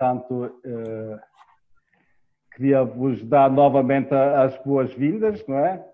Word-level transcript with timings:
entretanto, 0.00 0.60
queria 2.54 2.82
vos 2.82 3.22
dar 3.24 3.50
novamente 3.50 4.14
as 4.14 4.56
boas-vindas, 4.64 5.46
não 5.46 5.58
é? 5.58 5.86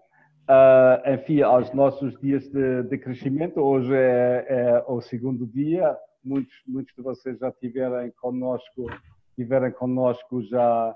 Uh, 0.48 1.14
enfim, 1.14 1.42
aos 1.42 1.72
nossos 1.72 2.16
dias 2.20 2.48
de, 2.48 2.84
de 2.84 2.98
crescimento. 2.98 3.60
Hoje 3.60 3.92
é, 3.92 4.46
é, 4.48 4.84
o 4.86 5.00
segundo 5.00 5.44
dia. 5.44 5.96
Muitos, 6.22 6.54
muitos 6.68 6.94
de 6.94 7.02
vocês 7.02 7.36
já 7.38 7.50
tiveram 7.50 8.08
conosco, 8.20 8.86
tiveram 9.34 9.72
conosco 9.72 10.40
já, 10.42 10.94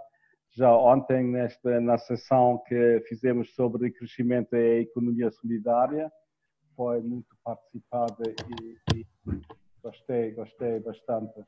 já 0.52 0.72
ontem 0.72 1.24
nesta, 1.24 1.80
na 1.80 1.98
sessão 1.98 2.62
que 2.68 3.02
fizemos 3.08 3.52
sobre 3.56 3.90
crescimento 3.90 4.54
e 4.54 4.82
economia 4.82 5.32
solidária. 5.32 6.12
Foi 6.76 7.00
muito 7.00 7.36
participada 7.42 8.22
e, 8.62 8.96
e 8.96 9.06
gostei, 9.82 10.30
gostei 10.30 10.78
bastante 10.78 11.40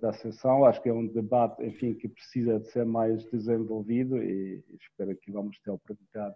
da 0.00 0.12
sessão. 0.14 0.64
Acho 0.64 0.82
que 0.82 0.88
é 0.88 0.92
um 0.92 1.06
debate, 1.06 1.64
enfim, 1.64 1.94
que 1.94 2.08
precisa 2.08 2.58
de 2.58 2.68
ser 2.70 2.84
mais 2.84 3.24
desenvolvido 3.30 4.16
e 4.22 4.62
espero 4.80 5.16
que 5.16 5.30
vamos 5.30 5.58
ter 5.60 5.70
a 5.70 5.74
oportunidade 5.74 6.34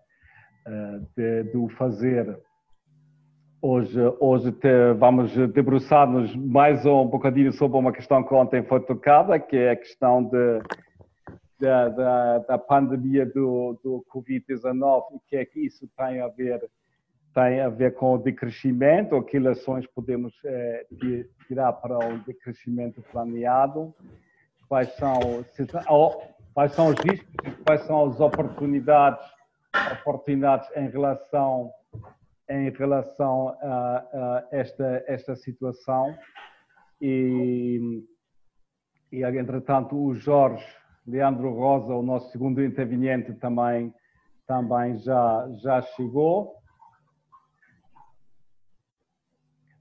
de, 1.17 1.45
de 1.45 1.57
o 1.57 1.69
fazer. 1.71 2.39
Hoje, 3.61 3.99
hoje 4.21 4.53
te, 4.53 4.93
vamos 4.99 5.33
debruçar-nos 5.53 6.37
mais 6.37 6.85
um 6.85 7.07
bocadinho 7.07 7.53
sobre 7.53 7.79
uma 7.79 7.93
questão 7.93 8.23
que 8.23 8.35
ontem 8.35 8.63
foi 8.63 8.81
tocada, 8.81 9.39
que 9.39 9.57
é 9.57 9.71
a 9.71 9.77
questão 9.77 10.23
de, 10.23 10.61
da, 11.59 11.89
da, 11.89 12.39
da 12.41 12.59
pandemia 12.59 13.25
do, 13.25 13.79
do 13.83 14.05
Covid-19 14.15 15.03
e 15.15 15.21
que 15.27 15.37
é 15.37 15.45
que 15.47 15.61
isso 15.61 15.89
tem 15.97 16.21
a 16.21 16.29
ver 16.29 16.61
tem 17.35 17.61
a 17.61 17.69
ver 17.69 17.95
com 17.95 18.15
o 18.15 18.19
decrescimento, 18.19 19.21
que 19.25 19.37
ações 19.49 19.87
podemos 19.89 20.33
é, 20.45 20.87
tirar 21.49 21.73
para 21.73 21.99
o 21.99 22.19
decrescimento 22.19 23.03
planeado, 23.11 23.93
quais 24.69 24.95
são, 24.95 25.45
quais 26.55 26.73
são 26.73 26.89
os 26.89 27.01
riscos, 27.01 27.57
quais 27.67 27.83
são 27.83 28.07
as 28.07 28.21
oportunidades 28.21 29.25
oportunidades 30.01 30.69
em 30.77 30.89
relação 30.89 31.73
em 32.49 32.71
relação 32.71 33.49
a, 33.61 33.97
a 34.13 34.49
esta 34.53 35.05
esta 35.09 35.35
situação? 35.35 36.17
E, 37.01 38.05
e 39.11 39.25
entretanto 39.25 39.97
o 39.97 40.15
Jorge 40.15 40.65
Leandro 41.05 41.53
Rosa 41.53 41.93
o 41.95 42.03
nosso 42.03 42.31
segundo 42.31 42.63
interveniente 42.63 43.33
também 43.35 43.93
também 44.47 44.97
já 44.99 45.49
já 45.61 45.83
chegou 45.83 46.64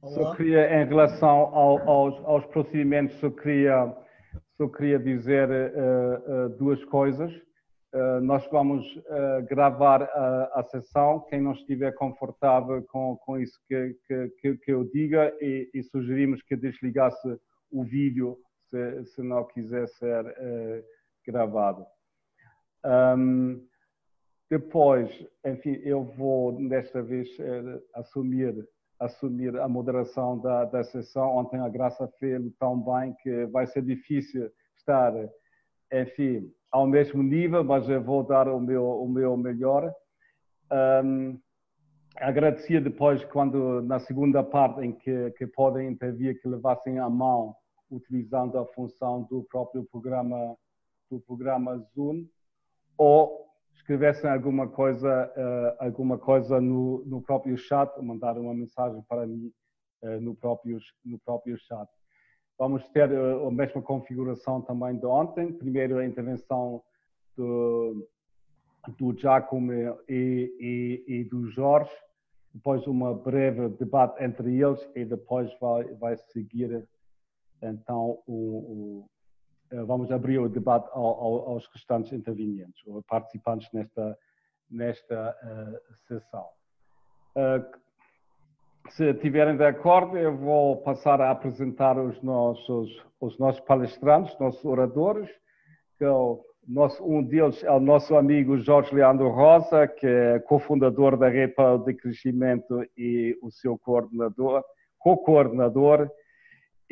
Olá. 0.03 0.15
só 0.15 0.35
queria 0.35 0.81
em 0.81 0.85
relação 0.85 1.29
ao, 1.29 1.89
aos, 1.89 2.25
aos 2.25 2.45
procedimentos 2.47 3.15
só 3.21 3.29
queria 3.29 3.95
só 4.57 4.67
queria 4.67 4.99
dizer 4.99 5.49
uh, 5.49 6.45
uh, 6.45 6.49
duas 6.57 6.83
coisas 6.85 7.31
Uh, 7.95 8.19
nós 8.21 8.43
vamos 8.49 8.83
gravar 9.47 10.01
a, 10.01 10.61
a, 10.61 10.63
sessão. 10.63 11.19
Quem 11.29 11.39
não 11.39 11.51
estiver 11.51 11.93
confortável 11.93 12.81
com, 12.87 13.15
com 13.17 13.37
isso 13.37 13.53
que, 13.67 13.95
que, 14.41 14.57
que 14.57 14.73
eu 14.73 14.83
diga 14.85 15.31
e, 15.39 15.69
e, 15.71 15.83
sugerimos 15.83 16.41
que 16.41 16.55
desligasse 16.55 17.39
o 17.71 17.83
vídeo 17.83 18.35
se, 18.67 19.05
se 19.05 19.21
não 19.21 19.45
quiser 19.45 19.87
ser 19.89 20.25
gravado. 21.27 21.85
Um, 22.83 23.63
depois, 24.49 25.11
enfim, 25.45 25.79
eu 25.83 26.03
vou 26.03 26.67
desta 26.67 26.99
vez 27.03 27.29
assumir 27.93 28.55
assumir 28.99 29.58
a 29.59 29.67
moderação 29.67 30.39
da, 30.39 30.66
da 30.66 30.83
sessão. 30.83 31.38
Ontem 31.38 31.59
a 31.59 31.69
Graça 31.69 32.08
fez 32.19 32.41
tão 32.59 32.80
bem 32.80 33.13
que 33.22 33.45
vai 33.47 33.67
ser 33.67 33.83
difícil 33.83 34.49
estar, 34.77 35.13
enfim, 35.91 36.52
ao 36.72 36.88
mesmo 36.88 37.21
nível, 37.21 37.64
mas 37.64 37.88
eu 37.88 38.02
vou 38.02 38.23
dar 38.23 38.47
o 38.47 38.59
meu, 38.59 38.86
o 38.86 39.08
meu 39.08 39.38
melhor. 39.38 39.94
Um, 41.03 41.39
agradecia 42.15 42.81
depois 42.81 43.23
quando 43.26 43.81
na 43.81 43.99
segunda 43.99 44.43
parte 44.43 44.81
em 44.81 44.92
que, 44.92 45.31
que 45.31 45.48
podem 45.48 45.89
intervir 45.89 46.42
que 46.42 46.48
levassem 46.48 46.99
a 46.99 47.10
mão 47.10 47.55
utilizando 47.92 48.58
a 48.58 48.65
função 48.67 49.23
do 49.23 49.43
próprio 49.43 49.83
programa 49.86 50.55
do 51.10 51.20
programa 51.20 51.77
Zoom 51.93 52.25
ou 52.98 53.52
escrevessem 53.76 54.30
alguma 54.30 54.67
coisa 54.67 55.32
uh, 55.36 55.84
alguma 55.84 56.17
coisa 56.17 56.61
no, 56.61 57.04
no 57.06 57.22
próprio 57.22 57.58
chat 57.58 57.92
mandar 58.02 58.38
uma 58.38 58.54
mensagem 58.54 59.02
para 59.08 59.26
mim 59.28 59.52
uh, 60.04 60.22
no 60.22 60.36
próprio 60.36 60.80
no 61.06 61.20
próprio 61.20 61.58
chat 61.58 61.89
Vamos 62.58 62.88
ter 62.89 63.11
eh, 63.11 63.48
a 63.48 63.52
mesma 63.52 63.82
configuração 63.82 64.61
também 64.61 64.98
de 64.98 65.06
ontem. 65.06 65.52
Primeiro 65.52 65.98
a 65.98 66.06
intervenção 66.06 66.82
do, 67.36 68.08
do 68.98 69.17
Giacomo 69.17 69.73
e, 69.73 69.98
e, 70.08 71.04
e, 71.08 71.23
do 71.26 71.50
Jorge, 71.50 71.92
depois 72.54 72.86
uma 72.86 73.14
breve 73.14 73.70
debate 73.70 74.23
entre 74.23 74.61
eles 74.61 74.88
e 74.95 75.04
depois 75.04 75.52
vai, 75.60 75.86
vai 75.95 76.17
seguir 76.17 76.88
então 77.61 78.22
o, 78.28 79.05
vamos 79.86 80.11
abrir 80.11 80.39
o 80.39 80.50
debate 80.50 80.89
ao, 80.92 81.06
ao, 81.06 81.50
aos 81.50 81.67
restantes 81.67 82.14
intervenientes 82.14 82.86
ou 82.86 83.02
participantes 83.04 83.67
nesta, 83.73 84.17
nesta 84.70 85.36
uh, 85.44 85.95
sessão. 86.08 86.45
Uh, 87.36 87.84
se 88.89 89.10
estiverem 89.10 89.56
de 89.56 89.66
acordo, 89.66 90.17
eu 90.17 90.36
vou 90.36 90.78
passar 90.78 91.22
a 91.22 91.32
apresentar 91.32 91.98
os 91.98 92.22
nossos, 92.22 93.04
os 93.20 93.38
nossos 93.39 93.61
palestrantes, 93.61 94.38
nossos 94.39 94.64
oradores, 94.66 95.30
que 95.98 96.04
é 96.04 96.11
o 96.11 96.44
nosso, 96.67 97.04
um 97.04 97.23
deles 97.23 97.64
é 97.64 97.72
o 97.72 97.80
nosso 97.80 98.16
amigo 98.16 98.58
Jorge 98.58 98.94
Leandro 98.94 99.30
Rosa, 99.30 99.88
que 99.88 100.08
é 100.08 100.40
cofundador 100.40 101.17
da 101.17 101.30
Rede 101.30 101.54
para 101.54 101.76
o 101.76 101.78
Decrescimento 101.84 102.86
e 102.98 103.38
o 103.42 103.52
seu 103.52 103.78
coordenador, 103.78 104.64
co-coordenador, 105.00 106.10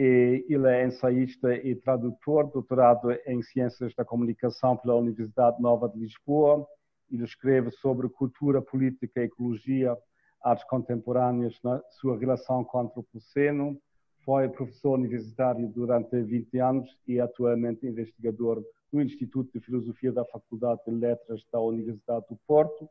ele 0.04 0.68
é 0.68 0.86
ensaísta 0.86 1.54
e 1.56 1.76
tradutor, 1.76 2.50
doutorado 2.52 3.12
em 3.28 3.42
Ciências 3.42 3.94
da 3.96 4.06
Comunicação 4.06 4.78
pela 4.78 4.96
Universidade 4.96 5.62
Nova 5.62 5.90
de 5.90 6.00
Lisboa. 6.00 6.66
Ele 7.12 7.24
escreve 7.24 7.72
sobre 7.72 8.08
cultura, 8.10 8.62
política 8.62 9.22
ecologia 9.22 9.98
artes 10.44 10.66
contemporâneas 10.66 11.58
na 11.64 11.82
sua 11.92 12.18
relação 12.18 12.64
com 12.64 12.78
o 12.78 12.82
antropoceno, 12.82 13.80
foi 14.26 14.48
professor 14.50 14.98
universitário 14.98 15.68
durante 15.70 16.22
20 16.22 16.60
anos 16.60 16.90
e 17.08 17.20
atualmente 17.20 17.88
investigador 17.88 18.64
no 18.92 19.02
Instituto 19.02 19.52
de 19.54 19.66
Filosofia 19.66 20.12
da 20.12 20.26
Faculdade 20.26 20.82
de 20.86 20.92
Letras 20.92 21.44
da 21.52 21.60
Universidade 21.60 22.26
do 22.30 22.38
Porto. 22.48 22.88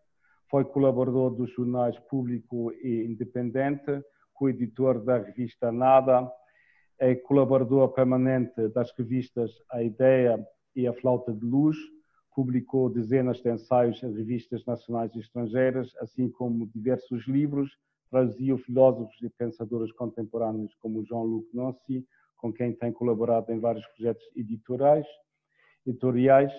Foi 0.50 0.64
colaborador 0.64 1.30
dos 1.30 1.50
jornais 1.52 1.96
Público 2.08 2.72
e 2.82 3.04
Independente, 3.04 4.02
co-editor 4.34 5.04
da 5.04 5.18
revista 5.18 5.70
Nada, 5.70 6.28
é 7.00 7.14
colaborador 7.14 7.88
permanente 7.88 8.68
das 8.68 8.92
revistas 8.92 9.50
A 9.70 9.82
Ideia 9.82 10.46
e 10.76 10.86
A 10.86 10.92
Flauta 10.92 11.32
de 11.32 11.44
Luz, 11.44 11.76
publicou 12.34 12.90
dezenas 12.90 13.40
de 13.40 13.50
ensaios 13.50 14.02
em 14.02 14.14
revistas 14.14 14.64
nacionais 14.66 15.14
e 15.14 15.18
estrangeiras, 15.18 15.90
assim 15.98 16.30
como 16.30 16.68
diversos 16.68 17.26
livros, 17.26 17.70
traduziu 18.10 18.58
filósofos 18.58 19.16
e 19.22 19.30
pensadores 19.30 19.90
contemporâneos 19.92 20.74
como 20.76 21.04
Jean-Luc 21.04 21.48
Nancy, 21.54 22.06
com 22.36 22.52
quem 22.52 22.72
tem 22.72 22.92
colaborado 22.92 23.50
em 23.50 23.58
vários 23.58 23.86
projetos 23.88 24.24
editoriais, 24.36 25.06
editoriais 25.86 26.52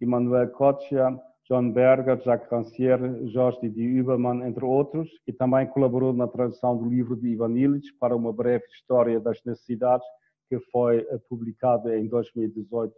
Emmanuel 0.00 0.50
Kotia, 0.50 1.16
John 1.48 1.72
Berger, 1.72 2.20
Jacques 2.22 2.48
Rancière, 2.50 3.00
Jorge 3.28 3.60
Didier 3.60 3.96
Übermann, 3.96 4.46
entre 4.46 4.64
outros, 4.64 5.08
e 5.26 5.32
também 5.32 5.66
colaborou 5.66 6.12
na 6.12 6.28
tradução 6.28 6.76
do 6.76 6.88
livro 6.88 7.16
de 7.16 7.28
Ivan 7.28 7.58
Illich 7.58 7.92
para 7.98 8.16
uma 8.16 8.32
breve 8.32 8.64
história 8.66 9.18
das 9.20 9.42
necessidades, 9.44 10.06
que 10.48 10.58
foi 10.70 11.04
publicado 11.28 11.92
em 11.92 12.06
2018 12.08 12.94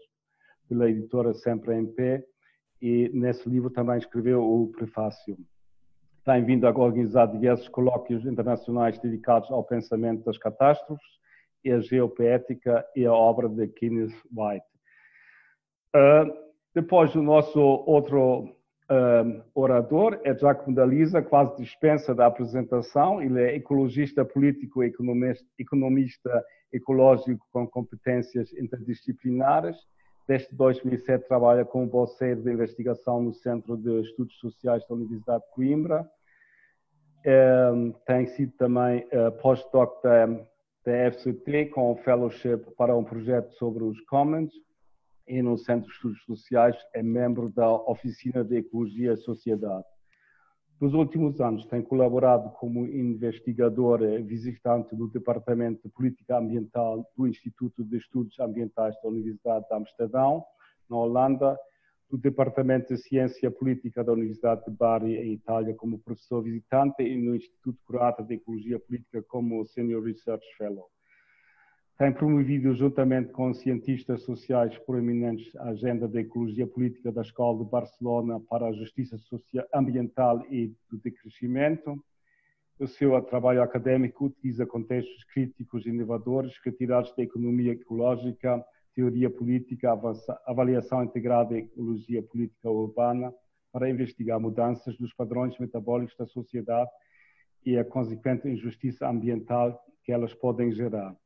pela 0.69 0.89
editora 0.89 1.33
Sempre 1.35 1.75
em 1.75 1.87
Pé, 1.87 2.25
e 2.81 3.11
nesse 3.15 3.49
livro 3.49 3.71
também 3.71 3.97
escreveu 3.97 4.43
o 4.43 4.71
prefácio. 4.73 5.37
Tem 6.25 6.45
vindo 6.45 6.67
a 6.67 6.71
organizar 6.71 7.27
diversos 7.27 7.69
colóquios 7.69 8.25
internacionais 8.27 8.99
dedicados 8.99 9.51
ao 9.51 9.65
pensamento 9.65 10.25
das 10.25 10.39
catástrofes, 10.39 11.15
e 11.65 11.73
a 11.73 11.81
geopoética 11.81 12.87
e 12.95 13.07
a 13.07 13.13
obra 13.13 13.49
de 13.49 13.67
Kenneth 13.69 14.15
White. 14.31 14.67
Uh, 15.97 16.44
depois, 16.75 17.15
o 17.15 17.23
nosso 17.23 17.61
outro 17.61 18.45
uh, 18.45 19.43
orador 19.55 20.21
é 20.25 20.37
Giacomo 20.37 20.75
da 20.75 20.85
Lisa, 20.85 21.23
quase 21.23 21.57
dispensa 21.57 22.15
da 22.15 22.27
apresentação. 22.27 23.23
Ele 23.23 23.41
é 23.41 23.57
ecologista 23.57 24.25
político 24.25 24.83
e 24.83 24.89
economista, 24.89 25.47
economista 25.59 26.45
ecológico 26.73 27.47
com 27.53 27.67
competências 27.67 28.53
interdisciplinares 28.55 29.77
Desde 30.27 30.57
2007 30.57 31.29
trabalha 31.29 31.67
como 31.67 31.87
bolseiro 31.87 32.43
de 32.43 32.51
investigação 32.51 33.23
no 33.23 33.35
Centro 33.35 33.77
de 33.77 34.01
Estudos 34.01 34.35
Sociais 34.39 34.83
da 34.89 34.95
Universidade 34.95 35.45
de 35.45 35.51
Coimbra. 35.51 36.09
Ehm, 37.27 37.93
tem 38.07 38.27
sido 38.29 38.53
também 38.57 39.07
uh, 39.13 39.31
postdoc 39.43 40.03
da 40.03 40.27
da 40.85 41.11
FCT 41.11 41.67
com 41.67 41.97
fellowship 41.97 42.59
para 42.77 42.95
um 42.95 43.03
projeto 43.03 43.51
sobre 43.55 43.83
os 43.85 43.99
Commons 44.03 44.53
e 45.27 45.43
no 45.43 45.57
Centro 45.57 45.89
de 45.89 45.95
Estudos 45.95 46.23
Sociais 46.25 46.77
é 46.93 47.03
membro 47.03 47.51
da 47.51 47.71
Oficina 47.73 48.45
de 48.45 48.59
Ecologia 48.59 49.13
e 49.13 49.17
Sociedade. 49.17 49.87
Nos 50.81 50.93
últimos 50.93 51.41
anos 51.41 51.65
tem 51.67 51.83
colaborado 51.83 52.51
como 52.59 52.85
investigador 52.87 54.01
visitante 54.25 54.95
do 54.95 55.09
Departamento 55.09 55.83
de 55.83 55.89
Política 55.89 56.37
Ambiental 56.37 57.09
do 57.17 57.27
Instituto 57.27 57.85
de 57.85 57.97
Estudos 57.97 58.39
Ambientais 58.39 58.95
da 59.03 59.09
Universidade 59.09 59.67
de 59.67 59.75
Amsterdão, 59.75 60.45
na 60.91 60.97
Holanda, 60.97 61.57
do 62.11 62.19
Departamento 62.19 62.93
de 62.93 63.01
Ciência 63.01 63.51
Política 63.51 64.05
da 64.05 64.13
Universidade 64.13 64.65
de 64.65 64.71
Bari, 64.71 65.17
em 65.17 65.33
Itália, 65.33 65.75
como 65.75 65.99
professor 65.99 66.43
visitante 66.43 67.03
e 67.03 67.17
no 67.17 67.35
Instituto 67.35 67.79
Croata 67.87 68.23
de 68.23 68.35
Ecologia 68.35 68.79
Política 68.79 69.23
como 69.23 69.65
Senior 69.65 70.05
Research 70.05 70.45
Fellow 70.59 70.94
tem 71.97 72.13
promovido, 72.13 72.75
juntamente 72.75 73.31
com 73.31 73.55
cientistas 73.55 74.23
sociais 74.23 74.77
proeminentes, 74.79 75.55
a 75.57 75.69
agenda 75.69 76.09
da 76.09 76.21
ecologia 76.21 76.67
política 76.67 77.13
da 77.13 77.23
Escola 77.23 77.63
de 77.63 77.71
Barcelona 77.71 78.41
para 78.41 78.67
a 78.67 78.73
justiça 78.73 79.17
social, 79.19 79.65
ambiental 79.73 80.45
e 80.51 80.75
do 80.91 80.99
decrescimento. 80.99 82.03
O 82.81 82.89
seu 82.89 83.21
trabalho 83.23 83.63
académico 83.63 84.27
utiliza 84.27 84.67
contextos 84.67 85.23
críticos 85.33 85.87
e 85.87 85.91
inovadores 85.91 86.53
retirados 86.65 87.15
da 87.17 87.23
economia 87.23 87.73
ecológica, 87.73 88.65
teoria 88.93 89.31
política, 89.31 89.97
avaliação 90.47 91.05
integrada 91.05 91.55
em 91.57 91.65
ecologia 91.65 92.23
política 92.23 92.69
urbana, 92.69 93.33
para 93.73 93.91
investigar 93.91 94.41
mudanças 94.41 94.97
dos 94.97 95.13
padrões 95.13 95.57
metabólicos 95.59 96.17
da 96.17 96.27
sociedade 96.27 96.91
e 97.65 97.77
a 97.77 97.85
consequente 97.85 98.49
injustiça 98.49 99.09
ambiental 99.09 99.81
que 100.05 100.13
elas 100.13 100.35
podem 100.35 100.73
gerar. 100.73 101.17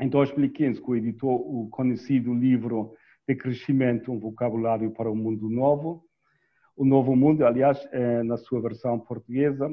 Em 0.00 0.08
2015, 0.08 0.80
coeditou 0.80 1.34
o 1.34 1.68
conhecido 1.68 2.32
livro 2.32 2.94
de 3.28 3.34
crescimento, 3.34 4.10
um 4.10 4.18
vocabulário 4.18 4.90
para 4.92 5.10
o 5.10 5.14
mundo 5.14 5.50
novo. 5.50 6.02
O 6.74 6.86
Novo 6.86 7.14
Mundo, 7.14 7.44
aliás, 7.44 7.78
é 7.92 8.22
na 8.22 8.38
sua 8.38 8.62
versão 8.62 8.98
portuguesa. 8.98 9.70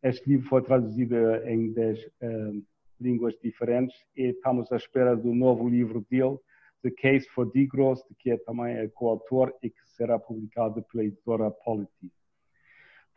Este 0.00 0.30
livro 0.30 0.48
foi 0.48 0.62
traduzido 0.62 1.16
em 1.46 1.72
10 1.72 1.98
uh, 1.98 2.64
línguas 3.00 3.36
diferentes 3.42 3.96
e 4.16 4.28
estamos 4.28 4.70
à 4.70 4.76
espera 4.76 5.16
do 5.16 5.34
novo 5.34 5.68
livro 5.68 6.06
dele, 6.08 6.38
The 6.84 6.92
Case 6.92 7.28
for 7.30 7.50
Degrowth, 7.50 8.02
que 8.20 8.30
é 8.30 8.36
também 8.36 8.76
é 8.76 8.86
coautor 8.86 9.52
e 9.64 9.68
que 9.68 9.84
será 9.96 10.16
publicado 10.16 10.80
pela 10.84 11.04
editora 11.04 11.50
Polity. 11.50 12.12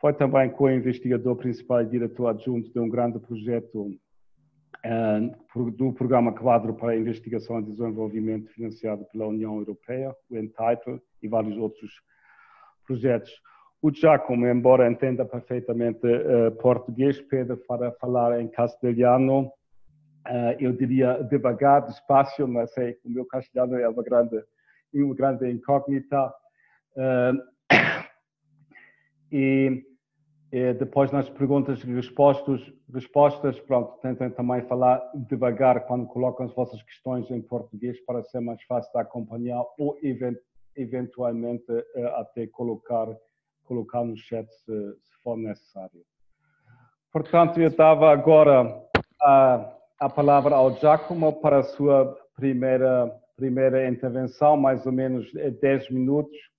Foi 0.00 0.12
também 0.14 0.50
co-investigador 0.50 1.36
principal 1.36 1.82
e 1.82 1.86
diretor 1.86 2.26
adjunto 2.26 2.72
de 2.72 2.80
um 2.80 2.88
grande 2.88 3.20
projeto 3.20 3.96
do 5.76 5.92
Programa 5.92 6.32
Quadro 6.32 6.74
para 6.74 6.96
Investigação 6.96 7.60
e 7.60 7.64
Desenvolvimento 7.64 8.50
financiado 8.50 9.04
pela 9.12 9.26
União 9.26 9.56
Europeia, 9.58 10.14
o 10.30 10.36
Entitle, 10.36 11.00
e 11.22 11.28
vários 11.28 11.56
outros 11.56 11.90
projetos. 12.86 13.30
O 13.82 13.92
Giacomo, 13.92 14.46
embora 14.46 14.90
entenda 14.90 15.24
perfeitamente 15.24 16.06
uh, 16.06 16.50
português, 16.60 17.20
pede 17.20 17.56
para 17.56 17.92
falar 17.92 18.40
em 18.40 18.48
castelhano. 18.48 19.46
Uh, 20.26 20.54
eu 20.58 20.72
diria 20.72 21.22
devagar, 21.24 21.86
despacio, 21.86 22.46
mas 22.46 22.72
sei 22.72 22.94
que 22.94 23.08
o 23.08 23.10
meu 23.10 23.24
castelhano 23.26 23.76
é 23.76 23.88
uma 23.88 24.02
grande, 24.02 24.42
uma 24.94 25.14
grande 25.14 25.50
incógnita. 25.50 26.32
E 29.32 29.84
e 30.52 30.72
depois 30.74 31.12
nas 31.12 31.28
perguntas 31.30 31.82
e 31.84 31.94
respostas, 31.94 32.60
respostas, 32.92 33.58
pronto, 33.60 33.92
tentem 34.00 34.30
também 34.30 34.62
falar 34.62 35.00
devagar 35.14 35.86
quando 35.86 36.06
colocam 36.06 36.46
as 36.46 36.54
vossas 36.54 36.82
questões 36.82 37.30
em 37.30 37.40
português 37.40 38.00
para 38.04 38.22
ser 38.24 38.40
mais 38.40 38.60
fácil 38.64 38.90
de 38.92 38.98
acompanhar 38.98 39.64
ou 39.78 39.96
eventualmente 40.76 41.70
eh, 41.70 42.14
até 42.16 42.48
colocar, 42.48 43.06
colocar 43.64 44.04
no 44.04 44.16
chat 44.16 44.50
se, 44.50 44.94
se 44.96 45.22
for 45.22 45.36
necessário. 45.36 46.04
Portanto, 47.12 47.60
eu 47.60 47.68
estava 47.68 48.10
agora 48.10 48.82
a, 49.22 49.72
a 50.00 50.08
palavra 50.08 50.56
ao 50.56 50.72
Giacomo 50.76 51.32
para 51.40 51.58
a 51.58 51.62
sua 51.62 52.16
primeira, 52.34 53.08
primeira 53.36 53.88
intervenção, 53.88 54.56
mais 54.56 54.84
ou 54.84 54.90
menos 54.90 55.32
10 55.32 55.62
eh, 55.62 55.92
minutos 55.92 56.49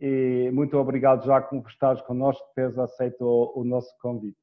e 0.00 0.50
muito 0.52 0.78
obrigado, 0.78 1.26
Jacomo, 1.26 1.62
por 1.62 1.70
estares 1.70 2.00
connosco, 2.02 2.44
teres 2.54 2.78
aceito 2.78 3.22
o, 3.22 3.60
o 3.60 3.64
nosso 3.64 3.94
convite. 3.98 4.38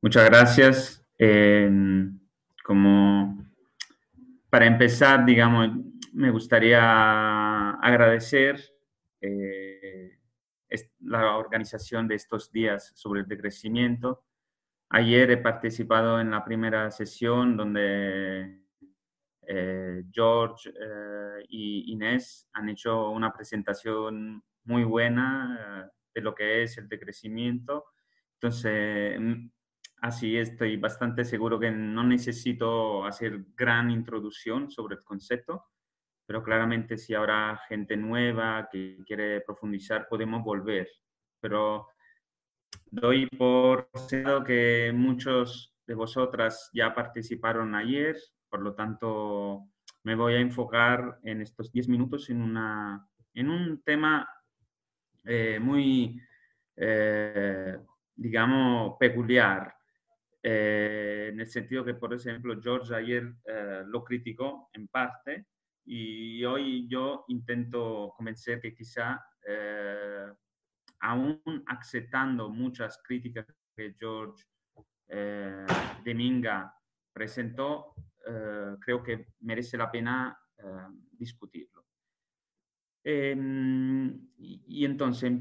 Muchas 0.00 0.24
gracias. 0.26 1.06
Eh, 1.18 1.70
como 2.64 3.44
para 4.50 4.66
empezar, 4.66 5.24
digamos, 5.24 5.70
me 6.12 6.30
gustaría 6.30 7.70
agradecer 7.70 8.60
eh, 9.20 10.18
la 11.00 11.36
organización 11.36 12.06
de 12.06 12.14
estos 12.14 12.52
días 12.52 12.92
sobre 12.94 13.20
el 13.20 13.26
decrecimiento. 13.26 14.24
Ayer 14.90 15.30
he 15.30 15.36
participado 15.38 16.20
en 16.20 16.30
la 16.30 16.44
primera 16.44 16.90
sesión 16.90 17.56
donde 17.56 18.63
eh, 19.46 20.04
George 20.10 20.70
eh, 20.70 21.44
y 21.48 21.92
Inés 21.92 22.48
han 22.52 22.68
hecho 22.68 23.10
una 23.10 23.32
presentación 23.32 24.42
muy 24.64 24.84
buena 24.84 25.84
eh, 25.86 25.90
de 26.14 26.20
lo 26.20 26.34
que 26.34 26.62
es 26.62 26.78
el 26.78 26.88
decrecimiento. 26.88 27.86
Entonces, 28.34 29.18
mm, 29.20 29.50
así 30.02 30.36
estoy 30.36 30.76
bastante 30.76 31.24
seguro 31.24 31.58
que 31.58 31.70
no 31.70 32.04
necesito 32.04 33.04
hacer 33.04 33.44
gran 33.56 33.90
introducción 33.90 34.70
sobre 34.70 34.96
el 34.96 35.04
concepto, 35.04 35.66
pero 36.26 36.42
claramente 36.42 36.96
si 36.96 37.14
habrá 37.14 37.60
gente 37.68 37.96
nueva 37.96 38.68
que 38.70 38.98
quiere 39.06 39.40
profundizar, 39.42 40.08
podemos 40.08 40.42
volver. 40.42 40.88
Pero 41.40 41.88
doy 42.90 43.26
por 43.26 43.90
sentado 43.94 44.42
que 44.44 44.92
muchos 44.94 45.74
de 45.86 45.94
vosotras 45.94 46.70
ya 46.72 46.94
participaron 46.94 47.74
ayer 47.74 48.16
por 48.54 48.62
lo 48.62 48.72
tanto, 48.72 49.66
me 50.04 50.14
voy 50.14 50.34
a 50.34 50.38
enfocar 50.38 51.18
en 51.24 51.40
estos 51.40 51.72
10 51.72 51.88
minutos 51.88 52.30
en, 52.30 52.40
una, 52.40 53.04
en 53.34 53.50
un 53.50 53.82
tema 53.82 54.28
eh, 55.24 55.58
muy, 55.58 56.22
eh, 56.76 57.76
digamos, 58.14 58.96
peculiar. 58.96 59.74
Eh, 60.40 61.30
en 61.32 61.40
el 61.40 61.48
sentido 61.48 61.84
que, 61.84 61.94
por 61.94 62.14
ejemplo, 62.14 62.54
George 62.62 62.94
ayer 62.94 63.24
lo 63.86 64.04
criticó 64.04 64.70
en 64.72 64.86
parte 64.86 65.46
y 65.84 66.44
hoy 66.44 66.86
yo 66.86 67.24
intento 67.26 68.14
convencer 68.16 68.60
que 68.60 68.72
quizá, 68.72 69.20
aún 71.00 71.42
aceptando 71.66 72.50
muchas 72.50 73.02
críticas 73.02 73.46
que 73.74 73.96
George 73.98 74.44
Deminga 76.04 76.72
presentó, 77.14 77.94
eh, 78.26 78.76
creo 78.80 79.02
que 79.02 79.26
merece 79.40 79.76
la 79.76 79.90
pena 79.90 80.36
eh, 80.58 80.62
discutirlo. 81.12 81.84
Em, 83.02 84.28
y, 84.38 84.84
entonces, 84.84 85.32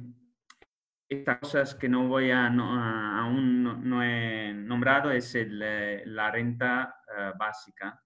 estas 1.08 1.40
cosas 1.40 1.75
que 1.75 1.88
no 1.88 2.08
voy 2.08 2.32
a, 2.32 2.48
aún 2.48 3.63
no, 3.88 4.04
he 4.04 4.54
nombrado 4.54 5.12
es 5.12 5.34
eh, 5.36 6.04
la 6.06 6.32
renta 6.32 6.96
básica, 7.38 8.02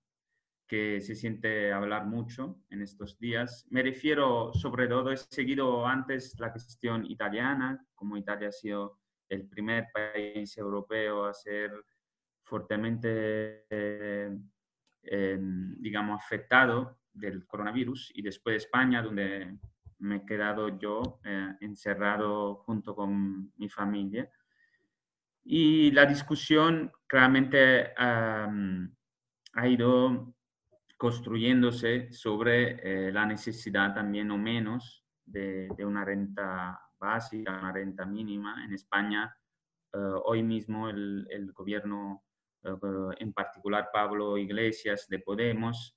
que 0.67 0.99
se 0.99 1.15
siente 1.15 1.71
hablar 1.71 2.05
mucho 2.05 2.59
en 2.69 2.81
estos 2.81 3.17
días. 3.17 3.65
Me 3.69 3.81
refiero 3.81 4.51
sobre 4.53 4.87
todo, 4.87 5.11
he 5.11 5.17
seguido 5.17 5.87
antes 5.87 6.37
la 6.39 6.51
cuestión 6.51 7.05
italiana, 7.05 7.83
como 7.95 8.17
Italia 8.17 8.49
ha 8.49 8.51
sido 8.51 8.99
el 9.29 9.47
primer 9.47 9.87
país 9.93 10.57
europeo 10.57 11.25
a 11.25 11.33
ser 11.33 11.71
fuertemente 12.43 13.65
digamos, 15.79 16.21
afectado 16.21 16.97
del 17.13 17.45
coronavirus 17.45 18.11
y 18.15 18.21
después 18.21 18.53
de 18.53 18.57
España, 18.57 19.01
donde 19.01 19.57
me 19.99 20.17
he 20.17 20.25
quedado 20.25 20.77
yo 20.77 21.19
eh, 21.23 21.55
encerrado 21.61 22.55
junto 22.55 22.95
con 22.95 23.51
mi 23.57 23.69
familia. 23.69 24.29
Y 25.43 25.91
la 25.91 26.05
discusión 26.05 26.91
claramente 27.07 27.93
ha 27.97 29.67
ido 29.67 30.35
construyéndose 30.97 32.11
sobre 32.11 33.07
eh, 33.07 33.11
la 33.11 33.25
necesidad 33.25 33.93
también 33.93 34.29
o 34.31 34.37
menos 34.37 35.05
de, 35.25 35.69
una 35.79 36.03
renta 36.03 36.79
básica, 36.99 37.57
una 37.57 37.71
renta 37.71 38.05
mínima. 38.05 38.65
En 38.65 38.73
España, 38.73 39.35
eh, 39.93 39.97
hoy 40.25 40.43
mismo 40.43 40.89
el, 40.89 41.27
el 41.29 41.53
gobierno 41.53 42.23
eh, 42.23 42.26
en 43.19 43.33
particular 43.33 43.89
Pablo 43.91 44.37
Iglesias 44.37 45.07
de 45.09 45.19
Podemos, 45.19 45.95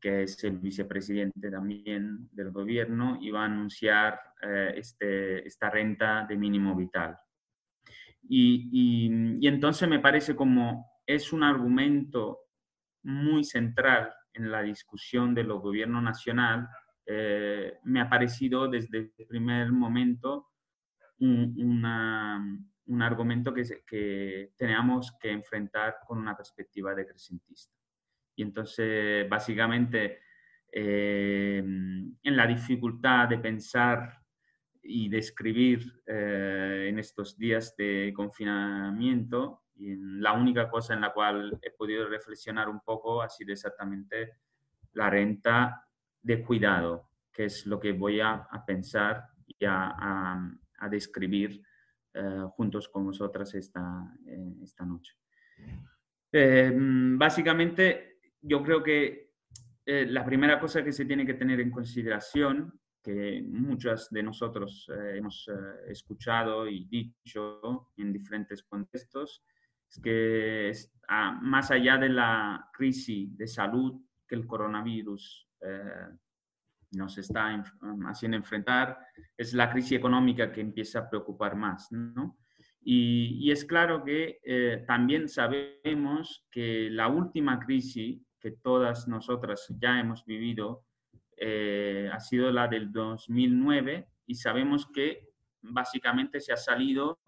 que 0.00 0.24
es 0.24 0.42
el 0.44 0.58
vicepresidente 0.58 1.50
también 1.50 2.28
del 2.32 2.50
gobierno, 2.50 3.18
y 3.20 3.30
va 3.30 3.42
a 3.42 3.46
anunciar 3.46 4.20
eh, 4.42 4.74
este, 4.76 5.46
esta 5.46 5.70
renta 5.70 6.26
de 6.28 6.36
mínimo 6.36 6.74
vital. 6.76 7.16
Y, 8.28 8.68
y, 9.40 9.46
entonces 9.46 9.88
me 9.88 10.00
parece 10.00 10.34
como 10.34 11.00
es 11.06 11.32
un 11.32 11.42
argumento 11.42 12.40
muy 13.02 13.44
central 13.44 14.12
en 14.32 14.50
la 14.50 14.62
discusión 14.62 15.34
de 15.34 15.44
los 15.44 15.60
gobiernos 15.60 16.02
nacional, 16.02 16.68
eh, 17.06 17.78
me 17.84 18.00
ha 18.00 18.08
parecido 18.08 18.68
desde 18.68 19.12
el 19.16 19.26
primer 19.26 19.70
momento 19.70 20.48
un, 21.18 21.54
una, 21.58 22.42
un 22.86 23.02
argumento 23.02 23.52
que, 23.52 23.62
que, 23.86 24.52
tenemos 24.56 25.16
que 25.20 25.30
enfrentar 25.30 25.96
con 26.06 26.18
una 26.18 26.36
perspectiva 26.36 26.94
decrecentista. 26.94 27.74
Y 28.36 28.42
entonces, 28.42 29.28
básicamente, 29.28 30.20
eh, 30.76 31.58
en 31.58 32.36
la 32.36 32.46
dificultad 32.46 33.28
de 33.28 33.38
pensar 33.38 34.20
y 34.82 35.08
de 35.08 35.18
escribir 35.18 36.02
eh, 36.04 36.86
en 36.88 36.98
estos 36.98 37.38
días 37.38 37.76
de 37.76 38.12
confinamiento, 38.14 39.62
y 39.76 39.96
la 39.96 40.32
única 40.32 40.68
cosa 40.68 40.94
en 40.94 41.00
la 41.00 41.12
cual 41.12 41.58
he 41.62 41.70
podido 41.70 42.08
reflexionar 42.08 42.68
un 42.68 42.80
poco 42.80 43.22
ha 43.22 43.28
sido 43.28 43.52
exactamente 43.52 44.38
la 44.92 45.10
renta 45.10 45.86
de 46.20 46.42
cuidado, 46.42 47.10
que 47.32 47.46
es 47.46 47.66
lo 47.66 47.78
que 47.78 47.92
voy 47.92 48.20
a, 48.20 48.48
pensar 48.66 49.28
y 49.46 49.64
a, 49.66 50.38
describir 50.90 51.52
eh, 51.52 51.73
juntos 52.50 52.88
con 52.88 53.06
vosotras 53.06 53.54
esta, 53.54 54.16
esta 54.62 54.84
noche. 54.84 55.14
básicamente, 57.18 58.18
yo 58.40 58.62
creo 58.62 58.82
que 58.82 59.24
eh, 59.86 60.06
la 60.06 60.24
primera 60.24 60.58
cosa 60.58 60.82
que 60.82 60.92
se 60.92 61.04
tiene 61.04 61.26
que 61.26 61.34
tener 61.34 61.60
en 61.60 61.70
consideración, 61.70 62.80
que 63.02 63.42
muchas 63.46 64.08
de 64.10 64.22
nosotros 64.22 64.88
eh, 64.88 65.18
hemos 65.18 65.46
eh, 65.48 65.90
escuchado 65.90 66.66
y 66.66 66.86
dicho 66.86 67.90
en 67.98 68.10
diferentes 68.10 68.62
contextos, 68.62 69.44
es 69.86 70.00
que 70.00 70.72
ah, 71.08 71.38
más 71.42 71.70
allá 71.70 71.98
de 71.98 72.08
la 72.08 72.70
crisis 72.72 73.36
de 73.36 73.46
salud 73.46 74.00
que 74.26 74.34
el 74.34 74.46
coronavirus 74.46 75.50
nos 76.96 77.18
está 77.18 77.64
haciendo 78.06 78.36
enfrentar, 78.36 78.98
es 79.36 79.54
la 79.54 79.70
crisis 79.70 79.92
económica 79.92 80.50
que 80.52 80.60
empieza 80.60 81.00
a 81.00 81.10
preocupar 81.10 81.56
más. 81.56 81.88
Y, 82.82 83.50
es 83.50 83.64
claro 83.64 84.04
que 84.04 84.84
también 84.86 85.28
sabemos 85.28 86.46
que 86.50 86.88
la 86.90 87.08
última 87.08 87.58
crisis 87.58 88.20
que 88.44 88.50
todas 88.50 89.08
nosotras 89.08 89.66
ya 89.80 89.98
hemos 89.98 90.26
vivido 90.26 90.84
eh, 91.38 92.10
ha 92.12 92.20
sido 92.20 92.50
la 92.50 92.68
del 92.68 92.92
2009 92.92 94.06
y 94.26 94.34
sabemos 94.34 94.86
que 94.92 95.30
básicamente 95.62 96.40
se 96.40 96.52
ha 96.52 96.56
salido 96.58 97.20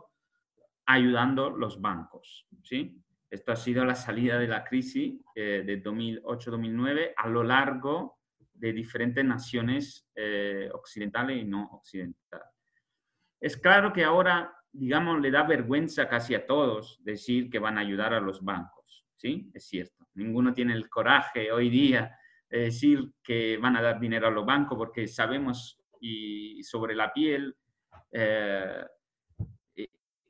ayudando 0.84 1.48
los 1.48 1.80
bancos. 1.80 2.46
¿sí? 2.62 3.02
Esto 3.30 3.52
ha 3.52 3.56
sido 3.56 3.86
la 3.86 3.94
salida 3.94 4.38
de 4.38 4.46
la 4.46 4.62
crisis 4.62 5.18
eh, 5.34 5.62
de 5.64 5.82
2008-2009 5.82 7.14
a 7.16 7.28
lo 7.28 7.42
largo 7.42 8.15
de 8.58 8.72
diferentes 8.72 9.24
naciones 9.24 10.08
eh, 10.14 10.68
occidentales 10.72 11.42
y 11.42 11.44
no 11.44 11.68
occidentales. 11.72 12.48
Es 13.40 13.56
claro 13.56 13.92
que 13.92 14.04
ahora, 14.04 14.52
digamos, 14.72 15.20
le 15.20 15.30
da 15.30 15.42
vergüenza 15.42 16.08
casi 16.08 16.34
a 16.34 16.46
todos 16.46 16.98
decir 17.04 17.50
que 17.50 17.58
van 17.58 17.78
a 17.78 17.82
ayudar 17.82 18.14
a 18.14 18.20
los 18.20 18.42
bancos. 18.42 19.06
¿sí? 19.16 19.50
Es 19.54 19.66
cierto 19.68 19.96
ninguno 20.16 20.52
tiene 20.52 20.74
el 20.74 20.88
coraje 20.88 21.52
hoy 21.52 21.70
día 21.70 22.18
de 22.48 22.60
decir 22.60 23.12
que 23.22 23.56
van 23.58 23.76
a 23.76 23.82
dar 23.82 24.00
dinero 24.00 24.26
a 24.26 24.30
los 24.30 24.44
bancos 24.44 24.76
porque 24.76 25.06
sabemos 25.06 25.78
y 26.00 26.62
sobre 26.62 26.94
la 26.94 27.12
piel 27.12 27.54
eh, 28.12 28.84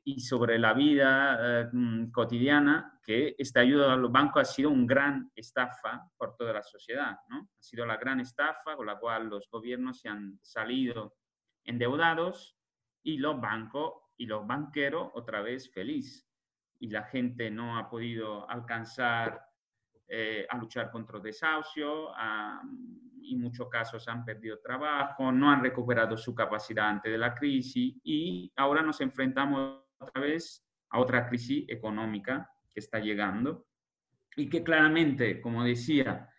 y 0.07 0.21
sobre 0.21 0.57
la 0.57 0.73
vida 0.73 1.37
eh, 1.41 1.69
mm, 1.69 2.11
cotidiana 2.11 2.97
que 3.03 3.35
esta 3.37 3.59
ayuda 3.59 3.91
a 3.91 3.97
los 3.97 4.09
bancos 4.09 4.41
ha 4.41 4.45
sido 4.45 4.69
un 4.69 4.87
gran 4.87 5.29
estafa 5.35 6.09
por 6.15 6.37
toda 6.37 6.53
la 6.53 6.63
sociedad. 6.63 7.17
¿no? 7.27 7.39
Ha 7.39 7.61
sido 7.61 7.85
la 7.85 7.97
gran 7.97 8.21
estafa 8.21 8.77
con 8.77 8.85
la 8.85 8.97
cual 8.97 9.27
los 9.27 9.49
gobiernos 9.51 9.99
se 9.99 10.07
han 10.07 10.39
salido 10.41 11.17
endeudados 11.65 12.55
y 13.03 13.17
los 13.17 13.41
bancos 13.41 13.95
y 14.15 14.27
los 14.27 14.47
banqueros 14.47 15.11
otra 15.13 15.41
vez 15.41 15.69
feliz. 15.73 16.25
Y 16.79 16.89
la 16.89 17.03
gente 17.03 17.51
no 17.51 17.77
ha 17.77 17.89
podido 17.89 18.49
alcanzar 18.49 19.41
eh, 20.07 20.47
a 20.49 20.57
luchar 20.57 20.89
contra 20.89 21.17
el 21.17 21.23
desahucio, 21.23 22.13
en 22.17 23.41
muchos 23.41 23.67
casos 23.67 24.07
han 24.07 24.23
perdido 24.23 24.57
trabajo, 24.59 25.33
no 25.33 25.51
han 25.51 25.61
recuperado 25.61 26.15
su 26.15 26.33
capacidad 26.33 26.87
antes 26.87 27.11
de 27.11 27.17
la 27.17 27.35
crisis 27.35 27.93
y 28.05 28.49
ahora 28.55 28.81
nos 28.81 29.01
enfrentamos 29.01 29.86
otra 29.99 30.21
vez 30.21 30.65
a 30.89 30.99
otra 30.99 31.27
crisis 31.27 31.65
económica 31.67 32.49
que 32.69 32.79
está 32.79 32.99
llegando 32.99 33.67
y 34.35 34.49
que 34.49 34.63
claramente, 34.63 35.41
como 35.41 35.63
decía, 35.63 36.29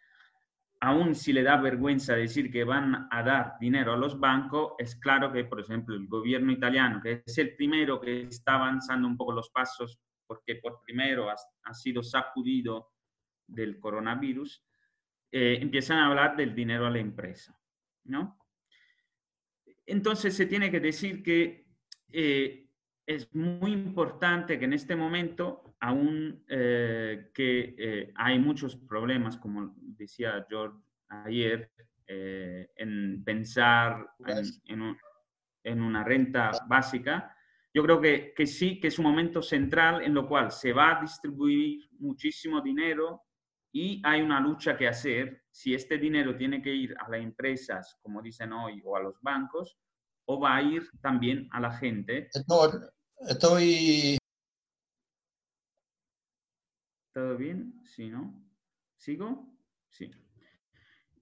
aún 0.81 1.15
si 1.15 1.33
le 1.33 1.43
da 1.43 1.57
vergüenza 1.57 2.15
decir 2.15 2.51
que 2.51 2.65
van 2.65 3.09
a 3.11 3.23
dar 3.23 3.55
dinero 3.61 3.93
a 3.93 3.97
los 3.97 4.19
bancos, 4.19 4.75
es 4.79 4.95
claro 4.97 5.33
que, 5.33 5.45
por 5.45 5.61
ejemplo, 5.61 5.97
el 5.97 6.07
gobierno 6.07 6.53
italiano, 6.53 7.01
que 7.03 7.23
es 7.27 7.39
el 7.39 7.57
primero 7.57 8.01
que 8.01 8.23
está 8.23 8.55
avanzando 8.55 9.09
un 9.09 9.17
poco 9.17 9.33
los 9.33 9.51
pasos, 9.51 9.99
porque 10.27 10.57
por 10.57 10.83
primero 10.85 11.29
ha, 11.31 11.75
sido 11.75 12.03
sacudido 12.03 12.93
del 13.47 13.81
coronavirus, 13.81 14.65
eh, 15.33 15.59
empiezan 15.61 15.99
a 15.99 16.07
hablar 16.07 16.37
del 16.37 16.55
dinero 16.55 16.87
a 16.87 16.91
la 16.91 16.99
empresa, 16.99 17.59
¿no? 18.05 18.39
Entonces 19.87 20.37
se 20.37 20.47
tiene 20.47 20.71
que 20.71 20.81
decir 20.81 21.23
que 21.23 21.67
eh, 22.11 22.68
es 23.09 23.35
muy 23.35 23.73
importante 23.73 24.59
que 24.59 24.67
en 24.67 24.75
este 24.75 24.95
momento, 24.95 25.75
aún 25.81 26.45
eh, 26.47 27.31
que 27.33 28.13
hay 28.15 28.39
muchos 28.39 28.77
problemas, 28.77 29.39
como 29.39 29.75
decía 29.79 30.47
George 30.49 30.77
ayer, 31.09 31.71
en 32.07 33.23
pensar 33.25 34.07
en, 34.67 34.97
en, 35.63 35.83
una 35.83 36.05
renta 36.05 36.51
básica, 36.67 37.35
yo 37.73 37.83
creo 37.83 38.01
que, 38.01 38.33
que, 38.35 38.47
sí, 38.47 38.79
que 38.79 38.89
es 38.89 38.99
un 38.99 39.07
momento 39.07 39.43
central 39.43 40.03
en 40.03 40.15
lo 40.15 40.27
cual 40.27 40.51
se 40.51 40.73
va 40.73 40.97
a 40.97 41.01
distribuir 41.01 41.89
muchísimo 41.99 42.61
dinero 42.61 43.23
y 43.73 44.03
hay 44.05 44.21
una 44.21 44.41
lucha 44.41 44.77
que 44.77 44.89
hacer 44.89 45.45
si 45.51 45.75
este 45.75 45.99
dinero 45.99 46.37
tiene 46.37 46.61
que 46.63 46.75
ir 46.75 46.95
a 46.99 47.09
las 47.09 47.21
empresas, 47.21 47.99
como 48.03 48.23
dicen 48.23 48.53
hoy, 48.53 48.83
o 48.85 48.97
a 48.97 49.03
los 49.03 49.21
bancos, 49.21 49.79
o 50.27 50.41
va 50.41 50.57
a 50.57 50.63
ir 50.63 50.89
también 51.01 51.49
a 51.53 51.61
la 51.61 51.73
gente. 51.73 52.29
Estoy... 53.21 54.19
¿Todo 57.13 57.37
bien? 57.37 57.81
Sí, 57.85 58.09
¿no? 58.09 58.49
¿Sigo? 58.97 59.57
Sí. 59.89 60.11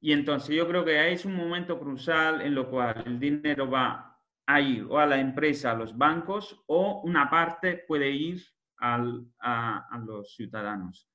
Y 0.00 0.12
entonces 0.12 0.54
yo 0.54 0.68
creo 0.68 0.84
que 0.84 1.12
es 1.12 1.24
un 1.24 1.34
momento 1.34 1.78
crucial 1.78 2.42
en 2.42 2.54
lo 2.54 2.70
cual 2.70 3.02
el 3.06 3.18
dinero 3.18 3.70
va 3.70 4.20
a 4.46 4.60
ir 4.60 4.86
o 4.88 4.98
a 4.98 5.06
la 5.06 5.18
empresa, 5.18 5.72
a 5.72 5.74
los 5.74 5.96
bancos, 5.96 6.62
o 6.66 7.00
una 7.02 7.30
parte 7.30 7.84
puede 7.88 8.10
ir 8.10 8.42
al, 8.76 9.26
a, 9.40 9.86
a 9.90 9.98
los 9.98 10.34
ciudadanos. 10.34 11.08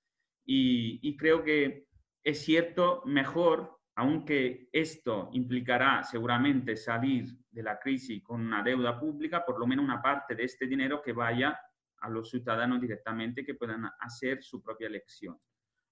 Y, 0.46 1.16
creo 1.18 1.44
que 1.44 1.88
es 2.24 2.44
cierto, 2.44 3.04
mejor, 3.06 3.80
aunque 3.96 4.70
esto 4.72 5.30
implicará 5.34 6.04
seguramente 6.04 6.76
salir 6.76 7.26
de 7.50 7.64
la 7.64 7.80
crisis 7.80 8.24
con 8.24 8.42
una 8.42 8.64
deuda 8.64 9.00
pública, 9.00 9.46
por 9.46 9.60
lo 9.60 9.68
menos 9.68 9.84
una 9.84 10.02
parte 10.02 10.36
de 10.36 10.46
este 10.46 10.66
dinero 10.66 11.02
que 11.02 11.14
vaya 11.14 11.60
a 12.00 12.10
los 12.10 12.30
ciudadanos 12.30 12.80
directamente 12.80 13.46
que 13.46 13.56
puedan 13.56 13.90
hacer 14.00 14.42
su 14.44 14.62
propia 14.62 14.88
elección. 14.88 15.38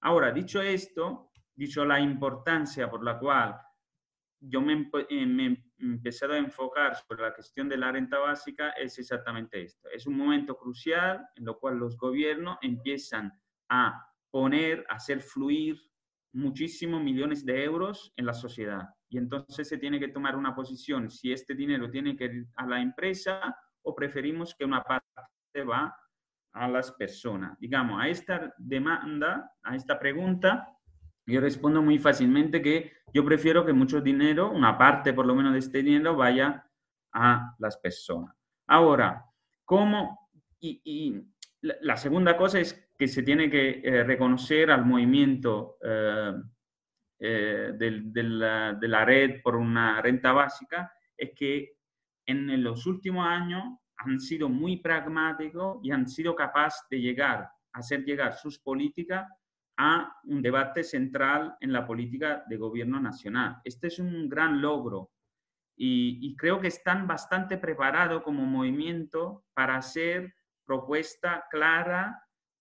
Ahora, 0.02 0.32
dicho 0.32 0.62
esto, 0.62 1.32
dicho 1.54 1.86
la 1.86 2.00
importancia 2.00 2.90
por 2.90 3.04
la 3.04 3.20
cual 3.20 3.60
yo 4.40 4.62
me, 4.62 4.90
eh, 4.94 5.08
he 5.10 5.84
empezado 5.84 6.34
a 6.34 6.38
enfocar 6.38 6.96
sobre 6.96 7.24
la 7.24 7.34
cuestión 7.34 7.68
de 7.68 7.78
la 7.78 7.92
renta 7.92 8.18
básica, 8.18 8.70
es 8.72 8.98
exactamente 8.98 9.62
esto. 9.62 9.90
Es 9.90 10.08
un 10.08 10.18
momento 10.18 10.58
crucial 10.58 11.28
en 11.36 11.46
lo 11.46 11.60
cual 11.60 11.78
los 11.78 11.98
gobiernos 11.98 12.58
empiezan 12.62 13.34
a 13.68 14.10
poner, 14.32 14.86
hacer 14.90 15.22
fluir 15.22 15.78
muchísimos 16.34 17.02
millones 17.04 17.46
de 17.46 17.64
euros 17.64 18.14
en 18.16 18.26
la 18.26 18.34
sociedad. 18.34 18.90
Y 19.10 19.18
entonces 19.18 19.68
se 19.68 19.78
tiene 19.78 20.00
que 20.00 20.10
tomar 20.10 20.36
una 20.36 20.56
posición 20.56 21.10
si 21.10 21.32
este 21.32 21.56
dinero 21.56 21.90
tiene 21.90 22.16
que 22.16 22.26
ir 22.26 22.48
a 22.56 22.68
la 22.68 22.82
empresa 22.82 23.56
o 23.82 23.96
preferimos 23.96 24.56
que 24.56 24.66
una 24.66 24.84
parte 24.84 25.64
va 25.64 25.96
a 26.54 26.68
las 26.68 26.92
personas. 26.92 27.58
Digamos, 27.60 28.02
a 28.02 28.08
esta 28.08 28.54
demanda, 28.58 29.52
a 29.64 29.76
esta 29.76 30.00
pregunta, 30.00 30.68
yo 31.26 31.42
respondo 31.42 31.82
muy 31.82 32.00
fácilmente 32.00 32.62
que 32.62 32.92
yo 33.14 33.24
prefiero 33.24 33.66
que 33.66 33.74
mucho 33.74 34.02
dinero, 34.02 34.52
una 34.52 34.78
parte 34.78 35.14
por 35.14 35.26
lo 35.26 35.36
menos 35.36 35.54
de 35.54 35.60
este 35.60 35.84
dinero, 35.84 36.16
vaya 36.16 36.66
a 37.14 37.56
las 37.60 37.78
personas. 37.78 38.36
Ahora, 38.68 39.26
¿cómo? 39.66 40.30
Y, 40.60 41.24
la 41.62 41.98
segunda 41.98 42.38
cosa 42.38 42.60
es 42.60 42.89
que 43.00 43.08
se 43.08 43.24
tiene 43.24 43.50
que 43.50 43.80
eh, 43.82 44.04
reconocer 44.04 44.70
al 44.70 44.86
movimiento 44.86 45.78
eh, 45.82 46.34
eh, 47.18 47.72
de, 47.74 48.24
la, 48.24 49.06
red 49.06 49.42
por 49.42 49.56
una 49.56 50.02
renta 50.02 50.34
básica 50.34 50.92
es 51.16 51.32
que 51.34 51.78
en 52.26 52.62
los 52.62 52.86
últimos 52.86 53.26
años 53.26 53.64
han 53.96 54.20
sido 54.20 54.50
muy 54.50 54.82
pragmáticos 54.82 55.80
y 55.82 55.92
han 55.92 56.10
sido 56.10 56.36
capaces 56.36 56.86
de 56.90 57.00
llegar, 57.00 57.50
hacer 57.72 58.04
llegar 58.04 58.34
sus 58.34 58.60
políticas 58.60 59.26
a 59.78 60.14
un 60.26 60.42
debate 60.42 60.84
central 60.84 61.56
en 61.62 61.72
la 61.72 61.88
política 61.88 62.44
de 62.50 62.58
gobierno 62.58 63.00
nacional. 63.00 63.62
Este 63.64 63.88
es 63.88 64.00
un 64.00 64.28
gran 64.28 64.62
logro 64.62 65.12
y, 65.78 66.36
creo 66.36 66.60
que 66.60 66.68
están 66.68 67.08
bastante 67.08 67.58
preparados 67.58 68.24
como 68.24 68.44
movimiento 68.46 69.46
para 69.54 69.78
hacer 69.78 70.34
propuestas 70.66 71.44
claras 71.50 72.14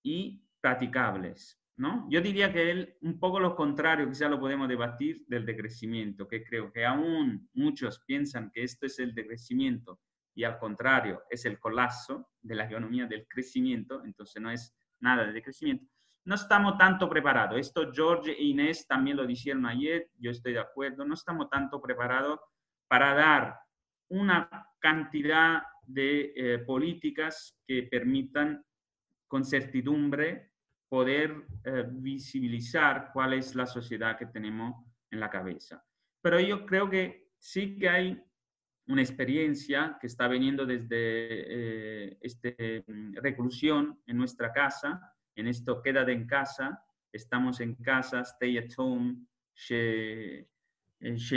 y 0.08 0.42
practicables. 0.60 1.60
¿no? 1.76 2.08
Yo 2.10 2.20
diría 2.20 2.52
que 2.52 2.70
es 2.70 2.88
un 3.02 3.20
poco 3.20 3.38
lo 3.38 3.54
contrario, 3.54 4.08
quizá 4.08 4.28
lo 4.28 4.40
podemos 4.40 4.68
debatir, 4.68 5.24
del 5.28 5.44
decrecimiento, 5.44 6.26
que 6.26 6.42
creo 6.42 6.72
que 6.72 6.84
aún 6.84 7.48
muchos 7.52 8.00
piensan 8.06 8.50
que 8.50 8.64
esto 8.64 8.86
es 8.86 8.98
el 8.98 9.14
decrecimiento 9.14 10.00
y 10.34 10.44
al 10.44 10.58
contrario 10.58 11.22
es 11.30 11.44
el 11.44 11.58
colapso 11.58 12.30
de 12.40 12.54
la 12.54 12.64
economía 12.64 13.06
del 13.06 13.26
crecimiento, 13.28 14.02
entonces 14.04 14.42
no 14.42 14.50
es 14.50 14.74
nada 15.00 15.26
de 15.26 15.32
decrecimiento. 15.32 15.86
No 16.24 16.34
estamos 16.34 16.76
tanto 16.76 17.08
preparados. 17.08 17.58
Esto 17.58 17.92
George 17.92 18.32
e 18.32 18.44
Inés 18.44 18.86
también 18.86 19.16
lo 19.16 19.26
dijeron 19.26 19.66
ayer, 19.66 20.10
yo 20.18 20.30
estoy 20.30 20.54
de 20.54 20.60
acuerdo, 20.60 21.04
no 21.04 21.14
estamos 21.14 21.48
tanto 21.48 21.80
preparados 21.80 22.40
para 22.88 23.14
dar 23.14 23.56
una 24.08 24.48
cantidad 24.80 25.62
de 25.86 26.32
eh, 26.34 26.58
políticas 26.60 27.56
que 27.66 27.84
permitan 27.84 28.62
con 29.28 29.44
certidumbre 29.44 30.52
poder 30.88 31.46
eh, 31.64 31.84
visibilizar 31.88 33.10
cuál 33.12 33.34
es 33.34 33.54
la 33.54 33.66
sociedad 33.66 34.18
que 34.18 34.26
tenemos 34.26 34.74
en 35.10 35.20
la 35.20 35.30
cabeza. 35.30 35.84
Pero 36.22 36.40
yo 36.40 36.66
creo 36.66 36.88
que 36.88 37.28
sí 37.38 37.78
que 37.78 37.88
hay 37.88 38.22
una 38.86 39.02
experiencia 39.02 39.98
que 40.00 40.06
está 40.06 40.26
viniendo 40.28 40.64
desde 40.64 40.88
eh, 40.90 42.18
esta 42.22 42.48
mm, 42.48 43.16
reclusión 43.16 44.00
en 44.06 44.16
nuestra 44.16 44.50
casa, 44.50 45.00
en 45.36 45.46
esto 45.46 45.82
quédate 45.82 46.12
en 46.12 46.26
casa, 46.26 46.82
estamos 47.12 47.60
en 47.60 47.74
casa, 47.76 48.22
stay 48.22 48.56
at 48.58 48.70
home, 48.76 49.26
chez 49.54 50.46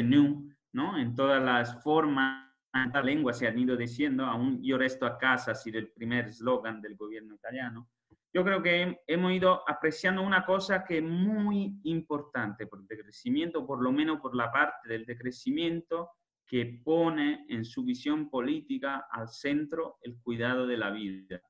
nous, 0.04 0.54
¿no? 0.74 0.98
En 0.98 1.14
todas 1.14 1.44
las 1.44 1.84
formas, 1.84 2.51
la 2.74 3.02
lengua 3.02 3.34
se 3.34 3.48
han 3.48 3.58
ido 3.60 3.76
diciendo, 3.76 4.26
aún 4.26 4.62
yo 4.64 4.78
resto 4.78 5.06
a 5.06 5.18
casa 5.18 5.52
ha 5.52 5.56
sido 5.56 5.80
el 5.80 5.92
primer 5.92 6.28
eslogan 6.28 6.82
del 6.82 6.96
gobierno 6.96 7.36
italiano. 7.36 7.90
Yo 8.34 8.46
creo 8.46 8.62
que 8.64 9.02
hemos 9.08 9.34
ido 9.34 9.62
apreciando 9.70 10.22
una 10.22 10.46
cosa 10.46 10.86
que 10.86 11.00
es 11.00 11.04
muy 11.04 11.80
importante 11.84 12.66
por 12.66 12.80
el 12.80 12.88
decrecimiento, 12.88 13.68
por 13.68 13.84
lo 13.84 13.92
menos 13.92 14.22
por 14.22 14.36
la 14.36 14.52
parte 14.52 14.88
del 14.88 15.06
decrecimiento 15.06 16.12
que 16.46 16.82
pone 16.84 17.46
en 17.50 17.66
su 17.66 17.84
visión 17.84 18.30
política 18.30 19.08
al 19.12 19.28
centro 19.28 19.98
el 20.02 20.18
cuidado 20.22 20.66
de 20.66 20.78
la 20.78 20.92
vida, 20.92 21.42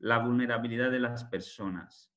la 0.00 0.18
vulnerabilidad 0.18 0.90
de 0.90 1.00
las 1.00 1.24
personas. 1.24 2.12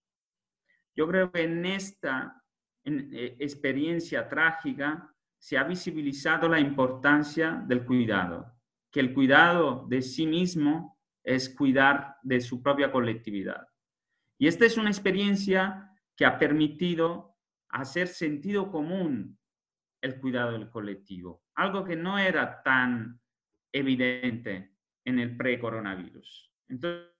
Yo 0.94 1.08
creo 1.08 1.32
que 1.32 1.44
en 1.44 1.66
esta 1.66 2.42
eh, 2.84 3.36
experiencia 3.40 4.28
trágica 4.28 5.15
se 5.46 5.60
ha 5.60 5.64
visibilizado 5.64 6.50
la 6.50 6.60
importancia 6.60 7.64
del 7.68 7.86
cuidado, 7.86 8.52
que 8.92 9.00
el 9.00 9.14
cuidado 9.14 9.86
de 9.88 10.02
sí 10.02 10.26
mismo 10.26 10.98
es 11.24 11.50
cuidar 11.50 12.16
de 12.24 12.42
su 12.42 12.64
propia 12.64 12.92
colectividad. 12.92 13.68
Y 14.40 14.48
esta 14.48 14.66
es 14.66 14.76
una 14.76 14.90
experiencia 14.90 15.92
que 16.16 16.26
ha 16.26 16.40
permitido 16.40 17.38
hacer 17.70 18.08
sentido 18.08 18.72
común 18.72 19.38
el 20.02 20.20
cuidado 20.20 20.54
del 20.54 20.72
colectivo, 20.72 21.44
algo 21.54 21.84
que 21.84 21.96
no 21.96 22.18
era 22.18 22.64
tan 22.64 23.22
evidente 23.72 24.74
en 25.06 25.20
el 25.20 25.38
pre-coronavirus. 25.38 26.52
Entonces, 26.70 27.12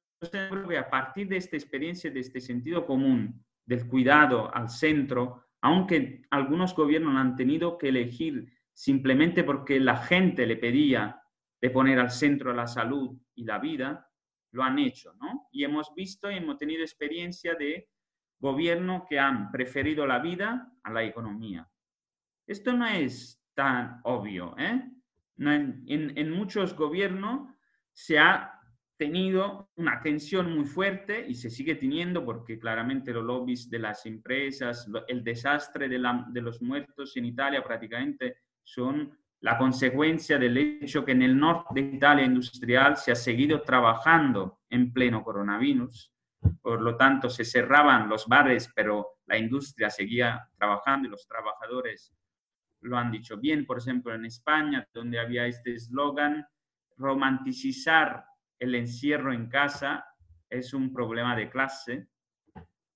a 0.80 0.90
partir 0.90 1.28
de 1.28 1.38
esta 1.38 1.58
experiencia, 1.58 2.10
de 2.10 2.22
este 2.22 2.42
sentido 2.42 2.88
común 2.88 3.46
del 3.68 3.88
cuidado 3.88 4.52
al 4.52 4.68
centro, 4.68 5.45
aunque 5.66 6.22
algunos 6.30 6.76
gobiernos 6.76 7.16
han 7.16 7.36
tenido 7.36 7.80
que 7.80 7.90
elegir 7.90 8.54
simplemente 8.72 9.44
porque 9.44 9.80
la 9.80 9.98
gente 9.98 10.46
le 10.46 10.58
pedía 10.58 11.20
de 11.60 11.72
poner 11.72 12.00
al 12.00 12.12
centro 12.12 12.54
la 12.54 12.68
salud 12.68 13.18
y 13.34 13.46
la 13.46 13.58
vida, 13.58 14.08
lo 14.52 14.62
han 14.62 14.78
hecho, 14.78 15.16
¿no? 15.16 15.48
Y 15.52 15.64
hemos 15.64 15.92
visto 15.96 16.30
y 16.30 16.36
hemos 16.36 16.60
tenido 16.60 16.84
experiencia 16.84 17.56
de 17.56 17.90
gobiernos 18.38 19.08
que 19.10 19.18
han 19.18 19.52
preferido 19.52 20.06
la 20.06 20.20
vida 20.20 20.72
a 20.84 20.92
la 20.92 21.04
economía. 21.04 21.68
Esto 22.46 22.72
no 22.74 22.86
es 22.86 23.44
tan 23.56 24.02
obvio, 24.04 24.54
¿eh? 24.60 24.84
en, 25.40 25.84
en 25.88 26.32
muchos 26.32 26.76
gobiernos 26.76 27.50
se 27.92 28.20
ha 28.20 28.55
tenido 28.98 29.70
una 29.76 30.02
tensión 30.02 30.54
muy 30.54 30.66
fuerte 30.66 31.26
y 31.28 31.36
se 31.36 31.50
sigue 31.50 31.76
teniendo 31.76 32.24
porque 32.24 32.60
claramente 32.60 33.12
los 33.12 33.24
lobbies 33.24 33.70
de 33.70 33.80
las 33.80 34.06
empresas, 34.06 34.88
el 35.08 35.24
desastre 35.24 35.90
de, 35.90 36.02
de, 36.30 36.42
los 36.42 36.62
muertos 36.62 37.16
en 37.18 37.26
Italia 37.26 37.64
prácticamente 37.64 38.38
son 38.64 39.18
la 39.42 39.58
consecuencia 39.58 40.40
del 40.40 40.58
hecho 40.58 41.04
que 41.04 41.12
en 41.12 41.22
el 41.22 41.38
norte 41.38 41.74
de 41.74 41.96
Italia 41.96 42.26
industrial 42.26 42.98
se 42.98 43.12
ha 43.12 43.16
seguido 43.16 43.62
trabajando 43.62 44.60
en 44.70 44.92
pleno 44.92 45.24
coronavirus. 45.24 46.12
Por 46.62 46.82
lo 46.82 46.96
tanto, 46.96 47.30
se 47.30 47.44
cerraban 47.44 48.08
los 48.08 48.28
bares, 48.28 48.72
pero 48.76 49.20
la 49.26 49.38
industria 49.38 49.90
seguía 49.90 50.50
trabajando 50.58 51.08
y 51.08 51.12
los 51.12 51.28
trabajadores 51.28 52.14
lo 52.82 52.98
han 52.98 53.12
dicho 53.12 53.38
bien. 53.38 53.66
Por 53.66 53.80
ejemplo, 53.80 54.14
en 54.14 54.26
España, 54.26 54.88
donde 54.94 55.20
había 55.20 55.46
este 55.48 55.74
eslogan, 55.74 56.46
romanticizar 56.98 58.26
el 58.60 58.76
encierro 58.76 59.34
en 59.34 59.48
casa 59.50 60.06
es 60.50 60.74
un 60.74 60.94
problema 60.94 61.36
de 61.36 61.50
clase, 61.50 62.08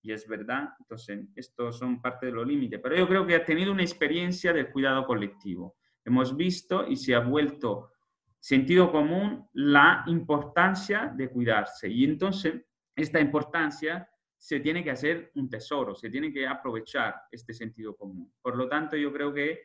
y 0.01 0.11
es 0.11 0.27
verdad, 0.27 0.69
entonces 0.79 1.27
estos 1.35 1.77
son 1.77 2.01
parte 2.01 2.27
de 2.27 2.31
los 2.31 2.47
límites, 2.47 2.79
pero 2.81 2.95
yo 2.95 3.07
creo 3.07 3.27
que 3.27 3.35
ha 3.35 3.43
tenido 3.43 3.71
una 3.71 3.83
experiencia 3.83 4.53
del 4.53 4.71
cuidado 4.71 5.05
colectivo. 5.05 5.75
Hemos 6.05 6.35
visto 6.37 6.87
y 6.87 6.95
se 6.95 7.13
ha 7.13 7.19
vuelto 7.19 7.91
sentido 8.39 8.91
común 8.91 9.49
la 9.53 10.03
importancia 10.07 11.11
de 11.13 11.29
cuidarse, 11.29 11.89
y 11.89 12.05
entonces 12.05 12.65
esta 12.95 13.19
importancia 13.19 14.09
se 14.37 14.61
tiene 14.61 14.83
que 14.83 14.91
hacer 14.91 15.31
un 15.35 15.49
tesoro, 15.49 15.93
se 15.93 16.09
tiene 16.09 16.31
que 16.31 16.47
aprovechar 16.47 17.13
este 17.29 17.53
sentido 17.53 17.95
común. 17.95 18.33
Por 18.41 18.55
lo 18.55 18.69
tanto, 18.69 18.95
yo 18.95 19.11
creo 19.11 19.33
que 19.33 19.63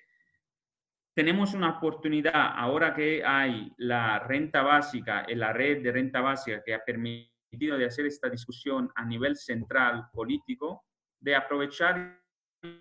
tenemos 1.14 1.54
una 1.54 1.76
oportunidad 1.78 2.52
ahora 2.56 2.92
que 2.92 3.24
hay 3.24 3.72
la 3.78 4.18
renta 4.18 4.62
básica, 4.62 5.24
la 5.28 5.52
red 5.52 5.82
de 5.82 5.92
renta 5.92 6.20
básica 6.20 6.62
que 6.64 6.74
ha 6.74 6.84
permitido 6.84 7.78
de 7.78 7.86
hacer 7.86 8.06
esta 8.06 8.28
discusión 8.28 8.90
a 8.96 9.04
nivel 9.04 9.36
central 9.36 10.08
político, 10.12 10.84
de 11.20 11.36
aprovechar 11.36 12.20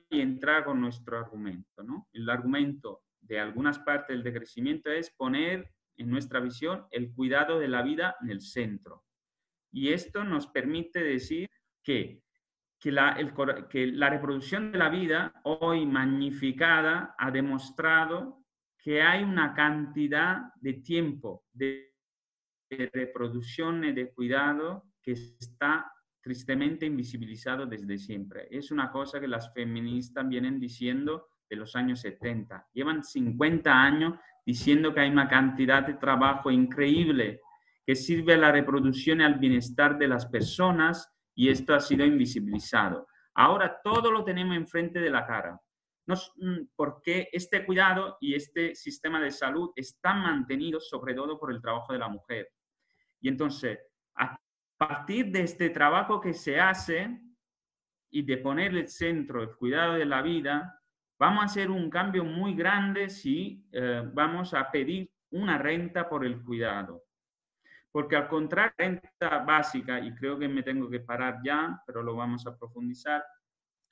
y 0.09 0.19
entrar 0.19 0.65
con 0.65 0.81
nuestro 0.81 1.19
argumento. 1.19 1.83
¿no? 1.83 2.07
El 2.11 2.27
argumento 2.27 3.03
de 3.21 3.39
algunas 3.39 3.77
partes 3.79 4.15
del 4.15 4.23
decrecimiento 4.23 4.89
es 4.89 5.11
poner 5.11 5.71
en 5.97 6.09
nuestra 6.09 6.39
visión 6.39 6.87
el 6.89 7.13
cuidado 7.13 7.59
de 7.59 7.67
la 7.67 7.83
vida 7.83 8.15
en 8.21 8.31
el 8.31 8.41
centro. 8.41 9.03
Y 9.71 9.93
esto 9.93 10.23
nos 10.23 10.47
permite 10.47 11.03
decir 11.03 11.49
que, 11.83 12.22
que, 12.83 12.91
la, 12.91 14.09
reproducción 14.09 14.73
de 14.73 14.77
la 14.77 14.89
vida, 14.89 15.33
hoy 15.43 15.85
magnificada, 15.85 17.15
ha 17.17 17.31
demostrado 17.31 18.43
que 18.77 19.01
hay 19.01 19.23
una 19.23 19.53
cantidad 19.53 20.53
de 20.59 20.73
tiempo 20.73 21.45
de, 21.53 21.91
reproducción 22.91 23.85
y 23.85 23.93
de 23.93 24.11
cuidado 24.11 24.85
que 25.01 25.11
está 25.11 25.91
tristemente 26.21 26.87
invisibilizado 26.87 27.67
desde 27.67 27.99
siempre. 27.99 28.47
Es 28.49 28.71
una 28.71 28.91
cosa 28.91 29.19
que 29.19 29.27
las 29.27 29.53
feministas 29.53 30.27
vienen 30.27 30.59
diciendo 30.59 31.27
de 31.47 31.55
los 31.55 31.75
años 31.75 32.01
70. 32.01 32.69
Llevan 32.73 33.03
50 33.03 33.71
años 33.71 34.15
diciendo 34.43 34.91
que 34.91 35.01
hay 35.01 35.09
una 35.11 35.29
cantidad 35.29 35.85
de 35.85 35.93
trabajo 35.93 36.49
increíble 36.49 37.41
que 37.85 37.95
sirve 37.95 38.33
a 38.33 38.37
la 38.37 38.51
reproducción 38.51 39.21
y 39.21 39.23
al 39.23 39.35
bienestar 39.35 39.99
de 39.99 40.07
las 40.07 40.25
personas 40.25 41.12
y 41.35 41.49
esto 41.49 41.73
ha 41.73 41.79
sido 41.79 42.05
invisibilizado. 42.05 43.07
Ahora 43.35 43.79
todo 43.83 44.11
lo 44.11 44.23
tenemos 44.23 44.55
enfrente 44.55 44.99
de 44.99 45.09
la 45.09 45.25
cara. 45.25 45.59
Mm, 46.05 46.67
porque 46.75 47.29
este 47.31 47.65
cuidado 47.65 48.17
y 48.19 48.35
este 48.35 48.75
sistema 48.75 49.21
de 49.21 49.31
salud 49.31 49.71
están 49.75 50.21
mantenidos 50.21 50.89
sobre 50.89 51.13
todo 51.13 51.39
por 51.39 51.51
el 51.51 51.61
trabajo 51.61 51.93
de 51.93 51.99
la 51.99 52.09
mujer. 52.09 52.49
Y 53.21 53.29
entonces, 53.29 53.79
a 54.15 54.37
partir 54.77 55.31
de 55.31 55.43
este 55.43 55.69
trabajo 55.69 56.19
que 56.19 56.33
se 56.33 56.59
hace 56.59 57.21
y 58.11 58.21
de 58.23 58.37
poner 58.37 58.75
el 58.75 58.87
centro 58.89 59.41
el 59.41 59.55
cuidado 59.55 59.93
de 59.93 60.05
la 60.05 60.21
vida, 60.21 60.81
vamos 61.17 61.43
a 61.43 61.45
hacer 61.45 61.71
un 61.71 61.89
cambio 61.89 62.25
muy 62.25 62.53
grande 62.53 63.09
si 63.09 63.65
eh, 63.71 64.03
vamos 64.13 64.53
a 64.53 64.69
pedir 64.69 65.09
una 65.31 65.57
renta 65.57 66.09
por 66.09 66.25
el 66.25 66.43
cuidado. 66.43 67.03
Porque 67.93 68.17
al 68.17 68.27
contrario, 68.27 68.73
renta 68.77 69.39
básica, 69.39 69.99
y 70.01 70.13
creo 70.13 70.37
que 70.37 70.49
me 70.49 70.63
tengo 70.63 70.89
que 70.89 70.99
parar 70.99 71.39
ya, 71.45 71.81
pero 71.87 72.03
lo 72.03 72.15
vamos 72.15 72.45
a 72.45 72.57
profundizar, 72.57 73.23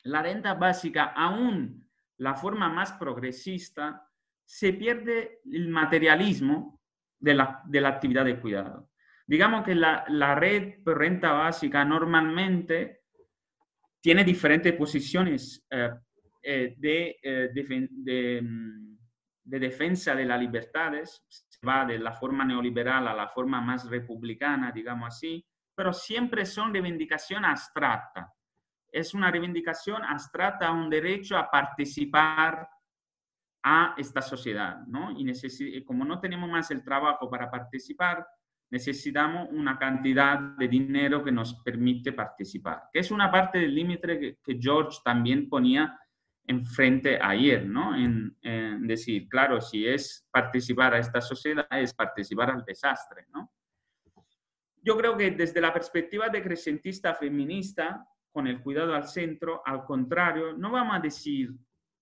la 0.03 0.21
renta 0.21 0.55
básica, 0.55 1.13
aún 1.15 1.87
la 2.17 2.35
forma 2.35 2.67
más 2.67 2.91
progresista, 2.93 4.05
se 4.43 4.73
pierde 4.73 5.39
el 5.49 5.69
materialismo 5.69 6.81
de 7.19 7.35
la, 7.35 7.61
de 7.65 7.79
la 7.79 7.89
actividad 7.89 8.25
de 8.25 8.39
cuidado. 8.39 8.89
digamos 9.27 9.63
que 9.63 9.75
la, 9.75 10.03
la 10.09 10.35
red 10.35 10.79
renta 10.83 11.31
básica 11.31 11.85
normalmente 11.85 13.03
tiene 14.01 14.23
diferentes 14.23 14.73
posiciones 14.73 15.63
eh, 15.69 15.91
eh, 16.43 16.73
de, 16.77 17.17
eh, 17.21 17.49
de, 17.53 18.41
mm, 18.41 18.97
de, 19.43 19.59
defensa 19.59 20.15
de 20.15 20.25
las 20.25 20.39
libertades, 20.39 21.23
va 21.67 21.85
de 21.85 21.99
la 21.99 22.11
forma 22.11 22.43
neoliberal 22.43 23.07
a 23.07 23.13
la 23.13 23.27
forma 23.27 23.61
más 23.61 23.89
republicana, 23.89 24.71
digamos 24.71 25.07
así, 25.07 25.45
pero 25.75 25.93
siempre 25.93 26.45
son 26.45 26.73
reivindicación 26.73 27.45
abstracta. 27.45 28.33
Es 28.91 29.13
una 29.13 29.31
reivindicación 29.31 30.03
abstracta 30.03 30.67
a 30.67 30.71
un 30.71 30.89
derecho 30.89 31.37
a 31.37 31.49
participar 31.49 32.67
a 33.63 33.93
esta 33.97 34.21
sociedad, 34.21 34.79
¿no? 34.87 35.11
Y 35.11 35.83
como 35.85 36.03
no 36.03 36.19
tenemos 36.19 36.49
más 36.49 36.71
el 36.71 36.83
trabajo 36.83 37.29
para 37.29 37.49
participar, 37.49 38.27
necesitamos 38.71 39.49
una 39.51 39.77
cantidad 39.77 40.39
de 40.39 40.67
dinero 40.67 41.23
que 41.23 41.31
nos 41.31 41.55
permite 41.61 42.13
participar, 42.13 42.83
que 42.91 42.99
es 42.99 43.11
una 43.11 43.29
parte 43.29 43.59
del 43.59 43.75
límite 43.75 44.39
que, 44.41 44.57
George 44.59 44.99
también 45.03 45.49
ponía 45.49 45.99
enfrente 46.45 47.19
ayer, 47.21 47.65
¿no? 47.65 47.95
En, 47.95 48.35
decir, 48.87 49.27
claro, 49.29 49.61
si 49.61 49.87
es 49.87 50.27
participar 50.31 50.93
a 50.93 50.99
esta 50.99 51.21
sociedad, 51.21 51.67
es 51.71 51.93
participar 51.93 52.51
al 52.51 52.63
desastre, 52.65 53.25
¿no? 53.33 53.51
Yo 54.83 54.97
creo 54.97 55.15
que 55.15 55.31
desde 55.31 55.61
la 55.61 55.71
perspectiva 55.71 56.29
de 56.29 56.41
crecentista 56.41 57.13
feminista, 57.13 58.05
con 58.31 58.47
el 58.47 58.61
cuidado 58.61 58.95
al 58.95 59.07
centro, 59.07 59.61
al 59.65 59.85
contrario, 59.85 60.53
no 60.53 60.71
vamos 60.71 60.95
a 60.95 60.99
decir 60.99 61.53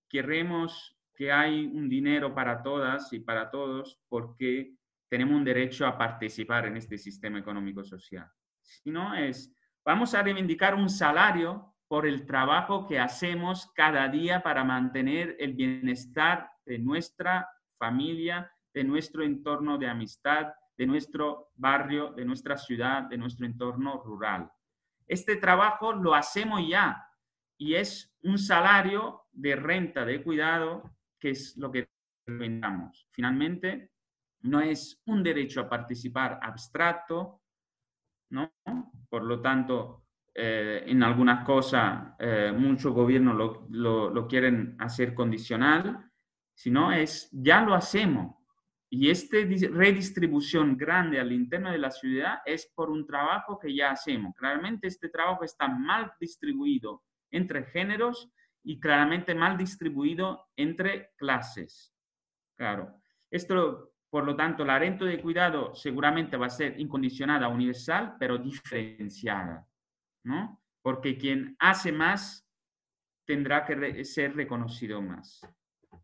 queremos 0.08 0.96
que 1.14 1.30
hay 1.30 1.66
un 1.66 1.88
dinero 1.88 2.34
para 2.34 2.62
todas 2.62 3.12
y 3.12 3.20
para 3.20 3.50
todos 3.50 4.00
porque 4.08 4.74
tenemos 5.08 5.36
un 5.36 5.44
derecho 5.44 5.86
a 5.86 5.98
participar 5.98 6.66
en 6.66 6.76
este 6.76 6.96
sistema 6.96 7.38
económico 7.38 7.84
social, 7.84 8.26
sino 8.62 9.14
es 9.14 9.54
vamos 9.84 10.14
a 10.14 10.22
reivindicar 10.22 10.74
un 10.74 10.88
salario 10.88 11.69
por 11.90 12.06
el 12.06 12.24
trabajo 12.24 12.86
que 12.86 13.00
hacemos 13.00 13.68
cada 13.74 14.06
día 14.06 14.44
para 14.44 14.62
mantener 14.62 15.34
el 15.40 15.54
bienestar 15.54 16.48
de 16.64 16.78
nuestra 16.78 17.48
familia, 17.80 18.48
de 18.72 18.84
nuestro 18.84 19.24
entorno 19.24 19.76
de 19.76 19.88
amistad, 19.88 20.52
de 20.78 20.86
nuestro 20.86 21.50
barrio, 21.56 22.12
de 22.12 22.24
nuestra 22.24 22.56
ciudad, 22.56 23.02
de 23.02 23.18
nuestro 23.18 23.44
entorno 23.44 24.00
rural. 24.04 24.48
Este 25.04 25.34
trabajo 25.34 25.92
lo 25.92 26.14
hacemos 26.14 26.60
ya 26.64 27.04
y 27.58 27.74
es 27.74 28.14
un 28.22 28.38
salario 28.38 29.22
de 29.32 29.56
renta 29.56 30.04
de 30.04 30.22
cuidado 30.22 30.96
que 31.18 31.30
es 31.30 31.56
lo 31.56 31.72
que 31.72 31.88
inventamos. 32.28 33.08
Finalmente, 33.10 33.90
no 34.42 34.60
es 34.60 35.02
un 35.06 35.24
derecho 35.24 35.62
a 35.62 35.68
participar 35.68 36.38
abstracto, 36.40 37.42
¿no? 38.30 38.52
Por 39.08 39.24
lo 39.24 39.40
tanto, 39.42 40.06
eh, 40.34 40.84
en 40.86 41.02
algunas 41.02 41.44
cosas 41.44 42.14
eh, 42.18 42.52
muchos 42.56 42.92
gobiernos 42.92 43.36
lo, 43.36 43.66
lo, 43.70 44.10
lo, 44.10 44.26
quieren 44.28 44.76
hacer 44.78 45.12
condicional, 45.12 46.10
sino 46.54 46.92
es, 46.92 47.28
ya 47.32 47.62
lo 47.62 47.74
hacemos. 47.74 48.36
Y 48.92 49.10
esta 49.10 49.36
redistribución 49.70 50.76
grande 50.76 51.20
al 51.20 51.32
interno 51.32 51.70
de 51.70 51.78
la 51.78 51.90
ciudad 51.90 52.38
es 52.44 52.72
por 52.74 52.90
un 52.90 53.06
trabajo 53.06 53.58
que 53.58 53.74
ya 53.74 53.92
hacemos. 53.92 54.34
Claramente 54.36 54.88
este 54.88 55.08
trabajo 55.08 55.44
está 55.44 55.68
mal 55.68 56.12
distribuido 56.20 57.04
entre 57.30 57.64
géneros 57.66 58.32
y 58.62 58.80
claramente 58.80 59.34
mal 59.34 59.56
distribuido 59.56 60.48
entre 60.56 61.10
clases. 61.16 61.94
Claro, 62.56 63.00
esto, 63.30 63.94
por 64.10 64.24
lo 64.24 64.36
tanto, 64.36 64.64
la 64.64 64.78
renta 64.78 65.04
de 65.04 65.20
cuidado 65.20 65.74
seguramente 65.74 66.36
va 66.36 66.46
a 66.46 66.50
ser 66.50 66.78
incondicionada, 66.78 67.48
universal, 67.48 68.16
pero 68.18 68.38
diferenciada, 68.38 69.66
¿no? 70.24 70.60
Porque 70.82 71.18
quien 71.18 71.56
hace 71.58 71.92
más 71.92 72.46
tendrá 73.26 73.64
que 73.64 74.04
ser 74.04 74.34
reconocido 74.34 75.00
más. 75.00 75.40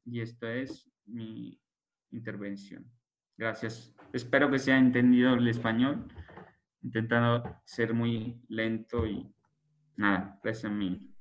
Y 0.05 0.21
esto 0.21 0.47
es 0.49 0.91
mi 1.07 1.61
intervención. 2.11 2.91
Gracias. 3.37 3.95
Espero 4.13 4.51
que 4.51 4.59
se 4.59 4.73
haya 4.73 4.81
entendido 4.81 5.35
el 5.35 5.49
español, 5.49 6.07
intentando 6.83 7.61
ser 7.65 7.93
muy 7.93 8.41
lento 8.49 9.07
y 9.07 9.31
nada, 9.97 10.39
gracias 10.43 10.71
a 10.71 10.75
mí. 10.75 11.13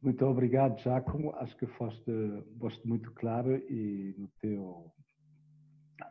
Muito 0.00 0.28
obrigado, 0.28 0.76
Giacomo. 0.76 1.34
Acho 1.36 1.56
que 1.56 1.66
foste, 1.66 2.12
foste 2.58 2.86
muito 2.86 3.12
claro 3.14 3.56
e 3.56 4.14
no 4.18 4.28
teu, 4.40 4.92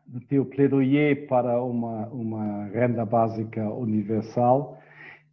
no 0.08 0.22
teu 0.22 0.46
plaidoyer 0.46 1.28
para 1.28 1.62
uma, 1.62 2.08
uma 2.08 2.66
renda 2.66 3.06
básica 3.06 3.64
universal. 3.70 4.80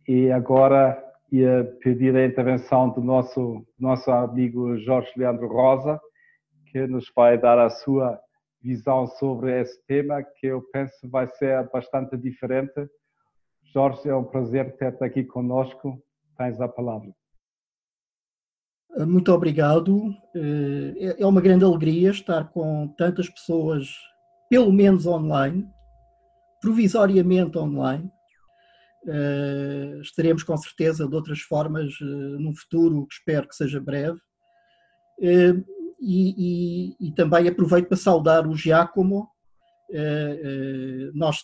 E 0.08 0.30
agora 0.30 1.02
ia 1.30 1.64
pedir 1.80 2.16
a 2.16 2.26
intervenção 2.26 2.90
do 2.90 3.00
nosso, 3.00 3.64
nosso 3.78 4.10
amigo 4.10 4.76
Jorge 4.78 5.12
Leandro 5.16 5.46
Rosa, 5.46 6.00
que 6.66 6.86
nos 6.86 7.10
vai 7.14 7.38
dar 7.38 7.58
a 7.58 7.70
sua 7.70 8.18
visão 8.62 9.06
sobre 9.06 9.60
esse 9.60 9.80
tema, 9.86 10.22
que 10.22 10.46
eu 10.46 10.62
penso 10.72 11.08
vai 11.08 11.26
ser 11.28 11.68
bastante 11.70 12.16
diferente. 12.16 12.88
Jorge, 13.72 14.08
é 14.08 14.14
um 14.14 14.24
prazer 14.24 14.76
ter-te 14.76 15.04
aqui 15.04 15.24
conosco. 15.24 16.02
Tens 16.36 16.60
a 16.60 16.68
palavra. 16.68 17.10
Muito 19.06 19.32
obrigado. 19.32 20.14
Eh, 20.34 21.16
é 21.18 21.26
uma 21.26 21.40
grande 21.40 21.64
alegria 21.64 22.10
estar 22.10 22.50
com 22.50 22.88
tantas 22.98 23.28
pessoas, 23.28 23.88
pelo 24.50 24.72
menos 24.72 25.06
online, 25.06 25.64
provisoriamente 26.60 27.56
online. 27.56 28.10
Eh, 29.06 30.00
estaremos 30.02 30.42
com 30.42 30.56
certeza 30.56 31.08
de 31.08 31.14
outras 31.14 31.40
formas 31.40 31.94
num 32.00 32.54
futuro 32.54 33.06
que 33.06 33.14
espero 33.14 33.48
que 33.48 33.54
seja 33.54 33.80
breve. 33.80 34.18
E, 35.20 35.54
e, 36.02 36.96
e 37.08 37.12
também 37.14 37.46
aproveito 37.46 37.86
para 37.86 37.96
saudar 37.96 38.46
o 38.46 38.56
Giacomo. 38.56 39.28
Nós 41.14 41.38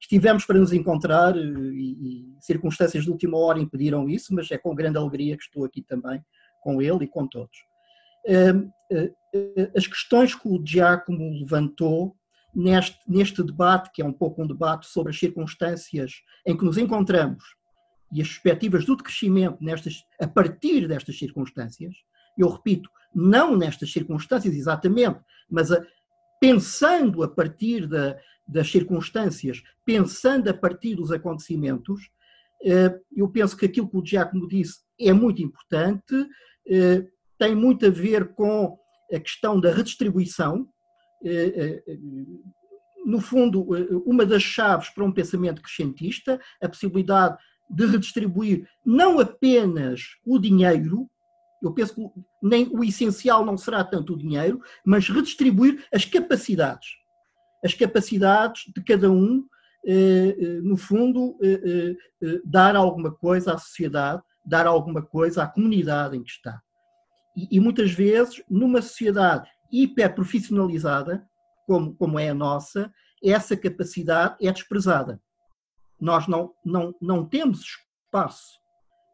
estivemos 0.00 0.44
para 0.44 0.58
nos 0.58 0.72
encontrar 0.72 1.36
e, 1.36 1.40
e 1.40 2.36
circunstâncias 2.40 3.04
de 3.04 3.10
última 3.10 3.38
hora 3.38 3.58
impediram 3.58 4.08
isso, 4.08 4.34
mas 4.34 4.50
é 4.50 4.58
com 4.58 4.74
grande 4.74 4.98
alegria 4.98 5.36
que 5.36 5.44
estou 5.44 5.64
aqui 5.64 5.80
também 5.80 6.22
com 6.60 6.82
ele 6.82 7.04
e 7.04 7.08
com 7.08 7.26
todos. 7.26 7.56
As 9.76 9.86
questões 9.86 10.34
que 10.34 10.48
o 10.48 10.62
Giacomo 10.64 11.38
levantou 11.38 12.16
neste, 12.54 12.98
neste 13.06 13.42
debate, 13.42 13.90
que 13.92 14.02
é 14.02 14.04
um 14.04 14.12
pouco 14.12 14.42
um 14.42 14.46
debate 14.46 14.86
sobre 14.86 15.10
as 15.10 15.18
circunstâncias 15.18 16.22
em 16.46 16.56
que 16.56 16.64
nos 16.64 16.78
encontramos 16.78 17.42
e 18.12 18.20
as 18.22 18.28
perspectivas 18.28 18.84
do 18.84 18.96
decrescimento 18.96 19.58
nestas, 19.60 20.04
a 20.20 20.26
partir 20.26 20.86
destas 20.86 21.18
circunstâncias, 21.18 21.94
eu 22.38 22.48
repito, 22.48 22.88
não 23.14 23.56
nestas 23.56 23.92
circunstâncias 23.92 24.54
exatamente, 24.54 25.20
mas 25.50 25.72
a, 25.72 25.84
pensando 26.40 27.22
a 27.22 27.28
partir 27.28 27.86
da, 27.86 28.16
das 28.46 28.70
circunstâncias, 28.70 29.62
pensando 29.84 30.48
a 30.48 30.54
partir 30.54 30.94
dos 30.94 31.10
acontecimentos, 31.10 32.10
eh, 32.64 32.98
eu 33.16 33.28
penso 33.28 33.56
que 33.56 33.66
aquilo 33.66 33.88
que 33.88 33.96
o 33.96 34.04
Giacomo 34.04 34.48
disse 34.48 34.80
é 34.98 35.12
muito 35.12 35.42
importante, 35.42 36.14
eh, 36.68 37.04
tem 37.38 37.54
muito 37.54 37.86
a 37.86 37.90
ver 37.90 38.34
com 38.34 38.78
a 39.12 39.20
questão 39.20 39.60
da 39.60 39.72
redistribuição. 39.72 40.68
Eh, 41.24 41.82
eh, 41.86 41.98
no 43.06 43.20
fundo, 43.20 43.66
uma 44.06 44.24
das 44.24 44.42
chaves 44.42 44.88
para 44.88 45.04
um 45.04 45.12
pensamento 45.12 45.60
crescentista, 45.60 46.40
a 46.60 46.68
possibilidade 46.68 47.36
de 47.68 47.84
redistribuir 47.84 48.66
não 48.84 49.20
apenas 49.20 50.16
o 50.24 50.38
dinheiro, 50.38 51.08
eu 51.62 51.72
penso 51.72 51.94
que 51.94 52.02
nem 52.42 52.66
o 52.72 52.82
essencial 52.82 53.44
não 53.44 53.58
será 53.58 53.84
tanto 53.84 54.14
o 54.14 54.18
dinheiro, 54.18 54.62
mas 54.86 55.08
redistribuir 55.08 55.84
as 55.92 56.06
capacidades. 56.06 56.88
As 57.62 57.74
capacidades 57.74 58.62
de 58.74 58.82
cada 58.82 59.10
um, 59.10 59.46
no 60.62 60.76
fundo, 60.78 61.38
dar 62.42 62.74
alguma 62.74 63.10
coisa 63.12 63.52
à 63.52 63.58
sociedade, 63.58 64.22
dar 64.46 64.66
alguma 64.66 65.02
coisa 65.02 65.42
à 65.42 65.46
comunidade 65.46 66.16
em 66.16 66.22
que 66.22 66.30
está. 66.30 66.58
E, 67.36 67.56
e 67.56 67.60
muitas 67.60 67.90
vezes, 67.90 68.42
numa 68.48 68.80
sociedade 68.80 69.48
hiperprofissionalizada, 69.82 71.26
como, 71.66 71.94
como 71.94 72.18
é 72.18 72.28
a 72.28 72.34
nossa, 72.34 72.92
essa 73.22 73.56
capacidade 73.56 74.36
é 74.40 74.52
desprezada. 74.52 75.20
Nós 76.00 76.26
não, 76.26 76.52
não, 76.64 76.94
não 77.00 77.24
temos 77.24 77.60
espaço 77.60 78.60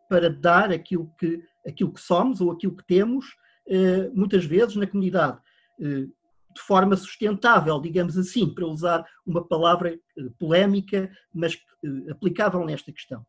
para 0.08 0.28
dar 0.28 0.72
aquilo 0.72 1.12
que, 1.18 1.42
aquilo 1.66 1.92
que 1.92 2.00
somos 2.00 2.40
ou 2.40 2.50
aquilo 2.50 2.76
que 2.76 2.84
temos, 2.84 3.26
eh, 3.68 4.10
muitas 4.12 4.44
vezes, 4.44 4.74
na 4.74 4.86
comunidade, 4.86 5.38
eh, 5.80 6.06
de 6.52 6.60
forma 6.66 6.96
sustentável, 6.96 7.80
digamos 7.80 8.18
assim, 8.18 8.52
para 8.52 8.66
usar 8.66 9.06
uma 9.24 9.46
palavra 9.46 9.94
eh, 9.94 10.22
polémica, 10.38 11.08
mas 11.32 11.56
aplicável 12.10 12.64
nesta 12.64 12.92
questão 12.92 13.24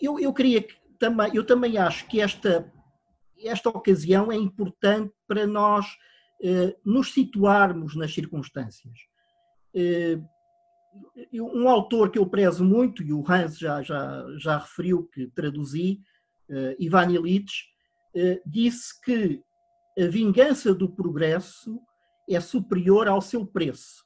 eu, 0.00 0.18
eu 0.18 0.32
queria 0.32 0.66
também, 0.98 1.30
eu 1.34 1.44
também 1.44 1.76
acho 1.76 2.06
que 2.06 2.20
esta, 2.20 2.72
esta 3.46 3.68
ocasião 3.68 4.30
é 4.30 4.36
importante 4.36 5.12
para 5.26 5.46
nós 5.46 5.86
eh, 6.42 6.76
nos 6.84 7.12
situarmos 7.12 7.94
nas 7.96 8.12
circunstâncias. 8.12 8.98
um 11.32 11.68
autor 11.68 12.10
que 12.10 12.18
eu 12.18 12.26
prezo 12.26 12.64
muito, 12.64 13.02
e 13.02 13.12
o 13.12 13.24
Hans 13.30 13.58
já, 13.58 13.82
já, 13.82 14.24
já 14.38 14.58
referiu 14.58 15.06
que 15.06 15.28
traduzi, 15.28 16.00
Ivan 16.80 17.12
Illich, 17.12 17.52
disse 18.44 19.00
que 19.00 19.40
a 19.96 20.06
vingança 20.08 20.74
do 20.74 20.88
progresso 20.88 21.80
é 22.28 22.40
superior 22.40 23.06
ao 23.06 23.20
seu 23.20 23.46
preço. 23.46 24.04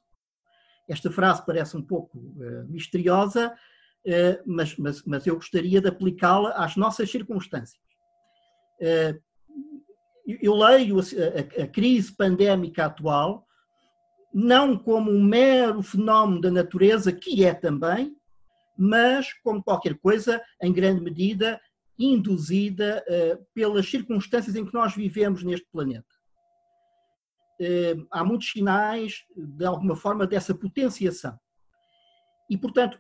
Esta 0.89 1.11
frase 1.11 1.45
parece 1.47 1.77
um 1.77 1.83
pouco 1.83 2.19
misteriosa, 2.69 3.55
mas, 4.45 4.77
mas, 4.77 5.03
mas, 5.05 5.27
eu 5.27 5.37
gostaria 5.37 5.81
de 5.81 5.89
aplicá-la 5.89 6.51
às 6.51 6.77
nossas 6.77 7.11
circunstâncias. 7.11 7.81
Uh, 8.81 9.23
eu 10.27 10.55
leio 10.55 10.97
a, 11.01 11.67
crise 11.67 12.15
pandémica 12.15 12.87
atual 12.87 13.47
não 14.33 14.77
como 14.77 15.11
um 15.11 15.23
mero 15.23 15.83
fenómeno 15.83 16.41
da 16.41 16.51
natureza, 16.51 17.13
que 17.13 17.45
é 17.45 17.55
também, 17.55 18.17
mas 18.77 19.33
como 19.45 19.63
qualquer 19.63 19.97
coisa, 19.99 20.43
em 20.61 20.73
grande 20.73 21.01
medida, 21.01 21.61
induzida 21.97 23.05
pelas 23.55 23.89
circunstâncias 23.89 24.57
em 24.57 24.65
que 24.65 24.75
nós 24.75 24.93
vivemos 24.97 25.45
neste 25.45 25.69
planeta. 25.71 26.15
Eh, 27.61 27.95
há 28.11 28.25
muitos 28.25 28.51
sinais, 28.51 29.25
de 29.37 29.65
alguma 29.65 29.95
forma, 29.95 30.27
dessa 30.27 30.55
potenciação. 30.55 31.39
E, 32.51 32.59
portanto, 32.59 32.99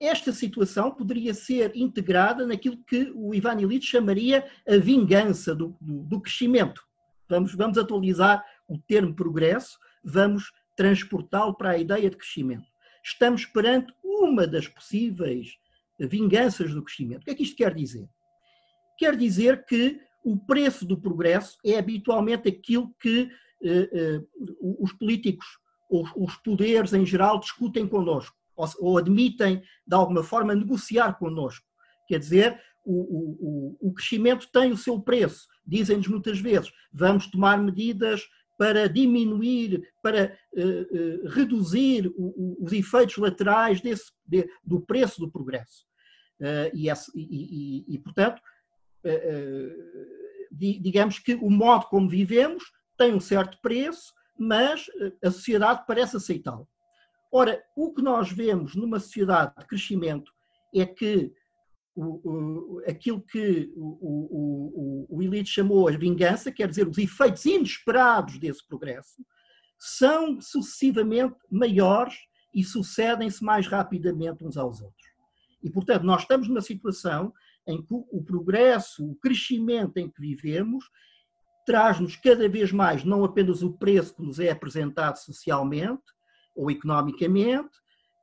esta 0.00 0.32
situação 0.32 0.90
poderia 0.90 1.32
ser 1.32 1.72
integrada 1.74 2.46
naquilo 2.46 2.76
que 2.84 3.10
o 3.14 3.34
Ivan 3.34 3.60
Illich 3.60 3.86
chamaria 3.86 4.46
a 4.68 4.76
vingança 4.76 5.54
do, 5.54 5.76
do, 5.80 6.02
do, 6.02 6.20
crescimento. 6.20 6.82
Vamos, 7.28 7.54
vamos 7.54 7.78
atualizar 7.78 8.44
o 8.68 8.78
termo 8.78 9.14
progresso, 9.14 9.78
vamos 10.02 10.52
transportá-lo 10.76 11.54
para 11.54 11.70
a 11.70 11.78
ideia 11.78 12.10
de 12.10 12.16
crescimento. 12.16 12.66
Estamos 13.02 13.46
perante 13.46 13.92
uma 14.02 14.46
das 14.46 14.66
possíveis 14.66 15.56
vinganças 15.98 16.74
do 16.74 16.82
crescimento. 16.82 17.22
O 17.22 17.24
que 17.24 17.30
é 17.30 17.34
que 17.34 17.42
isto 17.42 17.56
quer 17.56 17.74
dizer? 17.74 18.08
Quer 18.98 19.16
dizer 19.16 19.64
que 19.64 20.00
o 20.24 20.36
preço 20.36 20.86
do 20.86 20.98
progresso 20.98 21.58
é 21.64 21.78
habitualmente 21.78 22.48
aquilo 22.48 22.94
que 23.00 23.30
eh, 23.62 23.90
eh, 23.92 24.20
os 24.60 24.92
políticos, 24.92 25.46
os 25.90 26.36
poderes 26.36 26.92
em 26.92 27.04
geral, 27.04 27.38
discutem 27.38 27.86
connosco, 27.86 28.36
ou 28.56 28.98
admitem, 28.98 29.62
de 29.86 29.94
alguma 29.94 30.22
forma, 30.22 30.54
negociar 30.54 31.18
connosco. 31.18 31.66
Quer 32.06 32.18
dizer, 32.18 32.60
o, 32.84 33.76
o, 33.80 33.88
o 33.88 33.94
crescimento 33.94 34.48
tem 34.52 34.70
o 34.70 34.76
seu 34.76 35.00
preço. 35.00 35.46
Dizem-nos 35.66 36.06
muitas 36.06 36.38
vezes, 36.38 36.70
vamos 36.92 37.26
tomar 37.26 37.58
medidas 37.58 38.22
para 38.56 38.88
diminuir, 38.88 39.82
para 40.02 40.36
uh, 40.52 40.60
uh, 40.60 41.28
reduzir 41.28 42.06
o, 42.16 42.56
os 42.60 42.72
efeitos 42.72 43.16
laterais 43.16 43.80
desse, 43.80 44.12
de, 44.26 44.48
do 44.62 44.80
preço 44.80 45.20
do 45.20 45.30
progresso. 45.30 45.84
Uh, 46.40 46.70
e, 46.74 46.88
esse, 46.88 47.10
e, 47.14 47.84
e, 47.90 47.94
e, 47.94 47.98
portanto, 47.98 48.40
digamos 50.50 51.18
que 51.18 51.34
o 51.34 51.50
modo 51.50 51.86
como 51.86 52.08
vivemos 52.08 52.64
tem 52.96 53.12
um 53.12 53.20
certo 53.20 53.58
preço, 53.60 54.14
mas 54.38 54.86
a 55.22 55.30
sociedade 55.30 55.84
parece 55.86 56.16
aceitá-lo. 56.16 56.66
Ora, 57.36 57.60
o 57.74 57.92
que 57.92 58.00
nós 58.00 58.30
vemos 58.30 58.76
numa 58.76 59.00
sociedade 59.00 59.54
de 59.58 59.66
crescimento 59.66 60.30
é 60.72 60.86
que 60.86 61.32
o, 61.92 62.76
o, 62.76 62.82
aquilo 62.86 63.20
que 63.22 63.72
o, 63.74 65.06
o, 65.10 65.16
o 65.16 65.20
Elite 65.20 65.50
chamou 65.50 65.88
a 65.88 65.90
vingança, 65.96 66.52
quer 66.52 66.68
dizer, 66.68 66.86
os 66.86 66.96
efeitos 66.96 67.44
inesperados 67.44 68.38
desse 68.38 68.64
progresso, 68.64 69.20
são 69.76 70.40
sucessivamente 70.40 71.34
maiores 71.50 72.14
e 72.54 72.62
sucedem-se 72.62 73.42
mais 73.42 73.66
rapidamente 73.66 74.44
uns 74.44 74.56
aos 74.56 74.80
outros. 74.80 75.08
E, 75.60 75.68
portanto, 75.68 76.04
nós 76.04 76.22
estamos 76.22 76.46
numa 76.46 76.60
situação 76.60 77.32
em 77.66 77.82
que 77.82 77.94
o 77.94 78.22
progresso, 78.22 79.10
o 79.10 79.16
crescimento 79.16 79.96
em 79.96 80.08
que 80.08 80.20
vivemos, 80.20 80.84
traz-nos 81.66 82.14
cada 82.14 82.48
vez 82.48 82.70
mais 82.70 83.02
não 83.02 83.24
apenas 83.24 83.60
o 83.60 83.72
preço 83.72 84.14
que 84.14 84.22
nos 84.22 84.38
é 84.38 84.50
apresentado 84.52 85.16
socialmente 85.16 86.13
ou 86.54 86.70
economicamente 86.70 87.70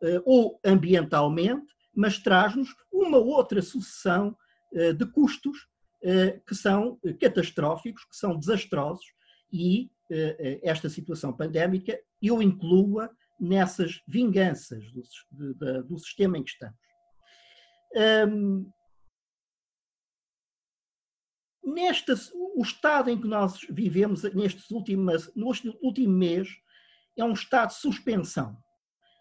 eh, 0.04 0.22
ou 0.26 0.60
ambientalmente, 0.66 1.72
mas 1.94 2.18
traz-nos 2.18 2.70
uma 2.92 3.18
outra 3.18 3.62
sucessão 3.62 4.36
eh, 4.74 4.94
de 4.94 5.06
custos 5.06 5.68
eh, 6.04 6.42
que 6.48 6.56
são 6.56 7.00
catastróficos, 7.20 8.04
que 8.06 8.16
são 8.16 8.38
desastrosos 8.38 9.06
e 9.52 9.90
esta 10.62 10.90
situação 10.90 11.32
pandémica 11.32 11.98
eu 12.22 12.42
inclua 12.42 13.10
nessas 13.40 14.02
vinganças 14.06 14.84
do, 14.92 15.54
do, 15.54 15.84
do 15.86 15.98
sistema 15.98 16.38
em 16.38 16.44
que 16.44 16.50
estamos. 16.50 16.76
Neste, 21.64 22.12
o 22.34 22.62
estado 22.62 23.10
em 23.10 23.22
que 23.22 23.28
nós 23.28 23.62
vivemos 23.70 24.24
nestes 24.34 24.70
últimos, 24.70 25.34
no 25.34 25.54
último 25.82 26.14
mês 26.14 26.61
é 27.18 27.24
um 27.24 27.34
estado 27.34 27.70
de 27.70 27.76
suspensão 27.76 28.58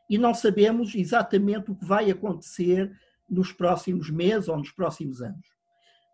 e 0.09 0.19
não 0.19 0.35
sabemos 0.35 0.95
exatamente 0.95 1.71
o 1.71 1.77
que 1.77 1.85
vai 1.85 2.11
acontecer 2.11 2.91
nos 3.29 3.53
próximos 3.53 4.11
meses 4.11 4.49
ou 4.49 4.57
nos 4.57 4.73
próximos 4.73 5.23
anos. 5.23 5.47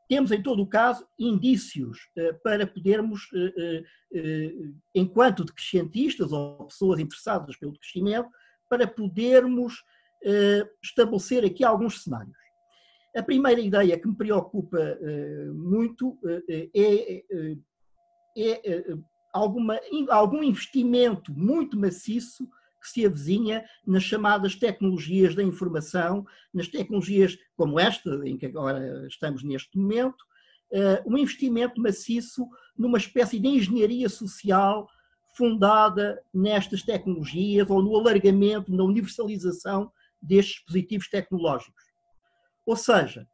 Temos, 0.09 0.31
em 0.31 0.43
todo 0.43 0.63
o 0.63 0.69
caso, 0.69 1.05
indícios 1.19 1.99
eh, 2.17 2.33
para 2.35 2.67
podermos, 2.67 3.27
eh, 3.35 3.83
eh, 4.15 4.53
enquanto 4.95 5.45
decrescentistas 5.45 6.31
ou 6.31 6.67
pessoas 6.67 7.01
interessadas 7.01 7.57
pelo 7.57 7.73
crescimento, 7.73 8.29
para 8.69 8.87
podermos 8.87 9.83
estabelecer 10.83 11.45
aqui 11.45 11.63
alguns 11.63 12.03
cenários. 12.03 12.37
A 13.17 13.23
primeira 13.23 13.61
ideia 13.61 13.99
que 13.99 14.09
me 14.09 14.17
preocupa 14.17 14.99
muito 15.55 16.19
uh, 16.25 16.43
é, 16.75 17.23
é 18.37 18.83
alguma, 19.37 19.79
algum 20.09 20.43
investimento 20.43 21.33
muito 21.33 21.79
maciço 21.79 22.49
que 22.81 22.89
se 22.89 23.05
avizinha 23.05 23.65
nas 23.87 24.03
chamadas 24.03 24.55
tecnologias 24.55 25.35
da 25.35 25.43
informação, 25.43 26.27
nas 26.53 26.69
tecnologias 26.69 27.37
como 27.57 27.81
esta, 27.81 28.21
em 28.25 28.37
que 28.37 28.47
agora 28.47 29.07
estamos 29.09 29.43
neste 29.43 29.77
momento, 29.77 30.25
um 31.05 31.17
investimento 31.17 31.81
maciço 31.81 32.49
numa 32.77 32.99
espécie 32.99 33.39
de 33.39 33.49
engenharia 33.49 34.09
social 34.09 34.89
fundada 35.37 36.23
nestas 36.33 36.83
tecnologias 36.83 37.69
ou 37.69 37.83
no 37.83 37.97
alargamento, 37.97 38.75
na 38.75 38.85
universalização 38.85 39.93
destes 40.21 40.57
dispositivos 40.57 41.09
tecnológicos. 41.09 41.85
Ou 42.65 42.75
seja, 42.75 43.29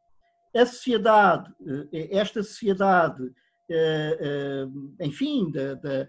a 0.55 0.67
sociedade, 0.67 1.51
eh, 1.93 2.09
esta 2.11 2.43
sociedade, 2.43 3.23
eh, 3.25 3.29
eh, 3.29 3.37
enfim, 5.01 5.51
de, 5.51 5.75
de, 5.77 6.09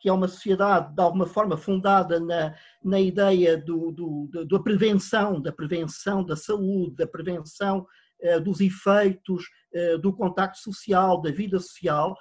que 0.00 0.08
é 0.08 0.12
uma 0.12 0.28
sociedade 0.28 0.94
de 0.94 1.02
alguma 1.02 1.26
forma 1.26 1.56
fundada 1.56 2.20
na, 2.20 2.54
na 2.84 3.00
ideia 3.00 3.56
do, 3.56 3.90
do, 3.90 4.46
da 4.46 4.60
prevenção, 4.60 5.40
da 5.40 5.52
prevenção 5.52 6.24
da 6.24 6.36
saúde, 6.36 6.96
da 6.96 7.06
prevenção 7.06 7.86
dos 8.42 8.60
efeitos 8.60 9.44
do 10.00 10.12
contacto 10.12 10.58
social, 10.58 11.20
da 11.20 11.30
vida 11.30 11.58
social, 11.58 12.16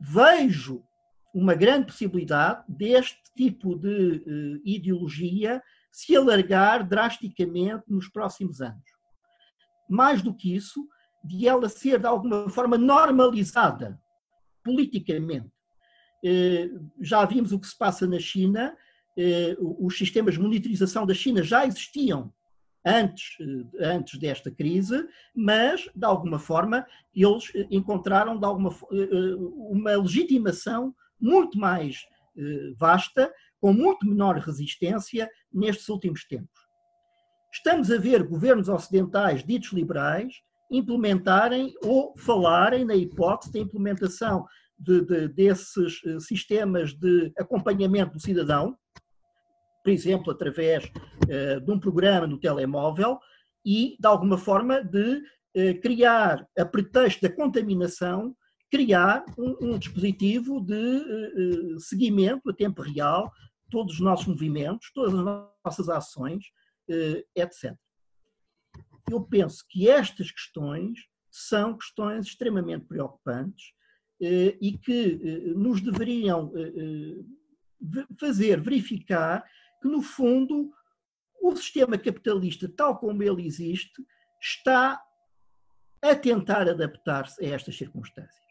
vejo 0.00 0.82
uma 1.34 1.54
grande 1.54 1.86
possibilidade 1.86 2.64
deste 2.68 3.20
tipo 3.36 3.76
de 3.76 4.60
ideologia 4.64 5.62
se 5.92 6.16
alargar 6.16 6.86
drasticamente 6.86 7.84
nos 7.88 8.08
próximos 8.08 8.60
anos. 8.60 8.84
Mais 9.88 10.22
do 10.22 10.34
que 10.34 10.54
isso, 10.54 10.86
de 11.26 11.48
ela 11.48 11.68
ser 11.68 11.98
de 11.98 12.06
alguma 12.06 12.48
forma 12.48 12.78
normalizada 12.78 14.00
politicamente. 14.62 15.50
Eh, 16.24 16.70
já 17.00 17.24
vimos 17.24 17.52
o 17.52 17.60
que 17.60 17.66
se 17.66 17.76
passa 17.76 18.06
na 18.06 18.18
China, 18.18 18.76
eh, 19.16 19.56
os 19.58 19.96
sistemas 19.96 20.34
de 20.34 20.40
monitorização 20.40 21.06
da 21.06 21.14
China 21.14 21.42
já 21.42 21.64
existiam 21.66 22.32
antes, 22.84 23.36
eh, 23.40 23.86
antes 23.86 24.18
desta 24.18 24.50
crise, 24.50 25.06
mas, 25.34 25.88
de 25.94 26.04
alguma 26.04 26.38
forma, 26.38 26.86
eles 27.14 27.52
encontraram 27.70 28.38
de 28.38 28.44
alguma, 28.44 28.70
uma 29.70 29.96
legitimação 29.96 30.94
muito 31.20 31.58
mais 31.58 32.04
vasta 32.76 33.32
com 33.58 33.72
muito 33.72 34.06
menor 34.06 34.36
resistência 34.36 35.30
nestes 35.50 35.88
últimos 35.88 36.24
tempos. 36.26 36.60
Estamos 37.50 37.90
a 37.90 37.96
ver 37.96 38.22
governos 38.22 38.68
ocidentais 38.68 39.42
ditos 39.42 39.72
liberais 39.72 40.42
implementarem 40.70 41.74
ou 41.82 42.14
falarem 42.16 42.84
na 42.84 42.94
hipótese 42.94 43.52
da 43.52 43.58
implementação 43.58 44.46
de, 44.78 45.00
de, 45.02 45.28
desses 45.28 46.00
eh, 46.04 46.20
sistemas 46.20 46.92
de 46.92 47.32
acompanhamento 47.38 48.14
do 48.14 48.20
cidadão, 48.20 48.76
por 49.82 49.90
exemplo, 49.90 50.32
através 50.32 50.84
uh, 50.84 51.60
de 51.60 51.70
um 51.70 51.78
programa 51.78 52.26
no 52.26 52.40
telemóvel, 52.40 53.20
e, 53.64 53.96
de 53.98 54.06
alguma 54.06 54.36
forma, 54.36 54.82
de 54.82 55.18
uh, 55.18 55.80
criar, 55.80 56.44
a 56.58 56.64
pretexto 56.64 57.22
da 57.22 57.32
contaminação, 57.32 58.36
criar 58.68 59.24
um, 59.38 59.56
um 59.60 59.78
dispositivo 59.78 60.60
de 60.60 61.78
seguimento 61.78 62.50
a 62.50 62.52
tempo 62.52 62.82
real, 62.82 63.30
todos 63.70 63.94
os 63.94 64.00
nossos 64.00 64.26
movimentos, 64.26 64.90
todas 64.92 65.14
as 65.14 65.24
nossas 65.64 65.88
ações, 65.88 66.44
etc. 67.36 67.76
Eu 69.10 69.22
penso 69.22 69.64
que 69.68 69.88
estas 69.88 70.30
questões 70.30 70.98
são 71.30 71.76
questões 71.76 72.26
extremamente 72.26 72.86
preocupantes 72.86 73.72
uh, 74.20 74.56
e 74.60 74.78
que 74.78 75.16
nos 75.54 75.80
deveriam 75.80 76.52
fazer 78.18 78.60
verificar 78.60 79.44
que, 79.80 79.88
no 79.88 80.02
fundo, 80.02 80.72
o 81.42 81.54
sistema 81.54 81.98
capitalista, 81.98 82.68
tal 82.68 82.98
como 82.98 83.22
ele 83.22 83.46
existe, 83.46 84.04
está 84.40 85.00
a 86.02 86.14
tentar 86.14 86.68
adaptar-se 86.68 87.44
a 87.44 87.48
estas 87.48 87.76
circunstâncias. 87.76 88.46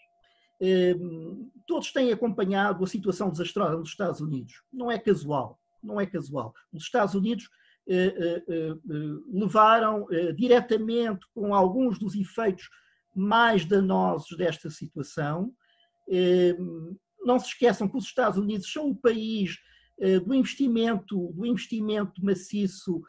Todos 1.68 1.92
têm 1.92 2.12
acompanhado 2.12 2.84
a 2.84 2.88
situação 2.88 3.30
desastrosa 3.30 3.78
nos 3.78 3.90
Estados 3.90 4.22
Unidos. 4.22 4.62
Não 4.72 4.92
é 4.92 4.98
casual, 4.98 5.60
não 5.84 6.00
é 6.00 6.06
casual. 6.06 6.54
Os 6.72 6.84
Estados 6.84 7.16
Unidos 7.16 7.46
eh, 7.46 7.48
eh, 7.48 7.50
eh, 7.50 7.65
levaram 9.32 10.08
diretamente 10.36 11.26
com 11.34 11.54
alguns 11.54 12.00
dos 12.00 12.16
efeitos 12.16 12.68
mais 13.16 13.66
danosos 13.66 14.38
desta 14.38 14.70
situação. 14.70 15.54
Não 17.24 17.40
se 17.40 17.48
esqueçam 17.48 17.88
que 17.88 17.98
os 17.98 18.06
Estados 18.06 18.38
Unidos 18.40 18.72
são 18.72 18.90
o 18.90 18.96
país 18.96 19.58
do 20.26 20.34
investimento, 20.34 21.32
do 21.34 21.46
investimento 21.46 22.24
maciço 22.24 23.02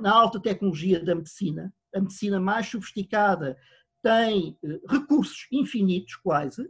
na 0.00 0.12
alta 0.12 0.40
tecnologia 0.40 1.02
da 1.04 1.14
medicina. 1.14 1.72
A 1.94 2.00
medicina 2.00 2.40
mais 2.40 2.68
sofisticada 2.68 3.56
tem 4.02 4.56
recursos 4.88 5.46
infinitos, 5.52 6.16
quase, 6.16 6.68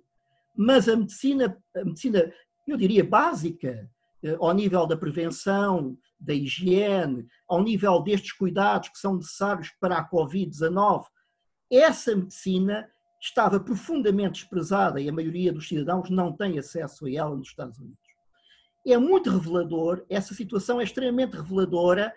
mas 0.56 0.88
a 0.88 0.96
medicina, 0.96 1.56
a 1.74 1.84
medicina 1.84 2.32
eu 2.66 2.76
diria, 2.76 3.04
básica, 3.04 3.90
eh, 4.22 4.36
ao 4.38 4.54
nível 4.54 4.86
da 4.86 4.96
prevenção, 4.96 5.98
da 6.22 6.34
higiene, 6.34 7.26
ao 7.48 7.62
nível 7.62 8.02
destes 8.02 8.32
cuidados 8.32 8.88
que 8.88 8.98
são 8.98 9.16
necessários 9.16 9.70
para 9.80 9.98
a 9.98 10.08
Covid-19, 10.08 11.04
essa 11.70 12.14
medicina 12.14 12.88
estava 13.20 13.60
profundamente 13.60 14.40
desprezada 14.40 15.00
e 15.00 15.08
a 15.08 15.12
maioria 15.12 15.52
dos 15.52 15.68
cidadãos 15.68 16.10
não 16.10 16.32
tem 16.32 16.58
acesso 16.58 17.06
a 17.06 17.10
ela 17.10 17.36
nos 17.36 17.48
Estados 17.48 17.78
Unidos. 17.78 17.98
É 18.84 18.96
muito 18.98 19.30
revelador, 19.30 20.04
essa 20.08 20.34
situação 20.34 20.80
é 20.80 20.84
extremamente 20.84 21.36
reveladora, 21.36 22.12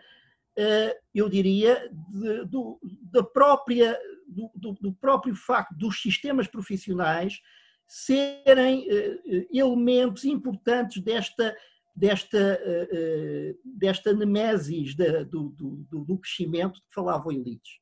eh, 0.57 0.97
eu 1.13 1.29
diria, 1.29 1.89
de, 2.09 2.45
do, 2.45 2.79
da 3.11 3.23
própria, 3.23 3.97
do, 4.27 4.49
do, 4.55 4.73
do 4.73 4.93
próprio 4.93 5.35
facto 5.35 5.75
dos 5.75 6.01
sistemas 6.01 6.47
profissionais 6.47 7.39
serem 7.87 8.89
eh, 8.89 9.19
eh, 9.27 9.47
elementos 9.53 10.25
importantes 10.25 11.03
desta, 11.03 11.55
desta, 11.95 12.37
eh, 12.37 13.55
desta 13.63 14.13
nemesis 14.13 14.95
do, 14.95 15.49
do, 15.49 16.03
do 16.03 16.17
crescimento 16.17 16.81
que 16.81 16.93
falava 16.93 17.27
o 17.27 17.31
Elites. 17.31 17.79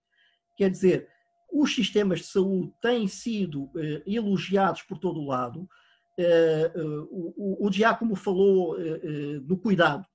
Quer 0.55 0.69
dizer, 0.69 1.09
os 1.51 1.73
sistemas 1.73 2.19
de 2.19 2.25
saúde 2.25 2.71
têm 2.81 3.07
sido 3.07 3.71
elogiados 4.05 4.83
por 4.83 4.97
todo 4.97 5.19
o 5.19 5.27
lado. 5.27 5.67
O, 7.11 7.63
o, 7.63 7.67
o 7.67 7.71
Giacomo 7.71 8.15
falou 8.15 8.75
do 9.41 9.57
cuidado. 9.57 10.05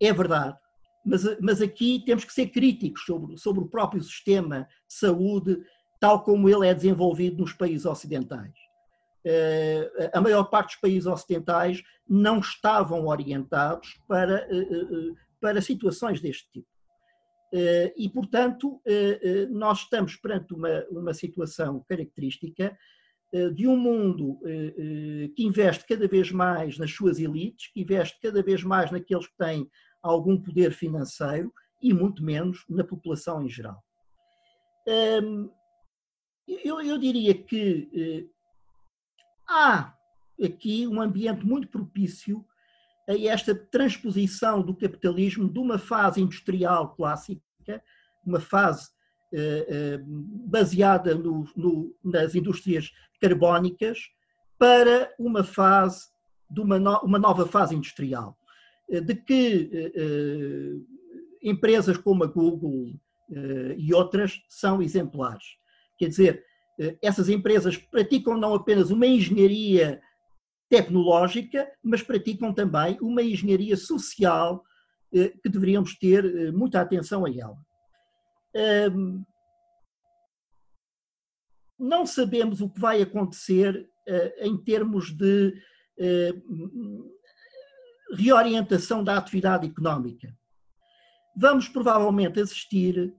É 0.00 0.12
verdade. 0.12 0.58
Mas, 1.04 1.22
mas 1.40 1.62
aqui 1.62 2.02
temos 2.04 2.24
que 2.24 2.32
ser 2.32 2.48
críticos 2.48 3.04
sobre, 3.04 3.36
sobre 3.38 3.62
o 3.62 3.68
próprio 3.68 4.02
sistema 4.02 4.68
de 4.88 4.94
saúde, 4.94 5.62
tal 5.98 6.22
como 6.22 6.48
ele 6.48 6.66
é 6.66 6.74
desenvolvido 6.74 7.38
nos 7.38 7.52
países 7.52 7.86
ocidentais. 7.86 8.54
Eh, 9.24 10.10
a 10.14 10.20
maior 10.20 10.44
parte 10.44 10.72
dos 10.72 10.80
países 10.80 11.06
ocidentais 11.06 11.82
não 12.08 12.40
estavam 12.40 13.06
orientados 13.06 14.00
para, 14.08 14.46
eh, 14.50 14.60
eh, 14.60 15.14
para 15.40 15.60
situações 15.60 16.20
deste 16.20 16.50
tipo. 16.50 16.68
E, 17.96 18.08
portanto, 18.08 18.80
nós 19.50 19.80
estamos 19.80 20.14
perante 20.14 20.54
uma, 20.54 20.84
uma 20.88 21.12
situação 21.12 21.84
característica 21.88 22.78
de 23.56 23.66
um 23.66 23.76
mundo 23.76 24.38
que 25.34 25.42
investe 25.42 25.84
cada 25.84 26.06
vez 26.06 26.30
mais 26.30 26.78
nas 26.78 26.92
suas 26.92 27.18
elites, 27.18 27.66
que 27.72 27.80
investe 27.80 28.20
cada 28.22 28.40
vez 28.40 28.62
mais 28.62 28.92
naqueles 28.92 29.26
que 29.26 29.36
têm 29.36 29.68
algum 30.00 30.40
poder 30.40 30.70
financeiro 30.70 31.52
e 31.82 31.92
muito 31.92 32.22
menos 32.22 32.64
na 32.68 32.84
população 32.84 33.42
em 33.42 33.48
geral. 33.48 33.82
Ehm, 34.86 35.50
eu, 36.46 36.80
eu 36.80 36.98
diria 36.98 37.34
que 37.34 38.30
há 39.50 39.94
aqui 40.42 40.86
um 40.86 41.00
ambiente 41.00 41.44
muito 41.44 41.68
propício 41.68 42.44
a 43.08 43.18
esta 43.18 43.54
transposição 43.54 44.62
do 44.62 44.74
capitalismo 44.74 45.52
de 45.52 45.58
uma 45.58 45.78
fase 45.78 46.20
industrial 46.20 46.94
clássica, 46.94 47.82
uma 48.24 48.40
fase 48.40 48.88
eh, 49.34 49.66
eh, 49.68 50.00
baseada 50.04 51.14
no, 51.14 51.44
no, 51.56 51.94
nas 52.04 52.34
indústrias 52.34 52.92
carbónicas, 53.20 53.98
para 54.56 55.12
uma 55.18 55.42
fase 55.42 56.06
de 56.48 56.60
uma, 56.60 56.78
no, 56.78 56.98
uma 57.00 57.18
nova 57.18 57.46
fase 57.46 57.74
industrial, 57.74 58.38
eh, 58.88 59.00
de 59.00 59.14
que 59.16 59.70
eh, 59.72 59.92
eh, 59.94 60.74
empresas 61.42 61.96
como 61.96 62.24
a 62.24 62.26
Google 62.26 62.94
e 63.76 63.94
outras 63.94 64.42
são 64.48 64.82
exemplares. 64.82 65.44
Quer 65.96 66.08
dizer, 66.08 66.34
eh, 66.38 66.49
essas 67.02 67.28
empresas 67.28 67.76
praticam 67.76 68.36
não 68.36 68.54
apenas 68.54 68.90
uma 68.90 69.06
engenharia 69.06 70.00
tecnológica, 70.68 71.70
mas 71.82 72.02
praticam 72.02 72.54
também 72.54 72.96
uma 73.00 73.22
engenharia 73.22 73.76
social 73.76 74.64
eh, 75.12 75.32
que 75.42 75.48
deveríamos 75.48 75.98
ter 75.98 76.24
eh, 76.24 76.52
muita 76.52 76.80
atenção 76.80 77.24
a 77.24 77.30
ela. 77.30 77.56
Não 81.78 82.04
sabemos 82.04 82.60
o 82.60 82.68
que 82.68 82.80
vai 82.80 83.00
acontecer 83.00 83.88
em 84.40 84.56
termos 84.56 85.12
de 85.12 85.54
reorientação 88.12 89.04
da 89.04 89.16
atividade 89.16 89.68
económica. 89.68 90.36
Vamos 91.36 91.68
provavelmente 91.68 92.40
assistir 92.40 93.14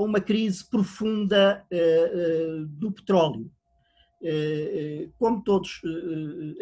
a 0.00 0.04
uma 0.04 0.20
crise 0.20 0.68
profunda 0.68 1.66
uh, 1.70 2.62
uh, 2.62 2.66
do 2.66 2.90
petróleo. 2.90 3.50
Uh, 4.22 5.10
como 5.18 5.42
todos 5.42 5.80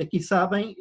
aqui 0.00 0.20
sabem, 0.20 0.76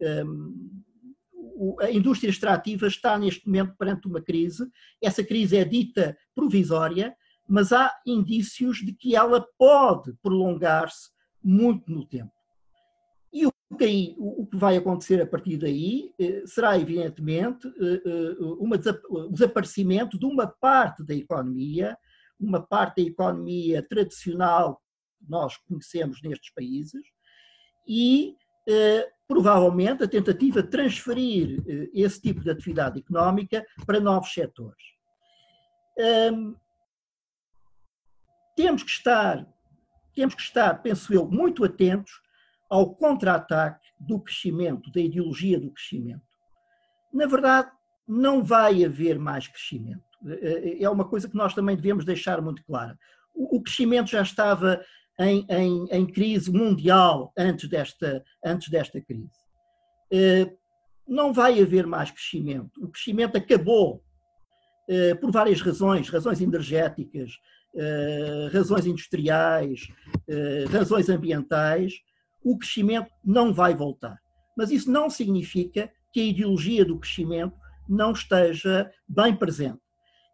um, 0.00 1.76
a 1.80 1.90
indústria 1.90 2.30
extrativa 2.30 2.86
está 2.86 3.18
neste 3.18 3.46
momento 3.46 3.76
perante 3.76 4.06
uma 4.06 4.20
crise. 4.20 4.68
Essa 5.02 5.24
crise 5.24 5.56
é 5.56 5.64
dita 5.64 6.16
provisória, 6.34 7.14
mas 7.48 7.72
há 7.72 7.92
indícios 8.06 8.78
de 8.78 8.92
que 8.92 9.16
ela 9.16 9.44
pode 9.56 10.12
prolongar-se 10.22 11.10
muito 11.42 11.90
no 11.90 12.06
tempo. 12.06 12.37
E 13.70 13.74
o 13.74 13.76
que, 13.76 14.14
o 14.18 14.46
que 14.46 14.56
vai 14.56 14.76
acontecer 14.76 15.20
a 15.20 15.26
partir 15.26 15.58
daí 15.58 16.14
eh, 16.18 16.42
será, 16.46 16.78
evidentemente, 16.78 17.68
eh, 17.68 18.02
eh, 18.04 18.36
uma, 18.58 18.76
o 19.10 19.28
desaparecimento 19.28 20.18
de 20.18 20.24
uma 20.24 20.46
parte 20.46 21.04
da 21.04 21.14
economia, 21.14 21.96
uma 22.40 22.62
parte 22.62 23.02
da 23.02 23.10
economia 23.10 23.82
tradicional 23.82 24.80
que 25.18 25.30
nós 25.30 25.56
conhecemos 25.58 26.22
nestes 26.22 26.52
países, 26.54 27.02
e 27.86 28.36
provavelmente 29.26 30.04
a 30.04 30.08
tentativa 30.08 30.62
de 30.62 30.68
transferir 30.68 31.64
esse 31.94 32.20
tipo 32.20 32.42
de 32.42 32.50
atividade 32.50 33.00
económica 33.00 33.66
para 33.86 33.98
novos 33.98 34.30
setores. 34.30 34.82
Temos 38.54 38.82
que 38.82 38.90
estar, 38.90 39.48
temos 40.14 40.34
que 40.34 40.42
estar, 40.42 40.82
penso 40.82 41.14
eu, 41.14 41.26
muito 41.26 41.64
atentos 41.64 42.20
ao 42.68 42.94
contra-ataque 42.94 43.86
do 43.98 44.20
crescimento, 44.20 44.90
da 44.92 45.00
ideologia 45.00 45.58
do 45.58 45.70
crescimento. 45.70 46.22
Na 47.12 47.26
verdade, 47.26 47.70
não 48.06 48.42
vai 48.42 48.84
haver 48.84 49.18
mais 49.18 49.48
crescimento. 49.48 50.02
É, 50.26 50.82
é 50.82 50.90
uma 50.90 51.04
coisa 51.08 51.28
que 51.28 51.36
nós 51.36 51.54
também 51.54 51.76
devemos 51.76 52.04
deixar 52.04 52.40
muito 52.40 52.64
clara. 52.64 52.98
O 53.34 53.62
crescimento 53.62 54.10
já 54.10 54.22
estava 54.22 54.84
em, 55.18 55.46
em, 55.48 55.86
em 55.90 56.06
crise 56.06 56.50
mundial 56.50 57.32
antes 57.36 57.68
desta, 57.68 58.24
antes 58.44 58.68
desta 58.68 59.00
crise. 59.00 59.30
É, 60.12 60.52
não 61.06 61.32
vai 61.32 61.60
haver 61.60 61.86
mais 61.86 62.10
crescimento. 62.10 62.82
O 62.82 62.88
crescimento 62.88 63.36
acabou 63.36 64.02
por 65.20 65.30
várias 65.30 65.60
razões, 65.60 66.08
razões 66.08 66.40
energéticas, 66.40 67.32
razões 68.52 68.86
industriais, 68.86 69.88
razões 70.70 71.10
ambientais, 71.10 71.94
o 72.50 72.58
crescimento 72.58 73.10
não 73.24 73.52
vai 73.52 73.74
voltar. 73.74 74.18
Mas 74.56 74.70
isso 74.70 74.90
não 74.90 75.10
significa 75.10 75.90
que 76.12 76.20
a 76.20 76.24
ideologia 76.24 76.84
do 76.84 76.98
crescimento 76.98 77.54
não 77.88 78.12
esteja 78.12 78.90
bem 79.08 79.34
presente. 79.36 79.80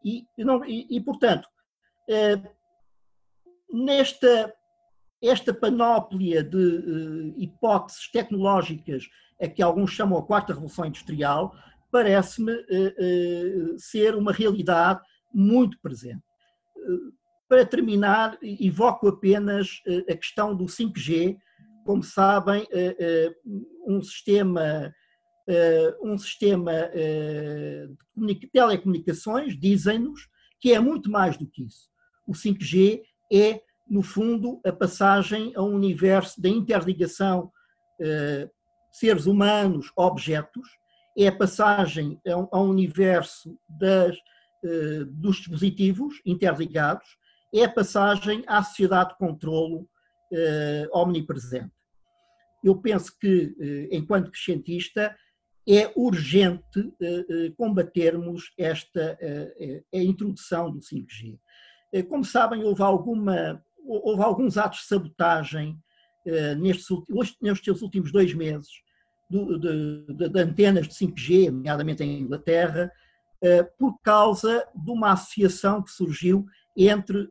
E, 0.04 0.26
não, 0.38 0.64
e, 0.64 0.86
e 0.96 1.00
portanto, 1.00 1.48
eh, 2.08 2.40
nesta, 3.72 4.54
esta 5.22 5.52
panóplia 5.52 6.42
de 6.44 7.34
hipóteses 7.36 8.10
tecnológicas 8.10 9.08
a 9.40 9.48
que 9.48 9.62
alguns 9.62 9.90
chamam 9.90 10.18
a 10.18 10.26
quarta 10.26 10.52
revolução 10.52 10.86
industrial 10.86 11.54
parece-me 11.90 12.52
ser 13.78 14.16
uma 14.16 14.32
realidade 14.32 15.00
muito 15.32 15.78
presente. 15.80 16.22
Para 17.48 17.64
terminar, 17.64 18.36
evoco 18.42 19.06
apenas 19.08 19.80
a 20.10 20.16
questão 20.16 20.56
do 20.56 20.64
5G. 20.64 21.36
Como 21.84 22.02
sabem, 22.02 22.66
um 23.86 24.02
sistema 24.02 24.94
um 26.02 26.16
sistema 26.16 26.72
de 28.16 28.46
telecomunicações, 28.48 29.58
dizem-nos, 29.58 30.28
que 30.60 30.72
é 30.72 30.80
muito 30.80 31.10
mais 31.10 31.36
do 31.36 31.46
que 31.46 31.64
isso. 31.64 31.90
O 32.26 32.32
5G 32.32 33.02
é, 33.30 33.60
no 33.88 34.02
fundo, 34.02 34.60
a 34.64 34.72
passagem 34.72 35.52
a 35.54 35.62
um 35.62 35.74
universo 35.74 36.40
da 36.40 36.48
interligação 36.48 37.52
seres 38.90 39.26
humanos, 39.26 39.92
objetos, 39.96 40.68
é 41.16 41.28
a 41.28 41.36
passagem 41.36 42.18
a 42.26 42.58
um 42.58 42.70
universo 42.70 43.58
das, 43.68 44.16
dos 45.08 45.36
dispositivos 45.36 46.20
interligados, 46.24 47.06
é 47.52 47.64
a 47.64 47.70
passagem 47.70 48.42
à 48.46 48.62
sociedade 48.62 49.10
de 49.10 49.18
controlo 49.18 49.88
omnipresente. 50.92 51.72
Eu 52.62 52.76
penso 52.76 53.16
que, 53.18 53.88
enquanto 53.90 54.34
cientista, 54.36 55.14
é 55.66 55.90
urgente 55.96 56.92
eh, 57.00 57.26
eh, 57.28 57.52
combatermos 57.56 58.52
esta 58.58 59.16
eh, 59.20 59.82
a 59.92 59.98
introdução 59.98 60.70
do 60.70 60.80
5G. 60.80 61.38
Como 62.08 62.24
sabem, 62.24 62.64
houve, 62.64 62.82
alguma, 62.82 63.64
houve 63.86 64.20
alguns 64.20 64.58
atos 64.58 64.80
de 64.80 64.86
sabotagem 64.86 65.78
nestes, 66.58 66.88
nestes 67.40 67.82
últimos 67.82 68.10
dois 68.10 68.34
meses 68.34 68.68
de, 69.30 69.58
de, 69.60 70.28
de, 70.28 70.40
antenas 70.40 70.88
de 70.88 70.94
5G, 70.94 71.52
nomeadamente 71.52 72.02
em 72.02 72.18
Inglaterra, 72.18 72.90
por 73.78 73.96
causa 74.02 74.66
de 74.74 74.90
uma 74.90 75.12
associação 75.12 75.84
que 75.84 75.92
surgiu 75.92 76.44
entre 76.76 77.30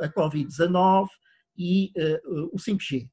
a 0.00 0.08
Covid-19 0.08 1.08
e 1.56 1.92
o 2.52 2.56
5G. 2.56 3.08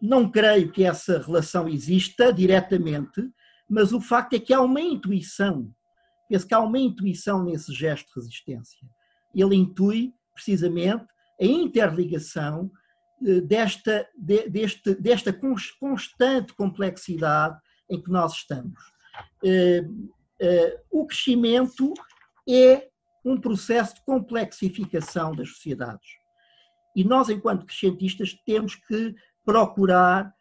Não 0.00 0.30
creio 0.30 0.70
que 0.72 0.84
essa 0.84 1.18
relação 1.18 1.68
exista 1.68 2.32
diretamente, 2.32 3.28
mas 3.68 3.92
o 3.92 4.00
facto 4.00 4.34
é 4.34 4.38
que 4.38 4.52
há 4.52 4.60
uma 4.60 4.80
intuição. 4.80 5.72
Penso 6.28 6.46
que 6.46 6.54
há 6.54 6.60
uma 6.60 6.78
intuição 6.78 7.44
nesse 7.44 7.72
gesto 7.72 8.06
de 8.08 8.14
resistência. 8.20 8.88
Ele 9.34 9.54
intui, 9.56 10.12
precisamente, 10.34 11.06
a 11.40 11.44
interligação 11.44 12.70
eh, 13.26 13.40
desta, 13.40 14.08
deste, 14.16 14.94
desta 14.94 15.32
constante 15.78 16.54
complexidade 16.54 17.58
em 17.90 18.02
que 18.02 18.10
nós 18.10 18.32
estamos. 18.32 18.80
Eh, 19.44 19.84
eh, 20.40 20.80
o 20.90 21.06
crescimento 21.06 21.92
é 22.48 22.88
um 23.24 23.40
processo 23.40 23.94
de 23.94 24.02
complexificação 24.02 25.34
das 25.34 25.50
sociedades. 25.50 26.06
E 26.94 27.04
nós, 27.04 27.28
enquanto 27.28 27.70
cientistas, 27.72 28.34
temos 28.44 28.74
que 28.74 29.14
procurar 29.44 30.34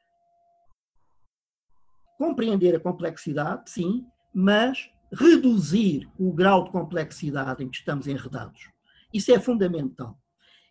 compreender 2.18 2.76
a 2.76 2.80
complexidade, 2.80 3.70
sim, 3.70 4.06
mas 4.34 4.92
reduzir 5.12 6.10
o 6.20 6.32
grau 6.32 6.64
de 6.64 6.72
complexidade 6.72 7.64
em 7.64 7.70
que 7.70 7.78
estamos 7.78 8.08
enredados. 8.08 8.70
Isso 9.14 9.34
é 9.34 9.40
fundamental. 9.40 10.18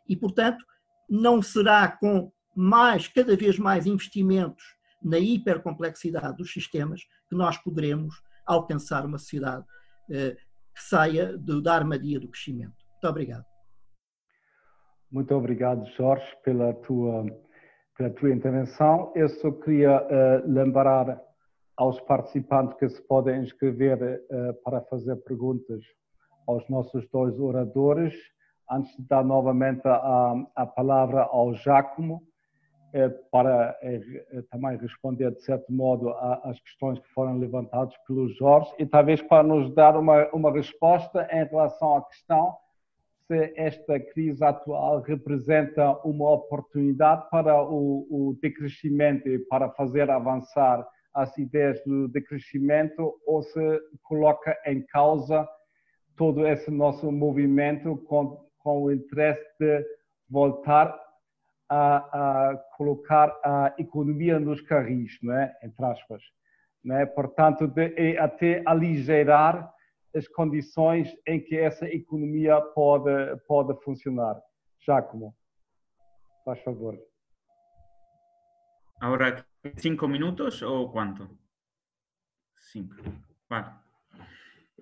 E, 0.08 0.16
portanto, 0.16 0.64
não 1.08 1.42
será 1.42 1.88
com 1.88 2.32
mais, 2.54 3.08
cada 3.08 3.36
vez 3.36 3.58
mais 3.58 3.86
investimentos 3.86 4.62
na 5.02 5.18
hipercomplexidade 5.18 6.36
dos 6.36 6.52
sistemas 6.52 7.02
que 7.28 7.34
nós 7.34 7.56
poderemos 7.58 8.22
alcançar 8.46 9.04
uma 9.04 9.18
sociedade 9.18 9.64
eh, 10.10 10.36
que 10.74 10.82
saia 10.82 11.36
do, 11.36 11.62
da 11.62 11.74
armadilha 11.74 12.20
do 12.20 12.28
crescimento. 12.28 12.74
Muito 12.92 13.08
obrigado. 13.08 13.44
Muito 15.10 15.34
obrigado, 15.34 15.84
Jorge, 15.96 16.36
pela 16.44 16.72
tua 16.74 17.24
pela 17.96 18.10
tua 18.10 18.32
intervenção. 18.32 19.12
Eu 19.14 19.28
só 19.28 19.50
queria 19.52 20.00
uh, 20.00 20.50
lembrar 20.50 21.20
aos 21.76 22.00
participantes 22.00 22.76
que 22.78 22.88
se 22.88 23.02
podem 23.06 23.42
inscrever 23.42 24.22
uh, 24.30 24.54
para 24.64 24.80
fazer 24.82 25.16
perguntas 25.16 25.82
aos 26.46 26.66
nossos 26.70 27.06
dois 27.10 27.38
oradores. 27.38 28.14
Antes 28.70 28.96
de 28.96 29.06
dar 29.06 29.24
novamente 29.24 29.82
a, 29.86 30.34
a 30.54 30.66
palavra 30.66 31.22
ao 31.22 31.52
Giacomo, 31.54 32.22
eh, 32.22 32.29
para 33.30 33.76
também 34.50 34.76
responder, 34.78 35.30
de 35.32 35.42
certo 35.42 35.72
modo, 35.72 36.10
às 36.10 36.60
questões 36.60 36.98
que 36.98 37.08
foram 37.08 37.38
levantadas 37.38 37.94
pelo 38.06 38.28
Jorge 38.30 38.72
e 38.78 38.86
talvez 38.86 39.22
para 39.22 39.42
nos 39.42 39.72
dar 39.74 39.96
uma, 39.96 40.28
uma 40.32 40.52
resposta 40.52 41.28
em 41.30 41.44
relação 41.44 41.96
à 41.96 42.04
questão 42.04 42.56
se 43.30 43.52
esta 43.54 44.00
crise 44.00 44.44
atual 44.44 45.00
representa 45.02 45.92
uma 46.04 46.32
oportunidade 46.32 47.30
para 47.30 47.62
o, 47.62 48.06
o 48.10 48.36
decrescimento 48.42 49.28
e 49.28 49.38
para 49.38 49.70
fazer 49.70 50.10
avançar 50.10 50.84
as 51.14 51.36
ideias 51.38 51.80
do 51.84 52.08
decrescimento 52.08 53.14
ou 53.24 53.40
se 53.42 53.80
coloca 54.02 54.56
em 54.66 54.82
causa 54.82 55.48
todo 56.16 56.44
esse 56.44 56.72
nosso 56.72 57.10
movimento 57.12 57.96
com, 57.98 58.44
com 58.58 58.82
o 58.82 58.92
interesse 58.92 59.46
de 59.60 59.84
voltar 60.28 60.92
a, 61.70 62.50
a, 62.50 62.56
colocar 62.76 63.28
a 63.44 63.74
economia 63.78 64.40
nos 64.40 64.60
carris, 64.60 65.18
não 65.22 65.34
é? 65.34 65.56
entre 65.62 65.84
aspas. 65.84 66.22
Não 66.82 66.96
é? 66.96 67.06
Portanto, 67.06 67.68
de, 67.68 68.18
até 68.18 68.62
aligerar 68.66 69.72
as 70.14 70.26
condições 70.26 71.08
em 71.26 71.40
que 71.40 71.56
essa 71.56 71.86
economia 71.86 72.60
pode, 72.60 73.10
pode 73.46 73.80
funcionar. 73.84 74.40
Giacomo, 74.84 75.36
faz 76.44 76.60
favor. 76.62 76.98
Ahora, 79.00 79.46
cinco 79.76 80.08
minutos 80.08 80.62
o 80.62 80.88
cuánto? 80.90 81.38
Cinco. 82.58 82.96
Vale. 83.48 83.72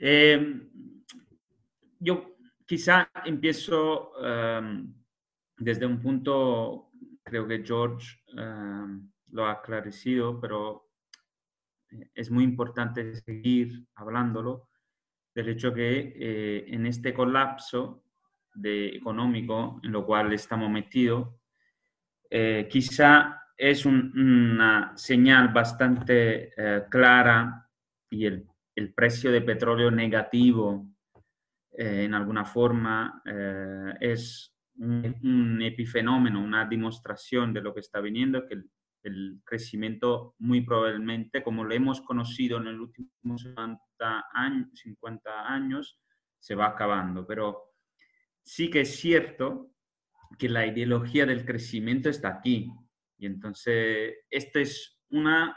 Eh, 0.01 0.39
yo 2.01 2.37
quizá 2.67 3.11
empiezo 3.25 4.13
um, 4.21 4.95
desde 5.59 5.87
un 5.87 6.01
punto, 6.01 6.91
creo 7.23 7.47
que 7.47 7.63
George 7.65 8.21
um, 8.37 9.11
lo 9.31 9.47
ha 9.47 9.53
aclarecido, 9.53 10.41
pero 10.41 10.89
es 12.15 12.31
muy 12.31 12.45
importante 12.45 13.17
seguir 13.17 13.87
hablándolo 13.95 14.69
del 15.35 15.51
hecho 15.51 15.73
que 15.73 16.13
eh, 16.17 16.65
en 16.69 16.87
este 16.87 17.15
colapso 17.15 18.03
de, 18.55 18.89
económico 18.89 19.81
en 19.83 19.93
lo 19.93 20.05
cual 20.05 20.33
estamos 20.33 20.71
metidos, 20.71 21.29
eh, 22.31 22.69
quizá 22.71 23.43
es 23.57 23.87
una 23.87 24.93
señal 24.97 25.49
bastante 25.49 26.53
eh, 26.57 26.85
clara 26.91 27.69
y 28.11 28.27
el, 28.27 28.47
el, 28.75 28.93
precio 28.95 29.33
de 29.33 29.43
petróleo 29.43 29.91
negativo 29.91 30.87
en 31.73 32.13
alguna 32.15 32.45
forma 32.45 33.23
es 34.01 34.58
un, 34.79 35.61
epifenómeno, 35.63 36.41
una 36.43 36.65
demostración 36.65 37.53
de 37.53 37.63
lo 37.63 37.75
que 37.75 37.81
está 37.81 38.01
viniendo, 38.01 38.47
que 38.47 38.55
el, 38.55 38.71
crecimiento 39.45 40.35
muy 40.39 40.61
probablemente, 40.61 41.43
como 41.43 41.65
lo 41.65 41.75
hemos 41.75 42.03
conocido 42.03 42.59
en 42.59 42.67
el 42.67 42.81
último 42.81 43.09
50 43.39 44.27
años, 44.35 44.69
50 44.75 45.51
años, 45.51 45.99
se 46.39 46.55
va 46.55 46.67
acabando. 46.67 47.27
Pero 47.27 47.73
sí 48.43 48.69
que 48.69 48.83
es 48.83 48.97
cierto 48.97 49.71
que 50.39 50.51
la 50.51 50.67
ideología 50.67 51.25
del 51.25 51.47
crecimiento 51.47 52.11
está 52.11 52.29
aquí. 52.29 52.71
Y 53.17 53.25
entonces, 53.25 54.17
esto 54.29 54.59
es 54.59 55.01
una 55.11 55.57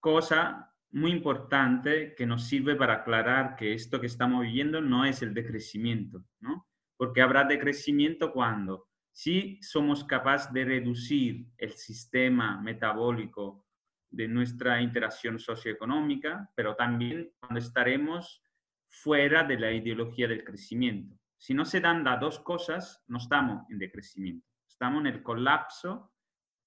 cosa 0.00 0.72
muy 0.92 1.10
importante 1.10 2.14
que 2.14 2.24
nos 2.24 2.44
sirve 2.44 2.76
para 2.76 2.94
aclarar 2.94 3.56
que 3.56 3.74
esto 3.74 4.00
que 4.00 4.06
estamos 4.06 4.42
viviendo 4.42 4.80
no 4.80 5.04
es 5.04 5.20
el 5.20 5.34
decrecimiento, 5.34 6.24
¿no? 6.40 6.65
Porque 6.96 7.22
habrá 7.22 7.44
decrecimiento 7.44 8.32
cuando 8.32 8.88
si 9.12 9.58
somos 9.62 10.04
capaces 10.04 10.52
de 10.52 10.64
reducir 10.64 11.46
el 11.56 11.72
sistema 11.72 12.60
metabólico 12.60 13.66
de 14.10 14.28
nuestra 14.28 14.80
interacción 14.80 15.38
socioeconómica, 15.38 16.50
pero 16.54 16.74
también 16.74 17.32
cuando 17.38 17.58
estaremos 17.60 18.42
fuera 18.88 19.44
de 19.44 19.58
la 19.58 19.72
ideología 19.72 20.28
del 20.28 20.44
crecimiento. 20.44 21.18
Si 21.38 21.54
no 21.54 21.64
se 21.64 21.80
dan 21.80 22.04
las 22.04 22.20
dos 22.20 22.40
cosas, 22.40 23.02
no 23.08 23.18
estamos 23.18 23.64
en 23.70 23.78
decrecimiento, 23.78 24.46
estamos 24.68 25.00
en 25.00 25.06
el 25.06 25.22
colapso 25.22 26.12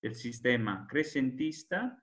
del 0.01 0.15
sistema 0.15 0.87
crecentista 0.87 2.01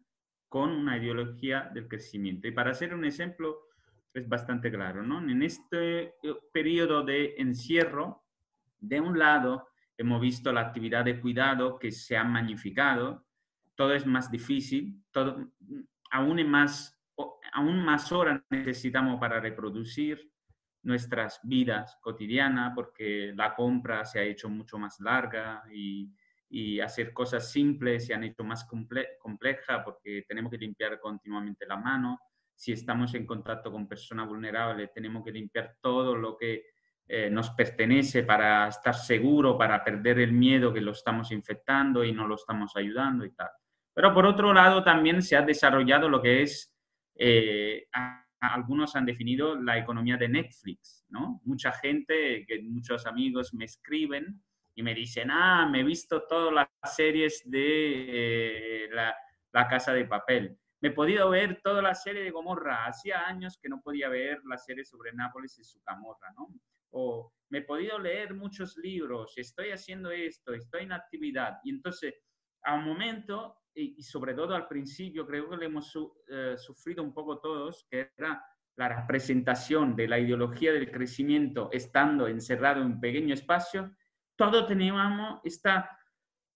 con 0.48 0.70
una 0.70 0.96
ideología 0.96 1.70
del 1.74 1.88
crecimiento. 1.88 2.48
Y 2.48 2.52
para 2.52 2.70
hacer 2.70 2.94
un 2.94 3.04
ejemplo, 3.04 3.66
es 4.16 4.28
bastante 4.28 4.70
claro, 4.70 5.02
¿no? 5.02 5.18
En 5.20 5.42
este 5.42 6.02
eh, 6.02 6.14
periodo 6.52 7.02
de 7.02 7.34
encierro, 7.38 8.24
de 8.78 9.00
un 9.00 9.18
lado, 9.18 9.68
hemos 9.96 10.20
visto 10.20 10.52
la 10.52 10.62
actividad 10.62 11.04
de 11.04 11.20
cuidado 11.20 11.78
que 11.78 11.92
se 11.92 12.16
ha 12.16 12.24
magnificado, 12.24 13.26
todo 13.74 13.92
es 13.94 14.06
más 14.06 14.30
difícil, 14.30 15.02
todo, 15.10 15.50
aún, 16.10 16.48
más, 16.48 16.98
aún 17.52 17.84
más 17.84 18.10
horas 18.12 18.42
necesitamos 18.50 19.20
para 19.20 19.40
reproducir 19.40 20.30
nuestras 20.82 21.40
vidas 21.42 21.98
cotidianas 22.00 22.72
porque 22.74 23.32
la 23.34 23.54
compra 23.54 24.04
se 24.04 24.20
ha 24.20 24.22
hecho 24.22 24.48
mucho 24.48 24.78
más 24.78 25.00
larga 25.00 25.62
y, 25.72 26.10
y 26.48 26.80
hacer 26.80 27.12
cosas 27.12 27.50
simples 27.50 28.06
se 28.06 28.14
han 28.14 28.24
hecho 28.24 28.44
más 28.44 28.64
comple 28.64 29.18
complejas 29.18 29.82
porque 29.84 30.24
tenemos 30.28 30.50
que 30.50 30.58
limpiar 30.58 30.98
continuamente 31.00 31.66
la 31.66 31.76
mano. 31.76 32.20
Si 32.56 32.72
estamos 32.72 33.14
en 33.14 33.26
contacto 33.26 33.70
con 33.70 33.86
personas 33.86 34.26
vulnerables, 34.26 34.92
tenemos 34.92 35.22
que 35.22 35.30
limpiar 35.30 35.76
todo 35.80 36.16
lo 36.16 36.36
que 36.36 36.64
eh, 37.06 37.30
nos 37.30 37.50
pertenece 37.50 38.24
para 38.24 38.66
estar 38.66 38.94
seguro, 38.94 39.56
para 39.56 39.84
perder 39.84 40.18
el 40.18 40.32
miedo 40.32 40.72
que 40.72 40.80
lo 40.80 40.90
estamos 40.90 41.30
infectando 41.30 42.02
y 42.02 42.10
no 42.10 42.26
lo 42.26 42.34
estamos 42.34 42.74
ayudando 42.74 43.24
y 43.24 43.32
tal. 43.32 43.50
Pero 43.94 44.12
por 44.12 44.26
otro 44.26 44.52
lado, 44.52 44.82
también 44.82 45.22
se 45.22 45.36
ha 45.36 45.42
desarrollado 45.42 46.08
lo 46.08 46.20
que 46.20 46.42
es, 46.42 46.74
eh, 47.14 47.86
algunos 48.40 48.96
han 48.96 49.06
definido 49.06 49.54
la 49.54 49.78
economía 49.78 50.16
de 50.16 50.28
Netflix, 50.28 51.06
¿no? 51.08 51.40
Mucha 51.44 51.72
gente, 51.72 52.44
que 52.46 52.60
muchos 52.62 53.06
amigos 53.06 53.54
me 53.54 53.66
escriben 53.66 54.42
y 54.74 54.82
me 54.82 54.94
dicen, 54.94 55.30
ah, 55.30 55.68
me 55.70 55.80
he 55.80 55.84
visto 55.84 56.26
todas 56.26 56.52
las 56.52 56.94
series 56.94 57.42
de 57.46 58.84
eh, 58.84 58.88
la, 58.90 59.14
la, 59.52 59.68
Casa 59.68 59.92
de 59.94 60.04
Papel. 60.04 60.58
Me 60.80 60.90
he 60.90 60.92
podido 60.92 61.30
ver 61.30 61.60
toda 61.62 61.80
la 61.82 61.94
serie 61.94 62.22
de 62.22 62.30
Gomorra. 62.30 62.86
Hacía 62.86 63.26
años 63.26 63.58
que 63.60 63.68
no 63.68 63.80
podía 63.80 64.08
ver 64.08 64.40
la 64.44 64.58
serie 64.58 64.84
sobre 64.84 65.12
Nápoles 65.12 65.58
y 65.58 65.64
su 65.64 65.80
Camorra, 65.82 66.32
¿no? 66.36 66.48
O 66.90 67.32
me 67.50 67.58
he 67.58 67.62
podido 67.62 67.98
leer 67.98 68.34
muchos 68.34 68.76
libros, 68.76 69.32
estoy 69.36 69.70
haciendo 69.70 70.10
esto, 70.10 70.52
estoy 70.52 70.82
en 70.82 70.92
actividad. 70.92 71.58
Y 71.64 71.70
entonces, 71.70 72.14
a 72.62 72.74
un 72.74 72.84
momento, 72.84 73.56
y, 73.74 74.02
sobre 74.02 74.34
todo 74.34 74.54
al 74.54 74.66
principio, 74.66 75.26
creo 75.26 75.48
que 75.48 75.56
le 75.56 75.66
hemos 75.66 75.92
eh, 76.28 76.54
sufrido 76.56 77.02
un 77.02 77.12
poco 77.12 77.38
todos, 77.38 77.86
que 77.90 78.10
era 78.16 78.42
la 78.76 78.88
representación 78.88 79.96
de 79.96 80.08
la 80.08 80.18
ideología 80.18 80.72
del 80.72 80.90
crecimiento 80.90 81.70
estando 81.72 82.26
encerrado 82.26 82.80
en 82.80 82.86
un 82.88 83.00
pequeño 83.00 83.34
espacio, 83.34 83.94
todos 84.36 84.66
teníamos 84.66 85.40
esta 85.44 85.90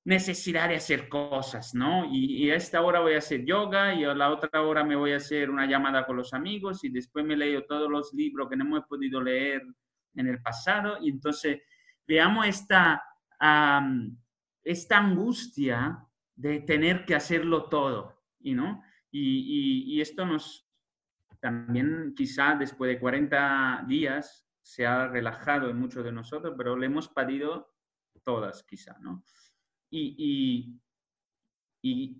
necesidad 0.04 0.68
de 0.68 0.76
hacer 0.76 1.08
cosas, 1.08 1.74
¿no? 1.74 2.06
Y, 2.10 2.50
a 2.50 2.56
esta 2.56 2.80
hora 2.80 3.00
voy 3.00 3.14
a 3.14 3.18
hacer 3.18 3.44
yoga 3.44 3.94
y 3.94 4.04
a 4.04 4.14
la 4.14 4.30
otra 4.30 4.62
hora 4.62 4.82
me 4.82 4.96
voy 4.96 5.12
a 5.12 5.16
hacer 5.18 5.50
una 5.50 5.66
llamada 5.66 6.06
con 6.06 6.16
los 6.16 6.32
amigos 6.32 6.84
y 6.84 6.88
después 6.88 7.24
me 7.24 7.36
leo 7.36 7.64
todos 7.66 7.90
los 7.90 8.12
libros 8.14 8.48
que 8.48 8.56
no 8.56 8.64
hemos 8.64 8.86
podido 8.86 9.20
leer 9.22 9.62
en 10.14 10.26
el 10.26 10.40
pasado 10.40 10.98
y 11.00 11.10
entonces 11.10 11.60
veamos 12.06 12.46
esta, 12.46 13.02
esta 14.64 14.98
angustia 14.98 15.98
de 16.34 16.60
tener 16.60 17.04
que 17.04 17.14
hacerlo 17.14 17.68
todo, 17.68 18.22
¿y 18.40 18.54
¿no? 18.54 18.82
Y, 19.10 19.96
y, 19.96 20.00
esto 20.00 20.24
nos 20.24 20.66
también 21.40 22.14
quizá 22.16 22.54
después 22.54 22.88
de 22.90 23.00
40 23.00 23.84
días 23.86 24.46
se 24.62 24.86
ha 24.86 25.08
relajado 25.08 25.68
en 25.68 25.78
muchos 25.78 26.04
de 26.04 26.12
nosotros, 26.12 26.54
pero 26.56 26.76
le 26.76 26.86
hemos 26.86 27.08
pedido 27.08 27.74
todas 28.24 28.62
quizá, 28.62 28.96
¿no? 29.00 29.24
Y, 29.90 30.78
y, 31.82 32.16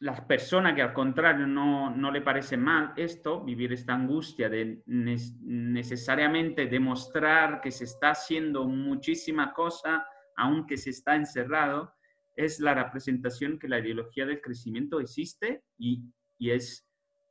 las 0.00 0.20
personas 0.22 0.74
que 0.74 0.82
al 0.82 0.92
contrario 0.92 1.46
no, 1.46 1.94
no, 1.94 2.10
le 2.10 2.22
parece 2.22 2.56
mal 2.56 2.92
esto, 2.96 3.44
vivir 3.44 3.72
esta 3.72 3.94
angustia 3.94 4.48
de 4.48 4.82
necesariamente 4.86 6.66
demostrar 6.66 7.60
que 7.60 7.70
se 7.70 7.84
está 7.84 8.10
haciendo 8.10 8.64
muchísima 8.64 9.52
cosa, 9.52 10.04
aunque 10.36 10.76
se 10.76 10.90
está 10.90 11.14
encerrado, 11.14 11.94
es 12.34 12.58
la 12.58 12.74
representación 12.74 13.60
que 13.60 13.68
la 13.68 13.78
ideología 13.78 14.26
del 14.26 14.40
crecimiento 14.40 14.98
existe 14.98 15.62
y, 15.78 16.02
y 16.36 16.50
es, 16.50 16.84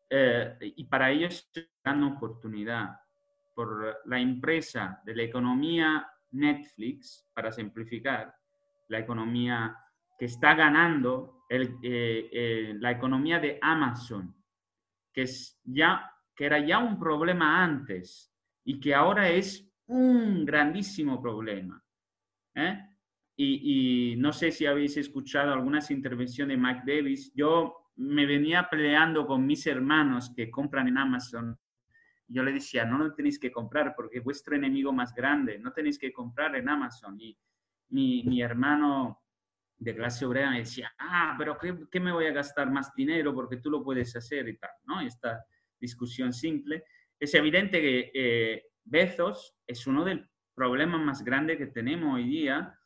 eh, 0.09 0.55
y 0.61 0.86
para 0.86 1.11
ellos 1.11 1.49
es 1.53 1.67
una 1.84 2.15
oportunidad 2.15 3.01
por 3.53 3.99
la 4.05 4.19
empresa 4.19 5.01
de 5.03 5.15
la 5.15 5.24
economía 5.24 6.07
Netflix, 6.32 7.28
para 7.34 7.51
simplificar, 7.51 8.34
la 8.91 8.99
economía 8.99 9.75
que 10.19 10.25
está 10.25 10.53
ganando 10.53 11.45
el, 11.49 11.77
eh, 11.81 12.29
eh, 12.31 12.73
la 12.77 12.91
economía 12.91 13.39
de 13.39 13.57
Amazon, 13.61 14.35
que, 15.11 15.23
es 15.23 15.59
ya, 15.63 16.11
que 16.35 16.45
era 16.45 16.59
ya 16.59 16.79
un 16.79 16.99
problema 16.99 17.63
antes 17.63 18.31
y 18.65 18.79
que 18.79 18.93
ahora 18.93 19.29
es 19.29 19.67
un 19.87 20.45
grandísimo 20.45 21.21
problema. 21.21 21.81
¿eh? 22.55 22.79
Y, 23.37 24.15
no 24.17 24.31
sé 24.31 24.51
si 24.51 24.65
habéis 24.65 24.97
escuchado 24.97 25.51
algunas 25.51 25.89
intervenciones 25.89 26.57
de 26.57 26.61
Mike 26.61 26.83
Davis. 26.85 27.33
Yo 27.33 27.91
me 27.95 28.25
venía 28.25 28.69
peleando 28.69 29.25
con 29.25 29.45
mis 29.47 29.65
hermanos 29.65 30.31
que 30.35 30.51
compran 30.51 30.89
en 30.89 30.97
Amazon 30.97 31.57
yo 32.27 32.43
le 32.43 32.53
decía, 32.53 32.85
no 32.85 32.97
lo 32.97 33.13
tenéis 33.13 33.37
que 33.37 33.51
comprar 33.51 33.93
porque 33.93 34.19
es 34.19 34.23
vuestro 34.23 34.55
enemigo 34.55 34.93
más 34.93 35.13
grande, 35.13 35.59
no 35.59 35.73
tenéis 35.73 35.99
que 35.99 36.13
comprar 36.13 36.55
en 36.55 36.69
Amazon. 36.69 37.19
Y 37.19 37.37
mi, 37.91 38.23
mi 38.23 38.41
hermano 38.41 39.21
de 39.77 39.95
clase 39.95 40.25
obrera 40.25 40.51
me 40.51 40.59
decía, 40.59 40.93
ah, 40.99 41.35
pero 41.37 41.57
¿qué, 41.57 41.75
¿qué, 41.89 41.99
me 41.99 42.11
voy 42.11 42.25
a 42.25 42.31
gastar 42.31 42.69
más 42.69 42.93
dinero 42.95 43.33
porque 43.33 43.57
tú 43.57 43.69
lo 43.69 43.83
puedes 43.83 44.15
hacer 44.15 44.47
y 44.47 44.57
tal, 44.57 44.71
¿no? 44.85 45.01
Esta 45.01 45.43
discusión 45.79 46.33
simple. 46.33 46.83
Es 47.19 47.33
evidente 47.33 47.81
que 47.81 48.11
eh, 48.13 48.63
Bezos 48.83 49.55
es 49.65 49.87
uno 49.87 50.05
del 50.05 50.27
problemas 50.53 51.01
más 51.01 51.23
grandes 51.23 51.57
que 51.57 51.67
tenemos 51.67 52.15
hoy 52.15 52.25
día 52.25 52.77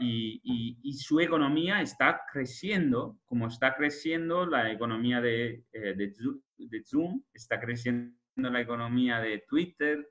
y, 0.00 0.40
y, 0.42 0.78
y, 0.82 0.94
su 0.94 1.20
economía 1.20 1.80
está 1.80 2.22
creciendo, 2.32 3.18
como 3.24 3.48
está 3.48 3.76
creciendo 3.76 4.46
la 4.46 4.70
economía 4.70 5.20
de, 5.20 5.64
eh, 5.72 5.94
de, 5.94 6.14
de 6.56 6.82
Zoom, 6.84 7.22
está 7.32 7.60
creciendo 7.60 8.16
la 8.36 8.60
economía 8.60 9.20
de 9.20 9.44
Twitter, 9.48 10.08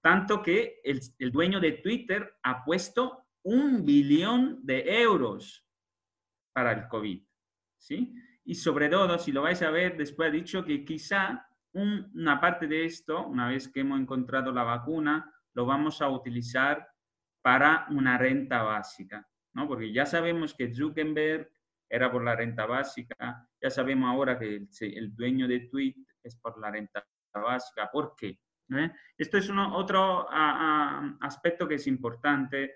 tanto 0.00 0.42
que 0.42 0.80
el, 0.84 1.00
el, 1.18 1.32
dueño 1.32 1.60
de 1.60 1.72
Twitter 1.72 2.34
ha 2.42 2.64
puesto 2.64 3.26
un 3.42 3.84
billón 3.84 4.60
de 4.62 5.02
euros 5.02 5.66
para 6.52 6.72
el 6.72 6.88
COVID, 6.88 7.22
¿sí? 7.78 8.14
Y 8.44 8.54
sobre 8.54 8.88
todo, 8.88 9.18
si 9.18 9.32
lo 9.32 9.42
vais 9.42 9.62
a 9.62 9.70
ver, 9.70 9.96
después 9.96 10.28
ha 10.28 10.32
dicho 10.32 10.64
que 10.64 10.84
quizá 10.84 11.46
un, 11.72 12.10
una 12.14 12.40
parte 12.40 12.66
de 12.66 12.84
esto, 12.84 13.26
una 13.26 13.48
vez 13.48 13.68
que 13.68 13.80
hemos 13.80 14.00
encontrado 14.00 14.52
la 14.52 14.64
vacuna, 14.64 15.32
lo 15.54 15.66
vamos 15.66 16.02
a 16.02 16.08
utilizar 16.08 16.88
para 17.42 17.86
una 17.90 18.18
renta 18.18 18.62
básica, 18.62 19.26
¿no? 19.54 19.66
Porque 19.66 19.92
ya 19.92 20.06
sabemos 20.06 20.54
que 20.54 20.74
Zuckerberg 20.74 21.50
era 21.88 22.10
por 22.10 22.22
la 22.22 22.36
renta 22.36 22.66
básica, 22.66 23.48
ya 23.60 23.70
sabemos 23.70 24.08
ahora 24.08 24.38
que 24.38 24.66
el, 24.80 25.14
dueño 25.14 25.48
de 25.48 25.60
Twitter 25.60 26.14
es 26.22 26.36
por 26.36 26.58
la 26.60 26.70
renta 26.70 27.04
básica. 27.34 27.90
¿Por 27.90 28.14
qué? 28.16 28.38
¿Eh? 28.72 28.92
Esto 29.18 29.38
es 29.38 29.50
otro 29.50 30.28
aspecto 30.30 31.66
que 31.66 31.74
es 31.74 31.86
importante, 31.88 32.74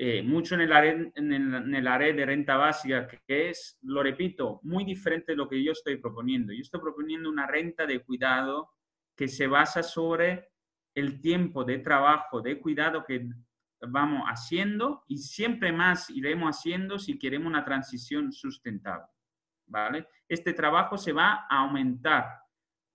eh, 0.00 0.22
mucho 0.22 0.54
en 0.54 0.60
el, 0.60 0.72
área, 0.72 0.92
en, 0.92 1.74
el, 1.74 1.88
área 1.88 2.12
de 2.12 2.24
renta 2.24 2.56
básica, 2.56 3.08
que 3.26 3.50
es, 3.50 3.76
lo 3.82 4.00
repito, 4.00 4.60
muy 4.62 4.84
diferente 4.84 5.32
de 5.32 5.36
lo 5.36 5.48
que 5.48 5.60
yo 5.60 5.72
estoy 5.72 5.96
proponiendo. 5.96 6.52
Yo 6.52 6.60
estoy 6.60 6.80
proponiendo 6.80 7.28
una 7.28 7.48
renta 7.48 7.84
de 7.84 8.04
cuidado 8.04 8.70
que 9.16 9.26
se 9.26 9.48
basa 9.48 9.82
sobre 9.82 10.50
el 10.94 11.20
tiempo 11.20 11.64
de 11.64 11.78
trabajo, 11.78 12.40
de 12.40 12.60
cuidado 12.60 13.02
que 13.04 13.28
vamos 13.88 14.22
haciendo 14.26 15.02
y 15.08 15.18
siempre 15.18 15.72
más 15.72 16.10
iremos 16.10 16.56
haciendo 16.56 17.00
si 17.00 17.18
queremos 17.18 17.48
una 17.48 17.64
transición 17.64 18.30
sustentable. 18.30 19.08
¿vale? 19.66 20.06
Este 20.28 20.52
trabajo 20.52 20.96
se 20.96 21.12
va 21.12 21.44
a 21.50 21.62
aumentar 21.64 22.38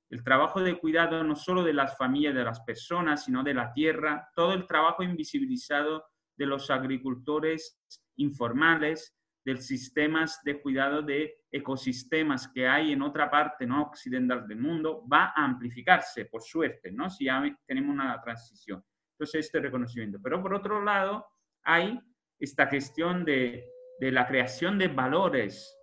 el 0.10 0.24
trabajo 0.24 0.62
de 0.62 0.80
cuidado 0.80 1.22
no 1.22 1.36
solo 1.36 1.66
de 1.66 1.74
las 1.74 1.98
familias, 1.98 2.34
de 2.34 2.46
las 2.46 2.62
personas, 2.62 3.26
sino 3.26 3.44
de 3.44 3.56
la 3.56 3.74
tierra, 3.74 4.30
todo 4.34 4.54
el 4.54 4.68
trabajo 4.68 5.04
invisibilizado 5.04 6.13
de 6.36 6.46
los 6.46 6.70
agricultores 6.70 7.80
informales, 8.18 9.16
de 9.46 9.58
sistemas 9.58 10.42
de 10.44 10.62
cuidado 10.62 11.02
de 11.02 11.36
ecosistemas 11.52 12.48
que 12.48 12.68
hay 12.68 12.94
en 12.94 13.02
otra 13.02 13.30
parte 13.30 13.66
no 13.66 13.84
occidental 13.84 14.48
del 14.48 14.60
mundo, 14.60 15.06
va 15.12 15.34
a 15.36 15.44
amplificarse, 15.44 16.26
por 16.26 16.42
suerte, 16.42 16.92
¿no? 16.92 17.10
si 17.10 17.26
ya 17.26 17.44
tenemos 17.66 17.94
una 17.94 18.20
transición. 18.22 18.84
Entonces, 19.14 19.46
este 19.46 19.60
reconocimiento. 19.60 20.20
Pero 20.22 20.42
por 20.42 20.54
otro 20.54 20.82
lado, 20.82 21.26
hay 21.64 22.00
esta 22.40 22.70
cuestión 22.70 23.24
de, 23.26 23.66
de 24.00 24.12
la 24.12 24.28
creación 24.28 24.78
de 24.78 24.88
valores 24.88 25.78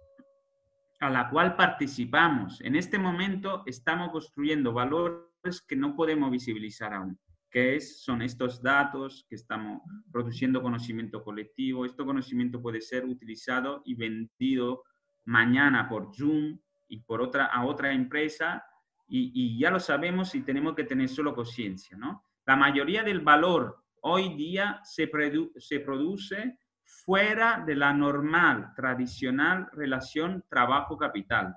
a 1.01 1.09
la 1.09 1.31
cual 1.31 1.57
participamos. 1.57 2.61
En 2.61 2.77
este 2.77 2.99
momento 2.99 3.63
estamos 3.67 4.11
construyendo 4.11 4.73
valores 4.73 5.63
que 5.67 5.77
no 5.77 5.97
podemos 5.97 6.31
visibilizar 6.31 6.93
aún, 6.93 7.19
que 7.51 7.77
es, 7.77 8.03
son 8.03 8.23
estos 8.23 8.63
datos 8.63 9.27
que 9.29 9.35
estamos 9.35 9.83
produciendo 10.13 10.63
conocimiento 10.63 11.23
colectivo. 11.25 11.85
Este 11.85 12.05
conocimiento 12.05 12.63
puede 12.63 12.81
ser 12.81 13.05
utilizado 13.05 13.83
y 13.85 13.95
vendido 13.95 14.85
mañana 15.25 15.89
por 15.89 16.15
Zoom 16.15 16.59
y 16.89 17.01
por 17.01 17.21
otra, 17.21 17.47
a 17.47 17.65
otra 17.65 17.93
empresa 17.93 18.65
y, 19.13 19.59
ya 19.59 19.71
lo 19.71 19.81
sabemos 19.81 20.35
y 20.35 20.43
tenemos 20.43 20.75
que 20.75 20.85
tener 20.85 21.09
solo 21.09 21.35
conciencia, 21.35 21.97
¿no? 21.97 22.25
La 22.47 22.55
mayoría 22.55 23.03
del 23.03 23.21
valor 23.21 23.85
hoy 24.03 24.35
día 24.35 24.81
se, 24.85 25.09
produce 25.09 26.59
fuera 26.85 27.63
de 27.67 27.75
la 27.75 27.93
normal, 27.93 28.73
tradicional 28.77 29.69
relación 29.73 30.45
trabajo-capital. 30.49 31.57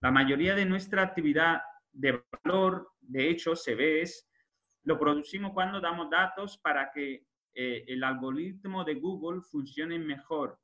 La 0.00 0.10
mayoría 0.12 0.54
de 0.54 0.64
nuestra 0.64 1.02
actividad 1.02 1.60
de 1.92 2.22
valor, 2.44 2.92
de 3.00 3.28
hecho, 3.30 3.56
se 3.56 3.74
ve, 3.74 4.02
es, 4.02 4.27
lo 4.84 4.98
producimos 4.98 5.52
cuando 5.52 5.80
damos 5.80 6.10
datos 6.10 6.58
para 6.58 6.90
que 6.90 7.26
eh, 7.54 7.84
el 7.88 8.04
algoritmo 8.04 8.84
de 8.84 8.94
Google 8.94 9.42
funcione 9.42 9.98
mejor. 9.98 10.58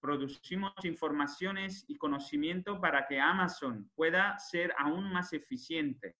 Producimos 0.00 0.72
informaciones 0.84 1.84
y 1.88 1.96
conocimiento 1.96 2.80
para 2.80 3.06
que 3.06 3.20
Amazon 3.20 3.90
pueda 3.94 4.38
ser 4.38 4.72
aún 4.78 5.12
más 5.12 5.32
eficiente. 5.32 6.16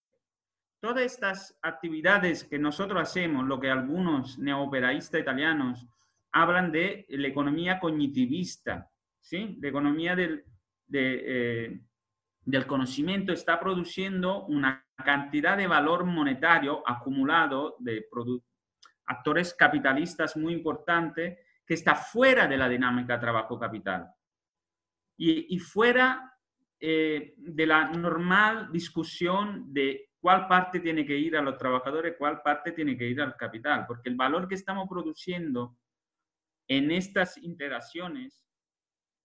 Todas 0.80 1.04
estas 1.04 1.58
actividades 1.62 2.44
que 2.44 2.58
nosotros 2.58 3.00
hacemos, 3.00 3.46
lo 3.46 3.58
que 3.58 3.70
algunos 3.70 4.38
neoperaístas 4.38 5.20
italianos 5.20 5.86
hablan 6.32 6.72
de 6.72 7.06
la 7.08 7.28
economía 7.28 7.78
cognitivista, 7.78 8.90
¿sí? 9.20 9.56
La 9.60 9.68
economía 9.68 10.16
del, 10.16 10.44
eh, 10.92 11.80
del 12.44 12.66
conocimiento 12.66 13.32
está 13.32 13.60
produciendo 13.60 14.44
una 14.46 14.84
cantidad 15.02 15.56
de 15.56 15.66
valor 15.66 16.04
monetario 16.04 16.82
acumulado 16.86 17.76
de 17.78 18.06
actores 19.06 19.54
capitalistas 19.54 20.36
muy 20.36 20.52
importante 20.52 21.38
que 21.66 21.74
está 21.74 21.94
fuera 21.94 22.46
de 22.46 22.56
la 22.56 22.68
dinámica 22.68 23.18
trabajo-capital 23.18 24.08
y, 25.16 25.58
fuera 25.58 26.36
eh, 26.80 27.34
de 27.36 27.66
la 27.66 27.88
normal 27.90 28.70
discusión 28.72 29.72
de 29.72 30.10
cuál 30.20 30.48
parte 30.48 30.80
tiene 30.80 31.06
que 31.06 31.16
ir 31.16 31.36
a 31.36 31.42
los 31.42 31.56
trabajadores, 31.56 32.16
cuál 32.18 32.42
parte 32.42 32.72
tiene 32.72 32.96
que 32.96 33.06
ir 33.06 33.20
al 33.20 33.36
capital, 33.36 33.86
porque 33.86 34.08
el 34.08 34.16
valor 34.16 34.48
que 34.48 34.54
estamos 34.54 34.88
produciendo 34.88 35.76
en 36.68 36.90
estas 36.90 37.36
interacciones, 37.38 38.44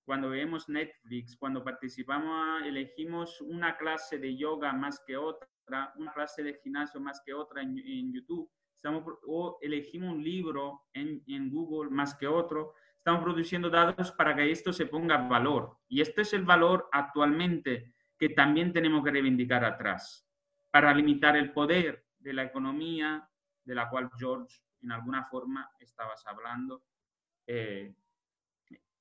cuando 0.06 0.30
vemos 0.30 0.70
Netflix, 0.70 1.36
cuando 1.38 1.64
participamos, 1.64 2.64
elegimos 2.66 3.42
una 3.42 3.78
clase 3.78 4.18
de 4.18 4.36
yoga 4.36 4.74
más 4.74 5.04
que 5.06 5.18
otra, 5.18 5.48
una 5.96 6.14
clase 6.14 6.44
de 6.44 6.54
gimnasio 6.56 7.00
más 7.00 7.22
que 7.26 7.34
otra 7.34 7.62
en, 7.62 8.14
YouTube, 8.14 8.50
estamos, 8.74 9.04
o 9.26 9.58
elegimos 9.62 10.14
un 10.14 10.24
libro 10.24 10.88
en, 10.94 11.24
en 11.28 11.50
Google 11.50 11.90
más 11.90 12.16
que 12.16 12.28
otro, 12.28 12.74
estamos 12.98 13.24
produciendo 13.24 13.70
datos 13.70 14.12
para 14.12 14.36
que 14.36 14.52
esto 14.52 14.74
se 14.74 14.86
ponga 14.86 15.18
valor. 15.18 15.78
Y 15.88 16.02
este 16.02 16.22
es 16.22 16.34
el 16.34 16.44
valor 16.44 16.90
actualmente 16.92 17.94
que 18.18 18.30
también 18.30 18.74
tenemos 18.74 19.04
que 19.04 19.12
reivindicar 19.12 19.64
atrás, 19.64 20.28
para 20.72 20.94
limitar 20.94 21.38
el 21.38 21.54
poder 21.54 22.06
de 22.18 22.34
la 22.34 22.44
economía, 22.44 23.30
de 23.64 23.76
la 23.76 23.90
cual 23.90 24.10
George 24.18 24.60
en 24.82 24.92
alguna 24.92 25.26
forma 25.26 25.72
estabas 25.80 26.26
hablando, 26.26 26.84
eh, 27.46 27.94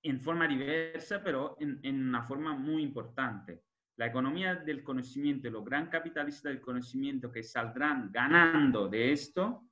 en 0.02 0.20
forma 0.20 0.46
diversa, 0.46 1.22
pero 1.22 1.56
en, 1.58 1.80
en, 1.82 2.08
una 2.08 2.22
forma 2.22 2.54
muy 2.54 2.82
importante. 2.82 3.64
La 3.96 4.06
economía 4.06 4.56
del 4.56 4.82
conocimiento, 4.82 5.50
los 5.50 5.64
gran 5.64 5.88
capitalistas 5.88 6.52
del 6.52 6.60
conocimiento 6.60 7.32
que 7.32 7.42
saldrán 7.42 8.10
ganando 8.12 8.88
de 8.88 9.12
esto, 9.12 9.62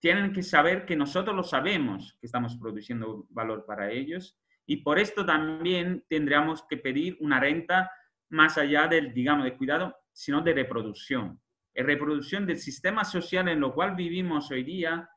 tienen 0.00 0.32
que 0.32 0.42
saber 0.42 0.86
que 0.86 0.94
nosotros 0.94 1.34
lo 1.34 1.42
sabemos, 1.42 2.16
que 2.20 2.26
estamos 2.26 2.56
produciendo 2.56 3.26
valor 3.30 3.64
para 3.66 3.90
ellos, 3.90 4.38
y 4.64 4.76
por 4.78 4.98
esto 4.98 5.26
también 5.26 6.04
tendríamos 6.08 6.62
que 6.68 6.76
pedir 6.76 7.16
una 7.20 7.40
renta 7.40 7.90
más 8.30 8.58
allá 8.58 8.86
del, 8.86 9.12
digamos, 9.12 9.44
de 9.44 9.56
cuidado, 9.56 9.96
sino 10.12 10.40
de 10.42 10.52
reproducción. 10.52 11.40
En 11.74 11.86
reproducción 11.86 12.46
del 12.46 12.58
sistema 12.58 13.04
social 13.04 13.48
en 13.48 13.60
lo 13.60 13.72
cual 13.72 13.96
vivimos 13.96 14.50
hoy 14.50 14.62
día, 14.62 15.08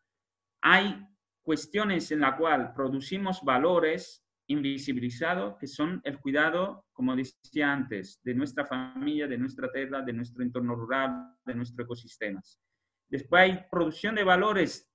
hay 0.61 1.05
cuestiones 1.41 2.11
en 2.11 2.21
la 2.21 2.37
cual 2.37 2.73
producimos 2.73 3.41
valores 3.43 4.25
invisibilizados, 4.51 5.57
que 5.57 5.67
son 5.67 6.01
el 6.03 6.19
cuidado, 6.19 6.85
como 6.91 7.15
decía 7.15 7.71
antes, 7.71 8.19
de 8.23 8.33
nuestra 8.33 8.65
familia, 8.65 9.27
de 9.27 9.37
nuestra 9.37 9.71
tierra, 9.71 10.01
de 10.01 10.13
nuestro 10.13 10.43
entorno 10.43 10.75
rural, 10.75 11.35
de 11.45 11.55
nuestros 11.55 11.85
ecosistemas. 11.85 12.59
Después 13.07 13.41
hay 13.41 13.65
producción 13.71 14.15
de 14.15 14.23
valores 14.23 14.89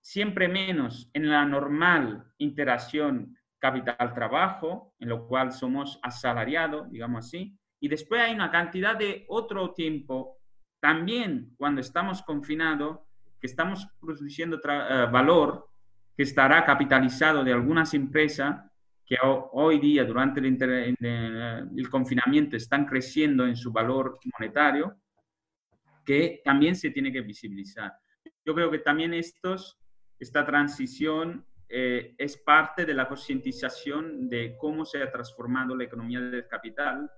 siempre 0.00 0.48
menos 0.48 1.10
en 1.12 1.28
la 1.28 1.44
normal 1.44 2.24
interacción 2.38 3.36
capital-trabajo, 3.58 4.94
en 4.98 5.08
lo 5.08 5.26
cual 5.26 5.52
somos 5.52 5.98
asalariados, 6.02 6.90
digamos 6.90 7.26
así. 7.26 7.58
Y 7.80 7.88
después 7.88 8.20
hay 8.20 8.34
una 8.34 8.50
cantidad 8.50 8.96
de 8.96 9.24
otro 9.28 9.72
tiempo, 9.72 10.38
también 10.80 11.54
cuando 11.56 11.80
estamos 11.80 12.22
confinados, 12.22 13.00
que 13.40 13.46
estamos 13.46 13.86
produciendo 14.00 14.56
eh, 14.56 15.06
valor 15.10 15.68
que 16.16 16.22
estará 16.22 16.64
capitalizado 16.64 17.42
de 17.42 17.52
algunas 17.52 17.92
empresas 17.92 18.64
que 19.06 19.16
hoy 19.52 19.78
día, 19.78 20.04
durante 20.04 20.40
el, 20.40 21.88
confinamiento, 21.90 22.56
están 22.56 22.86
creciendo 22.86 23.46
en 23.46 23.56
su 23.56 23.70
valor 23.70 24.18
monetario, 24.38 24.96
que 26.04 26.40
también 26.44 26.74
se 26.74 26.90
tiene 26.90 27.12
que 27.12 27.20
visibilizar. 27.20 27.92
Yo 28.44 28.54
creo 28.54 28.70
que 28.70 28.78
también 28.78 29.14
estos, 29.14 29.78
esta 30.18 30.44
transición 30.44 31.44
eh, 31.68 32.14
es 32.18 32.36
parte 32.36 32.84
de 32.84 32.94
la 32.94 33.08
concientización 33.08 34.28
de 34.28 34.56
cómo 34.58 34.84
se 34.84 35.02
ha 35.02 35.10
transformado 35.10 35.76
la 35.76 35.84
economía 35.84 36.20
del 36.20 36.46
capital 36.46 37.10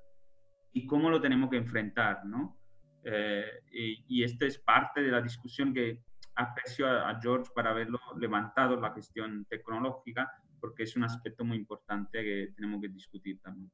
y 0.72 0.86
cómo 0.86 1.10
lo 1.10 1.20
tenemos 1.20 1.50
que 1.50 1.56
enfrentar, 1.56 2.24
¿no? 2.24 2.56
Eh, 3.04 3.44
y, 3.70 4.04
y 4.08 4.24
esto 4.24 4.44
es 4.44 4.58
parte 4.58 5.02
de 5.02 5.10
la 5.10 5.22
discusión 5.22 5.72
que 5.72 6.02
aprecio 6.36 6.86
a, 6.86 7.18
George 7.20 7.50
por 7.54 7.66
haberlo 7.66 7.98
levantado 8.18 8.76
la 8.76 8.92
cuestión 8.92 9.46
tecnológica, 9.46 10.30
porque 10.60 10.84
es 10.84 10.96
un 10.96 11.04
aspecto 11.04 11.44
muy 11.44 11.56
importante 11.56 12.22
que 12.22 12.52
tenemos 12.54 12.80
que 12.80 12.88
discutir 12.88 13.40
también. 13.40 13.70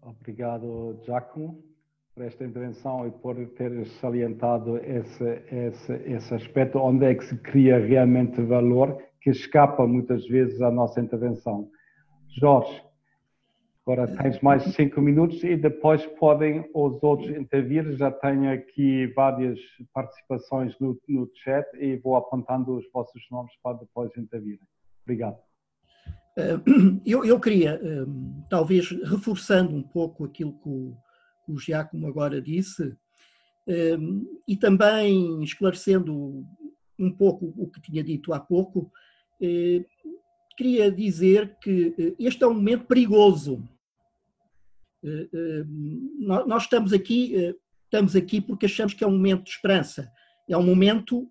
Obrigado, 0.00 1.00
Giacomo, 1.04 1.62
por 2.14 2.24
esta 2.24 2.44
intervenção 2.44 3.06
e 3.06 3.10
por 3.10 3.34
ter 3.56 3.86
salientado 4.00 4.76
esse, 4.78 5.42
esse, 5.50 5.92
esse 6.04 6.34
aspecto 6.34 6.78
onde 6.78 7.06
é 7.06 7.14
que 7.14 7.24
se 7.24 7.36
cria 7.38 7.78
realmente 7.78 8.40
valor 8.42 8.98
que 9.20 9.30
escapa 9.30 9.86
muitas 9.86 10.26
vezes 10.28 10.60
à 10.60 10.70
nossa 10.70 11.00
intervenção. 11.00 11.70
Jorge, 12.28 12.83
Agora 13.86 14.08
tens 14.16 14.40
mais 14.40 14.62
cinco 14.74 14.98
minutos 15.02 15.44
e 15.44 15.56
depois 15.56 16.04
podem 16.18 16.66
os 16.72 17.02
outros 17.02 17.28
intervir. 17.36 17.92
Já 17.98 18.10
tenho 18.10 18.50
aqui 18.50 19.08
várias 19.08 19.60
participações 19.92 20.74
no, 20.80 20.98
no 21.06 21.30
chat 21.34 21.66
e 21.74 21.98
vou 21.98 22.16
apontando 22.16 22.76
os 22.76 22.90
vossos 22.90 23.22
nomes 23.30 23.52
para 23.62 23.76
depois 23.76 24.10
intervirem. 24.16 24.66
Obrigado. 25.02 25.36
Eh, 26.38 26.58
eu, 27.04 27.26
eu 27.26 27.38
queria, 27.38 27.74
eh, 27.74 28.06
talvez 28.48 28.88
reforçando 28.88 29.76
um 29.76 29.82
pouco 29.82 30.24
aquilo 30.24 30.54
que 30.54 30.68
o, 30.68 30.96
que 31.44 31.52
o 31.52 31.58
Giacomo 31.58 32.06
agora 32.06 32.40
disse, 32.40 32.96
eh, 33.68 33.98
e 34.48 34.56
também 34.56 35.42
esclarecendo 35.42 36.42
um 36.98 37.12
pouco 37.12 37.52
o 37.54 37.70
que 37.70 37.82
tinha 37.82 38.02
dito 38.02 38.32
há 38.32 38.40
pouco, 38.40 38.90
queria 40.56 40.90
dizer 40.90 41.58
que 41.58 42.14
este 42.18 42.44
é 42.44 42.46
um 42.46 42.54
momento 42.54 42.86
perigoso 42.86 43.62
nós 46.18 46.62
estamos 46.62 46.92
aqui, 46.92 47.36
eh, 47.36 47.54
estamos 47.84 48.16
aqui 48.16 48.40
porque 48.40 48.66
achamos 48.66 48.94
que 48.94 49.04
é 49.04 49.06
um 49.06 49.12
momento 49.12 49.44
de 49.44 49.50
esperança, 49.50 50.10
é 50.48 50.56
um 50.56 50.62
momento, 50.62 51.28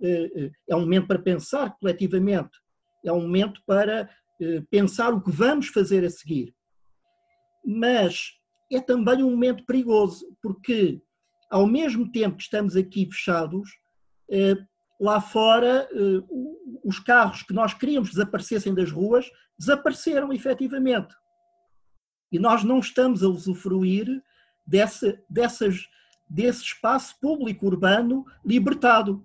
é 0.67 0.75
um 0.75 0.81
momento 0.81 1.07
para 1.07 1.19
pensar 1.19 1.75
coletivamente, 1.77 2.51
é 3.05 3.11
um 3.11 3.21
momento 3.21 3.61
para 3.67 4.09
pensar 4.71 5.13
o 5.13 5.21
que 5.21 5.29
vamos 5.29 5.67
fazer 5.67 6.03
a 6.03 6.09
seguir. 6.09 6.51
Mas 7.63 8.31
é 8.71 8.81
também 8.81 9.21
um 9.23 9.29
momento 9.29 9.63
perigoso, 9.65 10.25
porque 10.41 10.99
ao 11.51 11.67
mesmo 11.67 12.11
tempo 12.11 12.37
que 12.37 12.43
estamos 12.43 12.75
aqui 12.75 13.07
fechados, 13.11 13.69
lá 14.99 15.21
fora 15.21 15.87
os 16.83 16.97
carros 16.97 17.43
que 17.43 17.53
nós 17.53 17.73
queríamos 17.73 18.09
desaparecessem 18.09 18.73
das 18.73 18.91
ruas 18.91 19.29
desapareceram 19.59 20.33
efetivamente. 20.33 21.13
E 22.33 22.39
nós 22.39 22.63
não 22.63 22.79
estamos 22.79 23.23
a 23.23 23.29
usufruir 23.29 24.07
desse, 24.65 25.19
dessas, 25.29 25.87
desse 26.27 26.63
espaço 26.63 27.15
público 27.21 27.67
urbano 27.67 28.25
libertado. 28.43 29.23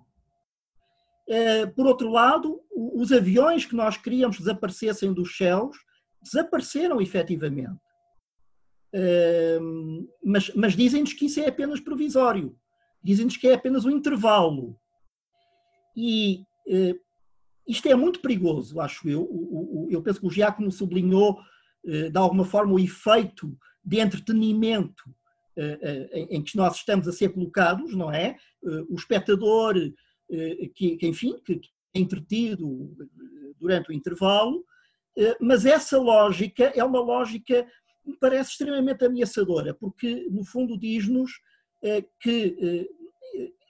Eh, 1.27 1.65
por 1.65 1.87
outro 1.87 2.11
lado, 2.11 2.61
os 2.71 3.11
aviões 3.11 3.65
que 3.65 3.75
nós 3.75 3.97
queríamos 3.97 4.37
que 4.37 4.43
desaparecessem 4.43 5.11
dos 5.11 5.35
céus 5.35 5.75
desapareceram 6.21 7.01
efetivamente. 7.01 7.81
Eh, 8.93 9.59
mas, 10.23 10.53
mas 10.53 10.73
dizem-nos 10.73 11.13
que 11.13 11.25
isso 11.25 11.39
é 11.39 11.47
apenas 11.47 11.79
provisório. 11.79 12.55
Dizem-nos 13.03 13.37
que 13.37 13.47
é 13.47 13.55
apenas 13.55 13.85
um 13.85 13.91
intervalo. 13.91 14.79
E 15.97 16.43
eh, 16.67 16.95
isto 17.67 17.87
é 17.87 17.95
muito 17.95 18.21
perigoso, 18.21 18.79
acho 18.79 19.09
eu. 19.09 19.87
Eu 19.89 20.03
penso 20.03 20.19
que 20.19 20.27
o 20.27 20.31
Giacomo 20.31 20.71
sublinhou 20.71 21.39
de 21.83 22.17
alguma 22.17 22.45
forma, 22.45 22.73
o 22.73 22.79
efeito 22.79 23.57
de 23.83 23.99
entretenimento 23.99 25.03
eh, 25.55 25.79
eh, 25.81 26.27
em 26.29 26.41
que 26.41 26.55
nós 26.55 26.77
estamos 26.77 27.07
a 27.07 27.11
ser 27.11 27.33
colocados, 27.33 27.93
não 27.93 28.11
é? 28.11 28.37
O 28.89 28.95
espectador 28.95 29.73
que, 30.75 30.95
que 30.95 31.07
enfim, 31.07 31.37
que 31.43 31.59
é 31.93 31.99
entretido 31.99 32.95
durante 33.59 33.89
o 33.89 33.93
intervalo, 33.93 34.63
mas 35.41 35.65
essa 35.65 35.97
lógica 35.97 36.71
é 36.75 36.83
uma 36.83 37.01
lógica 37.01 37.67
que 38.03 38.09
me 38.09 38.17
parece 38.17 38.51
extremamente 38.51 39.03
ameaçadora, 39.03 39.73
porque, 39.73 40.27
no 40.29 40.45
fundo, 40.45 40.77
diz-nos 40.77 41.31
que 42.21 42.87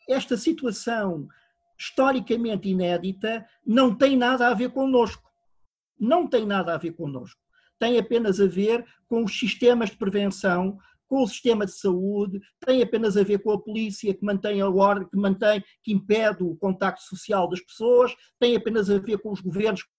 esta 0.08 0.36
situação 0.36 1.28
historicamente 1.80 2.68
inédita 2.68 3.48
não 3.66 3.96
tem 3.96 4.18
nada 4.18 4.48
a 4.48 4.54
ver 4.54 4.70
connosco. 4.72 5.28
Não 5.98 6.28
tem 6.28 6.46
nada 6.46 6.76
a 6.76 6.78
ver 6.78 6.92
connosco. 6.92 7.40
Tem 7.80 7.98
apenas 7.98 8.40
a 8.40 8.46
ver 8.46 8.86
com 9.08 9.24
os 9.24 9.40
sistemas 9.40 9.90
de 9.90 9.98
prevenção, 9.98 10.78
com 11.08 11.24
o 11.24 11.28
sistema 11.28 11.66
de 11.66 11.72
saúde, 11.72 12.40
tem 12.60 12.84
apenas 12.84 13.18
a 13.18 13.24
ver 13.24 13.40
com 13.40 13.52
a 13.52 13.60
polícia 13.60 14.14
que 14.14 14.24
mantém 14.24 14.62
a 14.62 14.70
ordem, 14.70 15.10
que 15.10 15.18
mantém, 15.18 15.64
que 15.82 15.92
impede 15.92 16.44
o 16.44 16.56
contacto 16.56 17.02
social 17.02 17.50
das 17.50 17.60
pessoas, 17.62 18.16
tem 18.40 18.56
apenas 18.56 18.90
a 18.92 19.00
ver 19.00 19.18
com 19.18 19.32
os 19.32 19.42
governos 19.42 19.82
que 19.82 19.90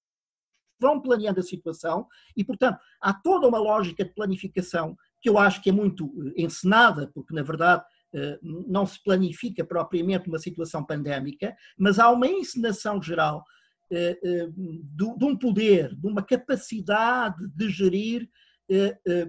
vão 0.81 1.01
planeando 1.01 1.41
a 1.41 1.43
situação 1.43 2.07
e, 2.37 2.45
portanto, 2.45 2.78
há 3.01 3.12
toda 3.12 3.49
uma 3.49 3.59
lógica 3.59 4.05
de 4.05 4.14
planificação 4.14 4.97
que 5.20 5.28
eu 5.28 5.37
acho 5.37 5.61
que 5.61 5.68
é 5.68 5.72
muito 5.72 6.11
eh, 6.37 6.43
encenada, 6.43 7.11
porque 7.12 7.35
na 7.35 7.43
verdade 7.43 7.85
eh, 8.14 8.39
não 8.43 8.87
se 8.87 9.03
planifica 9.03 9.64
propriamente 9.64 10.28
uma 10.28 10.39
situação 10.39 10.85
pandémica, 10.85 11.55
mas 11.76 11.99
há 11.99 12.09
uma 12.09 12.26
encenação 12.26 13.03
geral 13.03 13.45
de 13.91 15.24
um 15.24 15.36
poder, 15.36 15.95
de 15.95 16.07
uma 16.07 16.22
capacidade 16.22 17.49
de 17.49 17.68
gerir 17.68 18.28
eh, 18.72 18.97
eh, 19.05 19.28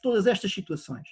todas 0.00 0.28
estas 0.28 0.52
situações. 0.52 1.08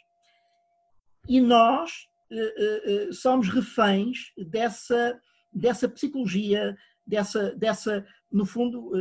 E 1.28 1.40
nós 1.40 2.07
eh, 2.30 3.09
somos 3.11 3.49
reféns 3.49 4.32
dessa, 4.36 5.20
dessa 5.53 5.88
psicologia, 5.88 6.76
dessa, 7.05 7.53
dessa, 7.57 8.07
no 8.30 8.47
fundo, 8.47 8.92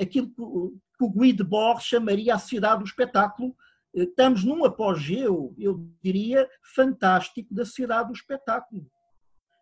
aquilo 0.00 0.28
que 0.28 1.04
o 1.04 1.10
Guy 1.10 1.32
Debord 1.32 1.82
chamaria 1.82 2.36
a 2.36 2.38
sociedade 2.38 2.80
do 2.80 2.86
espetáculo. 2.86 3.56
Estamos 3.92 4.44
num 4.44 4.64
apogeu, 4.64 5.52
eu 5.58 5.90
diria, 6.00 6.48
fantástico 6.62 7.52
da 7.52 7.64
sociedade 7.64 8.08
do 8.10 8.14
espetáculo. 8.14 8.88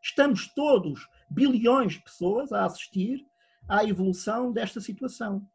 Estamos 0.03 0.47
todos, 0.55 1.09
bilhões 1.31 1.95
de 1.95 2.03
pessoas, 2.03 2.53
a 2.53 2.67
assistir 2.67 3.25
à 3.69 3.85
evolução 3.85 4.53
desta 4.53 4.81
situação 4.81 5.47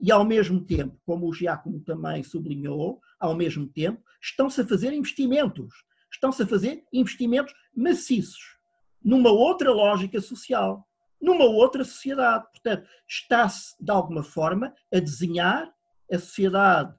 e, 0.00 0.10
ao 0.10 0.24
mesmo 0.24 0.64
tempo, 0.64 0.98
como 1.04 1.28
o 1.28 1.32
Giacomo 1.32 1.80
também 1.80 2.22
sublinhou, 2.22 3.00
ao 3.18 3.34
mesmo 3.34 3.66
tempo, 3.68 4.02
estão-se 4.20 4.60
a 4.60 4.66
fazer 4.66 4.92
investimentos. 4.92 5.74
Estão-se 6.12 6.42
a 6.42 6.46
fazer 6.46 6.84
investimentos 6.92 7.52
maciços 7.76 8.58
numa 9.02 9.30
outra 9.30 9.70
lógica 9.70 10.20
social, 10.20 10.86
numa 11.20 11.44
outra 11.44 11.84
sociedade. 11.84 12.46
Portanto, 12.50 12.88
está-se, 13.06 13.74
de 13.82 13.90
alguma 13.90 14.22
forma, 14.22 14.74
a 14.92 14.98
desenhar 14.98 15.72
a 16.10 16.18
sociedade, 16.18 16.94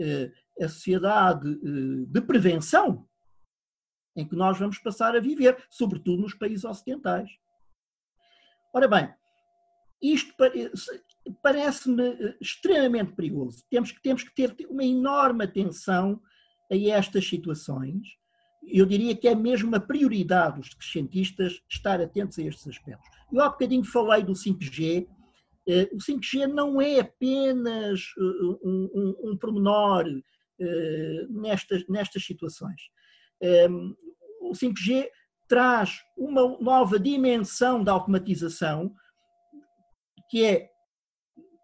eh, 0.00 0.32
a 0.60 0.68
sociedade 0.68 1.48
eh, 1.48 2.06
de 2.06 2.20
prevenção 2.20 3.06
em 4.16 4.26
que 4.26 4.36
nós 4.36 4.58
vamos 4.58 4.78
passar 4.78 5.16
a 5.16 5.20
viver, 5.20 5.62
sobretudo 5.68 6.22
nos 6.22 6.34
países 6.34 6.64
ocidentais. 6.64 7.28
Ora 8.72 8.88
bem, 8.88 9.12
isto 10.12 10.34
parece-me 11.42 12.02
eh, 12.02 12.36
extremamente 12.40 13.12
perigoso. 13.12 13.64
Temos 13.70 13.90
que, 13.90 14.02
temos 14.02 14.22
que 14.22 14.34
ter 14.34 14.54
uma 14.68 14.84
enorme 14.84 15.44
atenção 15.44 16.20
a 16.70 16.76
estas 16.76 17.26
situações. 17.26 18.08
Eu 18.66 18.84
diria 18.84 19.16
que 19.16 19.28
é 19.28 19.34
mesmo 19.34 19.68
uma 19.68 19.80
prioridade 19.80 20.60
dos 20.60 20.70
cientistas 20.92 21.62
estar 21.70 22.00
atentos 22.00 22.38
a 22.38 22.42
estes 22.42 22.66
aspectos. 22.66 23.08
Eu 23.32 23.42
há 23.42 23.48
bocadinho 23.48 23.84
falei 23.84 24.22
do 24.22 24.32
5G. 24.32 25.06
Eh, 25.66 25.88
o 25.92 25.96
5G 25.96 26.46
não 26.46 26.80
é 26.80 27.00
apenas 27.00 28.00
eh, 28.18 28.22
um, 28.62 28.90
um, 28.94 29.30
um 29.30 29.36
pormenor 29.36 30.04
nestas, 31.30 31.84
nestas 31.88 32.24
situações. 32.24 32.80
O 34.40 34.52
5G 34.52 35.08
traz 35.48 35.98
uma 36.16 36.56
nova 36.60 36.96
dimensão 36.98 37.82
da 37.82 37.90
automatização 37.90 38.94
que 40.28 40.44
é 40.44 40.70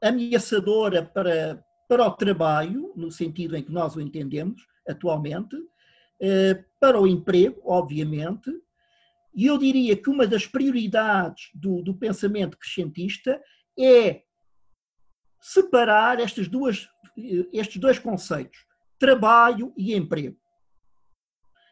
ameaçadora 0.03 1.05
para, 1.05 1.65
para 1.89 2.07
o 2.07 2.11
trabalho, 2.13 2.93
no 2.97 3.11
sentido 3.11 3.57
em 3.57 3.63
que 3.63 3.73
nós 3.73 3.97
o 3.97 4.01
entendemos 4.01 4.67
atualmente, 4.89 5.57
eh, 6.21 6.65
para 6.79 7.01
o 7.01 7.07
emprego, 7.07 7.61
obviamente, 7.65 8.51
e 9.35 9.47
eu 9.47 9.57
diria 9.59 9.97
que 9.97 10.11
uma 10.11 10.27
das 10.27 10.47
prioridades 10.47 11.51
do, 11.55 11.83
do 11.83 11.95
pensamento 11.95 12.59
crescentista 12.59 13.41
é 13.79 14.23
separar 15.41 16.21
estas 16.21 16.49
duas, 16.49 16.89
estes 17.53 17.79
dois 17.79 17.99
conceitos, 17.99 18.67
trabalho 18.99 19.73
e 19.77 19.95
emprego. 19.95 20.37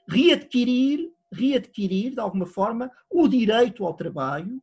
Readquirir, 0.08 1.10
readquirir, 1.30 2.14
de 2.14 2.20
alguma 2.20 2.46
forma, 2.46 2.90
o 3.10 3.28
direito 3.28 3.84
ao 3.84 3.94
trabalho 3.94 4.62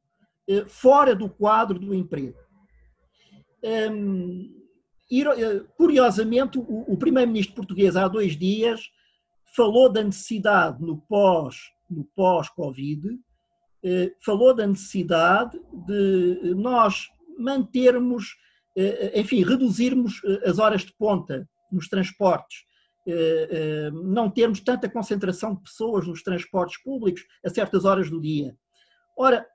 fora 0.67 1.15
do 1.15 1.29
quadro 1.29 1.79
do 1.79 1.93
emprego. 1.93 2.37
Um, 3.63 4.65
eh, 5.11 5.63
curiosamente, 5.77 6.57
o, 6.57 6.97
primeiro-ministro 6.97 7.55
português 7.55 7.95
há 7.95 8.07
dois 8.07 8.37
dias 8.37 8.89
falou 9.55 9.89
da 9.89 10.03
necessidade 10.03 10.81
no 10.81 10.97
pós 10.97 11.57
no 11.89 12.03
pós-Covid, 12.15 13.19
eh, 13.83 14.11
falou 14.19 14.55
da 14.55 14.65
necessidade 14.65 15.59
de 15.85 16.53
nós 16.55 17.07
mantermos, 17.37 18.35
eh, 18.75 19.19
enfim, 19.19 19.43
reduzirmos 19.43 20.21
eh, 20.25 20.49
as 20.49 20.57
horas 20.57 20.81
de 20.81 20.93
ponta 20.93 21.47
nos 21.71 21.87
transportes, 21.87 22.65
eh, 23.07 23.47
eh, 23.51 23.91
não 23.91 24.31
termos 24.31 24.59
tanta 24.61 24.89
concentração 24.89 25.53
de 25.53 25.61
pessoas 25.61 26.07
nos 26.07 26.23
transportes 26.23 26.81
públicos 26.81 27.23
a 27.45 27.49
certas 27.49 27.85
horas 27.85 28.09
do 28.09 28.19
dia. 28.19 28.57
Ora, 29.15 29.45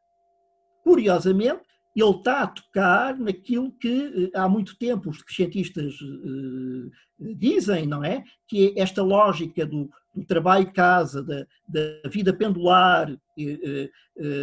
curiosamente, 0.83 1.63
ele 1.95 2.11
está 2.11 2.43
a 2.43 2.47
tocar 2.47 3.19
naquilo 3.19 3.73
que 3.73 4.31
eh, 4.33 4.39
há 4.39 4.49
muito 4.49 4.79
tempo 4.79 5.11
os 5.11 5.23
cientistas 5.29 5.93
uh, 6.01 6.91
dizem, 7.37 7.87
não 7.87 8.05
é? 8.05 8.23
Que 8.47 8.69
é 8.69 8.81
esta 8.81 9.03
lógica 9.03 9.67
do, 9.67 9.91
do 10.15 10.25
trabalho-casa, 10.25 11.23
da, 11.23 11.45
da, 11.69 12.09
vida 12.09 12.33
pendular, 12.33 13.11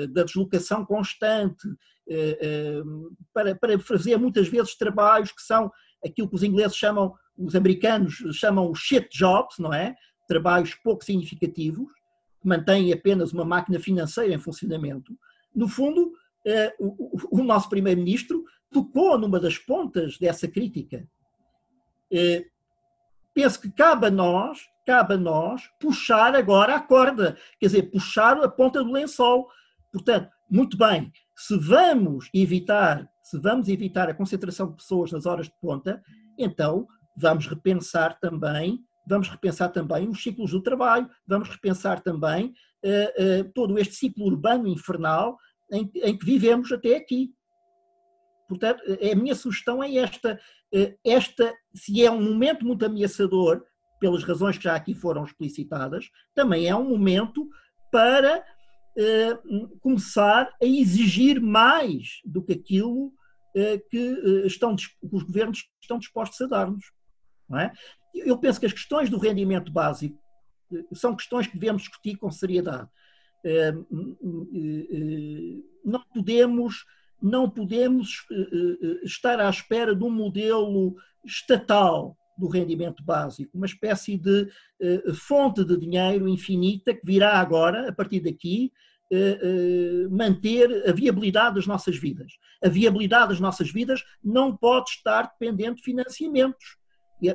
da 0.09 0.23
deslocação 0.23 0.85
constante, 0.85 1.67
para, 3.33 3.55
para 3.55 3.79
fazer 3.79 4.17
muitas 4.17 4.47
vezes 4.47 4.77
trabalhos 4.77 5.31
que 5.31 5.41
são 5.41 5.71
aquilo 6.05 6.29
que 6.29 6.35
os 6.35 6.43
ingleses 6.43 6.75
chamam, 6.75 7.13
os 7.37 7.55
americanos 7.55 8.15
chamam 8.33 8.73
shit 8.73 9.07
jobs, 9.11 9.57
não 9.59 9.73
é? 9.73 9.95
Trabalhos 10.27 10.75
pouco 10.75 11.03
significativos, 11.03 11.87
que 12.41 12.47
mantêm 12.47 12.93
apenas 12.93 13.33
uma 13.33 13.45
máquina 13.45 13.79
financeira 13.79 14.33
em 14.33 14.39
funcionamento. 14.39 15.17
No 15.55 15.67
fundo, 15.67 16.11
eh, 16.49 16.73
o, 16.79 17.43
nosso 17.43 17.67
primeiro-ministro 17.67 18.45
tocou 18.71 19.17
numa 19.17 19.37
das 19.37 19.57
pontas 19.57 20.17
dessa 20.17 20.47
crítica. 20.47 21.05
Eh, 22.09 22.45
penso 23.33 23.59
que 23.59 23.69
cabe 23.69 24.07
a 24.07 24.09
nós, 24.09 24.59
cabe 24.85 25.15
a 25.15 25.17
nós 25.17 25.63
puxar 25.77 26.33
agora 26.37 26.75
a 26.75 26.79
corda, 26.79 27.37
quer 27.59 27.65
dizer, 27.65 27.91
puxar 27.91 28.41
a 28.41 28.47
ponta 28.47 28.81
do 28.81 28.93
lençol. 28.93 29.49
Portanto, 29.91 30.31
muito 30.49 30.77
bem, 30.77 31.11
se 31.35 31.57
vamos 31.57 32.29
evitar, 32.33 33.05
se 33.21 33.37
vamos 33.37 33.67
evitar 33.67 34.09
a 34.09 34.13
concentração 34.13 34.69
de 34.69 34.77
pessoas 34.77 35.11
nas 35.11 35.25
horas 35.25 35.47
de 35.47 35.53
ponta, 35.59 36.01
então 36.39 36.87
vamos 37.17 37.45
repensar 37.45 38.17
também, 38.21 38.79
vamos 39.05 39.27
repensar 39.27 39.67
também 39.69 40.07
os 40.07 40.23
ciclos 40.23 40.51
do 40.51 40.61
trabalho, 40.63 41.09
vamos 41.27 41.49
repensar 41.49 41.99
também 41.99 42.53
uh, 42.85 43.41
uh, 43.41 43.51
todo 43.53 43.77
este 43.77 43.95
ciclo 43.95 44.25
urbano 44.25 44.65
infernal 44.65 45.37
em, 45.71 45.89
em 45.95 46.17
que 46.17 46.25
vivemos 46.25 46.71
até 46.71 46.95
aqui. 46.95 47.33
Portanto, 48.47 48.81
a 48.89 49.15
minha 49.15 49.35
sugestão 49.35 49.83
é 49.83 49.93
esta, 49.95 50.39
eh, 50.73 50.95
esta, 51.05 51.53
se 51.73 52.03
é 52.03 52.09
um 52.09 52.21
momento 52.21 52.65
muito 52.65 52.85
ameaçador, 52.85 53.63
pelas 53.99 54.23
razões 54.23 54.57
que 54.57 54.63
já 54.63 54.75
aqui 54.75 54.93
foram 54.93 55.23
explicitadas, 55.25 56.09
também 56.33 56.67
é 56.67 56.75
um 56.75 56.87
momento 56.87 57.49
para 57.91 58.45
eh, 58.97 59.37
começar 59.81 60.55
a 60.61 60.65
exigir 60.65 61.41
mais 61.41 62.21
do 62.23 62.43
que 62.43 62.53
aquilo 62.53 63.11
eh, 63.57 63.79
que, 63.89 63.97
eh, 63.97 64.45
estão, 64.45 64.75
que 64.75 64.85
os 65.11 65.23
governos 65.23 65.67
estão 65.81 65.97
dispostos 65.97 66.39
a 66.41 66.45
dar-nos. 66.45 66.91
É? 67.59 67.71
Eu 68.13 68.37
penso 68.37 68.59
que 68.59 68.67
as 68.67 68.73
questões 68.73 69.09
do 69.09 69.17
rendimento 69.17 69.71
básico 69.71 70.21
eh, 70.71 70.83
são 70.93 71.15
questões 71.15 71.47
que 71.47 71.57
devemos 71.57 71.81
discutir 71.81 72.17
com 72.17 72.29
seriedade. 72.29 72.87
Eh, 73.47 73.69
eh, 73.69 75.63
não 75.85 76.03
podemos, 76.13 76.85
não 77.21 77.49
podemos 77.49 78.25
eh, 78.29 79.05
estar 79.05 79.39
à 79.39 79.49
espera 79.49 79.95
de 79.95 80.03
um 80.03 80.09
modelo 80.09 80.95
estatal 81.25 82.17
do 82.37 82.49
rendimento 82.49 83.01
básico, 83.03 83.57
uma 83.57 83.65
espécie 83.65 84.17
de 84.17 84.47
fonte 85.15 85.63
de 85.63 85.75
dinheiro 85.75 86.27
infinita 86.27 86.93
que 86.93 87.03
virá 87.03 87.39
agora, 87.39 87.89
a 87.89 87.91
partir 87.91 88.19
daqui, 88.19 88.71
manter 90.11 90.87
a 90.87 90.91
viabilidade 90.91 91.55
das 91.55 91.65
nossas 91.65 91.97
vidas. 91.97 92.33
A 92.63 92.69
viabilidade 92.69 93.29
das 93.29 93.39
nossas 93.39 93.71
vidas 93.71 94.03
não 94.23 94.55
pode 94.55 94.91
estar 94.91 95.23
dependente 95.23 95.77
de 95.77 95.83
financiamentos. 95.83 96.77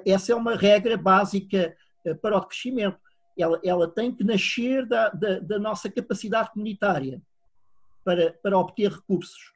Essa 0.07 0.31
é 0.31 0.37
uma 0.37 0.55
regra 0.55 0.97
básica 0.97 1.75
para 2.23 2.37
o 2.37 2.47
crescimento. 2.47 3.01
Ela, 3.37 3.61
ela 3.65 3.89
tem 3.89 4.15
que 4.15 4.23
nascer 4.25 4.87
da, 4.87 5.09
da, 5.11 5.39
da 5.39 5.59
nossa 5.59 5.91
capacidade 5.91 6.51
comunitária 6.53 7.23
para, 8.05 8.33
para 8.43 8.59
obter 8.59 8.91
recursos. 8.91 9.53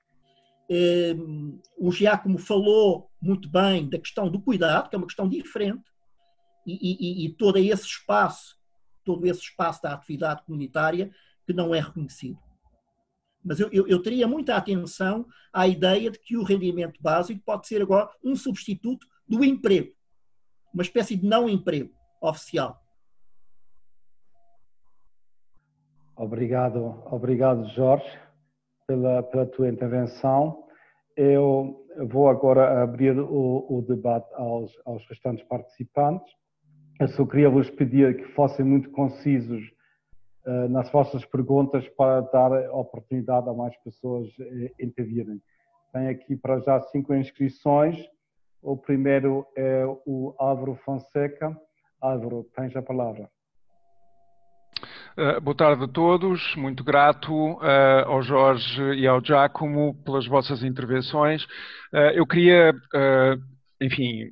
Um, 0.69 1.61
o 1.79 1.93
Giacomo 1.93 2.39
falou 2.39 3.11
muito 3.21 3.49
bem 3.49 3.89
da 3.89 3.99
questão 3.99 4.29
do 4.29 4.41
cuidado, 4.41 4.89
que 4.89 4.97
é 4.97 4.99
uma 4.99 5.07
questão 5.07 5.29
diferente, 5.29 5.85
e, 6.67 7.23
e, 7.23 7.27
e 7.27 7.33
todo 7.33 7.59
esse 7.59 7.85
espaço, 7.85 8.57
todo 9.05 9.25
esse 9.27 9.41
espaço 9.41 9.83
da 9.83 9.93
atividade 9.93 10.43
comunitária 10.45 11.13
que 11.47 11.53
não 11.53 11.73
é 11.73 11.81
reconhecido. 11.81 12.39
Mas 13.45 13.61
eu, 13.61 13.69
eu, 13.71 13.87
eu, 13.87 14.03
teria 14.03 14.27
muita 14.27 14.57
atenção 14.57 15.25
à 15.53 15.69
ideia 15.69 16.11
de 16.11 16.19
que 16.19 16.37
o 16.37 16.43
rendimento 16.43 17.01
básico 17.01 17.41
pode 17.45 17.69
ser 17.69 17.81
agora 17.81 18.11
um 18.25 18.35
substituto 18.35 19.07
do 19.29 19.45
emprego, 19.45 19.95
uma 20.75 20.83
espécie 20.83 21.15
de 21.15 21.25
não 21.25 21.49
emprego 21.49 21.95
oficial. 22.21 22.85
Obrigado, 26.17 27.03
obrigado 27.11 27.69
Jorge 27.75 28.19
pela, 28.87 29.23
pela 29.23 29.45
tua 29.45 29.69
intervenção. 29.69 30.65
Eu 31.15 31.85
vou 32.09 32.31
agora 32.31 32.83
abrir 32.83 33.19
o, 33.19 33.67
o 33.69 33.83
debate 33.83 34.27
aos, 34.33 34.73
aos, 34.87 35.07
restantes 35.11 35.45
participantes. 35.47 36.27
Eu 36.99 37.09
só 37.09 37.27
queria 37.27 37.51
vos 37.51 37.69
pedir 37.69 38.17
que 38.17 38.33
fossem 38.33 38.65
muito 38.65 38.91
concisos 38.93 39.63
uh, 40.47 40.69
nas 40.71 40.91
vossas 40.91 41.23
perguntas 41.27 41.87
para 41.91 42.23
dar 42.23 42.71
oportunidade 42.71 43.51
a 43.51 43.53
mais 43.53 43.77
pessoas 43.83 44.27
uh, 44.39 44.71
intervirem. 44.81 45.39
Tem 45.93 46.09
aqui 46.09 46.35
para 46.35 46.61
já 46.61 46.81
cinco 46.81 47.15
inscrições. 47.15 47.95
O 48.63 48.75
primeiro 48.75 49.47
é 49.55 49.85
o 50.07 50.35
Álvaro 50.39 50.77
Fonseca. 50.77 51.55
Álvaro, 52.01 52.45
tens 52.55 52.75
a 52.75 52.81
palavra. 52.81 53.29
Uh, 55.19 55.41
boa 55.41 55.57
tarde 55.57 55.83
a 55.83 55.89
todos, 55.89 56.55
muito 56.57 56.85
grato 56.85 57.33
uh, 57.33 58.05
ao 58.05 58.23
Jorge 58.23 58.83
e 58.97 59.07
ao 59.07 59.25
Giacomo 59.25 59.95
pelas 60.05 60.27
vossas 60.27 60.63
intervenções. 60.63 61.43
Uh, 61.91 62.13
eu 62.13 62.27
queria, 62.27 62.75
enfim, 63.81 64.25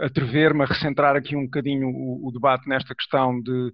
atrever-me 0.00 0.64
a 0.64 0.66
recentrar 0.66 1.14
aqui 1.14 1.36
um 1.36 1.44
bocadinho 1.44 1.86
o, 1.86 2.26
o 2.26 2.32
debate 2.32 2.68
nesta 2.68 2.92
questão 2.92 3.40
de, 3.40 3.70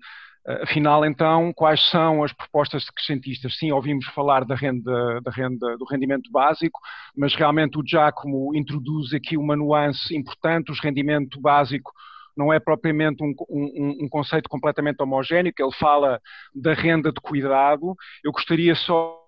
afinal, 0.63 1.07
então, 1.07 1.55
quais 1.55 1.89
são 1.89 2.23
as 2.23 2.35
propostas 2.35 2.85
decrescentistas? 2.85 3.57
Sim, 3.57 3.73
ouvimos 3.73 4.05
falar 4.09 4.45
da 4.45 4.55
renda, 4.55 5.23
da 5.23 5.31
renda, 5.31 5.75
do 5.79 5.87
rendimento 5.87 6.31
básico, 6.31 6.79
mas 7.17 7.35
realmente 7.35 7.79
o 7.79 7.83
Giacomo 7.83 8.55
introduz 8.55 9.15
aqui 9.15 9.39
uma 9.39 9.57
nuance 9.57 10.15
importante, 10.15 10.71
o 10.71 10.75
rendimento 10.75 11.41
básico 11.41 11.91
não 12.39 12.53
é 12.53 12.61
propriamente 12.61 13.23
um, 13.23 13.35
um, 13.51 14.05
um, 14.05 14.09
conceito 14.09 14.49
completamente 14.49 15.03
homogéneo, 15.03 15.53
ele 15.59 15.73
fala 15.73 16.21
da 16.55 16.73
renda 16.73 17.11
de 17.13 17.21
cuidado. 17.21 17.97
Eu 18.23 18.31
gostaria 18.31 18.77
só 18.77 19.25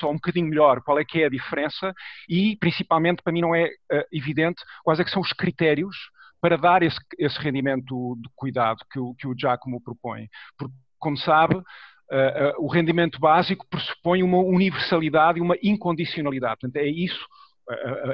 só 0.00 0.08
um 0.08 0.14
bocadinho 0.14 0.48
melhor 0.48 0.80
qual 0.80 0.98
é 0.98 1.04
que 1.04 1.20
é 1.20 1.26
a 1.26 1.30
diferença 1.30 1.92
e, 2.26 2.56
principalmente, 2.56 3.22
para 3.22 3.32
mim 3.32 3.42
não 3.42 3.54
é 3.54 3.66
uh, 3.66 4.04
evidente 4.10 4.62
quais 4.82 4.98
é 4.98 5.04
que 5.04 5.10
são 5.10 5.20
os 5.20 5.32
critérios 5.34 5.94
para 6.40 6.56
dar 6.56 6.82
esse, 6.82 6.98
esse 7.18 7.38
rendimento 7.38 8.16
de 8.18 8.30
cuidado 8.34 8.78
que 8.90 8.98
o, 8.98 9.14
que 9.14 9.26
o 9.26 9.34
Giacomo 9.38 9.78
propõe. 9.82 10.26
Porque, 10.56 10.74
como 10.98 11.18
sabe, 11.18 11.56
uh, 11.56 11.60
uh, 11.60 12.64
o 12.64 12.66
rendimento 12.66 13.20
básico 13.20 13.66
pressupõe 13.68 14.22
uma 14.22 14.38
universalidade 14.38 15.38
e 15.38 15.42
uma 15.42 15.56
incondicionalidade. 15.62 16.60
Portanto, 16.60 16.76
é 16.76 16.86
isso 16.86 17.26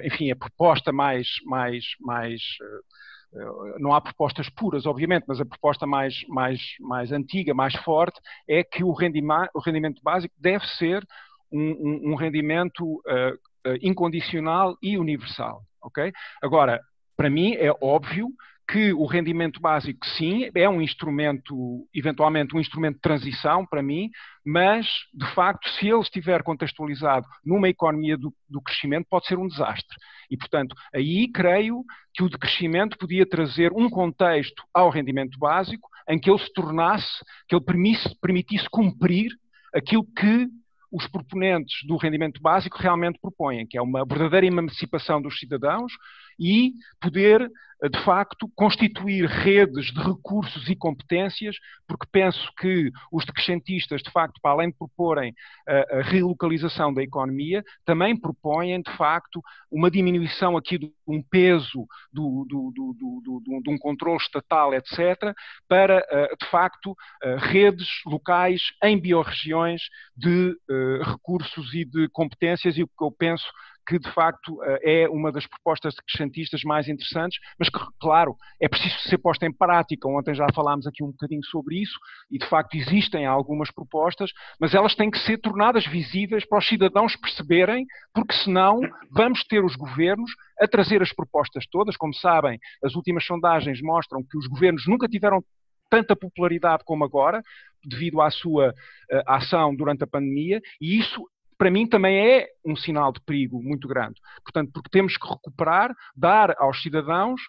enfim, 0.04 0.30
a 0.30 0.36
proposta 0.36 0.92
mais, 0.92 1.28
mais, 1.44 1.84
mais 2.00 2.40
eh, 2.62 3.78
não 3.78 3.92
há 3.92 4.00
propostas 4.00 4.48
puras, 4.48 4.86
obviamente, 4.86 5.24
mas 5.26 5.40
a 5.40 5.44
proposta 5.44 5.86
mais, 5.86 6.14
mais, 6.28 6.60
mais 6.80 7.12
antiga, 7.12 7.54
mais 7.54 7.74
forte, 7.76 8.20
é 8.48 8.62
que 8.62 8.84
o 8.84 8.92
rendimento, 8.92 9.50
o 9.54 9.60
rendimento 9.60 10.00
básico 10.02 10.34
deve 10.38 10.64
ser 10.78 11.06
um, 11.52 11.60
um, 11.60 12.12
um 12.12 12.14
rendimento 12.14 12.84
uh, 12.84 13.76
incondicional 13.82 14.76
e 14.82 14.98
universal. 14.98 15.62
ok? 15.82 16.12
Agora, 16.42 16.80
para 17.16 17.30
mim 17.30 17.54
é 17.54 17.72
óbvio 17.80 18.28
que 18.68 18.92
o 18.92 19.06
rendimento 19.06 19.60
básico, 19.60 20.04
sim, 20.04 20.50
é 20.54 20.68
um 20.68 20.82
instrumento, 20.82 21.86
eventualmente 21.94 22.56
um 22.56 22.60
instrumento 22.60 22.96
de 22.96 23.00
transição 23.00 23.64
para 23.64 23.82
mim, 23.82 24.10
mas, 24.44 24.86
de 25.14 25.26
facto, 25.34 25.68
se 25.70 25.88
ele 25.88 26.00
estiver 26.00 26.42
contextualizado 26.42 27.26
numa 27.44 27.68
economia 27.68 28.16
do, 28.16 28.34
do 28.48 28.60
crescimento, 28.60 29.06
pode 29.08 29.26
ser 29.26 29.38
um 29.38 29.46
desastre. 29.46 29.96
E, 30.30 30.36
portanto, 30.36 30.74
aí 30.92 31.30
creio 31.32 31.84
que 32.12 32.24
o 32.24 32.28
decrescimento 32.28 32.98
podia 32.98 33.28
trazer 33.28 33.72
um 33.72 33.88
contexto 33.88 34.62
ao 34.74 34.90
rendimento 34.90 35.38
básico 35.38 35.88
em 36.08 36.18
que 36.18 36.28
ele 36.28 36.38
se 36.38 36.52
tornasse, 36.52 37.24
que 37.48 37.54
ele 37.54 37.64
permitisse, 37.64 38.18
permitisse 38.20 38.68
cumprir 38.68 39.30
aquilo 39.72 40.04
que 40.04 40.48
os 40.90 41.06
proponentes 41.08 41.86
do 41.86 41.96
rendimento 41.96 42.40
básico 42.40 42.78
realmente 42.78 43.18
propõem, 43.20 43.66
que 43.66 43.76
é 43.76 43.82
uma 43.82 44.04
verdadeira 44.04 44.46
emancipação 44.46 45.20
dos 45.20 45.38
cidadãos 45.38 45.92
e 46.38 46.74
poder 47.00 47.50
eh, 47.82 47.88
de 47.88 48.02
facto, 48.04 48.50
constituir 48.54 49.26
redes 49.26 49.92
de 49.92 50.00
recursos 50.00 50.68
e 50.68 50.74
competências, 50.74 51.56
porque 51.86 52.06
penso 52.10 52.50
que 52.58 52.90
os 53.12 53.24
decrescentistas, 53.24 54.02
de 54.02 54.10
facto, 54.10 54.40
para 54.40 54.52
além 54.52 54.70
de 54.70 54.76
proporem 54.76 55.34
a, 55.68 55.72
eh, 55.72 55.98
a 55.98 56.02
relocalização 56.02 56.92
da 56.92 57.02
economia, 57.02 57.62
também 57.84 58.18
propõem, 58.18 58.80
de 58.80 58.96
facto, 58.96 59.42
uma 59.70 59.90
diminuição 59.90 60.56
aqui 60.56 60.78
de 60.78 60.90
um 61.06 61.22
peso, 61.22 61.86
do, 62.12 62.46
do, 62.48 62.72
do, 62.74 63.62
de 63.62 63.70
um 63.70 63.78
controle 63.78 64.18
estatal, 64.18 64.72
etc., 64.72 65.34
para, 65.68 66.04
eh, 66.10 66.34
de 66.40 66.46
facto, 66.50 66.96
redes 67.38 67.88
locais 68.06 68.62
em 68.82 68.98
biorregiões 68.98 69.82
de 70.16 70.56
recursos 71.04 71.74
e 71.74 71.84
de 71.84 72.08
competências, 72.08 72.76
e 72.76 72.82
o 72.82 72.86
que 72.86 73.04
eu 73.04 73.10
penso 73.10 73.44
que 73.86 73.98
de 73.98 74.10
facto 74.12 74.62
eh, 74.62 75.04
é 75.04 75.08
uma 75.08 75.30
das 75.30 75.46
propostas 75.46 75.94
crescentistas 76.00 76.62
mais 76.62 76.88
interessantes, 76.88 77.38
mas 77.58 77.68
que, 77.68 77.78
claro, 78.00 78.36
é 78.60 78.68
preciso 78.68 78.98
ser 79.08 79.18
posta 79.18 79.46
em 79.46 79.52
prática. 79.52 80.08
Ontem 80.08 80.34
já 80.34 80.46
falámos 80.54 80.86
aqui 80.86 81.04
um 81.04 81.10
bocadinho 81.10 81.44
sobre 81.44 81.80
isso 81.80 81.98
e 82.30 82.38
de 82.38 82.46
facto 82.48 82.74
existem 82.74 83.26
algumas 83.26 83.70
propostas, 83.70 84.30
mas 84.60 84.74
elas 84.74 84.94
têm 84.94 85.10
que 85.10 85.18
ser 85.18 85.38
tornadas 85.38 85.86
visíveis 85.86 86.46
para 86.46 86.58
os 86.58 86.66
cidadãos 86.66 87.16
perceberem, 87.16 87.86
porque 88.12 88.34
senão 88.34 88.80
vamos 89.10 89.44
ter 89.44 89.64
os 89.64 89.76
governos 89.76 90.30
a 90.60 90.66
trazer 90.66 91.02
as 91.02 91.12
propostas 91.12 91.64
todas. 91.70 91.96
Como 91.96 92.14
sabem, 92.14 92.58
as 92.82 92.94
últimas 92.94 93.24
sondagens 93.24 93.80
mostram 93.80 94.22
que 94.22 94.36
os 94.36 94.46
governos 94.46 94.86
nunca 94.86 95.08
tiveram 95.08 95.42
tanta 95.88 96.16
popularidade 96.16 96.82
como 96.84 97.04
agora, 97.04 97.40
devido 97.84 98.20
à 98.20 98.30
sua 98.30 98.70
uh, 98.70 99.22
ação 99.26 99.74
durante 99.74 100.02
a 100.02 100.06
pandemia, 100.06 100.60
e 100.80 100.98
isso 100.98 101.24
para 101.58 101.70
mim 101.70 101.86
também 101.86 102.18
é 102.18 102.48
um 102.64 102.76
sinal 102.76 103.12
de 103.12 103.20
perigo 103.20 103.62
muito 103.62 103.88
grande. 103.88 104.20
Portanto, 104.44 104.70
porque 104.72 104.90
temos 104.90 105.16
que 105.16 105.28
recuperar, 105.28 105.94
dar 106.14 106.54
aos 106.58 106.82
cidadãos 106.82 107.40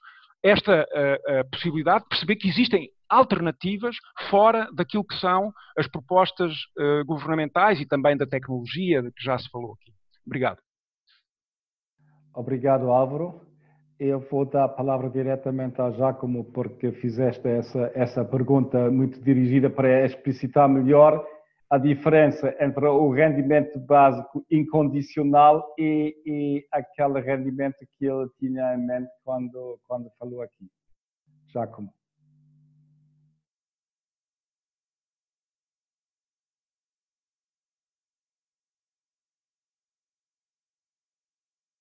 esta 0.43 0.84
uh, 0.84 1.41
uh, 1.41 1.49
possibilidade 1.49 2.03
de 2.03 2.10
perceber 2.10 2.36
que 2.36 2.47
existem 2.47 2.89
alternativas 3.10 3.95
fora 4.30 4.70
daquilo 4.74 5.05
que 5.05 5.16
são 5.16 5.51
as 5.78 5.88
propostas 5.88 6.53
uh, 6.78 7.05
governamentais 7.05 7.80
e 7.80 7.86
também 7.86 8.16
da 8.16 8.26
tecnologia 8.26 9.01
que 9.03 9.24
já 9.24 9.38
se 9.38 9.49
falou 9.49 9.74
aqui. 9.74 9.91
Obrigado. 10.26 10.60
Obrigado, 12.34 12.91
Álvaro. 12.91 13.41
Eu 13.99 14.20
vou 14.30 14.45
dar 14.45 14.66
a 14.66 14.70
palavra 14.70 15.10
diretamente 15.10 15.82
a 15.82 15.89
Jacomo, 15.89 16.43
porque 16.45 16.91
fizeste 16.91 17.47
essa, 17.47 17.91
essa 17.95 18.24
pergunta 18.24 18.91
muito 18.91 19.20
dirigida 19.22 19.72
para 19.72 20.05
explicitar 20.05 20.70
melhor 20.70 21.26
a 21.70 21.78
diferença 21.78 22.55
entre 22.59 22.86
o 22.86 23.11
rendimento 23.11 23.78
básico 23.80 24.45
incondicional 24.49 25.74
e, 25.78 26.15
e 26.26 26.68
aquele 26.72 27.20
rendimento 27.20 27.78
que 27.97 28.05
ele 28.05 28.30
tinha 28.39 28.74
em 28.74 28.86
mente 28.86 29.09
quando, 29.24 29.80
quando 29.88 30.09
falou 30.18 30.41
aqui. 30.41 30.70
Giacomo. 31.47 31.93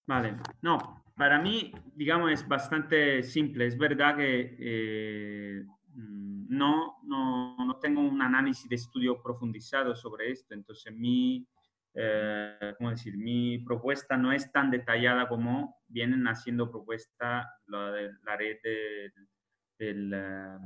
Vale, 0.09 0.37
no, 0.63 0.79
para 1.17 1.39
mí, 1.41 1.73
digamos, 1.97 2.31
es 2.33 2.47
bastante 2.47 3.23
simple. 3.25 3.67
Es 3.67 3.77
verdad 3.77 4.17
que 4.17 4.57
eh, 4.61 5.67
no, 5.97 6.99
no, 7.05 7.57
no, 7.65 7.77
tengo 7.79 8.03
un 8.03 8.21
análisis 8.21 8.69
de 8.69 8.77
estudio 8.77 9.23
profundizado 9.23 9.97
sobre 9.97 10.31
esto, 10.31 10.55
entonces 10.55 10.95
mi, 10.95 11.47
eh, 11.95 12.75
¿cómo 12.77 12.91
decir? 12.91 13.17
mi 13.17 13.59
propuesta 13.59 14.17
no 14.17 14.33
es 14.33 14.53
tan 14.53 14.71
detallada 14.71 15.29
como 15.29 15.77
vienen 15.89 16.27
haciendo 16.27 16.71
propuesta 16.71 17.49
la, 17.67 17.91
de, 17.93 18.13
la 18.25 18.37
red 18.37 18.57
de, 18.63 19.13
del, 19.79 20.13
eh, 20.15 20.59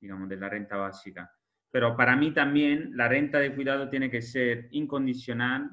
digamos, 0.00 0.28
de 0.28 0.36
la 0.36 0.48
renta 0.48 0.76
básica. 0.76 1.30
pero 1.70 1.96
para 1.96 2.16
mí 2.16 2.32
también 2.32 2.96
la 2.96 3.08
renta 3.08 3.38
de 3.38 3.54
cuidado 3.54 3.88
tiene 3.88 4.10
que 4.10 4.22
ser 4.22 4.68
incondicional 4.72 5.70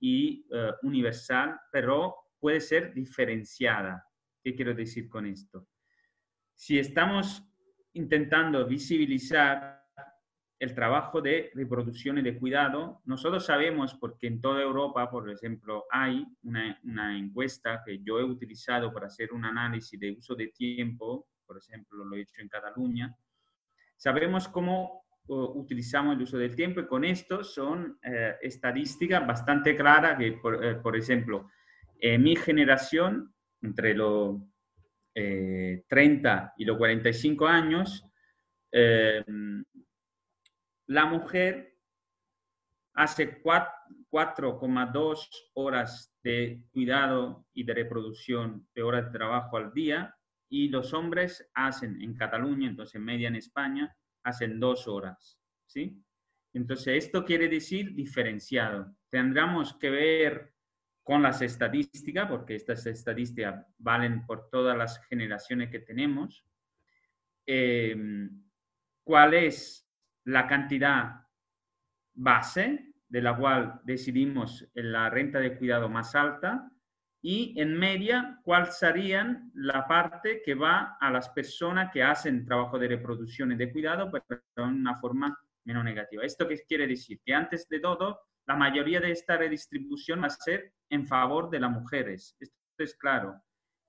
y 0.00 0.46
uh, 0.50 0.86
universal, 0.86 1.58
pero 1.72 2.14
puede 2.38 2.60
ser 2.60 2.94
diferenciada. 2.94 4.04
¿Qué 4.42 4.54
quiero 4.54 4.72
decir 4.74 5.08
con 5.08 5.26
esto? 5.26 5.66
Si 6.54 6.78
estamos 6.78 7.47
intentando 7.98 8.64
visibilizar 8.66 9.84
el 10.60 10.74
trabajo 10.74 11.20
de 11.20 11.50
reproducción 11.54 12.18
y 12.18 12.22
de 12.22 12.38
cuidado, 12.38 13.00
nosotros 13.04 13.44
sabemos, 13.44 13.94
porque 13.94 14.26
en 14.26 14.40
toda 14.40 14.62
Europa, 14.62 15.08
por 15.10 15.30
ejemplo, 15.30 15.84
hay 15.90 16.26
una, 16.42 16.78
una, 16.82 17.16
encuesta 17.16 17.82
que 17.84 18.00
yo 18.02 18.18
he 18.18 18.24
utilizado 18.24 18.92
para 18.92 19.06
hacer 19.06 19.32
un 19.32 19.44
análisis 19.44 19.98
de 20.00 20.12
uso 20.12 20.34
de 20.34 20.48
tiempo, 20.48 21.28
por 21.46 21.58
ejemplo, 21.58 22.04
lo 22.04 22.16
he 22.16 22.22
hecho 22.22 22.40
en 22.40 22.48
Cataluña, 22.48 23.14
sabemos 23.96 24.48
cómo 24.48 25.04
utilizamos 25.28 26.16
el 26.16 26.22
uso 26.22 26.38
del 26.38 26.56
tiempo 26.56 26.80
y 26.80 26.86
con 26.86 27.04
esto 27.04 27.44
son 27.44 27.98
eh, 28.02 28.36
estadísticas 28.40 29.26
bastante 29.26 29.76
claras 29.76 30.18
que, 30.18 30.32
por, 30.32 30.64
eh, 30.64 30.76
por 30.76 30.96
ejemplo, 30.96 31.50
en 32.00 32.22
mi 32.22 32.34
generación, 32.34 33.32
entre 33.60 33.94
los 33.94 34.36
eh, 35.20 35.82
30 35.88 36.54
y 36.58 36.64
los 36.64 36.78
45 36.78 37.48
años, 37.48 38.06
eh, 38.70 39.24
la 40.86 41.06
mujer 41.06 41.76
hace 42.94 43.42
4,2 43.42 45.28
horas 45.54 46.14
de 46.22 46.62
cuidado 46.70 47.48
y 47.52 47.64
de 47.64 47.74
reproducción 47.74 48.68
de 48.72 48.82
horas 48.84 49.06
de 49.06 49.18
trabajo 49.18 49.56
al 49.56 49.72
día 49.72 50.14
y 50.48 50.68
los 50.68 50.94
hombres 50.94 51.50
hacen 51.52 52.00
en 52.00 52.14
Cataluña, 52.14 52.68
entonces 52.68 52.94
en 52.94 53.04
media 53.04 53.26
en 53.26 53.34
España, 53.34 53.92
hacen 54.22 54.60
dos 54.60 54.86
horas, 54.86 55.40
¿sí? 55.66 56.00
Entonces, 56.54 57.04
esto 57.04 57.24
quiere 57.24 57.48
decir 57.48 57.92
diferenciado. 57.96 58.94
Tendremos 59.10 59.76
que 59.78 59.90
ver 59.90 60.54
con 61.08 61.22
las 61.22 61.40
estadísticas, 61.40 62.28
porque 62.28 62.54
estas 62.54 62.84
estadísticas 62.84 63.64
valen 63.78 64.26
por 64.26 64.50
todas 64.50 64.76
las 64.76 65.02
generaciones 65.06 65.70
que 65.70 65.78
tenemos, 65.78 66.44
eh, 67.46 67.96
cuál 69.02 69.32
es 69.32 69.88
la 70.24 70.46
cantidad 70.46 71.22
base 72.12 72.92
de 73.08 73.22
la 73.22 73.34
cual 73.34 73.80
decidimos 73.84 74.68
la 74.74 75.08
renta 75.08 75.40
de 75.40 75.56
cuidado 75.56 75.88
más 75.88 76.14
alta 76.14 76.70
y 77.22 77.58
en 77.58 77.72
media 77.72 78.38
cuál 78.44 78.70
sería 78.70 79.42
la 79.54 79.88
parte 79.88 80.42
que 80.44 80.54
va 80.54 80.98
a 81.00 81.10
las 81.10 81.30
personas 81.30 81.90
que 81.90 82.02
hacen 82.02 82.44
trabajo 82.44 82.78
de 82.78 82.86
reproducción 82.86 83.52
y 83.52 83.56
de 83.56 83.72
cuidado, 83.72 84.10
pero 84.12 84.42
de 84.54 84.62
una 84.62 84.94
forma 84.96 85.34
menos 85.64 85.84
negativa. 85.84 86.22
¿Esto 86.22 86.46
qué 86.46 86.58
quiere 86.68 86.86
decir? 86.86 87.18
Que 87.24 87.32
antes 87.32 87.66
de 87.66 87.80
todo, 87.80 88.27
la 88.48 88.56
mayoría 88.56 88.98
de 88.98 89.12
esta 89.12 89.36
redistribución 89.36 90.22
va 90.22 90.26
a 90.26 90.30
ser 90.30 90.72
en 90.88 91.06
favor 91.06 91.50
de 91.50 91.60
las 91.60 91.70
mujeres. 91.70 92.34
Esto 92.40 92.56
es 92.78 92.96
claro 92.96 93.40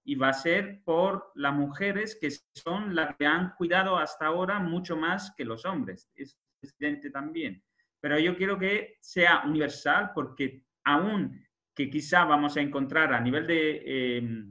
y 0.03 0.16
va 0.16 0.30
a 0.30 0.34
ser 0.34 0.82
por 0.84 1.32
las 1.36 1.53
mujeres 1.53 2.18
que 2.20 2.30
son 2.55 2.95
las 2.95 3.16
que 3.16 3.26
han 3.26 3.53
cuidado 3.55 3.97
hasta 3.97 4.26
ahora 4.26 4.60
mucho 4.60 4.97
más 4.97 5.34
que 5.38 5.45
los 5.45 5.66
hombres. 5.66 6.10
Es 6.16 6.38
evidente 6.62 7.10
también. 7.10 7.64
Pero 8.01 8.18
yo 8.18 8.36
quiero 8.36 8.57
que 8.57 8.97
sea 9.01 9.43
universal 9.45 10.12
porque 10.14 10.64
aún 10.84 11.45
que 11.76 11.89
quizá 11.89 12.26
vamos 12.26 12.57
a 12.57 12.62
encontrar 12.62 13.14
a 13.14 13.22
nivel 13.22 13.45
de, 13.45 13.84
eh, 13.86 14.45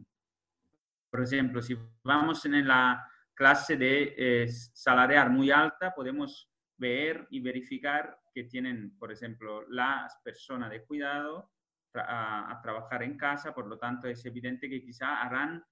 por 1.10 1.22
ejemplo, 1.22 1.60
si 1.60 1.76
vamos 2.02 2.44
en 2.46 2.66
la 2.66 3.04
clase 3.34 3.76
de 3.76 4.14
eh, 4.16 4.48
salarial 4.48 5.30
muy 5.30 5.50
alta, 5.50 5.94
podemos 5.94 6.50
ver 6.78 7.26
y 7.30 7.40
verificar 7.40 8.18
que 8.38 8.44
tienen, 8.44 8.96
por 8.96 9.10
ejemplo, 9.10 9.66
las 9.68 10.16
personas 10.22 10.70
de 10.70 10.84
cuidado 10.84 11.50
a, 11.94 12.60
trabajar 12.62 13.02
en 13.02 13.16
casa, 13.16 13.52
por 13.52 13.66
lo 13.66 13.78
tanto 13.78 14.06
es 14.06 14.24
evidente 14.24 14.68
que 14.68 14.80
quizá 14.80 15.22
harán 15.22 15.64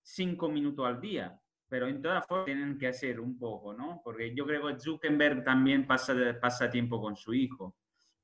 cinco 0.00 0.48
minutos 0.48 0.86
al 0.86 0.98
día, 0.98 1.38
pero 1.68 1.86
en 1.86 2.00
todas 2.00 2.26
formas 2.26 2.46
tienen 2.46 2.78
que 2.78 2.88
hacer 2.88 3.20
un 3.20 3.38
poco, 3.38 3.74
¿no? 3.74 4.00
Porque 4.02 4.34
yo 4.34 4.46
creo 4.46 4.66
que 4.66 4.80
Zuckerberg 4.80 5.44
también 5.44 5.86
pasa, 5.86 6.14
pasa 6.40 6.70
tiempo 6.70 7.02
con 7.02 7.16
su 7.16 7.34
hijo 7.34 7.76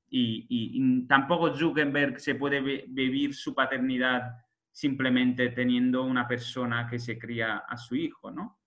y, 0.09 0.47
y, 0.49 1.05
tampoco 1.05 1.55
Zuckerberg 1.55 2.19
se 2.19 2.33
puede 2.33 2.61
vivir 2.87 3.35
su 3.35 3.53
paternidad 3.53 4.23
simplemente 4.71 5.49
teniendo 5.49 6.03
una 6.03 6.27
persona 6.27 6.87
que 6.89 6.97
se 6.97 7.19
cría 7.19 7.57
a 7.57 7.77
su 7.77 7.95
hijo, 7.95 8.31
¿no? 8.31 8.62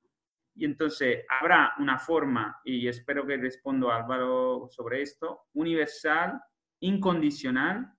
Y 0.56 0.64
entonces 0.64 1.24
habrá 1.28 1.74
una 1.78 1.98
forma, 1.98 2.60
y 2.64 2.88
espero 2.88 3.26
que 3.26 3.36
respondo 3.36 3.92
Álvaro 3.92 4.66
sobre 4.70 5.02
esto, 5.02 5.42
universal, 5.52 6.40
incondicional, 6.80 7.92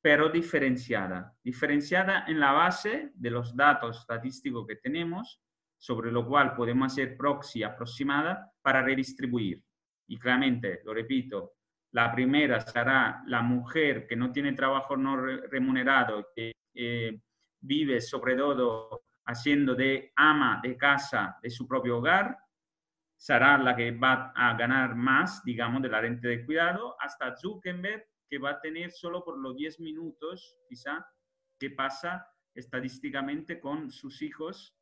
pero 0.00 0.28
diferenciada. 0.28 1.36
Diferenciada 1.42 2.24
en 2.28 2.38
la 2.38 2.52
base 2.52 3.10
de 3.14 3.30
los 3.30 3.56
datos 3.56 3.98
estadísticos 3.98 4.64
que 4.66 4.76
tenemos, 4.76 5.42
sobre 5.76 6.12
lo 6.12 6.26
cual 6.26 6.54
podemos 6.54 6.92
hacer 6.92 7.16
proxy 7.16 7.62
aproximada 7.64 8.52
para 8.62 8.82
redistribuir. 8.82 9.62
Y 10.08 10.18
claramente, 10.18 10.80
lo 10.84 10.94
repito, 10.94 11.54
la 11.92 12.12
primera 12.12 12.60
será 12.60 13.22
la 13.26 13.42
mujer 13.42 14.06
que 14.06 14.16
no 14.16 14.30
tiene 14.30 14.52
trabajo 14.52 14.96
no 14.96 15.16
remunerado, 15.16 16.28
que 16.34 16.52
eh, 16.74 17.20
vive 17.60 18.00
sobre 18.00 18.36
todo 18.36 19.02
haciendo 19.28 19.74
de 19.74 20.12
ama 20.16 20.58
de 20.62 20.76
casa 20.76 21.38
de 21.42 21.50
su 21.50 21.68
propio 21.68 21.98
hogar, 21.98 22.36
será 23.16 23.58
la 23.58 23.76
que 23.76 23.90
va 23.90 24.32
a 24.34 24.56
ganar 24.56 24.96
más, 24.96 25.42
digamos, 25.44 25.82
de 25.82 25.88
la 25.88 26.00
renta 26.00 26.28
de 26.28 26.44
cuidado, 26.44 26.96
hasta 26.98 27.36
Zuckerberg, 27.36 28.06
que 28.28 28.38
va 28.38 28.50
a 28.50 28.60
tener 28.60 28.90
solo 28.90 29.24
por 29.24 29.38
los 29.38 29.54
10 29.54 29.80
minutos, 29.80 30.56
quizá, 30.68 31.06
que 31.58 31.70
pasa 31.70 32.26
estadísticamente 32.54 33.60
con 33.60 33.90
sus 33.90 34.22
hijos 34.22 34.74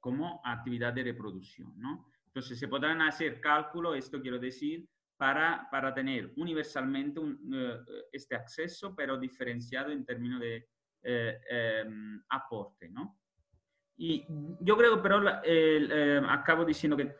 como 0.00 0.40
actividad 0.44 0.92
de 0.92 1.04
reproducción, 1.04 1.74
¿no? 1.78 2.06
Entonces, 2.26 2.58
se 2.58 2.68
podrán 2.68 3.02
hacer 3.02 3.40
cálculos, 3.40 3.96
esto 3.96 4.20
quiero 4.20 4.38
decir, 4.38 4.88
para, 5.16 5.68
para 5.70 5.92
tener 5.92 6.32
universalmente 6.36 7.18
un, 7.20 7.32
uh, 7.52 7.84
este 8.12 8.36
acceso, 8.36 8.94
pero 8.94 9.18
diferenciado 9.18 9.90
en 9.90 10.04
términos 10.04 10.40
de 10.40 10.68
eh, 11.02 11.40
eh, 11.50 11.84
aporte, 12.30 12.88
¿no? 12.88 13.18
Y 13.98 14.24
yo 14.60 14.76
creo, 14.76 15.02
pero 15.02 15.22
eh, 15.44 16.22
acabo 16.28 16.64
diciendo 16.64 16.96
que 16.96 17.14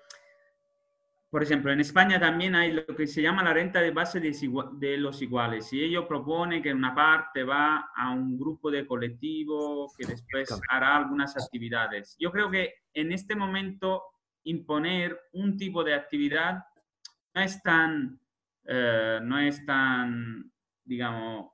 por 1.30 1.42
ejemplo, 1.42 1.70
en 1.70 1.80
España 1.80 2.18
también 2.18 2.54
hay 2.54 2.72
lo 2.72 2.86
que 2.86 3.06
se 3.06 3.20
llama 3.20 3.42
la 3.42 3.52
renta 3.52 3.82
de 3.82 3.90
base 3.90 4.18
de, 4.18 4.96
los 4.96 5.20
iguales. 5.20 5.70
Y 5.74 5.84
ellos 5.84 6.06
proponen 6.06 6.62
que 6.62 6.72
una 6.72 6.94
parte 6.94 7.44
va 7.44 7.90
a 7.94 8.10
un 8.12 8.38
grupo 8.38 8.70
de 8.70 8.86
colectivo 8.86 9.92
que 9.94 10.06
después 10.06 10.48
hará 10.70 10.96
algunas 10.96 11.36
actividades. 11.36 12.16
Yo 12.18 12.32
creo 12.32 12.50
que 12.50 12.76
en 12.94 13.12
este 13.12 13.36
momento 13.36 14.04
imponer 14.44 15.20
un 15.32 15.58
tipo 15.58 15.84
de 15.84 15.92
actividad 15.92 16.64
no 17.34 17.42
es 17.42 17.62
tan, 17.62 18.18
eh, 18.64 19.20
no 19.22 19.38
es 19.38 19.66
tan 19.66 20.50
digamos, 20.82 21.50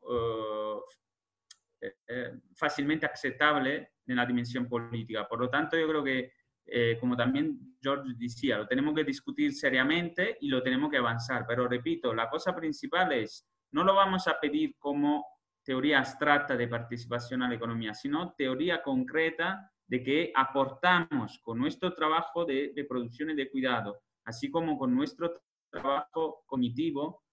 eh, 1.81 1.95
eh, 2.07 2.33
fácilmente 2.55 3.07
aceptable 3.07 3.94
en 4.07 4.17
la 4.17 4.27
dimensión 4.27 4.69
política. 4.69 5.27
Por 5.29 5.41
lo 5.41 5.49
tanto, 5.49 5.77
yo 5.77 5.89
creo 5.89 6.05
que 6.05 6.33
eh, 6.67 6.97
como 6.99 7.17
también 7.17 7.77
George 7.81 8.15
decía, 8.17 8.57
lo 8.57 8.67
tenemos 8.67 8.95
que 8.95 9.05
discutir 9.05 9.53
seriamente 9.53 10.39
y 10.41 10.49
lo 10.49 10.63
tenemos 10.63 10.91
que 10.91 10.97
avanzar. 10.97 11.45
Pero 11.47 11.69
repito, 11.69 12.15
la 12.15 12.29
cosa 12.31 12.55
principal 12.55 13.13
es, 13.13 13.47
no 13.73 13.85
lo 13.85 13.95
vamos 13.95 14.27
a 14.29 14.39
pedir 14.41 14.77
como 14.79 15.27
teoría 15.63 15.99
abstracta 15.99 16.57
de 16.57 16.69
participación 16.69 17.43
a 17.43 17.49
la 17.49 17.55
economía, 17.55 17.95
sino 17.95 18.35
teoría 18.37 18.83
concreta 18.83 19.71
de 19.87 20.03
que 20.03 20.33
aportamos 20.35 21.39
con 21.43 21.59
nuestro 21.59 21.95
trabajo 21.95 22.45
de, 22.45 22.73
de 22.75 22.85
producción 22.85 23.31
y 23.31 23.35
de 23.35 23.51
cuidado, 23.51 24.01
así 24.25 24.51
como 24.51 24.79
con 24.79 24.95
nuestro 24.95 25.43
trabajo 25.71 26.45
cognitivo, 26.47 27.24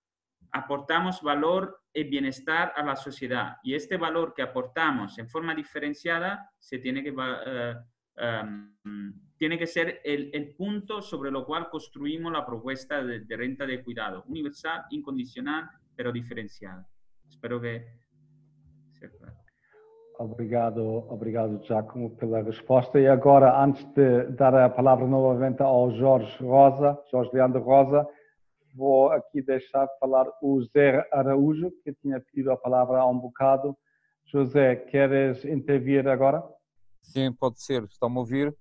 aportamos 0.51 1.21
valor 1.21 1.81
y 1.93 2.03
bienestar 2.03 2.73
a 2.75 2.83
la 2.83 2.95
sociedad. 2.95 3.57
Y 3.63 3.75
este 3.75 3.97
valor 3.97 4.33
que 4.33 4.41
aportamos 4.41 5.17
en 5.17 5.29
forma 5.29 5.55
diferenciada 5.55 6.51
se 6.59 6.79
tiene 6.79 7.03
que 7.03 7.11
uh, 7.11 8.43
um, 8.43 9.13
tiene 9.37 9.57
que 9.57 9.67
ser 9.67 10.01
el, 10.03 10.29
el, 10.33 10.55
punto 10.55 11.01
sobre 11.01 11.31
lo 11.31 11.45
cual 11.45 11.69
construimos 11.69 12.31
la 12.31 12.45
propuesta 12.45 13.03
de, 13.03 13.21
de, 13.21 13.37
renta 13.37 13.65
de 13.65 13.83
cuidado, 13.83 14.23
universal, 14.27 14.83
incondicional, 14.91 15.67
pero 15.95 16.11
diferenciada. 16.11 16.87
Espero 17.27 17.59
que 17.59 17.85
seja 18.91 19.17
claro. 19.17 19.41
Obrigado, 20.19 21.07
obrigado, 21.09 21.59
Giacomo, 21.63 22.15
pela 22.15 22.43
resposta. 22.43 22.99
E 22.99 23.07
agora, 23.07 23.59
antes 23.59 23.83
de 23.95 24.25
dar 24.33 24.53
a 24.53 24.69
palavra 24.69 25.07
novamente 25.07 25.63
ao 25.63 25.89
Jorge 25.89 26.43
Rosa, 26.43 27.01
Jorge 27.09 27.31
Leandro 27.33 27.63
Rosa, 27.63 28.07
vou 28.73 29.11
aqui 29.11 29.41
deixar 29.41 29.87
falar 29.99 30.27
o 30.41 30.61
Zé 30.63 31.07
Araújo, 31.11 31.71
que 31.83 31.93
tinha 31.93 32.19
pedido 32.19 32.51
a 32.51 32.57
palavra 32.57 32.99
há 32.99 33.07
um 33.07 33.17
bocado. 33.17 33.77
José, 34.25 34.75
queres 34.75 35.43
intervir 35.45 36.07
agora? 36.07 36.43
Sim, 37.01 37.33
pode 37.33 37.61
ser. 37.61 37.83
Estão-me 37.83 38.17
a 38.17 38.19
ouvir? 38.19 38.55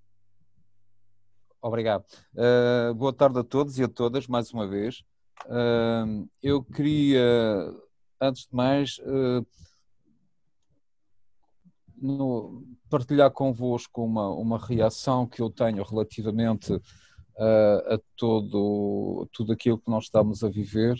Obrigado. 1.61 2.03
Uh, 2.33 2.93
boa 2.95 3.13
tarde 3.13 3.39
a 3.39 3.43
todos 3.43 3.77
e 3.77 3.83
a 3.83 3.87
todas, 3.87 4.27
mais 4.27 4.51
uma 4.51 4.67
vez. 4.67 5.03
Uh, 5.45 6.27
eu 6.41 6.63
queria, 6.63 7.21
antes 8.19 8.47
de 8.47 8.55
mais, 8.55 8.97
uh, 8.99 9.45
no, 12.01 12.63
partilhar 12.89 13.31
convosco 13.31 14.03
uma, 14.03 14.29
uma 14.29 14.57
reação 14.57 15.27
que 15.27 15.41
eu 15.41 15.49
tenho 15.49 15.83
relativamente 15.83 16.81
a 17.37 17.99
todo, 18.15 19.27
tudo 19.31 19.53
aquilo 19.53 19.79
que 19.79 19.89
nós 19.89 20.05
estamos 20.05 20.43
a 20.43 20.49
viver. 20.49 20.95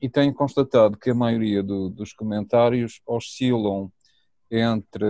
e 0.00 0.08
tenho 0.08 0.34
constatado 0.34 0.96
que 0.96 1.10
a 1.10 1.14
maioria 1.14 1.62
do, 1.62 1.88
dos 1.88 2.12
comentários 2.12 3.00
oscilam 3.06 3.90
entre 4.50 5.06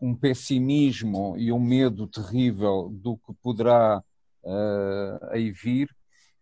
um 0.00 0.14
pessimismo 0.14 1.36
e 1.36 1.52
um 1.52 1.60
medo 1.60 2.06
terrível 2.06 2.88
do 2.90 3.16
que 3.18 3.34
poderá 3.42 4.02
uh, 4.42 5.26
aí 5.30 5.50
vir 5.50 5.94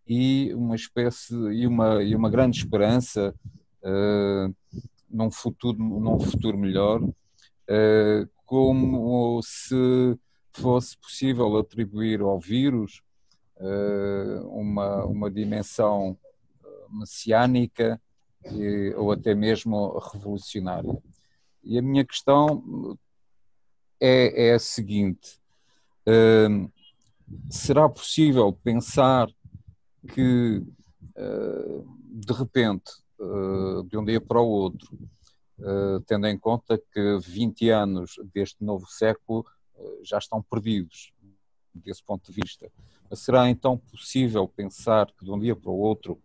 e 0.07 0.55
uma 0.55 0.77
espécie 0.77 1.35
e 1.35 1.67
uma 1.67 2.03
e 2.03 2.15
uma 2.15 2.31
grande 2.31 2.59
esperança 2.59 3.35
uh, 3.83 4.55
num 5.11 5.31
futuro 5.31 5.79
num 5.79 6.21
futuro 6.21 6.57
melhor 6.57 7.03
uh, 7.03 8.31
como 8.49 9.41
se 9.43 10.19
fosse 10.55 10.97
possível 10.97 11.59
atribuir 11.59 12.23
ao 12.23 12.41
vírus 12.41 13.03
uh, 13.59 14.49
uma 14.49 15.05
uma 15.05 15.31
dimensão 15.31 16.19
messiânica 16.91 18.01
e, 18.51 18.95
ou 18.97 19.13
até 19.13 19.35
mesmo 19.35 19.99
revolucionária. 19.99 20.97
E 21.63 21.79
a 21.79 21.83
minha 21.83 22.07
questão 22.07 22.99
é, 24.01 24.49
é 24.49 24.55
a 24.55 24.59
seguinte: 24.59 25.39
uh, 26.07 26.73
será 27.51 27.87
possível 27.87 28.51
pensar 28.53 29.29
que, 30.15 30.63
uh, 31.17 31.99
de 32.11 32.33
repente, 32.33 32.91
uh, 33.19 33.83
de 33.85 33.99
um 33.99 34.05
dia 34.05 34.21
para 34.21 34.41
o 34.41 34.49
outro, 34.49 34.99
tendo 36.07 36.27
em 36.27 36.39
conta 36.39 36.79
que 36.79 37.19
20 37.21 37.71
anos 37.71 38.15
deste 38.33 38.63
novo 38.63 38.87
século 38.87 39.45
já 40.03 40.19
estão 40.19 40.43
perdidos, 40.43 41.13
desse 41.75 42.03
ponto 42.03 42.33
de 42.33 42.41
vista, 42.41 42.71
será 43.13 43.49
então 43.49 43.79
possível 43.79 44.47
pensar 44.49 45.11
que 45.13 45.25
de 45.25 45.31
um 45.31 45.39
dia 45.39 45.57
para 45.57 45.71
o 45.71 45.79
outro 45.79 46.21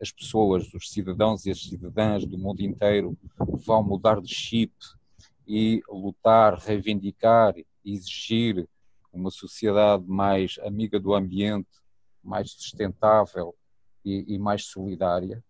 as 0.00 0.12
pessoas, 0.12 0.72
os 0.72 0.90
cidadãos 0.90 1.44
e 1.44 1.50
as 1.50 1.60
cidadãs 1.60 2.24
do 2.24 2.38
mundo 2.38 2.60
inteiro 2.60 3.16
vão 3.38 3.82
mudar 3.82 4.20
de 4.20 4.32
chip 4.32 4.72
e 5.46 5.82
lutar, 5.88 6.58
reivindicar, 6.58 7.54
exigir 7.84 8.68
uma 9.12 9.30
sociedade 9.30 10.04
mais 10.06 10.56
amiga 10.62 11.00
do 11.00 11.14
ambiente, 11.14 11.68
mais 12.22 12.52
sustentável 12.52 13.54
e, 14.04 14.34
e 14.34 14.38
mais 14.38 14.66
solidária? 14.66 15.42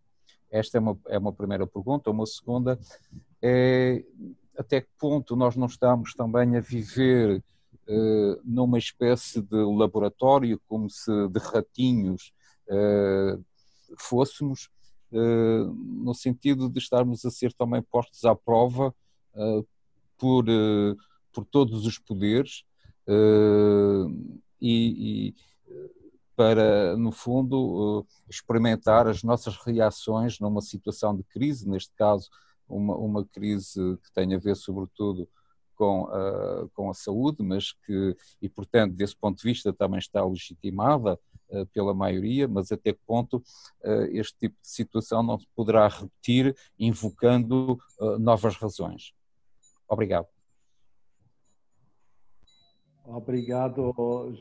Esta 0.50 0.78
é 0.78 0.80
uma, 0.80 0.98
é 1.08 1.18
uma 1.18 1.32
primeira 1.32 1.66
pergunta. 1.66 2.10
Uma 2.10 2.24
segunda 2.24 2.78
é 3.42 4.04
até 4.56 4.80
que 4.80 4.88
ponto 4.98 5.36
nós 5.36 5.54
não 5.54 5.66
estamos 5.66 6.14
também 6.14 6.56
a 6.56 6.60
viver 6.60 7.42
uh, 7.86 8.40
numa 8.44 8.78
espécie 8.78 9.40
de 9.40 9.56
laboratório, 9.56 10.60
como 10.66 10.90
se 10.90 11.10
de 11.28 11.38
ratinhos 11.38 12.32
uh, 12.68 13.44
fôssemos, 13.96 14.68
uh, 15.12 15.72
no 15.72 16.12
sentido 16.12 16.68
de 16.68 16.78
estarmos 16.80 17.24
a 17.24 17.30
ser 17.30 17.52
também 17.52 17.82
postos 17.82 18.24
à 18.24 18.34
prova 18.34 18.92
por, 20.18 20.44
eh, 20.48 20.94
por 21.32 21.44
todos 21.46 21.86
os 21.86 21.98
poderes 21.98 22.64
eh, 23.06 24.04
e, 24.60 25.28
e 25.28 25.34
para, 26.36 26.96
no 26.96 27.12
fundo, 27.12 28.06
eh, 28.06 28.14
experimentar 28.28 29.06
as 29.06 29.22
nossas 29.22 29.56
reações 29.56 30.38
numa 30.40 30.60
situação 30.60 31.16
de 31.16 31.22
crise, 31.22 31.68
neste 31.68 31.94
caso, 31.94 32.28
uma, 32.68 32.96
uma 32.96 33.24
crise 33.24 33.98
que 34.02 34.12
tem 34.12 34.34
a 34.34 34.38
ver, 34.38 34.56
sobretudo, 34.56 35.28
com 35.78 36.06
a, 36.08 36.68
com 36.74 36.90
a 36.90 36.94
saúde, 36.94 37.42
mas 37.42 37.72
que, 37.72 38.16
e 38.42 38.48
portanto, 38.48 38.94
desse 38.94 39.16
ponto 39.16 39.38
de 39.38 39.44
vista, 39.44 39.72
também 39.72 40.00
está 40.00 40.24
legitimada 40.24 41.18
uh, 41.50 41.66
pela 41.66 41.94
maioria, 41.94 42.48
mas 42.48 42.72
até 42.72 42.92
que 42.92 43.00
ponto 43.06 43.36
uh, 43.84 44.02
este 44.10 44.36
tipo 44.38 44.56
de 44.60 44.68
situação 44.68 45.22
não 45.22 45.38
se 45.38 45.46
poderá 45.54 45.86
repetir 45.86 46.56
invocando 46.78 47.78
uh, 48.00 48.18
novas 48.18 48.56
razões? 48.56 49.12
Obrigado. 49.88 50.37
Obrigado, 53.10 53.94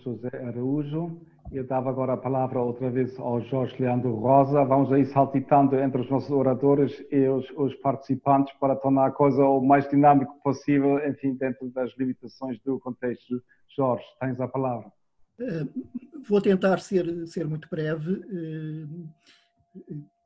José 0.03 0.30
Araújo. 0.45 1.22
Eu 1.51 1.65
dava 1.65 1.89
agora 1.89 2.13
a 2.13 2.18
palavra 2.18 2.61
outra 2.61 2.89
vez 2.89 3.18
ao 3.18 3.41
Jorge 3.41 3.76
Leandro 3.80 4.13
Rosa. 4.15 4.65
Vamos 4.65 4.91
aí 4.91 5.05
saltitando 5.05 5.78
entre 5.78 6.01
os 6.01 6.09
nossos 6.09 6.30
oradores 6.30 6.91
e 7.09 7.26
os, 7.30 7.49
os, 7.51 7.74
participantes 7.76 8.53
para 8.59 8.76
tornar 8.76 9.07
a 9.07 9.11
coisa 9.11 9.41
o 9.45 9.61
mais 9.61 9.89
dinâmico 9.89 10.38
possível, 10.43 10.99
enfim, 11.07 11.34
dentro 11.34 11.70
das 11.70 11.95
limitações 11.97 12.59
do 12.63 12.78
contexto. 12.80 13.41
Jorge, 13.74 14.03
tens 14.20 14.39
a 14.41 14.47
palavra. 14.47 14.91
Uh, 15.39 16.22
vou 16.28 16.41
tentar 16.41 16.80
ser, 16.80 17.26
ser 17.26 17.47
muito 17.47 17.70
breve. 17.70 18.11
Uh, 18.11 19.09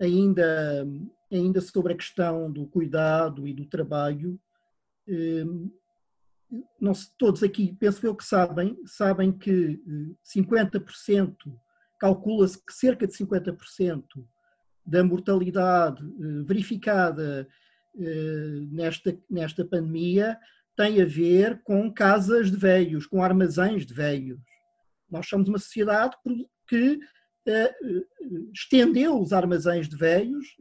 ainda, 0.01 0.87
ainda 1.31 1.61
sobre 1.61 1.93
a 1.93 1.97
questão 1.97 2.51
do 2.51 2.65
cuidado 2.65 3.47
e 3.47 3.53
do 3.53 3.65
trabalho, 3.67 4.39
Hum, 5.07 5.71
não 6.79 6.93
se, 6.93 7.09
todos 7.17 7.43
aqui, 7.43 7.75
penso 7.79 8.05
eu 8.05 8.15
que 8.15 8.25
sabem, 8.25 8.77
sabem 8.85 9.31
que 9.31 9.81
50%, 10.25 11.29
eh, 11.29 11.51
calcula-se 11.99 12.57
que 12.65 12.73
cerca 12.73 13.07
de 13.07 13.13
50% 13.13 14.03
da 14.85 15.03
mortalidade 15.03 16.03
eh, 16.03 16.43
verificada 16.45 17.47
eh, 17.97 18.59
nesta, 18.71 19.17
nesta 19.29 19.63
pandemia 19.65 20.37
tem 20.75 21.01
a 21.01 21.05
ver 21.05 21.61
com 21.63 21.93
casas 21.93 22.51
de 22.51 22.57
velhos, 22.57 23.05
com 23.05 23.23
armazéns 23.23 23.85
de 23.85 23.93
velhos. 23.93 24.39
Nós 25.09 25.27
somos 25.27 25.47
uma 25.47 25.59
sociedade 25.59 26.15
que 26.67 26.99
estendeu 28.53 29.19
os 29.19 29.33
armazéns 29.33 29.89
de 29.89 29.97
velhos 29.97 30.55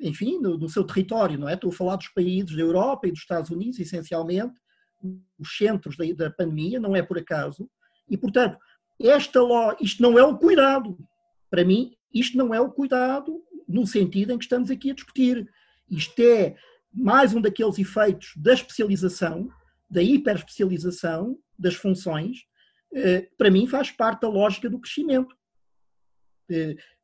enfim, 0.00 0.38
no, 0.40 0.58
no, 0.58 0.68
seu 0.68 0.84
território, 0.84 1.38
não 1.38 1.48
é? 1.48 1.54
Estou 1.54 1.70
a 1.70 1.74
falar 1.74 1.96
dos 1.96 2.08
países 2.08 2.54
da 2.54 2.62
Europa 2.62 3.06
e 3.06 3.10
dos 3.10 3.20
Estados 3.20 3.50
Unidos, 3.50 3.78
essencialmente, 3.78 4.58
os 5.38 5.56
centros 5.56 5.96
da, 5.96 6.04
da 6.12 6.30
pandemia, 6.30 6.80
não 6.80 6.96
é 6.96 7.02
por 7.02 7.18
acaso. 7.18 7.68
E, 8.08 8.16
portanto, 8.16 8.58
esta 9.00 9.40
isto 9.80 10.02
não 10.02 10.18
é 10.18 10.24
o 10.24 10.36
cuidado. 10.36 10.98
Para 11.50 11.64
mim, 11.64 11.94
isto 12.12 12.36
não 12.36 12.54
é 12.54 12.60
o 12.60 12.70
cuidado 12.70 13.42
no 13.68 13.86
sentido 13.86 14.32
em 14.32 14.38
que 14.38 14.44
estamos 14.44 14.70
aqui 14.70 14.90
a 14.90 14.94
discutir. 14.94 15.48
Isto 15.90 16.20
é 16.20 16.56
mais 16.92 17.34
um 17.34 17.40
daqueles 17.40 17.78
efeitos 17.78 18.32
da 18.36 18.54
especialização, 18.54 19.50
da 19.88 20.02
hiperespecialização 20.02 21.38
das 21.58 21.74
funções, 21.74 22.46
eh, 22.94 23.28
para 23.36 23.50
mim 23.50 23.66
faz 23.66 23.90
parte 23.90 24.22
da 24.22 24.28
lógica 24.28 24.68
do 24.70 24.80
crescimento. 24.80 25.36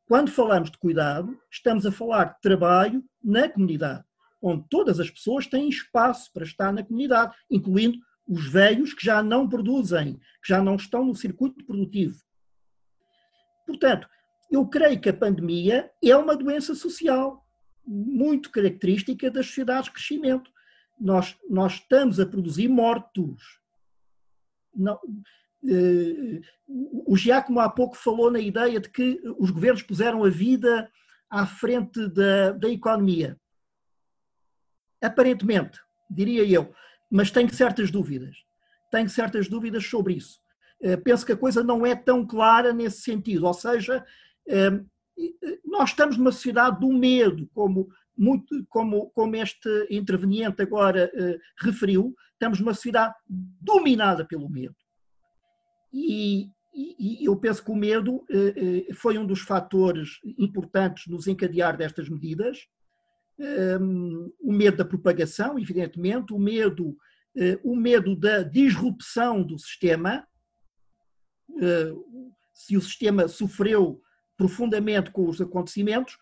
Quando 0.06 0.30
falamos 0.30 0.70
de 0.70 0.78
cuidado, 0.78 1.38
estamos 1.50 1.86
a 1.86 1.92
falar 1.92 2.34
de 2.34 2.40
trabalho 2.40 3.04
na 3.22 3.48
comunidade, 3.48 4.04
onde 4.40 4.64
todas 4.68 5.00
as 5.00 5.10
pessoas 5.10 5.46
têm 5.46 5.68
espaço 5.68 6.32
para 6.32 6.44
estar 6.44 6.72
na 6.72 6.82
comunidade, 6.82 7.34
incluindo 7.50 7.98
os 8.26 8.50
velhos 8.50 8.94
que 8.94 9.04
já 9.04 9.22
não 9.22 9.48
produzem, 9.48 10.14
que 10.42 10.48
já 10.48 10.62
não 10.62 10.76
estão 10.76 11.04
no 11.04 11.14
circuito 11.14 11.64
produtivo. 11.64 12.18
Portanto, 13.66 14.08
eu 14.50 14.66
creio 14.66 15.00
que 15.00 15.08
a 15.08 15.14
pandemia 15.14 15.90
é 16.02 16.16
uma 16.16 16.36
doença 16.36 16.74
social 16.74 17.42
muito 17.86 18.50
característica 18.50 19.30
das 19.30 19.46
sociedades 19.46 19.86
de 19.86 19.92
crescimento. 19.92 20.50
Nós, 21.00 21.36
nós 21.48 21.74
estamos 21.74 22.20
a 22.20 22.26
produzir 22.26 22.68
mortos. 22.68 23.60
Não, 24.74 24.98
o 27.06 27.16
Giacomo 27.16 27.60
há 27.60 27.68
pouco 27.68 27.96
falou 27.96 28.30
na 28.30 28.40
ideia 28.40 28.80
de 28.80 28.88
que 28.88 29.20
os 29.38 29.50
governos 29.50 29.82
puseram 29.82 30.24
a 30.24 30.28
vida 30.28 30.90
à 31.30 31.46
frente 31.46 32.08
da, 32.08 32.52
da 32.52 32.68
economia. 32.68 33.38
Aparentemente, 35.00 35.80
diria 36.10 36.44
eu, 36.44 36.74
mas 37.10 37.30
tenho 37.30 37.52
certas 37.52 37.90
dúvidas. 37.90 38.36
Tenho 38.90 39.08
certas 39.08 39.48
dúvidas 39.48 39.86
sobre 39.86 40.14
isso. 40.14 40.40
Eh, 40.80 40.96
penso 40.96 41.24
que 41.24 41.32
a 41.32 41.36
coisa 41.36 41.62
não 41.62 41.86
é 41.86 41.94
tão 41.94 42.26
clara 42.26 42.72
nesse 42.72 43.02
sentido, 43.02 43.46
ou 43.46 43.54
seja, 43.54 44.04
eh, 44.46 44.80
nós 45.64 45.90
estamos 45.90 46.16
numa 46.16 46.32
sociedade 46.32 46.80
do 46.80 46.92
medo, 46.92 47.48
como, 47.54 47.88
muito, 48.16 48.64
como, 48.68 49.10
como 49.10 49.36
este 49.36 49.86
interveniente 49.90 50.60
agora 50.62 51.10
referiu, 51.58 52.14
estamos 52.32 52.58
numa 52.60 52.74
sociedade 52.74 53.14
dominada 53.28 54.24
pelo 54.24 54.50
medo. 54.50 54.74
E, 55.92 56.50
e, 56.74 57.24
eu 57.24 57.36
penso 57.36 57.62
que 57.62 57.70
o 57.70 57.76
medo 57.76 58.24
eh, 58.30 58.86
eh, 58.88 58.94
foi 58.94 59.18
um 59.18 59.26
dos 59.26 59.40
fatores 59.40 60.20
importantes 60.38 61.06
no 61.06 61.18
desencadear 61.18 61.76
destas 61.76 62.08
medidas. 62.08 62.66
Um, 63.80 64.32
o 64.40 64.52
medo 64.52 64.76
da 64.76 64.84
propagação, 64.84 65.58
evidentemente, 65.58 66.32
o 66.32 66.38
medo 66.38 66.96
o 67.64 67.74
medo 67.74 68.14
da 68.14 68.42
disrupção 68.42 69.42
do 69.42 69.58
sistema, 69.58 70.28
se 72.52 72.76
o 72.76 72.80
sistema 72.82 73.26
sofreu 73.26 74.02
profundamente 74.36 75.10
com 75.10 75.26
os 75.26 75.40
acontecimentos, 75.40 76.18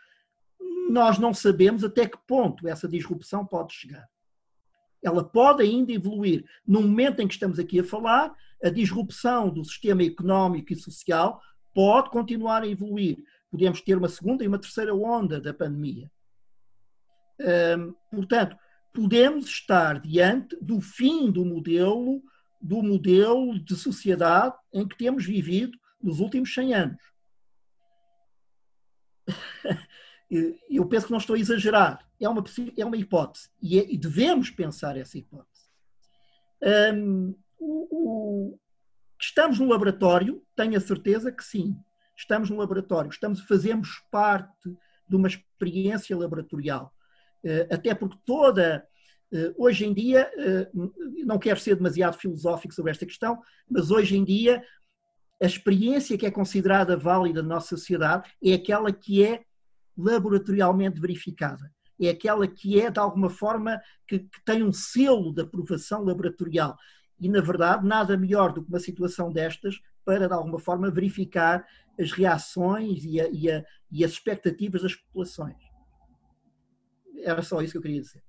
nós 0.88 1.18
não 1.18 1.32
sabemos 1.32 1.82
até 1.82 2.06
que 2.06 2.18
ponto 2.26 2.68
essa 2.68 2.86
disrupção 2.86 3.46
pode 3.46 3.72
chegar. 3.72 4.08
Ela 5.02 5.24
pode 5.24 5.62
ainda 5.62 5.92
evoluir. 5.92 6.44
No 6.66 6.82
momento 6.82 7.20
em 7.20 7.28
que 7.28 7.34
estamos 7.34 7.58
aqui 7.58 7.80
a 7.80 7.84
falar, 7.84 8.34
a 8.62 8.68
disrupção 8.68 9.48
do 9.48 9.64
sistema 9.64 10.02
económico 10.02 10.72
e 10.72 10.76
social 10.76 11.40
pode 11.74 12.10
continuar 12.10 12.62
a 12.62 12.68
evoluir. 12.68 13.18
Podemos 13.50 13.80
ter 13.80 13.96
uma 13.96 14.08
segunda 14.08 14.44
e 14.44 14.48
uma 14.48 14.58
terceira 14.58 14.94
onda 14.94 15.40
da 15.40 15.54
pandemia. 15.54 16.10
Hum, 17.40 17.94
portanto, 18.10 18.56
podemos 18.92 19.46
estar 19.46 20.00
diante 20.00 20.56
do 20.60 20.80
fim 20.80 21.30
do 21.30 21.44
modelo 21.44 22.22
do 22.60 22.82
modelo 22.82 23.58
de 23.58 23.74
sociedade 23.74 24.54
em 24.72 24.86
que 24.86 24.96
temos 24.96 25.24
vivido 25.24 25.78
nos 26.02 26.20
últimos 26.20 26.52
100 26.52 26.74
anos. 26.74 27.02
Eu 30.68 30.86
penso 30.86 31.06
que 31.06 31.12
não 31.12 31.18
estou 31.18 31.36
a 31.36 31.38
exagerar. 31.38 32.06
É 32.20 32.28
uma, 32.28 32.44
é 32.76 32.84
uma 32.84 32.96
hipótese. 32.96 33.48
E, 33.60 33.78
é, 33.78 33.92
e 33.92 33.96
devemos 33.96 34.50
pensar 34.50 34.96
essa 34.96 35.16
hipótese. 35.18 35.68
Um, 36.94 37.34
o, 37.58 37.88
o, 37.90 38.60
estamos 39.18 39.58
no 39.58 39.68
laboratório, 39.68 40.42
tenho 40.54 40.76
a 40.76 40.80
certeza 40.80 41.32
que 41.32 41.42
sim. 41.42 41.76
Estamos 42.16 42.50
no 42.50 42.56
laboratório. 42.56 43.10
Estamos, 43.10 43.40
fazemos 43.40 44.02
parte 44.10 44.68
de 45.08 45.16
uma 45.16 45.28
experiência 45.28 46.16
laboratorial. 46.16 46.94
Uh, 47.44 47.74
até 47.74 47.94
porque 47.94 48.18
toda. 48.24 48.86
Uh, 49.32 49.54
hoje 49.56 49.86
em 49.86 49.94
dia, 49.94 50.28
uh, 50.74 50.92
não 51.24 51.38
quero 51.38 51.58
ser 51.60 51.76
demasiado 51.76 52.18
filosófico 52.18 52.74
sobre 52.74 52.90
esta 52.90 53.06
questão, 53.06 53.40
mas 53.70 53.90
hoje 53.90 54.16
em 54.16 54.24
dia 54.24 54.62
a 55.40 55.46
experiência 55.46 56.18
que 56.18 56.26
é 56.26 56.30
considerada 56.30 56.96
válida 56.96 57.40
na 57.40 57.54
nossa 57.54 57.76
sociedade 57.76 58.30
é 58.44 58.52
aquela 58.52 58.92
que 58.92 59.24
é 59.24 59.42
laboratorialmente 59.96 61.00
verificada. 61.00 61.72
É 62.00 62.10
aquela 62.10 62.46
que 62.46 62.80
é, 62.80 62.90
de 62.90 62.98
alguma 62.98 63.28
forma, 63.28 63.80
que, 64.06 64.20
que 64.20 64.44
tem 64.44 64.62
um 64.62 64.72
selo 64.72 65.32
de 65.34 65.42
aprovação 65.42 66.02
laboratorial. 66.02 66.76
E, 67.20 67.28
na 67.28 67.40
verdade, 67.40 67.86
nada 67.86 68.16
melhor 68.16 68.52
do 68.52 68.62
que 68.62 68.68
uma 68.68 68.80
situação 68.80 69.30
destas 69.30 69.80
para, 70.04 70.26
de 70.26 70.32
alguma 70.32 70.58
forma, 70.58 70.90
verificar 70.90 71.66
as 71.98 72.12
reações 72.12 73.04
e, 73.04 73.20
a, 73.20 73.28
e, 73.28 73.50
a, 73.50 73.64
e 73.90 74.04
as 74.04 74.12
expectativas 74.12 74.82
das 74.82 74.94
populações. 74.94 75.56
Era 77.22 77.42
só 77.42 77.60
isso 77.60 77.72
que 77.72 77.78
eu 77.78 77.82
queria 77.82 78.00
dizer. 78.00 78.22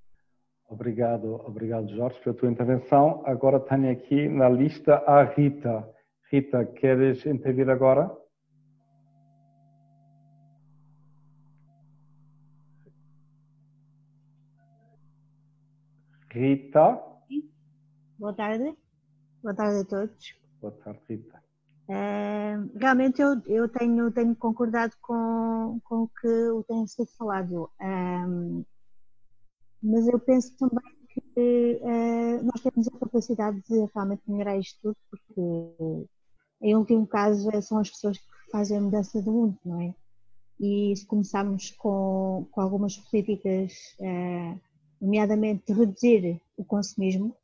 Obrigado, 0.70 1.36
obrigado 1.46 1.90
Jorge, 1.94 2.20
pela 2.22 2.36
tua 2.36 2.50
intervenção. 2.50 3.22
Agora 3.26 3.60
tenho 3.60 3.92
aqui 3.92 4.30
na 4.30 4.48
lista 4.50 4.96
a 5.06 5.24
Rita. 5.24 5.88
Rita, 6.32 6.66
queres 6.66 7.26
intervir 7.26 7.70
agora? 7.70 8.10
Rita. 16.34 16.98
Boa 18.18 18.34
tarde. 18.34 18.74
Boa 19.44 19.54
tarde 19.54 19.82
a 19.82 19.86
todos. 19.86 20.36
Boa 20.62 20.72
tarde, 20.72 21.02
Rita. 21.10 21.44
É, 21.90 22.56
realmente 22.80 23.22
eu, 23.22 23.42
eu 23.48 23.68
tenho, 23.68 24.10
tenho 24.12 24.34
concordado 24.38 24.94
com, 25.02 25.82
com 25.84 26.04
o 26.04 26.08
que 26.08 26.50
o 26.52 26.64
tem 26.64 26.88
sido 26.88 27.10
falado, 27.18 27.70
é, 27.82 28.22
mas 29.84 30.08
eu 30.08 30.18
penso 30.20 30.56
também 30.58 30.96
que 31.10 31.82
é, 31.84 32.42
nós 32.44 32.62
temos 32.62 32.88
a 32.88 32.98
capacidade 32.98 33.62
de 33.68 33.86
realmente 33.94 34.22
melhorar 34.26 34.58
isto 34.58 34.80
tudo, 34.82 34.98
porque 35.10 36.08
em 36.62 36.76
último 36.78 37.06
caso 37.06 37.50
são 37.62 37.80
as 37.80 37.90
pessoas 37.90 38.18
que 38.18 38.52
fazem 38.52 38.78
a 38.78 38.82
mudança 38.82 39.22
do 39.22 39.32
mundo, 39.32 39.58
não 39.66 39.82
é? 39.82 39.94
E 40.62 40.96
se 40.96 41.06
começarmos 41.06 41.72
com, 41.72 42.48
com 42.52 42.62
algumas 42.62 42.96
políticas 42.96 43.74
nomeadamente 45.02 45.74
reduzir 45.74 46.40
o 46.56 46.64
consumismo, 46.64 47.36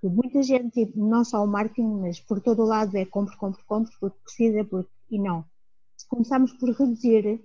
que 0.00 0.06
muita 0.08 0.42
gente, 0.42 0.92
não 0.94 1.24
só 1.24 1.42
o 1.42 1.48
marketing, 1.48 2.00
mas 2.00 2.20
por 2.20 2.40
todo 2.40 2.62
o 2.62 2.66
lado 2.66 2.96
é 2.96 3.04
compre, 3.04 3.36
compre, 3.36 3.62
compre, 3.64 3.92
porque 3.98 4.18
precisa, 4.22 4.64
porque, 4.64 4.90
e 5.10 5.18
não. 5.18 5.44
Se 5.96 6.06
começarmos 6.06 6.52
por 6.52 6.70
reduzir 6.70 7.40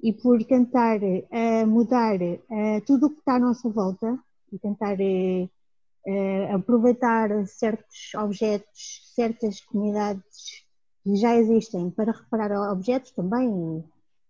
e 0.00 0.12
por 0.12 0.42
tentar 0.44 1.00
uh, 1.02 1.66
mudar 1.66 2.20
uh, 2.20 2.80
tudo 2.86 3.06
o 3.06 3.10
que 3.10 3.18
está 3.18 3.36
à 3.36 3.40
nossa 3.40 3.68
volta 3.68 4.18
e 4.52 4.58
tentar 4.58 4.96
uh, 4.98 6.54
aproveitar 6.54 7.46
certos 7.46 8.14
objetos, 8.14 9.12
certas 9.14 9.60
comunidades 9.62 10.64
que 11.02 11.16
já 11.16 11.34
existem 11.36 11.90
para 11.90 12.12
reparar 12.12 12.70
objetos 12.70 13.10
também 13.12 13.84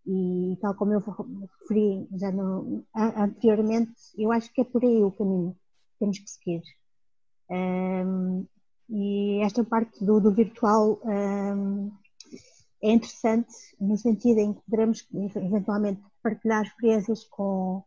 e 0.06 0.56
tal 0.60 0.74
como 0.74 0.92
eu 0.92 1.00
referi 1.00 2.06
já 2.16 2.30
no, 2.30 2.84
anteriormente, 2.94 3.92
eu 4.16 4.30
acho 4.30 4.52
que 4.52 4.60
é 4.60 4.64
por 4.64 4.84
aí 4.84 5.02
o 5.02 5.10
caminho 5.10 5.52
que 5.52 5.98
temos 5.98 6.18
que 6.18 6.30
seguir. 6.30 6.62
Um, 7.50 8.46
e 8.88 9.40
esta 9.42 9.64
parte 9.64 10.04
do, 10.04 10.20
do 10.20 10.32
virtual 10.32 11.00
um, 11.04 11.90
é 12.82 12.92
interessante 12.92 13.52
no 13.80 13.96
sentido 13.96 14.38
em 14.38 14.54
que 14.54 14.62
poderemos 14.62 15.06
eventualmente 15.12 16.02
partilhar 16.22 16.62
experiências 16.62 17.24
com, 17.24 17.82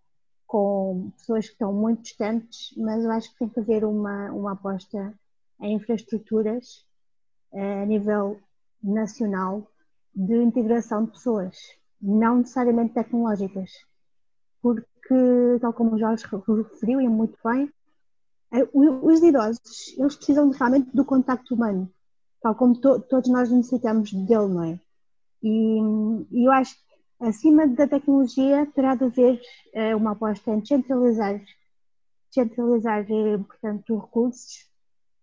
com 0.45 1.11
pessoas 1.17 1.45
que 1.45 1.53
estão 1.53 1.71
muito 1.71 2.01
distantes, 2.01 2.73
mas 2.75 3.03
eu 3.03 3.11
acho 3.11 3.31
que 3.31 3.39
tem 3.39 3.49
que 3.49 3.59
haver 3.61 3.85
uma, 3.85 4.29
uma 4.31 4.53
aposta 4.53 5.17
em 5.61 5.75
infraestruturas 5.75 6.85
a 7.53 7.85
nível 7.85 8.39
nacional 8.83 9.65
de 10.13 10.35
integração 10.35 11.05
de 11.05 11.11
pessoas 11.11 11.55
não 12.01 12.37
necessariamente 12.37 12.93
tecnológicas, 12.93 13.71
porque, 14.61 15.59
tal 15.61 15.73
como 15.73 15.95
o 15.95 15.99
Jorge 15.99 16.25
referiu, 16.47 17.01
e 17.01 17.07
muito 17.07 17.37
bem, 17.43 17.71
eh, 18.51 18.67
os 18.73 19.21
idosos, 19.21 19.97
eles 19.97 20.15
precisam 20.15 20.49
realmente 20.49 20.95
do 20.95 21.05
contacto 21.05 21.53
humano, 21.53 21.91
tal 22.41 22.55
como 22.55 22.79
to, 22.79 22.99
todos 23.01 23.29
nós 23.29 23.51
necessitamos 23.51 24.11
dele, 24.11 24.47
não 24.47 24.63
é? 24.63 24.79
E, 25.43 25.79
e, 26.31 26.45
eu 26.45 26.51
acho 26.51 26.75
que 26.75 27.25
acima 27.27 27.67
da 27.67 27.87
tecnologia 27.87 28.65
terá 28.73 28.95
de 28.95 29.05
haver 29.05 29.41
uh, 29.75 29.97
uma 29.97 30.11
aposta 30.11 30.51
em 30.51 30.59
descentralizar, 30.59 31.41
descentralizar 32.29 33.05
eh, 33.09 33.37
portanto, 33.37 33.97
recursos 33.97 34.69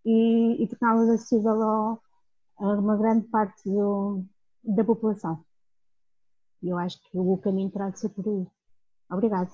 e, 0.05 0.63
e 0.63 0.69
torná-los 0.69 1.09
acessível 1.11 1.63
a 1.63 1.99
uma 2.59 2.97
grande 2.97 3.27
parte 3.29 3.69
do, 3.69 4.25
da 4.65 4.85
população. 4.85 5.45
E 6.67 6.69
eu 6.69 6.79
acho 6.79 7.01
que 7.01 7.17
o 7.17 7.39
caminho 7.39 7.71
terá 7.71 7.91
de 7.91 8.01
ser 8.01 8.09
por 8.09 8.27
aí. 8.27 8.45
Obrigado. 9.09 9.53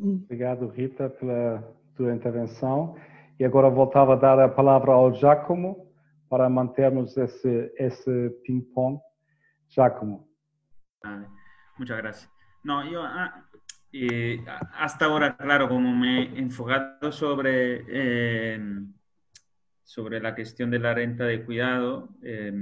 Obrigado, 0.00 0.66
Rita, 0.68 1.10
pela 1.10 1.62
tua 1.94 2.14
intervenção. 2.14 2.96
E 3.38 3.44
agora 3.44 3.68
voltava 3.68 4.14
a 4.14 4.16
dar 4.16 4.40
a 4.40 4.48
palavra 4.48 4.92
ao 4.92 5.12
Giacomo 5.12 5.92
para 6.30 6.48
mantermos 6.48 7.18
esse, 7.18 7.70
esse 7.76 8.30
ping-pong. 8.46 8.98
Giacomo. 9.68 10.26
Vale. 11.02 11.26
Muchas 11.78 11.98
gracias. 11.98 12.30
No, 12.64 12.82
yo 12.82 13.02
ah, 13.02 13.44
eh, 13.92 14.42
hasta 14.72 15.04
ahora, 15.04 15.36
claro, 15.36 15.68
como 15.68 15.94
me 15.94 16.22
he 16.22 16.38
enfocado 16.40 17.12
sobre, 17.12 17.84
eh, 17.88 18.58
sobre 19.82 20.18
la 20.18 20.34
cuestión 20.34 20.70
de 20.70 20.78
la 20.78 20.94
renta 20.94 21.24
de 21.24 21.44
cuidado, 21.44 22.08
eh, 22.22 22.54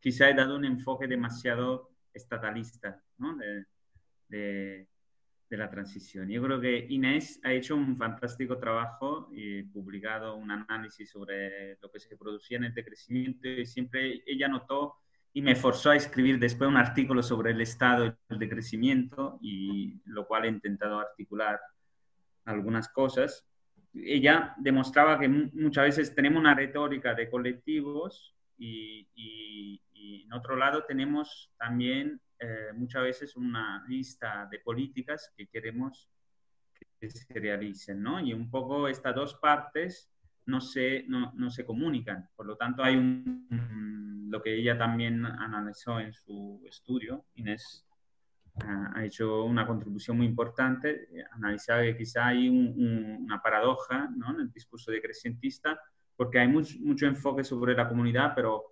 quizá 0.00 0.28
he 0.28 0.34
dado 0.34 0.56
un 0.56 0.64
enfoque 0.64 1.06
demasiado 1.06 1.91
estatalista 2.12 3.02
¿no? 3.18 3.36
de, 4.28 4.88
la 5.50 5.68
transición. 5.68 6.30
Yo 6.30 6.42
creo 6.42 6.58
que 6.58 6.86
Inés 6.88 7.38
ha 7.44 7.52
hecho 7.52 7.76
un 7.76 7.94
fantástico 7.98 8.56
trabajo 8.56 9.28
y 9.32 9.62
publicado 9.64 10.34
un 10.34 10.50
análisis 10.50 11.10
sobre 11.10 11.76
lo 11.78 11.90
que 11.90 12.00
se 12.00 12.16
producía 12.16 12.56
en 12.56 12.64
el 12.64 12.74
decrecimiento 12.74 13.46
y 13.46 13.66
siempre 13.66 14.22
ella 14.26 14.48
notó 14.48 14.94
y 15.34 15.42
me 15.42 15.54
forzó 15.54 15.90
a 15.90 15.96
escribir 15.96 16.38
después 16.38 16.68
un 16.68 16.78
artículo 16.78 17.22
sobre 17.22 17.50
el 17.50 17.60
estado 17.60 18.16
del 18.28 18.38
decrecimiento 18.38 19.38
y 19.42 20.00
lo 20.04 20.26
cual 20.26 20.46
he 20.46 20.48
intentado 20.48 21.00
articular 21.00 21.60
algunas 22.44 22.88
cosas. 22.88 23.46
Ella 23.94 24.54
demostraba 24.58 25.18
que 25.18 25.28
muchas 25.28 25.84
veces 25.84 26.14
tenemos 26.14 26.40
una 26.40 26.54
retórica 26.54 27.14
de 27.14 27.30
colectivos 27.30 28.34
y, 28.58 29.80
y 30.02 30.22
en 30.22 30.32
otro 30.32 30.56
lado 30.56 30.84
tenemos 30.84 31.52
también 31.56 32.20
eh, 32.38 32.72
muchas 32.74 33.02
veces 33.04 33.36
una 33.36 33.84
lista 33.86 34.48
de 34.50 34.58
políticas 34.58 35.32
que 35.36 35.46
queremos 35.46 36.10
que 36.98 37.08
se 37.08 37.34
realicen, 37.34 38.02
¿no? 38.02 38.20
Y 38.20 38.32
un 38.32 38.50
poco 38.50 38.88
estas 38.88 39.14
dos 39.14 39.34
partes 39.34 40.10
no 40.46 40.60
se, 40.60 41.04
no, 41.06 41.32
no 41.36 41.50
se 41.50 41.64
comunican. 41.64 42.28
Por 42.34 42.46
lo 42.46 42.56
tanto, 42.56 42.82
hay 42.82 42.96
un, 42.96 44.26
lo 44.28 44.42
que 44.42 44.54
ella 44.54 44.76
también 44.76 45.24
analizó 45.24 46.00
en 46.00 46.12
su 46.12 46.60
estudio, 46.66 47.26
Inés 47.34 47.86
ha 48.56 49.04
hecho 49.04 49.44
una 49.44 49.66
contribución 49.66 50.18
muy 50.18 50.26
importante. 50.26 51.08
Analizaba 51.30 51.82
que 51.82 51.96
quizá 51.96 52.26
hay 52.26 52.48
una 52.48 53.40
paradoja 53.40 54.10
¿no? 54.14 54.30
en 54.34 54.40
el 54.40 54.52
discurso 54.52 54.90
decrecentista, 54.90 55.80
porque 56.16 56.38
hay 56.38 56.48
mucho, 56.48 56.74
mucho 56.80 57.06
enfoque 57.06 57.44
sobre 57.44 57.74
la 57.74 57.88
comunidad, 57.88 58.32
pero 58.34 58.71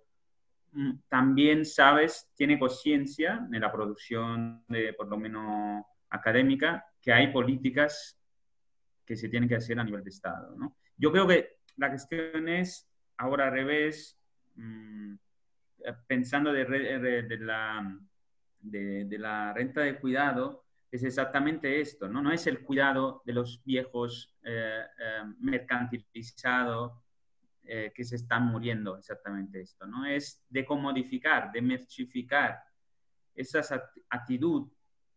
también, 1.09 1.65
sabes, 1.65 2.31
tiene 2.35 2.57
conciencia 2.57 3.47
en 3.51 3.61
la 3.61 3.71
producción, 3.71 4.63
de, 4.67 4.93
por 4.93 5.07
lo 5.07 5.17
menos 5.17 5.83
académica, 6.09 6.85
que 7.01 7.11
hay 7.11 7.31
políticas 7.31 8.17
que 9.05 9.15
se 9.15 9.29
tienen 9.29 9.49
que 9.49 9.55
hacer 9.55 9.79
a 9.79 9.83
nivel 9.83 10.03
de 10.03 10.09
Estado. 10.09 10.55
Yo 10.97 11.11
creo 11.11 11.27
que 11.27 11.57
la 11.77 11.89
cuestión 11.89 12.47
es, 12.47 12.87
ahora 13.17 13.45
al 13.45 13.51
revés, 13.51 14.17
mm, 14.55 15.15
pensando 16.07 16.53
de, 16.53 16.65
de, 16.65 17.37
la, 17.39 17.99
de, 18.59 19.53
renta 19.53 19.81
de 19.81 19.99
cuidado, 19.99 20.63
es 20.91 21.03
exactamente 21.03 21.79
esto, 21.79 22.07
¿no? 22.09 22.21
No 22.21 22.31
es 22.31 22.47
el 22.47 22.61
cuidado 22.61 23.21
de 23.25 23.33
los 23.33 23.63
viejos 23.63 24.35
eh, 24.43 24.83
eh, 24.99 25.23
mercantilizados 25.39 26.93
eh, 27.63 27.91
que 27.93 28.03
se 28.03 28.15
están 28.15 28.47
muriendo, 28.47 28.97
exactamente 28.97 29.61
esto, 29.61 29.85
¿no? 29.85 30.05
Es 30.05 30.43
de 30.49 30.65
comodificar, 30.65 31.51
de 31.51 31.61
merchificar 31.61 32.59
esa 33.35 33.61
actitud 34.09 34.67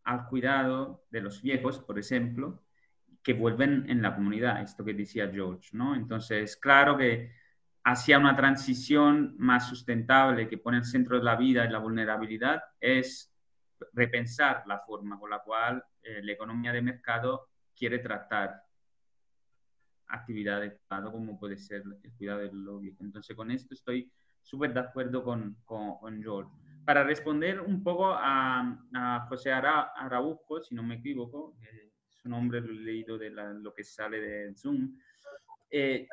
al 0.05 0.27
cuidado 0.27 1.07
de 1.11 1.21
los 1.21 1.43
viejos, 1.43 1.79
por 1.79 1.99
ejemplo, 1.99 2.63
que 3.23 3.33
vuelven 3.33 3.89
en 3.89 4.03
la 4.03 4.15
comunidad, 4.15 4.61
esto 4.61 4.85
que 4.85 4.93
decía 4.93 5.31
George, 5.33 5.71
¿no? 5.73 5.95
Entonces, 5.95 6.57
claro 6.57 6.97
que 6.97 7.33
hacia 7.85 8.19
una 8.19 8.37
transición 8.37 9.35
más 9.39 9.69
sustentable 9.69 10.49
que 10.49 10.59
pone 10.59 10.79
el 10.79 10.85
centro 10.85 11.19
de 11.19 11.25
la 11.25 11.37
vida 11.37 11.65
y 11.65 11.71
la 11.71 11.79
vulnerabilidad 11.79 12.63
es 12.81 13.35
repensar 13.93 14.65
la 14.67 14.79
forma 14.81 15.19
con 15.19 15.31
la 15.31 15.41
cual 15.41 15.85
eh, 16.03 16.21
la 16.23 16.33
economía 16.33 16.73
de 16.73 16.83
mercado 16.83 17.49
quiere 17.75 17.99
tratar 17.99 18.64
actividades 20.09 20.81
como 20.89 21.39
puede 21.39 21.57
ser 21.57 21.83
el 22.03 22.13
cuidado 22.13 22.41
del 22.41 22.65
lobby. 22.65 22.95
Entonces, 23.01 23.35
con 23.37 23.51
esto 23.51 23.75
estoy 23.75 24.11
súper 24.43 24.73
de 24.75 24.81
acuerdo 24.81 25.23
con, 25.25 25.57
con, 25.65 26.23
George. 26.23 26.51
Para 26.85 27.03
responder 27.03 27.61
un 27.61 27.83
poco 27.83 28.13
a, 28.13 29.27
José 29.29 29.53
Araujo, 29.53 30.61
si 30.61 30.75
no 30.75 30.83
me 30.83 30.97
equivoco, 30.97 31.57
su 32.09 32.29
nombre 32.29 32.61
lo 32.61 32.73
he 32.73 32.85
leído 32.85 33.19
de 33.19 33.31
lo 33.31 33.73
que 33.75 33.85
sale 33.85 34.21
de 34.21 34.55
Zoom, 34.55 34.99
eh, 35.71 36.07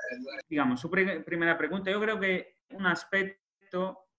digamos, 0.49 0.79
su 0.79 0.89
primera 0.89 1.57
pregunta, 1.57 1.91
yo 1.91 2.01
creo 2.01 2.19
que 2.19 2.61
un 2.71 2.85
aspecto 2.85 4.10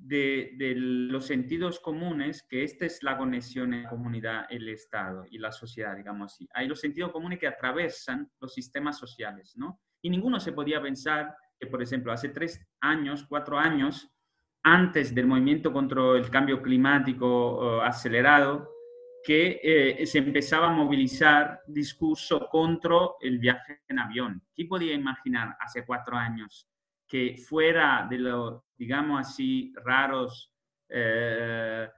de, 0.00 0.74
los 0.76 1.26
sentidos 1.26 1.80
comunes, 1.80 2.44
que 2.48 2.62
esta 2.64 2.86
es 2.86 3.02
la 3.02 3.16
conexión 3.16 3.74
en 3.74 3.84
comunidad, 3.86 4.46
el 4.50 4.68
Estado 4.68 5.24
y 5.30 5.38
la 5.38 5.52
sociedad, 5.52 5.96
digamos 5.96 6.32
así. 6.32 6.48
Hay 6.54 6.68
los 6.68 6.80
sentidos 6.80 7.12
comunes 7.12 7.38
que 7.38 7.46
atravesan 7.46 8.30
los 8.40 8.54
sistemas 8.54 8.98
sociales, 8.98 9.54
¿no? 9.56 9.80
Y 10.00 10.10
ninguno 10.10 10.38
se 10.38 10.52
podía 10.52 10.80
pensar 10.80 11.34
que, 11.58 11.66
por 11.66 11.82
ejemplo, 11.82 12.12
hace 12.12 12.28
tres 12.28 12.64
años, 12.80 13.26
cuatro 13.28 13.58
años, 13.58 14.08
antes 14.62 15.14
del 15.14 15.26
movimiento 15.26 15.72
contra 15.72 16.16
el 16.16 16.30
cambio 16.30 16.62
climático 16.62 17.82
acelerado, 17.82 18.70
que 19.24 19.60
eh, 19.62 20.06
se 20.06 20.18
empezaba 20.18 20.68
a 20.68 20.72
movilizar 20.72 21.60
discurso 21.66 22.48
contra 22.48 22.96
el 23.20 23.38
viaje 23.38 23.80
en 23.88 23.98
avión. 23.98 24.42
¿Quién 24.54 24.68
podía 24.68 24.94
imaginar 24.94 25.56
hace 25.60 25.84
cuatro 25.84 26.16
años 26.16 26.68
que 27.08 27.36
fuera 27.36 28.06
de 28.08 28.18
los, 28.18 28.62
digamos 28.76 29.20
así, 29.20 29.72
raros 29.84 30.52
eh, 30.88 31.88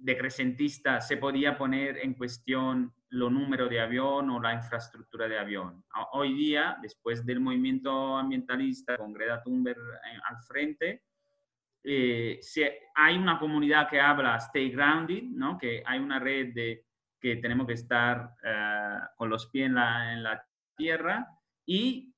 decrecentistas 0.00 1.06
se 1.06 1.18
podía 1.18 1.56
poner 1.56 1.98
en 1.98 2.14
cuestión 2.14 2.94
lo 3.10 3.30
número 3.30 3.68
de 3.68 3.80
avión 3.80 4.30
o 4.30 4.40
la 4.40 4.54
infraestructura 4.54 5.28
de 5.28 5.38
avión? 5.38 5.84
Hoy 6.12 6.34
día, 6.34 6.78
después 6.80 7.24
del 7.24 7.40
movimiento 7.40 8.16
ambientalista 8.16 8.96
con 8.96 9.12
Greta 9.12 9.42
Thunberg 9.42 9.78
eh, 9.78 10.18
al 10.24 10.42
frente, 10.42 11.02
eh, 11.84 12.40
hay 12.94 13.16
una 13.16 13.38
comunidad 13.38 13.88
que 13.88 14.00
habla 14.00 14.36
Stay 14.36 14.70
Grounded, 14.70 15.22
¿no? 15.22 15.56
que 15.56 15.82
hay 15.86 15.98
una 15.98 16.18
red 16.18 16.52
de 16.52 16.84
que 17.20 17.36
tenemos 17.36 17.66
que 17.66 17.72
estar 17.74 18.34
eh, 18.42 18.98
con 19.16 19.30
los 19.30 19.46
pies 19.46 19.66
en 19.66 19.74
la, 19.74 20.44
tierra 20.76 21.26
y 21.66 22.14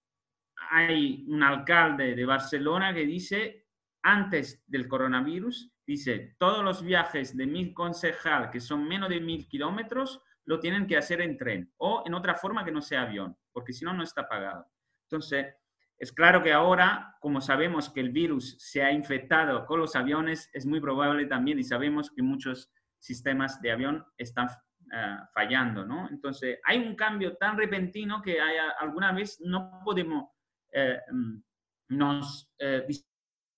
hay 0.70 1.24
un 1.28 1.42
alcalde 1.42 2.14
de 2.14 2.24
Barcelona 2.24 2.92
que 2.92 3.06
dice, 3.06 3.66
antes 4.02 4.62
del 4.66 4.86
coronavirus, 4.88 5.72
dice, 5.86 6.36
todos 6.38 6.62
los 6.62 6.82
viajes 6.82 7.36
de 7.36 7.46
mil 7.46 7.72
concejal 7.74 8.50
que 8.50 8.60
son 8.60 8.86
menos 8.86 9.08
de 9.08 9.20
mil 9.20 9.48
kilómetros 9.48 10.22
lo 10.44 10.60
tienen 10.60 10.86
que 10.86 10.96
hacer 10.96 11.20
en 11.20 11.36
tren 11.36 11.72
o 11.78 12.02
en 12.06 12.14
otra 12.14 12.34
forma 12.34 12.64
que 12.64 12.72
no 12.72 12.82
sea 12.82 13.02
avión, 13.02 13.36
porque 13.52 13.72
si 13.72 13.84
no, 13.84 13.92
no 13.92 14.02
está 14.02 14.28
pagado. 14.28 14.66
Entonces, 15.04 15.54
es 15.98 16.12
claro 16.12 16.42
que 16.42 16.52
ahora, 16.52 17.16
como 17.20 17.40
sabemos 17.40 17.90
que 17.90 18.00
el 18.00 18.10
virus 18.10 18.56
se 18.58 18.82
ha 18.82 18.90
infectado 18.90 19.66
con 19.66 19.80
los 19.80 19.94
aviones, 19.94 20.48
es 20.52 20.64
muy 20.64 20.80
probable 20.80 21.26
también 21.26 21.58
y 21.58 21.64
sabemos 21.64 22.10
que 22.10 22.22
muchos 22.22 22.70
sistemas 22.98 23.60
de 23.60 23.70
avión 23.70 24.04
están 24.16 24.48
eh, 24.92 25.16
fallando, 25.34 25.84
¿no? 25.84 26.08
Entonces, 26.08 26.58
hay 26.64 26.78
un 26.78 26.96
cambio 26.96 27.36
tan 27.36 27.56
repentino 27.56 28.22
que 28.22 28.40
hay, 28.40 28.56
alguna 28.78 29.12
vez 29.12 29.38
no 29.40 29.82
podemos 29.84 30.30
eh, 30.72 30.98
mm, 31.10 31.42
nos 31.90 32.50
eh, 32.58 32.86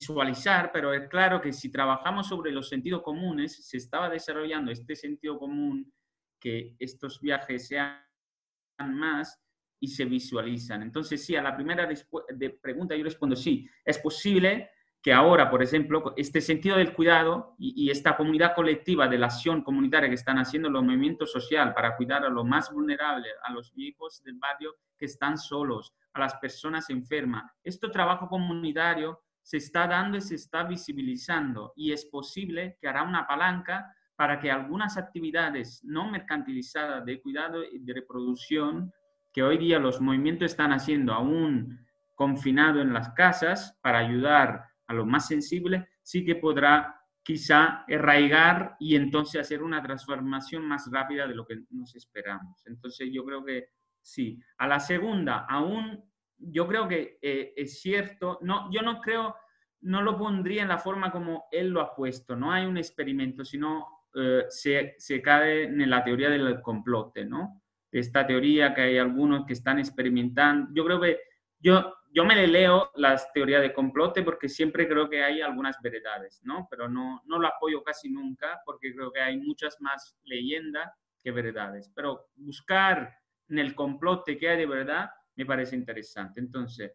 visualizar, 0.01 0.71
pero 0.73 0.93
es 0.93 1.09
claro 1.09 1.41
que 1.41 1.53
si 1.53 1.71
trabajamos 1.71 2.29
sobre 2.29 2.51
los 2.53 2.69
sentidos 2.69 3.03
comunes, 3.03 3.67
se 3.67 3.77
estaba 3.77 4.09
desarrollando 4.09 4.71
este 4.71 4.97
sentido 4.97 5.39
común 5.39 5.93
que 6.41 6.75
estos 6.79 7.21
viajes 7.21 7.69
sean 7.69 8.03
más 8.81 9.41
y 9.81 9.89
se 9.89 10.05
visualizan. 10.05 10.83
Entonces, 10.83 11.25
sí, 11.25 11.37
a 11.37 11.43
la 11.43 11.55
primera 11.55 11.87
de 11.87 12.51
pregunta 12.51 12.97
yo 12.97 13.05
respondo 13.05 13.37
sí, 13.37 13.69
es 13.85 13.99
posible 13.99 14.71
que 15.03 15.13
ahora, 15.13 15.51
por 15.51 15.63
ejemplo, 15.63 16.15
este 16.17 16.41
sentido 16.41 16.77
del 16.77 16.95
cuidado 16.95 17.57
y, 17.59 17.91
esta 17.91 18.17
comunidad 18.17 18.55
colectiva 18.55 19.09
de 19.09 19.19
la 19.19 19.27
acción 19.27 19.63
comunitaria 19.63 20.09
que 20.09 20.15
están 20.15 20.39
haciendo 20.39 20.71
los 20.71 20.85
movimientos 20.85 21.33
sociales 21.33 21.75
para 21.75 21.97
cuidar 21.97 22.25
a 22.25 22.29
los 22.29 22.45
más 22.47 22.73
vulnerables, 22.73 23.33
a 23.43 23.53
los 23.53 23.75
viejos 23.75 24.23
del 24.23 24.37
barrio 24.37 24.77
que 24.97 25.07
están 25.07 25.37
solos, 25.37 25.93
a 26.15 26.21
las 26.21 26.35
personas 26.37 26.91
enfermas, 26.91 27.45
este 27.63 27.89
trabajo 27.89 28.29
comunitario 28.29 29.21
se 29.43 29.57
está 29.57 29.87
dando 29.87 30.17
y 30.17 30.21
se 30.21 30.37
está 30.37 30.65
visibilizando 30.65 31.73
y 31.77 31.93
es 31.93 32.05
posible 32.07 32.77
que 32.81 32.89
hará 32.89 33.03
una 33.03 33.27
palanca 33.27 33.93
para 34.15 34.39
que 34.39 34.51
algunas 34.51 34.97
actividades 34.97 35.83
no 35.85 36.11
mercantilizadas 36.11 37.05
de 37.05 37.21
cuidado 37.21 37.65
y 37.65 37.79
de 37.79 37.95
reproducción 37.95 38.93
que 39.33 39.43
hoy 39.43 39.59
día 39.59 39.79
los 39.79 40.01
movimientos 40.01 40.51
están 40.51 40.73
haciendo 40.73 41.13
aún 41.13 41.85
confinado 42.15 42.81
en 42.81 42.93
las 42.93 43.11
casas 43.15 43.79
para 43.83 43.99
ayudar 43.99 44.67
a 44.87 44.95
los 44.95 45.07
más 45.07 45.27
sensibles, 45.27 45.85
sí 46.03 46.25
que 46.25 46.37
podrá 46.37 47.03
quizá 47.23 47.85
arraigar 47.89 48.77
y 48.79 48.97
entonces 48.97 49.41
hacer 49.41 49.63
una 49.63 49.83
transformación 49.83 50.67
más 50.67 50.89
rápida 50.93 51.27
de 51.27 51.35
lo 51.35 51.47
que 51.47 51.63
nos 51.71 51.95
esperamos. 51.95 52.63
Entonces 52.67 53.09
yo 53.13 53.25
creo 53.25 53.45
que 53.45 53.69
sí. 54.03 54.39
A 54.59 54.67
la 54.67 54.81
segunda, 54.81 55.47
aún 55.49 56.05
yo 56.37 56.67
creo 56.67 56.89
que 56.89 57.19
eh, 57.23 57.55
es 57.57 57.81
cierto, 57.81 58.39
no, 58.43 58.71
yo 58.73 58.83
no 58.83 59.01
creo, 59.01 59.37
no 59.83 60.03
lo 60.03 60.19
pondría 60.19 60.63
en 60.63 60.69
la 60.69 60.79
forma 60.79 61.11
como 61.11 61.45
él 61.51 61.71
lo 61.71 61.81
ha 61.81 61.95
puesto, 61.95 62.37
no 62.37 62.53
hay 62.53 62.67
un 62.67 62.77
experimento, 62.77 63.45
sino 63.45 63.87
eh, 64.15 64.45
se, 64.49 64.95
se 64.99 65.23
cae 65.23 65.65
en 65.65 65.89
la 65.89 66.05
teoría 66.05 66.29
del 66.29 66.61
complote, 66.61 67.25
¿no? 67.25 67.63
esta 67.93 68.27
teoría, 68.27 68.75
que 68.75 68.81
hay 68.81 68.99
algunos 68.99 69.45
que 69.47 69.53
están 69.53 69.79
experimentando. 69.79 70.71
Yo 70.75 70.85
creo 70.85 71.01
que 71.01 71.21
yo, 71.61 71.95
yo 72.11 72.25
me 72.25 72.47
leo 72.47 72.91
las 72.97 73.31
teorías 73.33 73.61
de 73.61 73.73
complote 73.73 74.23
porque 74.23 74.49
siempre 74.49 74.89
creo 74.89 75.09
que 75.09 75.23
hay 75.23 75.43
algunas 75.43 75.77
verdades, 75.83 76.41
¿no? 76.43 76.67
Pero 76.71 76.89
no, 76.89 77.23
no 77.27 77.39
lo 77.39 77.47
apoyo 77.47 77.83
casi 77.85 78.11
nunca 78.11 78.61
porque 78.65 78.95
creo 78.95 79.13
que 79.13 79.21
hay 79.21 79.39
muchas 79.39 79.77
más 79.81 80.17
leyendas 80.25 80.91
que 81.23 81.31
verdades. 81.31 81.93
Pero 81.95 82.31
buscar 82.35 83.15
en 83.53 83.59
el 83.59 83.75
complote 83.75 84.37
que 84.37 84.49
hay 84.49 84.59
de 84.59 84.67
verdad 84.67 85.11
me 85.37 85.47
parece 85.47 85.77
interesante. 85.77 86.41
Entonces, 86.41 86.93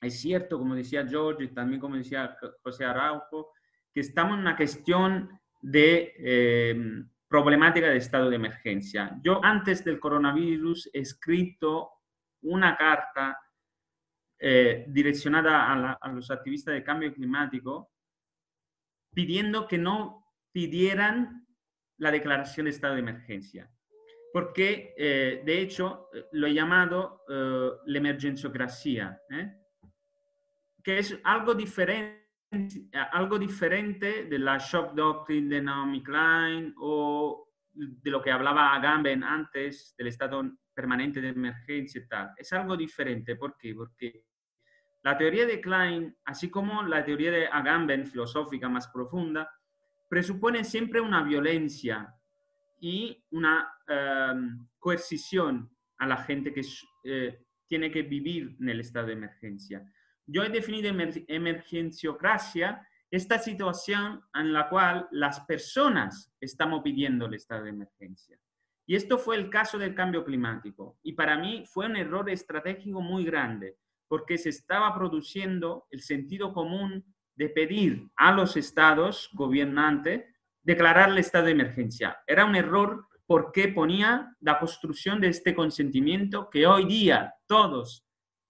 es 0.00 0.20
cierto, 0.20 0.58
como 0.58 0.74
decía 0.74 1.06
George 1.06 1.44
y 1.44 1.54
también 1.54 1.80
como 1.80 1.96
decía 1.96 2.36
José 2.62 2.84
Araujo, 2.84 3.52
que 3.94 4.00
estamos 4.00 4.34
en 4.34 4.40
una 4.40 4.56
cuestión 4.56 5.30
de... 5.60 6.14
Eh, 6.18 7.04
problemática 7.32 7.88
de 7.88 7.96
estado 7.96 8.28
de 8.28 8.36
emergencia. 8.36 9.18
Yo 9.22 9.42
antes 9.42 9.82
del 9.82 9.98
coronavirus 9.98 10.90
he 10.92 11.00
escrito 11.00 11.88
una 12.42 12.76
carta 12.76 13.38
eh, 14.38 14.84
direccionada 14.88 15.96
a, 15.98 16.08
los 16.12 16.30
activistas 16.30 16.74
de 16.74 16.84
cambio 16.84 17.14
climático 17.14 17.90
pidiendo 19.14 19.66
que 19.66 19.78
no 19.78 20.26
pidieran 20.52 21.46
la 21.96 22.10
declaración 22.10 22.64
de 22.64 22.70
estado 22.70 22.94
de 22.94 23.00
emergencia. 23.00 23.70
Porque, 24.32 24.94
eh, 24.96 25.42
de 25.44 25.60
hecho, 25.60 26.08
lo 26.32 26.46
he 26.46 26.54
llamado 26.54 27.22
eh, 27.28 27.70
la 27.86 27.98
emergenciocracia, 27.98 29.20
que 30.82 30.98
es 30.98 31.18
algo 31.24 31.54
diferente 31.54 32.22
algo 33.12 33.38
diferente 33.38 34.24
de 34.24 34.38
la 34.38 34.58
shock 34.58 34.92
doctrine 34.92 35.48
de 35.48 35.62
Naomi 35.62 36.02
Klein 36.02 36.74
o 36.78 37.48
de 37.72 38.10
lo 38.10 38.20
que 38.20 38.30
hablaba 38.30 38.74
Agamben 38.74 39.24
antes, 39.24 39.94
del 39.96 40.08
estado 40.08 40.42
permanente 40.74 41.20
de 41.20 41.28
emergencia 41.28 42.02
y 42.02 42.06
tal. 42.06 42.32
Es 42.36 42.52
algo 42.52 42.76
diferente. 42.76 43.36
¿Por 43.36 43.56
qué? 43.56 43.74
Porque 43.74 44.26
la 45.02 45.16
teoría 45.16 45.46
de 45.46 45.60
Klein, 45.60 46.14
así 46.26 46.50
como 46.50 46.82
la 46.82 47.04
teoría 47.04 47.30
de 47.30 47.46
Agamben, 47.46 48.06
filosófica 48.06 48.68
más 48.68 48.88
profunda, 48.88 49.50
presupone 50.08 50.62
siempre 50.62 51.00
una 51.00 51.22
violencia 51.22 52.14
y 52.82 53.24
una 53.30 53.72
em, 53.86 54.66
coercición 54.80 55.70
a 55.98 56.06
la 56.06 56.16
gente 56.16 56.52
que 56.52 56.62
eh, 57.04 57.38
tiene 57.68 57.92
que 57.92 58.02
vivir 58.02 58.56
en 58.60 58.68
el 58.68 58.80
estado 58.80 59.06
de 59.06 59.12
emergencia. 59.12 59.88
Yo 60.26 60.42
he 60.42 60.48
definido 60.48 60.92
emergenciocracia 61.28 62.84
esta 63.08 63.38
situación 63.38 64.20
en 64.34 64.52
la 64.52 64.68
cual 64.68 65.06
las 65.12 65.40
personas 65.40 66.34
estamos 66.40 66.82
pidiendo 66.82 67.26
el 67.26 67.34
estado 67.34 67.64
de 67.64 67.70
emergencia. 67.70 68.36
Y 68.84 68.96
esto 68.96 69.16
fue 69.16 69.36
el 69.36 69.48
caso 69.48 69.78
del 69.78 69.94
cambio 69.94 70.24
climático. 70.24 70.98
Y 71.04 71.12
para 71.12 71.38
mí 71.38 71.64
fue 71.66 71.86
un 71.86 71.96
error 71.96 72.28
estratégico 72.30 73.00
muy 73.00 73.24
grande, 73.24 73.76
porque 74.08 74.38
se 74.38 74.48
estaba 74.48 74.92
produciendo 74.92 75.86
el 75.90 76.00
sentido 76.00 76.52
común 76.52 77.04
de 77.36 77.48
pedir 77.48 78.10
a 78.16 78.32
los 78.32 78.56
estados 78.56 79.30
gobernantes 79.34 80.24
declarar 80.62 81.10
el 81.10 81.18
estado 81.18 81.46
de 81.46 81.52
emergencia. 81.52 82.18
Era 82.26 82.44
un 82.44 82.56
error 82.56 83.06
porque 83.26 83.68
ponía 83.68 84.36
la 84.40 84.58
construcción 84.58 85.20
de 85.20 85.28
este 85.28 85.54
consentimiento 85.54 86.50
que 86.50 86.66
hoy 86.66 86.84
día 86.86 87.34
todos 87.46 88.04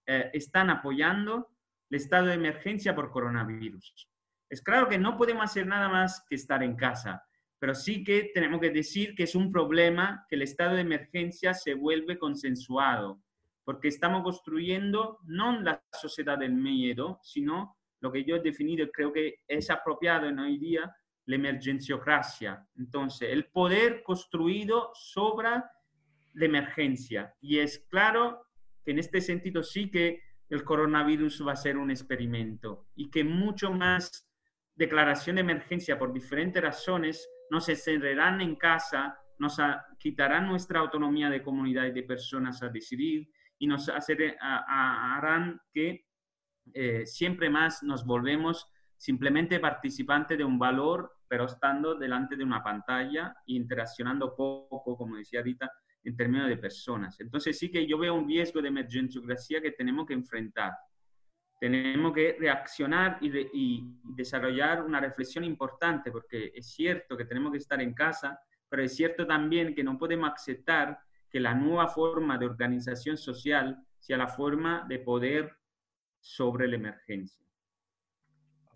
eh, 0.06 0.30
están 0.32 0.70
apoyando 0.70 1.50
el 1.90 1.96
estado 1.96 2.26
de 2.26 2.34
emergencia 2.34 2.94
por 2.94 3.10
coronavirus. 3.10 4.08
Es 4.50 4.62
claro 4.62 4.88
que 4.88 4.98
no 4.98 5.16
podemos 5.16 5.44
hacer 5.44 5.66
nada 5.66 5.88
más 5.88 6.24
que 6.28 6.34
estar 6.34 6.62
en 6.62 6.76
casa, 6.76 7.22
pero 7.58 7.74
sí 7.74 8.02
que 8.02 8.30
tenemos 8.34 8.60
que 8.60 8.70
decir 8.70 9.14
que 9.14 9.22
es 9.22 9.34
un 9.34 9.52
problema 9.52 10.26
que 10.28 10.36
el 10.36 10.42
estado 10.42 10.74
de 10.74 10.80
emergencia 10.80 11.54
se 11.54 11.74
vuelve 11.74 12.18
consensuado, 12.18 13.22
porque 13.64 13.88
estamos 13.88 14.22
construyendo 14.22 15.20
no 15.24 15.60
la 15.60 15.82
sociedad 15.92 16.38
del 16.38 16.54
miedo, 16.54 17.20
sino 17.22 17.76
lo 18.00 18.10
que 18.10 18.24
yo 18.24 18.36
he 18.36 18.40
definido, 18.40 18.90
creo 18.90 19.12
que 19.12 19.36
es 19.46 19.70
apropiado 19.70 20.26
en 20.26 20.40
hoy 20.40 20.58
día, 20.58 20.92
la 21.32 21.36
emergenciocracia. 21.36 22.66
Entonces, 22.76 23.30
el 23.30 23.46
poder 23.46 24.02
construido 24.02 24.90
sobre 24.94 25.48
la 26.34 26.44
emergencia. 26.44 27.34
Y 27.40 27.58
es 27.58 27.86
claro 27.90 28.46
que 28.84 28.90
en 28.90 28.98
este 28.98 29.20
sentido 29.20 29.62
sí 29.62 29.90
que 29.90 30.22
el 30.50 30.64
coronavirus 30.64 31.46
va 31.46 31.52
a 31.52 31.56
ser 31.56 31.78
un 31.78 31.90
experimento 31.90 32.86
y 32.94 33.10
que 33.10 33.24
mucho 33.24 33.72
más 33.72 34.28
declaración 34.74 35.36
de 35.36 35.40
emergencia 35.40 35.98
por 35.98 36.12
diferentes 36.12 36.62
razones 36.62 37.26
nos 37.50 37.68
encerrarán 37.68 38.40
en 38.42 38.56
casa, 38.56 39.18
nos 39.38 39.58
quitarán 39.98 40.46
nuestra 40.46 40.80
autonomía 40.80 41.30
de 41.30 41.42
comunidad 41.42 41.86
y 41.86 41.92
de 41.92 42.02
personas 42.02 42.62
a 42.62 42.68
decidir 42.68 43.30
y 43.58 43.66
nos 43.66 43.88
harán 43.88 45.60
que 45.72 46.06
eh, 46.74 47.06
siempre 47.06 47.48
más 47.48 47.82
nos 47.82 48.04
volvemos 48.04 48.66
simplemente 49.02 49.58
participantes 49.58 50.38
de 50.38 50.44
un 50.44 50.60
valor, 50.60 51.12
pero 51.32 51.46
estando 51.46 51.94
delante 51.94 52.36
de 52.36 52.44
una 52.44 52.62
pantalla 52.62 53.34
e 53.46 53.54
interaccionando 53.54 54.36
poco, 54.36 54.98
como 54.98 55.16
decía 55.16 55.40
ahorita, 55.40 55.72
en 56.04 56.14
términos 56.14 56.46
de 56.46 56.58
personas. 56.58 57.18
Entonces 57.20 57.58
sí 57.58 57.70
que 57.70 57.86
yo 57.86 57.96
veo 57.96 58.12
un 58.12 58.28
riesgo 58.28 58.60
de 58.60 58.68
emergenciocracia 58.68 59.62
que 59.62 59.70
tenemos 59.70 60.04
que 60.04 60.12
enfrentar. 60.12 60.74
Tenemos 61.58 62.12
que 62.12 62.36
reaccionar 62.38 63.16
y, 63.22 63.30
y 63.54 63.98
desarrollar 64.14 64.84
una 64.84 65.00
reflexión 65.00 65.42
importante, 65.44 66.12
porque 66.12 66.52
es 66.54 66.66
cierto 66.66 67.16
que 67.16 67.24
tenemos 67.24 67.50
que 67.52 67.58
estar 67.58 67.80
en 67.80 67.94
casa, 67.94 68.38
pero 68.68 68.82
es 68.82 68.94
cierto 68.94 69.26
también 69.26 69.74
que 69.74 69.82
no 69.82 69.96
podemos 69.96 70.30
aceptar 70.30 70.98
que 71.30 71.40
la 71.40 71.54
nueva 71.54 71.88
forma 71.88 72.36
de 72.36 72.44
organización 72.44 73.16
social 73.16 73.82
sea 73.98 74.18
la 74.18 74.28
forma 74.28 74.84
de 74.86 74.98
poder 74.98 75.50
sobre 76.20 76.66
a 76.66 76.76
emergência. 76.76 77.42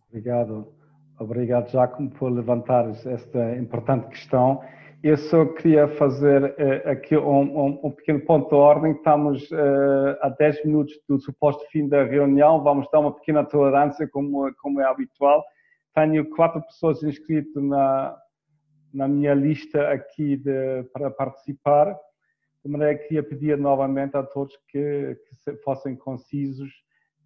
Obrigado. 0.08 0.72
Obrigado, 1.18 1.70
Jacomo, 1.70 2.10
por 2.10 2.30
levantar 2.30 2.90
esta 2.90 3.56
importante 3.56 4.08
questão. 4.08 4.62
Eu 5.02 5.16
só 5.16 5.46
queria 5.46 5.88
fazer 5.88 6.44
uh, 6.44 6.90
aqui 6.90 7.16
um, 7.16 7.80
um, 7.82 7.90
pequeno 7.90 8.20
ponto 8.20 8.50
de 8.50 8.54
ordem. 8.54 8.92
Estamos 8.92 9.50
uh, 9.50 10.16
a 10.20 10.28
10 10.28 10.66
minutos 10.66 10.94
do 11.08 11.18
suposto 11.18 11.64
fim 11.70 11.88
da 11.88 12.04
reunião. 12.04 12.62
Vamos 12.62 12.86
dar 12.92 13.00
uma 13.00 13.14
pequena 13.14 13.42
tolerância, 13.44 14.06
como, 14.06 14.54
como 14.56 14.78
é 14.78 14.84
habitual. 14.84 15.42
Tenho 15.94 16.28
quatro 16.28 16.60
pessoas 16.60 17.02
inscritas 17.02 17.62
na, 17.62 18.14
na 18.92 19.08
minha 19.08 19.32
lista 19.32 19.88
aqui 19.88 20.36
de, 20.36 20.82
para 20.92 21.10
participar. 21.10 21.96
De 22.62 22.70
maneira 22.70 22.94
que 22.94 23.04
queria 23.04 23.22
pedir 23.22 23.56
novamente 23.56 24.18
a 24.18 24.22
todos 24.22 24.54
que, 24.68 25.16
que 25.44 25.56
fossem 25.64 25.96
concisos. 25.96 26.70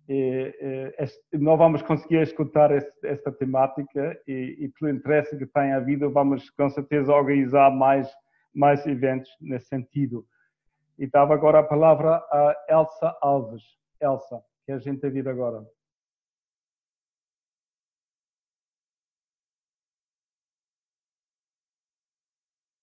E, 0.08 0.96
e, 1.32 1.38
não 1.38 1.56
vamos 1.56 1.82
conseguir 1.82 2.22
escutar 2.22 2.70
esta 2.72 3.30
temática 3.30 4.20
e, 4.26 4.56
e, 4.58 4.68
pelo 4.68 4.90
interesse 4.90 5.36
que 5.36 5.46
tem 5.46 5.72
havido, 5.72 6.10
vamos 6.10 6.50
com 6.50 6.68
certeza 6.68 7.12
organizar 7.12 7.70
mais, 7.70 8.08
mais 8.52 8.84
eventos 8.86 9.30
nesse 9.40 9.66
sentido. 9.66 10.26
E 10.98 11.06
dava 11.06 11.34
agora 11.34 11.60
a 11.60 11.62
palavra 11.62 12.16
a 12.16 12.56
Elsa 12.68 13.16
Alves. 13.22 13.62
Elsa, 14.00 14.42
que 14.66 14.72
a 14.72 14.78
gente 14.78 15.04
ouvir 15.06 15.28
agora. 15.28 15.64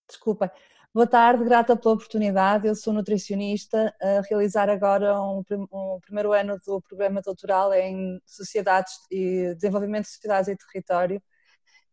Desculpa. 0.08 0.52
Boa 0.98 1.06
tarde, 1.06 1.44
grata 1.44 1.76
pela 1.76 1.94
oportunidade. 1.94 2.66
Eu 2.66 2.74
sou 2.74 2.92
nutricionista, 2.92 3.94
a 4.02 4.20
realizar 4.28 4.68
agora 4.68 5.16
um, 5.22 5.44
um, 5.72 6.00
primeiro 6.00 6.32
ano 6.32 6.58
do 6.66 6.80
programa 6.80 7.22
doutoral 7.22 7.72
em 7.72 8.20
Sociedades 8.26 8.94
e 9.08 9.54
Desenvolvimento 9.54 10.06
de 10.06 10.10
Sociedades 10.10 10.48
e 10.48 10.56
Território. 10.56 11.22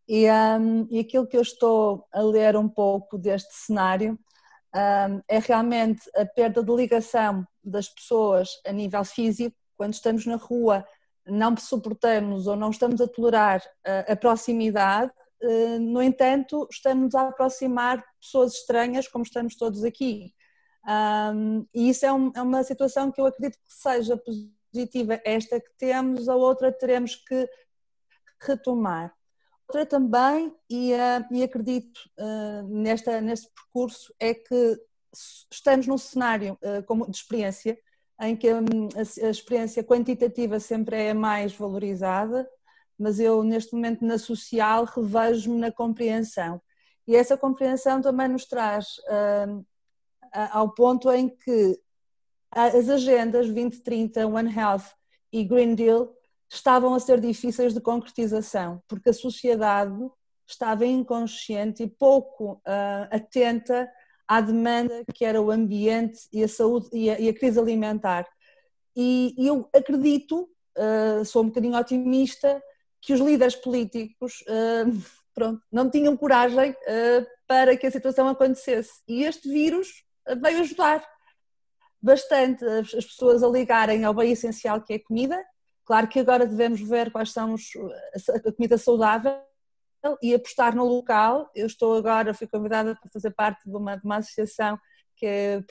E, 0.07 0.26
um, 0.27 0.88
e 0.90 0.98
aquilo 0.98 1.27
que 1.27 1.38
eu 1.38 1.44
estou 1.44 2.07
a 2.11 2.19
ler 2.19 2.57
um 2.57 2.68
pouco 2.68 3.15
deste 3.15 3.53
cenário 3.53 4.18
um, 4.73 5.22
é 5.27 5.38
realmente 5.38 6.10
a 6.15 6.26
perda 6.26 6.64
de 6.64 6.76
ligação 6.76 7.45
das 7.64 7.88
pessoas 7.88 8.60
a 8.65 8.72
nível 8.72 9.06
físico, 9.06 9.56
quando 9.77 9.94
estamos 9.94 10.26
na 10.26 10.36
rua, 10.36 10.84
não 11.27 11.56
suportamos 11.57 12.48
ou 12.48 12.56
não 12.56 12.72
estamos 12.72 12.99
a 12.99 13.07
tolerar 13.07 13.61
a, 13.86 14.14
a 14.14 14.15
proximidade 14.15 15.11
eh, 15.11 15.25
no 15.80 16.02
entanto, 16.02 16.68
estamos 16.72 17.14
a 17.16 17.30
aproximar 17.30 18.04
pessoas 18.20 18.54
estranhas, 18.54 19.08
como 19.08 19.24
estamos 19.24 19.56
todos 19.56 19.84
aqui. 19.84 20.34
Um, 20.88 21.66
e 21.74 21.90
isso 21.90 22.06
é, 22.06 22.14
um, 22.14 22.32
é, 22.36 22.42
uma 22.42 22.64
situação 22.64 23.12
que 23.12 23.20
eu 23.20 23.26
acredito 23.26 23.58
que 23.58 23.74
seja 23.74 24.18
positiva, 24.18 25.20
esta 25.26 25.60
que 25.60 25.72
temos, 25.78 26.30
a 26.30 26.36
outra 26.36 26.72
teremos 26.72 27.16
que 27.16 27.50
retomar. 28.40 29.14
Outra 29.68 29.86
também, 29.86 30.54
e, 30.70 30.94
uh, 30.94 31.26
e 31.32 31.44
acredito 31.44 32.00
uh, 32.20 32.68
nesta, 32.68 33.20
neste 33.20 33.50
percurso, 33.52 34.14
é 34.20 34.34
que 34.34 34.80
estamos 35.52 35.88
num 35.88 35.98
cenário 35.98 36.58
uh, 36.62 36.84
como 36.86 37.10
de 37.10 37.18
experiência, 37.18 37.78
em 38.22 38.36
que 38.36 38.54
um, 38.54 38.60
a, 38.96 39.28
a 39.28 39.30
experiência 39.30 39.84
quantitativa 39.84 40.60
sempre 40.60 40.98
é 40.98 41.14
mais 41.16 41.54
valorizada, 41.54 42.48
mas 42.98 43.20
eu 43.20 43.44
neste 43.44 43.74
momento 43.74 44.06
na 44.06 44.18
social 44.18 44.86
revejo-me 44.86 45.58
na 45.58 45.72
compreensão. 45.72 46.62
E 47.08 47.16
essa 47.16 47.38
compreensão 47.38 48.02
também 48.02 48.28
nos 48.28 48.46
traz 48.46 48.98
uh, 49.10 49.66
ao 50.52 50.74
ponto 50.74 51.12
em 51.12 51.30
que 51.30 51.80
as 52.52 52.90
agendas 52.90 53.48
2030, 53.48 54.26
One 54.28 54.54
Health 54.54 54.86
e 55.32 55.44
Green 55.44 55.76
Deal 55.76 56.14
estavam 56.50 56.94
a 56.94 57.00
ser 57.00 57.20
difíceis 57.20 57.74
de 57.74 57.82
concretização, 57.82 58.82
porque 58.88 59.10
a 59.10 59.14
sociedade 59.14 59.94
estava 60.48 60.86
inconsciente 60.86 61.84
e 61.84 61.88
pouco 61.88 62.54
uh, 62.54 63.08
atenta 63.12 63.90
à 64.28 64.42
demanda 64.42 65.04
que 65.14 65.26
era 65.26 65.42
o 65.42 65.52
ambiente 65.52 66.28
e 66.32 66.44
a 66.44 66.48
saúde 66.48 66.90
e 66.94 67.10
a, 67.10 67.20
e 67.20 67.30
a 67.30 67.34
crise 67.34 67.60
alimentar. 67.60 68.26
E, 68.96 69.36
e 69.38 69.48
eu 69.48 69.68
acredito, 69.74 70.50
uh, 70.78 71.26
sou 71.26 71.44
um 71.44 71.48
bocadinho 71.48 71.78
otimista, 71.78 72.62
que 73.06 73.14
os 73.14 73.19
líderes 73.19 73.56
políticos 73.56 74.44
uh, 74.48 75.03
pronto, 75.34 75.61
não 75.72 75.90
tinham 75.90 76.18
coragem 76.18 76.72
uh, 76.72 77.27
para 77.48 77.77
que 77.77 77.86
a 77.86 77.91
situação 77.91 78.27
acontecesse. 78.27 79.02
E 79.07 79.23
este 79.23 79.48
vírus 79.48 80.03
veio 80.41 80.61
ajudar 80.61 81.06
bastante 82.02 82.65
as 82.65 82.91
pessoas 82.91 83.44
a 83.44 83.48
ligarem 83.48 84.03
ao 84.03 84.14
bem 84.14 84.32
essencial 84.32 84.82
que 84.82 84.94
é 84.94 84.95
a 84.95 85.03
comida. 85.03 85.44
Claro 85.86 86.07
que 86.07 86.19
agora 86.19 86.48
devemos 86.48 86.82
ver 86.82 87.11
quais 87.11 87.32
são 87.32 87.53
os, 87.53 87.69
a 88.48 88.52
comida 88.52 88.76
saudável 88.77 89.40
e 90.22 90.34
apostar 90.34 90.76
no 90.76 90.86
local. 90.86 91.49
Eu 91.53 91.68
estou 91.68 91.95
agora, 91.95 92.34
fui 92.34 92.48
convidada 92.48 92.95
para 92.95 93.10
fazer 93.11 93.32
parte 93.32 93.69
de 93.69 93.76
uma, 93.76 93.95
de 93.95 94.03
uma 94.03 94.18
associação 94.18 94.80
que 95.16 95.26
é 95.26 95.62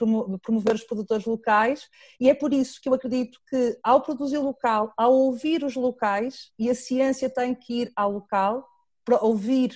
promover 0.42 0.74
os 0.74 0.84
produtores 0.84 1.26
locais, 1.26 1.88
e 2.20 2.30
é 2.30 2.34
por 2.34 2.52
isso 2.52 2.80
que 2.80 2.88
eu 2.88 2.94
acredito 2.94 3.38
que 3.48 3.78
ao 3.82 4.00
produzir 4.00 4.38
local, 4.38 4.92
ao 4.96 5.12
ouvir 5.12 5.64
os 5.64 5.74
locais, 5.74 6.52
e 6.58 6.70
a 6.70 6.74
ciência 6.74 7.28
tem 7.28 7.54
que 7.54 7.82
ir 7.82 7.92
ao 7.94 8.10
local 8.10 8.66
para 9.04 9.22
ouvir 9.22 9.72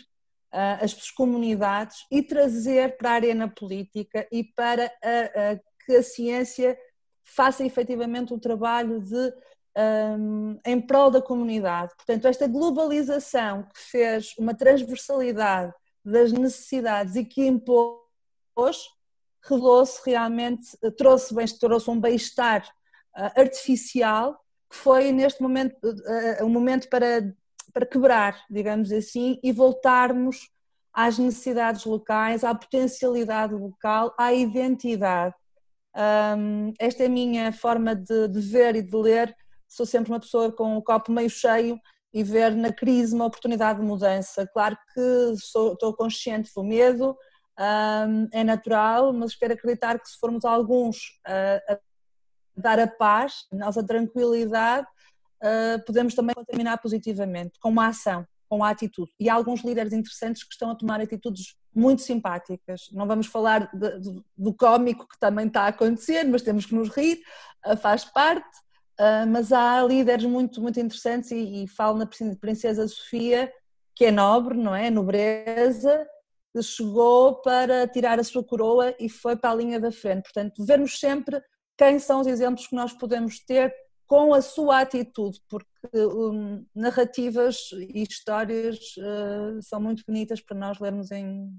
uh, 0.53 0.83
as 0.83 1.11
comunidades 1.11 2.07
e 2.11 2.23
trazer 2.23 2.97
para 2.97 3.11
a 3.11 3.15
arena 3.15 3.49
política 3.49 4.27
e 4.33 4.43
para 4.43 4.87
a, 5.03 5.53
a, 5.53 5.61
que 5.85 5.97
a 5.97 6.03
ciência 6.03 6.79
faça 7.25 7.65
efetivamente 7.65 8.33
um 8.33 8.39
trabalho 8.39 9.01
de 9.01 9.33
um, 9.79 10.59
em 10.65 10.81
prol 10.81 11.11
da 11.11 11.23
comunidade. 11.23 11.95
Portanto, 11.95 12.27
esta 12.27 12.47
globalização 12.49 13.63
que 13.63 13.81
fez 13.81 14.35
uma 14.39 14.55
transversalidade 14.55 15.73
das 16.05 16.33
necessidades 16.33 17.17
e 17.17 17.25
que 17.25 17.47
impôs, 17.47 17.99
revelou-se 19.43 20.01
realmente, 20.05 20.67
trouxe, 20.97 21.35
bem, 21.35 21.47
trouxe 21.47 21.91
um 21.91 22.01
bem-estar 22.01 22.67
uh, 23.17 23.41
artificial, 23.41 24.35
que 24.71 24.77
foi 24.77 25.13
neste 25.13 25.43
momento 25.43 25.77
uh, 25.85 26.45
um 26.45 26.49
momento 26.49 26.89
para, 26.89 27.35
para 27.73 27.87
quebrar, 27.87 28.45
digamos 28.51 28.93
assim, 28.93 29.39
e 29.43 29.53
voltarmos 29.53 30.51
às 30.93 31.19
necessidades 31.19 31.85
locais, 31.85 32.43
à 32.43 32.55
potencialidade 32.55 33.55
local, 33.55 34.15
à 34.19 34.33
identidade. 34.33 35.35
Um, 35.97 36.73
esta 36.79 37.05
é 37.05 37.07
a 37.07 37.11
minha 37.11 37.53
forma 37.53 37.95
de, 37.95 38.29
de 38.29 38.41
ver 38.41 38.77
e 38.77 38.83
de 38.83 38.97
ler. 38.97 39.35
Sou 39.69 39.87
sempre 39.87 40.13
uma 40.13 40.21
pessoa 40.21 40.51
com 40.51 40.77
o 40.77 40.83
copo 40.83 41.13
meio 41.13 41.31
cheio 41.31 41.79
e 42.13 42.23
ver 42.23 42.55
na 42.55 42.73
crise 42.73 43.15
uma 43.15 43.27
oportunidade 43.27 43.81
de 43.81 43.87
mudança. 43.87 44.47
Claro 44.53 44.77
que 44.95 45.35
sou, 45.37 45.75
estou 45.75 45.95
consciente 45.95 46.51
do 46.55 46.65
medo, 46.65 47.17
um, 47.59 48.29
é 48.33 48.45
natural, 48.45 49.13
mas 49.13 49.35
quero 49.35 49.55
acreditar 49.55 49.99
que 49.99 50.09
se 50.09 50.19
formos 50.19 50.45
alguns 50.45 51.21
a, 51.27 51.75
a 51.75 51.79
dar 52.57 52.79
a 52.79 52.87
paz, 52.87 53.47
a 53.53 53.57
nossa 53.57 53.85
tranquilidade, 53.85 54.87
uh, 55.43 55.85
podemos 55.85 56.15
também 56.15 56.35
contaminar 56.35 56.81
positivamente, 56.81 57.59
com 57.61 57.69
uma 57.69 57.89
ação, 57.89 58.27
com 58.49 58.65
a 58.65 58.71
atitude. 58.71 59.11
E 59.19 59.29
há 59.29 59.35
alguns 59.35 59.63
líderes 59.63 59.93
interessantes 59.93 60.43
que 60.43 60.53
estão 60.53 60.71
a 60.71 60.75
tomar 60.75 61.01
atitudes 61.01 61.57
muito 61.75 62.03
simpáticas. 62.03 62.89
Não 62.93 63.07
vamos 63.07 63.27
falar 63.27 63.71
de, 63.73 64.23
do 64.37 64.55
cómico 64.55 65.07
que 65.09 65.19
também 65.19 65.47
está 65.47 65.63
a 65.63 65.69
acontecer, 65.69 66.25
mas 66.25 66.43
temos 66.43 66.67
que 66.67 66.75
nos 66.75 66.89
rir, 66.89 67.21
uh, 67.67 67.77
faz 67.77 68.05
parte. 68.05 68.59
Uh, 69.01 69.27
mas 69.29 69.53
há 69.53 69.81
líderes 69.83 70.25
muito, 70.25 70.61
muito 70.61 70.81
interessantes 70.81 71.31
e, 71.31 71.65
e 71.65 71.69
falo 71.69 71.99
na 71.99 72.09
Princesa 72.41 72.89
Sofia, 72.89 73.53
que 73.95 74.07
é 74.07 74.11
nobre, 74.11 74.59
não 74.59 74.75
é? 74.75 74.91
Nobreza, 74.91 76.05
chegou 76.63 77.41
para 77.43 77.87
tirar 77.89 78.19
a 78.19 78.25
sua 78.25 78.45
coroa 78.45 78.95
e 78.99 79.09
foi 79.09 79.37
para 79.37 79.51
a 79.51 79.55
linha 79.55 79.81
da 79.81 79.91
frente. 79.91 80.25
Portanto, 80.25 80.65
vermos 80.65 80.99
sempre 80.99 81.43
quem 81.77 81.99
são 81.99 82.21
os 82.21 82.27
exemplos 82.27 82.67
que 82.67 82.75
nós 82.75 82.93
podemos 82.93 83.39
ter 83.41 83.73
com 84.07 84.33
a 84.33 84.41
sua 84.41 84.81
atitude, 84.81 85.39
porque 85.49 85.67
um, 85.95 86.65
narrativas 86.75 87.71
e 87.73 88.03
histórias 88.03 88.79
uh, 88.97 89.63
são 89.63 89.79
muito 89.81 90.03
bonitas 90.07 90.41
para 90.41 90.57
nós 90.57 90.79
lermos 90.81 91.11
em, 91.11 91.53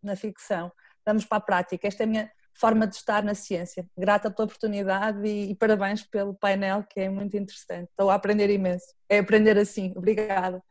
na 0.00 0.14
ficção. 0.14 0.72
Vamos 1.04 1.24
para 1.24 1.38
a 1.38 1.40
prática. 1.40 1.88
Esta 1.88 2.04
é 2.04 2.06
a 2.06 2.08
minha 2.08 2.30
forma 2.54 2.86
de 2.86 2.94
estar 2.94 3.24
na 3.24 3.34
ciência. 3.34 3.84
Grata 3.98 4.30
pela 4.30 4.46
oportunidade 4.46 5.26
e, 5.26 5.50
e, 5.50 5.54
parabéns 5.56 6.02
pelo 6.04 6.34
painel, 6.34 6.84
que 6.84 7.00
é 7.00 7.08
muito 7.08 7.36
interessante. 7.36 7.88
Estou 7.90 8.10
a 8.10 8.14
aprender 8.14 8.48
imenso. 8.48 8.86
É 9.08 9.18
aprender 9.18 9.58
assim. 9.58 9.92
Obrigada. 9.96 10.62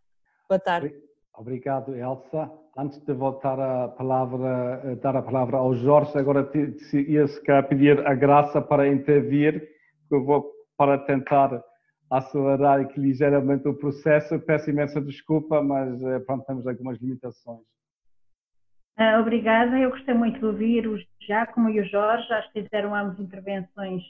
Boa 0.47 0.59
tarde. 0.59 1.10
Obrigado, 1.37 1.95
Elsa. 1.95 2.51
Antes 2.77 2.99
de 3.05 3.13
voltar 3.13 3.59
a 3.59 3.87
palavra, 3.89 4.81
eh, 4.83 4.95
dar 4.95 5.15
a 5.15 5.21
palavra 5.21 5.57
ao 5.57 5.73
Jorge, 5.75 6.17
agora 6.17 6.49
ia-se 6.93 7.41
pedir 7.67 8.05
a 8.05 8.13
graça 8.13 8.61
para 8.61 8.87
intervir, 8.87 9.67
eu 10.09 10.23
vou 10.23 10.51
para 10.77 10.97
tentar 10.97 11.61
acelerar 12.09 12.81
aqui 12.81 12.99
ligeiramente 12.99 13.67
o 13.67 13.73
processo. 13.73 14.39
Peço 14.39 14.69
imensa 14.69 15.01
desculpa, 15.01 15.61
mas 15.61 16.01
eh, 16.01 16.19
pronto, 16.19 16.45
temos 16.45 16.67
algumas 16.67 16.99
limitações. 16.99 17.61
Uh, 18.99 19.19
obrigada. 19.19 19.79
Eu 19.79 19.89
gostei 19.89 20.13
muito 20.13 20.39
de 20.39 20.45
ouvir 20.45 20.87
o 20.87 20.97
Giacomo 21.21 21.69
e 21.69 21.79
o 21.79 21.85
Jorge. 21.85 22.31
Acho 22.33 22.51
que 22.51 22.63
fizeram 22.63 22.93
ambos 22.93 23.19
intervenções 23.19 24.03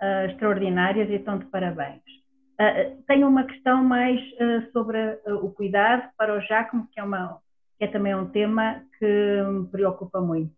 uh, 0.00 0.30
extraordinárias 0.30 1.08
e 1.10 1.14
estão 1.14 1.38
de 1.38 1.44
parabéns. 1.46 2.02
Uh, 2.62 3.02
tenho 3.08 3.26
uma 3.26 3.42
questão 3.42 3.82
mais 3.82 4.20
sobre 4.72 5.18
o 5.26 5.50
cuidado 5.50 6.08
para 6.16 6.36
o 6.36 6.40
Giacomo, 6.40 6.86
que 6.92 7.00
é, 7.00 7.02
uma, 7.02 7.40
que 7.76 7.84
é 7.84 7.88
também 7.88 8.14
um 8.14 8.30
tema 8.30 8.84
que 9.00 9.42
me 9.42 9.66
preocupa 9.66 10.20
muito. 10.20 10.52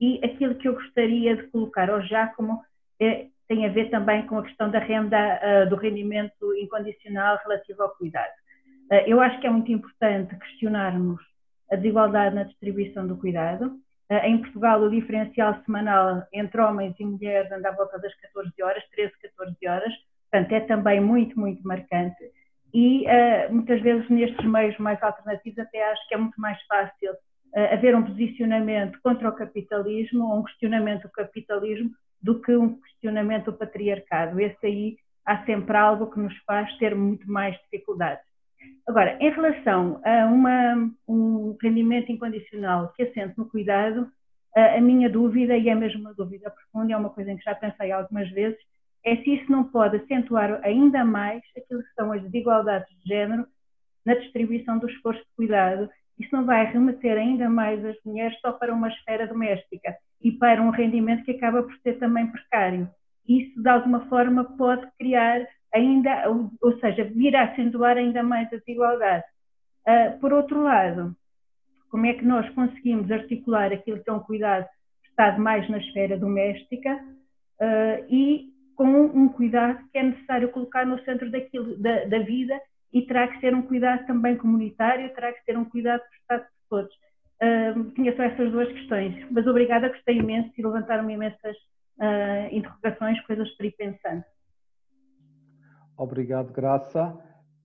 E 0.00 0.20
aquilo 0.24 0.56
que 0.56 0.66
eu 0.66 0.74
gostaria 0.74 1.36
de 1.36 1.44
colocar 1.44 1.88
ao 1.90 2.02
Giacomo 2.02 2.60
é, 3.00 3.26
tem 3.46 3.64
a 3.66 3.68
ver 3.68 3.88
também 3.88 4.26
com 4.26 4.38
a 4.38 4.42
questão 4.42 4.68
da 4.68 4.80
renda, 4.80 5.64
do 5.66 5.76
rendimento 5.76 6.52
incondicional 6.56 7.38
relativo 7.44 7.84
ao 7.84 7.90
cuidado. 7.90 8.32
eu 9.06 9.20
acho 9.20 9.38
que 9.40 9.46
é 9.46 9.50
muito 9.50 9.70
importante 9.70 10.34
questionarmos 10.36 11.22
a 11.70 11.76
desigualdade 11.76 12.34
na 12.34 12.44
distribuição 12.44 13.06
do 13.06 13.16
cuidado. 13.16 13.78
Em 14.10 14.38
Portugal, 14.38 14.80
o 14.80 14.90
diferencial 14.90 15.62
semanal 15.64 16.26
entre 16.32 16.60
homens 16.60 16.96
e 16.98 17.04
mulheres 17.04 17.52
anda 17.52 17.68
à 17.68 17.72
volta 17.72 17.98
das 17.98 18.14
14 18.14 18.50
horas, 18.62 18.82
13, 18.90 19.12
14 19.20 19.68
horas, 19.68 19.94
portanto, 20.34 20.52
é 20.52 20.60
também 20.60 21.00
muito, 21.00 21.38
muito 21.38 21.66
marcante. 21.66 22.16
E 22.72 23.04
uh, 23.06 23.54
muitas 23.54 23.80
vezes 23.80 24.08
nestes 24.10 24.44
meios 24.44 24.76
mais 24.78 25.00
alternativos, 25.00 25.58
até 25.60 25.92
acho 25.92 26.08
que 26.08 26.14
é 26.14 26.18
muito 26.18 26.40
mais 26.40 26.60
fácil 26.66 27.12
uh, 27.12 27.72
haver 27.72 27.94
um 27.94 28.02
posicionamento 28.02 28.98
contra 29.00 29.28
o 29.28 29.32
capitalismo, 29.32 30.24
ou 30.24 30.40
um 30.40 30.42
questionamento 30.42 31.02
do 31.02 31.12
capitalismo, 31.12 31.90
do 32.20 32.40
que 32.40 32.56
um 32.56 32.80
questionamento 32.80 33.46
do 33.46 33.52
patriarcado. 33.52 34.40
Esse 34.40 34.66
aí 34.66 34.96
há 35.24 35.44
sempre 35.44 35.76
algo 35.76 36.10
que 36.10 36.18
nos 36.18 36.36
faz 36.38 36.76
ter 36.78 36.96
muito 36.96 37.30
mais 37.30 37.56
dificuldades. 37.62 38.24
Agora, 38.88 39.16
em 39.20 39.30
relação 39.30 40.00
a 40.04 40.26
uma, 40.26 40.90
um 41.06 41.56
rendimento 41.62 42.10
incondicional 42.10 42.92
que 42.96 43.04
assente 43.04 43.38
no 43.38 43.48
cuidado, 43.48 44.10
a, 44.56 44.78
a 44.78 44.80
minha 44.80 45.08
dúvida, 45.08 45.56
e 45.56 45.68
é 45.68 45.74
mesmo 45.74 46.00
uma 46.00 46.14
dúvida 46.14 46.50
profunda, 46.50 46.92
é 46.92 46.96
uma 46.96 47.10
coisa 47.10 47.30
em 47.30 47.36
que 47.36 47.44
já 47.44 47.54
pensei 47.54 47.92
algumas 47.92 48.28
vezes, 48.30 48.58
é 49.04 49.16
se 49.16 49.34
isso 49.34 49.52
não 49.52 49.64
pode 49.64 49.96
acentuar 49.96 50.60
ainda 50.64 51.04
mais 51.04 51.42
aquilo 51.56 51.82
que 51.82 51.94
são 51.94 52.10
as 52.12 52.22
desigualdades 52.22 52.88
de 53.00 53.08
género 53.08 53.46
na 54.04 54.14
distribuição 54.14 54.78
do 54.78 54.88
esforço 54.88 55.20
de 55.20 55.36
cuidado. 55.36 55.88
Isso 56.18 56.34
não 56.34 56.44
vai 56.44 56.64
remeter 56.66 57.18
ainda 57.18 57.48
mais 57.48 57.84
as 57.84 57.96
mulheres 58.04 58.38
só 58.40 58.52
para 58.52 58.72
uma 58.72 58.88
esfera 58.88 59.26
doméstica 59.26 59.94
e 60.22 60.32
para 60.32 60.62
um 60.62 60.70
rendimento 60.70 61.24
que 61.24 61.32
acaba 61.32 61.62
por 61.62 61.76
ser 61.78 61.98
também 61.98 62.26
precário. 62.28 62.88
Isso, 63.28 63.60
de 63.60 63.68
alguma 63.68 64.06
forma, 64.08 64.44
pode 64.56 64.86
criar 64.98 65.46
ainda, 65.72 66.28
ou 66.28 66.78
seja, 66.78 67.04
vir 67.04 67.34
a 67.36 67.44
acentuar 67.44 67.96
ainda 67.96 68.22
mais 68.22 68.50
a 68.52 68.56
desigualdade. 68.56 69.24
Uh, 69.86 70.18
por 70.18 70.32
outro 70.32 70.62
lado, 70.62 71.14
como 71.90 72.06
é 72.06 72.14
que 72.14 72.24
nós 72.24 72.48
conseguimos 72.50 73.10
articular 73.10 73.72
aquilo 73.72 74.02
que 74.02 74.08
é 74.08 74.12
um 74.12 74.20
cuidado 74.20 74.66
estado 75.08 75.40
mais 75.40 75.68
na 75.68 75.78
esfera 75.78 76.16
doméstica 76.16 76.94
uh, 77.60 78.06
e 78.08 78.53
com 78.76 78.84
um 78.84 79.28
cuidado 79.28 79.78
que 79.92 79.98
é 79.98 80.02
necessário 80.02 80.50
colocar 80.50 80.84
no 80.84 80.98
centro 81.04 81.30
daquilo, 81.30 81.76
da, 81.78 82.04
da, 82.04 82.18
vida 82.20 82.60
e 82.92 83.02
terá 83.02 83.28
que 83.28 83.40
ser 83.40 83.54
um 83.54 83.62
cuidado 83.62 84.06
também 84.06 84.36
comunitário, 84.36 85.12
terá 85.14 85.32
que 85.32 85.44
ser 85.44 85.56
um 85.56 85.64
cuidado 85.64 86.02
prestado 86.10 86.46
por 86.68 86.78
todos. 86.78 86.94
Uh, 87.42 87.90
tinha 87.92 88.14
só 88.16 88.22
essas 88.22 88.50
duas 88.50 88.68
questões, 88.68 89.26
mas 89.30 89.46
obrigada, 89.46 89.88
gostei 89.88 90.18
imenso 90.18 90.52
e 90.56 90.62
levantaram-me 90.62 91.14
imensas 91.14 91.56
uh, 91.98 92.54
interrogações, 92.54 93.20
coisas 93.26 93.50
para 93.56 93.66
ir 93.66 93.72
pensando. 93.72 94.24
Obrigado, 95.96 96.52
Graça. 96.52 97.16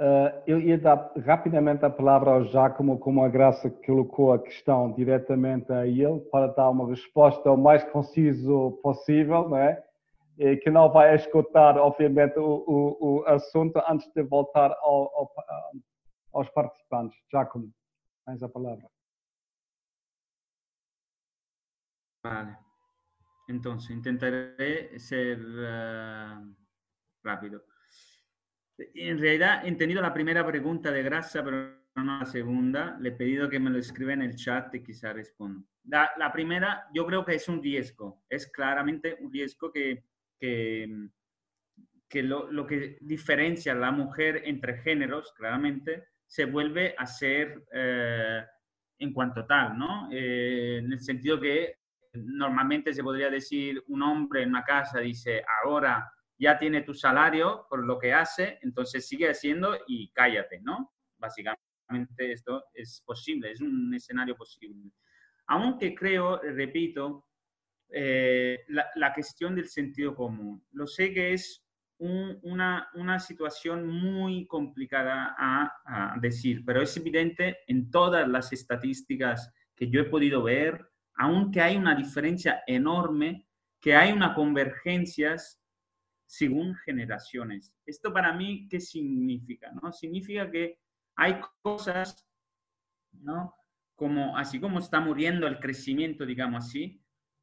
Uh, 0.01 0.31
eu 0.47 0.59
ia 0.59 0.77
dar 0.77 1.11
rapidamente 1.25 1.83
a 1.83 1.89
palavra 1.89 2.31
ao 2.31 2.45
Giacomo, 2.45 2.97
como 2.97 3.23
a 3.23 3.27
Graça 3.27 3.69
colocou 3.85 4.31
a 4.31 4.39
questão 4.39 4.93
diretamente 4.93 5.71
a 5.73 5.85
ele, 5.85 6.19
para 6.31 6.47
dar 6.47 6.69
uma 6.69 6.87
resposta 6.87 7.51
o 7.51 7.57
mais 7.57 7.83
conciso 7.85 8.79
possível, 8.81 9.49
não 9.49 9.57
é? 9.57 9.83
Que 10.39 10.69
não 10.69 10.89
vai 10.89 11.15
escutar, 11.15 11.77
obviamente, 11.77 12.39
o, 12.39 12.63
o, 12.65 13.19
o 13.19 13.25
assunto 13.25 13.81
antes 13.89 14.09
de 14.13 14.23
voltar 14.23 14.71
ao, 14.71 15.13
ao, 15.13 15.33
aos 16.33 16.49
participantes. 16.51 17.19
Giacomo, 17.29 17.73
tens 18.25 18.41
a 18.41 18.47
palavra. 18.47 18.89
Vale. 22.23 22.57
Então, 23.49 23.77
tentaré 24.01 24.97
ser 24.99 25.39
uh, 25.39 26.55
rápido. 27.23 27.63
En 28.95 29.19
realidad, 29.19 29.65
he 29.65 29.67
entendido 29.67 30.01
la 30.01 30.13
primera 30.13 30.45
pregunta 30.45 30.91
de 30.91 31.03
Grasa, 31.03 31.43
pero 31.43 31.79
no 31.95 32.19
la 32.19 32.25
segunda. 32.25 32.97
Le 32.99 33.09
he 33.09 33.11
pedido 33.11 33.49
que 33.49 33.59
me 33.59 33.69
lo 33.69 33.79
escriba 33.79 34.13
en 34.13 34.21
el 34.21 34.35
chat 34.35 34.73
y 34.75 34.83
quizá 34.83 35.11
responda. 35.11 35.65
La, 35.83 36.31
primera, 36.31 36.87
yo 36.93 37.05
creo 37.05 37.25
que 37.25 37.35
es 37.35 37.49
un 37.49 37.61
riesgo. 37.61 38.23
Es 38.29 38.47
claramente 38.47 39.17
un 39.19 39.31
riesgo 39.31 39.71
que, 39.71 40.05
que, 40.39 42.23
lo, 42.23 42.65
que 42.65 42.97
diferencia 43.01 43.73
a 43.73 43.75
la 43.75 43.91
mujer 43.91 44.43
entre 44.45 44.77
géneros, 44.77 45.33
claramente, 45.35 46.05
se 46.25 46.45
vuelve 46.45 46.95
a 46.97 47.05
ser 47.05 47.65
eh, 47.73 48.43
en 48.99 49.13
cuanto 49.13 49.45
tal, 49.45 49.77
¿no? 49.77 50.09
Eh, 50.11 50.77
en 50.79 50.91
el 50.91 50.99
sentido 50.99 51.39
que 51.39 51.79
normalmente 52.13 52.93
se 52.93 53.03
podría 53.03 53.29
decir 53.29 53.83
un 53.87 54.01
hombre 54.01 54.43
en 54.43 54.49
una 54.49 54.63
casa 54.63 54.99
dice, 54.99 55.43
ahora 55.63 56.11
ya 56.37 56.57
tiene 56.57 56.81
tu 56.81 56.93
salario 56.93 57.65
por 57.69 57.85
lo 57.85 57.99
que 57.99 58.13
hace, 58.13 58.59
entonces 58.61 59.07
sigue 59.07 59.29
haciendo 59.29 59.77
y 59.87 60.09
cállate, 60.11 60.61
¿no? 60.61 60.93
Básicamente 61.17 62.31
esto 62.31 62.63
es 62.73 63.03
posible, 63.05 63.51
es 63.51 63.61
un 63.61 63.93
escenario 63.93 64.35
posible. 64.35 64.91
Aunque 65.47 65.93
creo, 65.95 66.39
repito, 66.41 67.28
eh, 67.89 68.63
la, 68.67 68.87
la, 68.95 69.13
cuestión 69.13 69.55
del 69.55 69.67
sentido 69.67 70.15
común. 70.15 70.63
Lo 70.71 70.85
sé 70.85 71.11
que 71.13 71.33
es 71.33 71.65
un, 71.97 72.39
una, 72.43 72.89
una, 72.93 73.19
situación 73.19 73.87
muy 73.87 74.45
complicada 74.47 75.35
a, 75.37 75.71
a, 75.85 76.19
decir, 76.19 76.63
pero 76.65 76.81
es 76.81 76.95
evidente 76.97 77.57
en 77.67 77.89
todas 77.89 78.27
las 78.27 78.53
estadísticas 78.53 79.51
que 79.75 79.89
yo 79.89 80.01
he 80.01 80.05
podido 80.05 80.43
ver, 80.43 80.87
aunque 81.15 81.61
hay 81.61 81.77
una 81.77 81.95
diferencia 81.95 82.63
enorme, 82.67 83.47
que 83.81 83.95
hay 83.95 84.11
una 84.11 84.33
convergencias 84.33 85.59
según 86.29 86.75
generaciones. 86.75 87.73
Esto 87.85 88.13
para 88.13 88.31
mí, 88.33 88.67
¿qué 88.69 88.79
significa? 88.79 89.71
No? 89.71 89.91
Significa 89.91 90.49
que 90.51 90.79
hay 91.15 91.41
cosas, 91.61 92.23
¿no? 93.13 93.55
Como, 93.95 94.37
así 94.37 94.59
como 94.59 94.77
está 94.79 94.99
muriendo 94.99 95.47
el 95.47 95.59
crecimiento, 95.59 96.25
digamos 96.25 96.67
así, 96.67 96.98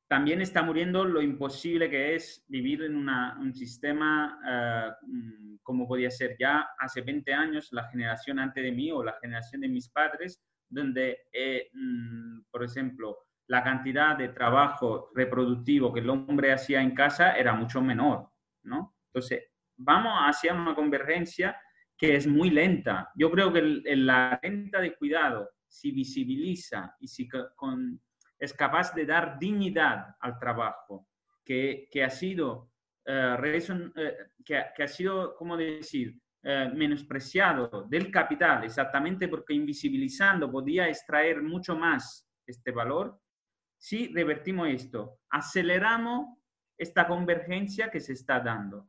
también 0.08 0.40
está 0.40 0.62
muriendo 0.62 1.04
lo 1.04 1.20
imposible 1.20 1.90
que 1.90 2.14
es 2.14 2.44
vivir 2.48 2.82
en 2.82 3.08
un 3.08 3.54
sistema 3.54 4.38
uh, 4.44 5.58
como 5.62 5.88
podía 5.88 6.10
ser 6.10 6.36
ya 6.38 6.68
hace 6.78 7.00
20 7.00 7.34
años 7.34 7.68
la 7.72 7.88
generación 7.88 8.38
antes 8.38 8.62
de 8.62 8.70
mí 8.70 8.92
o 8.92 9.02
la 9.02 9.18
generación 9.20 9.62
de 9.62 9.68
mis 9.68 9.88
padres, 9.88 10.40
donde, 10.68 11.26
eh, 11.32 11.70
mm, 11.72 12.42
por 12.50 12.62
ejemplo, 12.62 13.18
la 13.48 13.64
cantidad 13.64 14.16
de 14.16 14.28
trabajo 14.28 15.10
reproductivo 15.14 15.92
que 15.92 16.00
el 16.00 16.10
hombre 16.10 16.52
hacía 16.52 16.80
en 16.80 16.94
casa 16.94 17.32
era 17.32 17.52
mucho 17.52 17.80
menor, 17.80 18.30
¿no? 18.62 18.96
Entonces, 19.12 19.44
vamos 19.76 20.12
hacia 20.18 20.54
una 20.54 20.74
convergencia 20.74 21.60
que 21.96 22.14
es 22.14 22.26
muy 22.26 22.50
lenta. 22.50 23.10
Yo 23.16 23.30
creo 23.30 23.52
que 23.52 23.62
la 23.96 24.38
renta 24.42 24.80
de 24.80 24.94
cuidado, 24.96 25.50
si 25.66 25.90
visibiliza 25.90 26.94
y 27.00 27.08
si 27.08 27.28
con, 27.56 28.00
es 28.38 28.52
capaz 28.52 28.94
de 28.94 29.06
dar 29.06 29.38
dignidad 29.38 30.16
al 30.20 30.38
trabajo, 30.38 31.08
que, 31.44 31.88
que 31.90 32.04
ha 32.04 32.10
sido, 32.10 32.70
uh, 33.06 33.36
reason, 33.36 33.92
uh, 33.96 34.42
que, 34.44 34.56
ha 34.56 34.88
sido, 34.88 35.34
¿cómo 35.36 35.56
decir?, 35.56 36.18
uh, 36.44 36.74
menospreciado 36.74 37.86
del 37.88 38.10
capital, 38.10 38.64
exactamente 38.64 39.28
porque 39.28 39.54
invisibilizando 39.54 40.50
podía 40.50 40.88
extraer 40.88 41.42
mucho 41.42 41.76
más 41.76 42.28
este 42.46 42.70
valor, 42.70 43.18
si 43.78 44.12
revertimos 44.12 44.68
esto, 44.68 45.18
aceleramos 45.30 46.38
esta 46.78 47.06
convergencia 47.06 47.90
que 47.90 48.00
se 48.00 48.12
está 48.12 48.40
dando, 48.40 48.84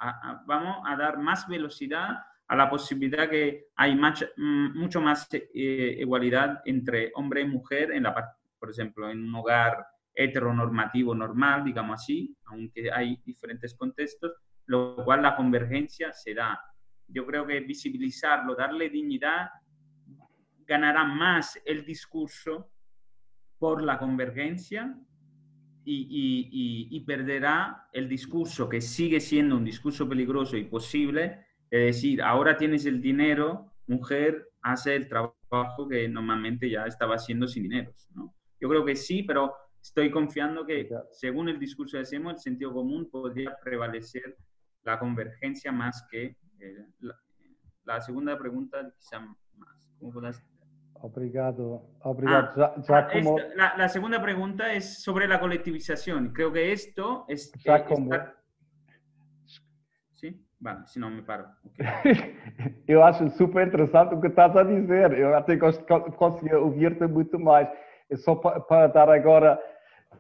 vamos 0.46 0.84
a 0.86 0.96
dar 0.98 1.18
más 1.18 1.48
velocidad 1.48 2.18
a 2.48 2.56
la 2.56 2.70
posibilidad 2.70 3.30
que 3.30 3.68
hay 3.76 3.96
much, 3.96 4.24
mm, 4.36 4.78
mucho 4.78 5.02
más 5.02 5.28
eh, 5.32 5.98
igualdad 6.00 6.62
entre 6.66 7.12
hombre 7.16 7.42
y 7.42 7.46
mujer 7.46 7.92
en 7.92 8.04
la 8.04 8.37
por 8.60 8.72
ejemplo, 8.72 9.10
en 9.10 9.24
un 9.24 9.36
hogar 9.36 9.86
heteronormativo 10.14 11.14
normal, 11.14 11.64
digamos 11.64 12.02
así, 12.02 12.36
aunque 12.46 12.92
hay 12.92 13.22
diferentes 13.24 13.76
contextos, 13.76 14.34
lo 14.66 14.96
cual 15.06 15.22
la 15.22 15.36
convergencia 15.36 16.12
se 16.12 16.34
da. 16.34 16.60
Yo 17.08 17.26
creo 17.26 17.46
que 17.46 17.60
visibilizarlo, 17.62 18.56
darle 18.56 18.90
dignidad, 18.90 19.50
ganará 20.66 21.06
más 21.06 21.60
el 21.66 21.86
discurso 21.86 22.70
por 23.60 23.82
la 23.82 23.98
convergencia 23.98 24.96
y, 25.86 26.08
y, 26.52 26.98
y, 26.98 27.00
perderá 27.06 27.88
el 27.94 28.10
discurso 28.10 28.68
que 28.68 28.82
sigue 28.82 29.22
siendo 29.22 29.56
un 29.56 29.64
discurso 29.64 30.10
peligroso 30.10 30.58
y 30.58 30.66
posible, 30.66 31.46
es 31.70 31.96
decir, 31.96 32.22
ahora 32.22 32.58
tienes 32.58 32.86
el 32.86 33.02
dinero, 33.02 33.74
mujer, 33.88 34.50
hace 34.62 34.96
el 34.96 35.08
trabajo 35.08 35.88
que 35.90 36.10
normalmente 36.10 36.70
ya 36.70 36.86
estaba 36.86 37.16
haciendo 37.16 37.48
sin 37.48 37.64
dinero, 37.64 37.94
¿no? 38.14 38.37
Yo 38.60 38.70
creo 38.70 38.86
que 38.86 38.96
sí, 38.96 39.24
pero 39.24 39.54
estoy 39.82 40.12
confiando 40.12 40.66
que 40.66 40.90
según 41.12 41.50
el 41.50 41.60
discurso 41.60 41.98
de 41.98 42.04
hacemos, 42.04 42.34
el 42.34 42.40
sentido 42.40 42.74
común 42.74 43.10
podría 43.10 43.56
prevalecer 43.64 44.38
la 44.84 45.00
convergencia 45.00 45.72
más 45.72 46.06
que 46.10 46.36
eh, 46.60 46.86
la, 47.00 47.16
la, 47.86 48.02
segunda 48.02 48.38
pregunta, 48.38 48.92
quizá 48.98 49.20
más. 49.20 49.38
¿Cómo 50.00 50.14
puedas? 50.14 50.44
Obrigado. 50.94 51.84
Obrigado. 52.02 52.50
Ah, 52.56 52.74
ya, 52.78 52.82
ya 52.82 52.98
ah, 52.98 53.08
como... 53.12 53.38
esta, 53.38 53.56
la, 53.56 53.78
la, 53.78 53.90
segunda 53.90 54.22
pregunta 54.22 54.74
es 54.74 55.02
sobre 55.04 55.28
la 55.28 55.40
colectivización. 55.40 56.34
Creo 56.34 56.52
que 56.52 56.72
esto 56.72 57.26
es... 57.28 57.52
Ya 57.64 57.78
eh, 57.78 57.86
como... 57.86 58.14
Está... 58.14 58.36
Sí? 60.14 60.44
Vale, 60.60 60.88
se 60.88 61.00
não 61.00 61.12
me 61.12 61.22
paro. 61.22 61.46
Okay. 61.76 62.36
eu 62.88 63.04
acho 63.04 63.30
super 63.30 63.68
interessante 63.68 64.16
o 64.16 64.20
que 64.20 64.28
estás 64.28 64.56
a 64.56 64.64
dizer. 64.64 65.14
Eu 65.14 65.36
até 65.36 65.56
consegui 65.56 66.54
ouvir-te 66.56 67.06
muito 67.06 67.38
mais. 67.38 67.68
Só 68.16 68.36
para 68.36 68.88
dar 68.88 69.10
agora, 69.10 69.60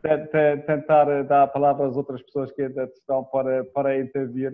tentar 0.01 1.23
dar 1.23 1.43
a 1.43 1.47
palavra 1.47 1.87
às 1.87 1.95
outras 1.95 2.21
pessoas 2.23 2.51
que 2.51 2.61
ainda 2.61 2.83
estão 2.83 3.23
para, 3.25 3.63
para 3.65 3.99
intervir 3.99 4.53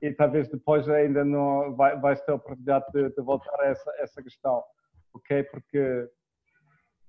e 0.00 0.12
talvez 0.12 0.48
depois 0.48 0.88
ainda 0.88 1.24
não 1.24 1.74
vai, 1.76 1.96
vais 1.98 2.20
ter 2.22 2.32
a 2.32 2.34
oportunidade 2.34 2.84
de, 2.92 3.08
de 3.10 3.22
voltar 3.22 3.60
a 3.60 3.66
essa, 3.66 3.92
essa 3.98 4.22
questão, 4.22 4.62
ok? 5.14 5.44
Porque 5.44 6.08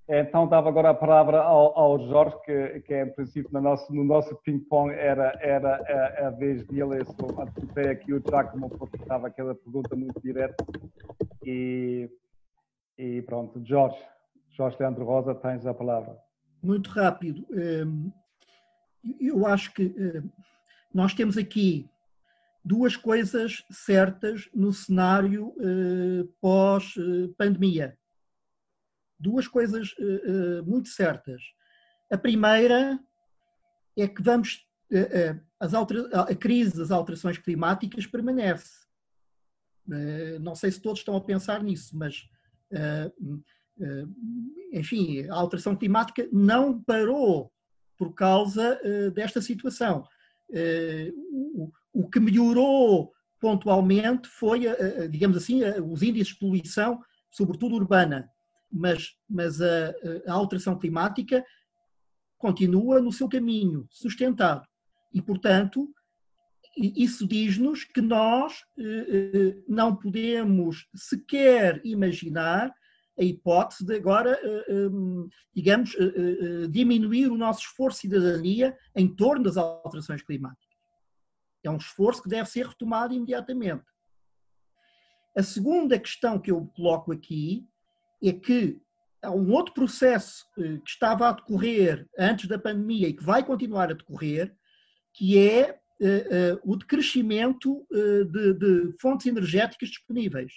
então 0.08 0.48
dava 0.48 0.68
agora 0.68 0.90
a 0.90 0.94
palavra 0.94 1.41
ao, 1.41 1.78
ao 1.80 1.98
Jorge, 2.08 2.36
que, 2.44 2.82
que 2.82 3.02
em 3.02 3.10
princípio 3.14 3.50
no 3.54 3.62
nosso, 3.62 3.94
no 3.94 4.04
nosso 4.04 4.36
ping-pong 4.44 4.94
era, 4.94 5.34
era 5.41 5.78
a, 5.78 6.28
a, 6.28 6.30
vez 6.30 6.66
dele. 6.68 7.00
Eu 7.00 7.06
só 7.06 7.90
aqui 7.90 8.14
o 8.14 8.22
Giacomo 8.22 8.70
porque 8.70 8.98
estava 8.98 9.28
aquela 9.28 9.56
pergunta 9.56 9.95
muito 9.95 10.20
direta. 10.22 10.64
E, 11.45 12.10
e 12.98 13.22
pronto, 13.22 13.62
Jorge. 13.66 13.98
Jorge 14.54 14.78
Leandro 14.80 15.04
Rosa, 15.04 15.34
tens 15.34 15.66
a 15.66 15.74
palavra. 15.74 16.18
Muito 16.62 16.90
rápido. 16.90 17.46
Hum, 17.52 18.12
eu 19.20 19.46
acho 19.46 19.74
que 19.74 19.86
hum, 19.86 20.30
nós 20.94 21.14
temos 21.14 21.38
aqui 21.38 21.90
duas 22.64 22.96
coisas 22.96 23.66
certas 23.72 24.50
no 24.54 24.72
cenário 24.72 25.54
hum, 25.58 26.30
pós-pandemia. 26.40 27.98
Duas 29.20 29.48
coisas 29.48 29.96
muito 30.66 30.90
certas. 30.90 31.42
A 32.12 32.18
primeira 32.18 33.00
é 33.98 34.06
que 34.06 34.22
vamos. 34.22 34.68
As 35.58 35.74
a 35.74 36.36
crise 36.36 36.78
das 36.78 36.92
alterações 36.92 37.38
climáticas 37.38 38.06
permanece. 38.06 38.86
Não 40.42 40.56
sei 40.56 40.72
se 40.72 40.82
todos 40.82 41.00
estão 41.00 41.16
a 41.16 41.22
pensar 41.22 41.64
nisso, 41.64 41.98
mas 41.98 42.28
enfim, 44.72 45.28
a 45.30 45.36
alteração 45.36 45.76
climática 45.76 46.28
não 46.32 46.82
parou 46.82 47.52
por 47.98 48.14
causa 48.14 48.80
eh, 48.84 49.10
desta 49.12 49.41
situação. 49.41 50.04
Eh, 50.52 51.12
o 51.94 52.10
que 52.10 52.20
melhorou 52.20 53.12
pontualmente 53.40 54.28
foi, 54.28 54.62
digamos 55.10 55.38
assim, 55.38 55.64
os 55.64 56.02
índices 56.02 56.34
de 56.34 56.40
poluição, 56.40 57.00
sobretudo 57.30 57.76
urbana, 57.76 58.30
mas, 58.72 59.16
mas 59.30 59.62
a, 59.62 59.94
a 60.26 60.34
alteração 60.34 60.80
climática 60.80 61.45
continua 62.38 63.02
no 63.02 63.12
seu 63.12 63.28
caminho, 63.28 63.86
sustentado. 63.91 64.66
E, 65.14 65.22
portanto, 65.22 65.94
isso 66.78 67.28
diz-nos 67.28 67.84
que 67.84 68.02
nós 68.02 68.64
não 69.68 69.95
podemos 69.95 70.88
sequer 70.95 71.82
imaginar 71.84 72.74
a 73.18 73.23
hipótese 73.23 73.85
de 73.85 73.95
agora, 73.95 74.40
eh, 74.41 74.65
ehm, 74.69 75.27
digamos, 75.53 75.95
eh, 75.95 76.03
eh, 76.03 76.68
diminuir 76.68 77.27
o 77.27 77.38
nosso 77.38 77.61
esforço 77.61 78.02
de 78.07 78.15
cidadania 78.15 78.76
em 78.95 79.07
torno 79.07 79.44
das 79.44 79.56
alterações 79.56 80.23
climáticas. 80.23 80.73
É 81.64 81.69
um 81.69 81.77
esforço 81.77 82.23
que 82.23 82.30
deve 82.30 82.49
ser 82.49 82.68
retomado 82.68 83.14
imediatamente. 83.14 83.85
A 85.38 85.44
segunda 85.44 85.98
questão 85.99 86.40
que 86.40 86.52
eu 86.52 86.65
coloco 86.76 87.11
aqui 87.11 87.68
é 88.22 88.34
que 88.34 88.81
há 89.22 89.31
um 89.31 89.52
outro 89.52 89.73
processo 89.73 90.45
que 90.56 90.81
estava 90.85 91.30
a 91.30 91.31
decorrer 91.31 92.07
antes 92.18 92.48
da 92.48 92.60
pandemia 92.60 93.07
e 93.07 93.14
que 93.14 93.23
vai 93.23 93.44
continuar 93.44 93.90
a 93.90 93.95
decorrer, 93.95 94.53
que 95.14 95.40
é 95.40 95.80
o 96.64 96.76
decrescimento 96.76 97.88
de, 97.90 98.53
de 98.53 98.95
fontes 98.99 99.26
energéticas 99.26 99.90
disponíveis 99.90 100.52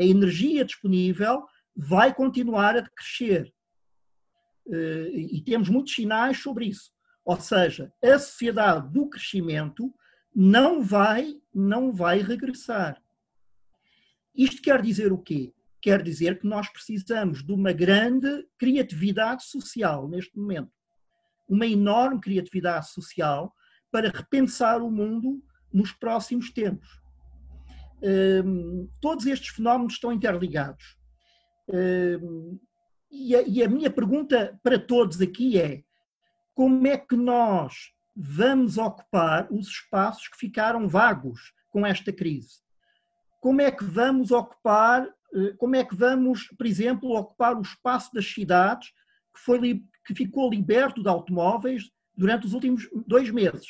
a 0.00 0.04
energia 0.04 0.64
disponível 0.64 1.44
vai 1.76 2.14
continuar 2.14 2.76
a 2.76 2.88
crescer. 2.88 3.52
Eh, 4.72 5.10
e 5.14 5.42
temos 5.42 5.68
muitos 5.68 5.94
sinais 5.94 6.38
sobre 6.38 6.66
isso. 6.66 6.90
Ou 7.24 7.38
seja, 7.38 7.92
a 8.02 8.18
sociedade 8.18 8.90
do 8.92 9.08
crescimento 9.08 9.92
não 10.34 10.82
vai, 10.82 11.34
não 11.54 11.92
vai 11.92 12.22
regressar. 12.22 13.00
Isto 14.34 14.62
quer 14.62 14.80
dizer 14.80 15.12
o 15.12 15.18
quê? 15.18 15.52
Quer 15.82 16.02
dizer 16.02 16.38
que 16.38 16.46
nós 16.46 16.68
precisamos 16.68 17.44
de 17.44 17.52
uma 17.52 17.72
grande 17.72 18.46
criatividade 18.58 19.44
social 19.44 20.08
neste 20.08 20.36
momento. 20.36 20.72
uma 21.48 21.66
enorme 21.66 22.20
criatividade 22.20 22.92
social 22.92 23.52
para 23.90 24.08
repensar 24.08 24.80
o 24.80 24.88
mundo 24.88 25.42
nos 25.72 25.90
próximos 25.90 26.52
tempos. 26.52 26.99
Um, 28.02 28.88
todos 29.00 29.26
estes 29.26 29.50
fenómenos 29.50 29.94
estão 29.94 30.12
interligados. 30.12 30.96
Um, 31.68 32.58
e, 33.10 33.34
a, 33.34 33.42
e 33.42 33.62
a 33.62 33.68
minha 33.68 33.90
pergunta 33.90 34.58
para 34.62 34.78
todos 34.78 35.20
aqui 35.20 35.60
é: 35.60 35.82
como 36.54 36.86
é 36.86 36.96
que 36.96 37.16
nós 37.16 37.92
vamos 38.14 38.76
ocupar 38.76 39.50
os 39.50 39.68
espaços 39.68 40.28
que 40.28 40.36
ficaram 40.36 40.88
vagos 40.88 41.52
com 41.70 41.86
esta 41.86 42.12
crise? 42.12 42.60
Como 43.40 43.62
é 43.62 43.70
que 43.70 43.84
vamos 43.84 44.30
ocupar, 44.30 45.08
eh, 45.34 45.54
como 45.56 45.74
é 45.74 45.84
que 45.84 45.96
vamos, 45.96 46.48
por 46.48 46.66
exemplo, 46.66 47.16
ocupar 47.16 47.56
o 47.56 47.62
espaço 47.62 48.12
das 48.12 48.26
cidades 48.26 48.90
que, 49.34 49.40
foi, 49.40 49.82
que 50.04 50.14
ficou 50.14 50.50
liberto 50.50 51.02
de 51.02 51.08
automóveis 51.08 51.90
durante 52.14 52.46
os 52.46 52.52
últimos 52.52 52.88
dois 53.06 53.30
meses? 53.30 53.66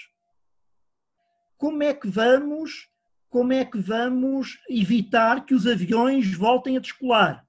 Como 1.57 1.82
é 1.82 1.94
que 1.94 2.09
vamos, 2.09 2.90
como 3.31 3.52
é 3.52 3.65
que 3.65 3.78
vamos 3.78 4.59
evitar 4.69 5.47
que 5.47 5.55
os 5.55 5.66
aviões 5.66 6.35
voltem 6.35 6.77
a 6.77 6.81
descolar 6.81 7.47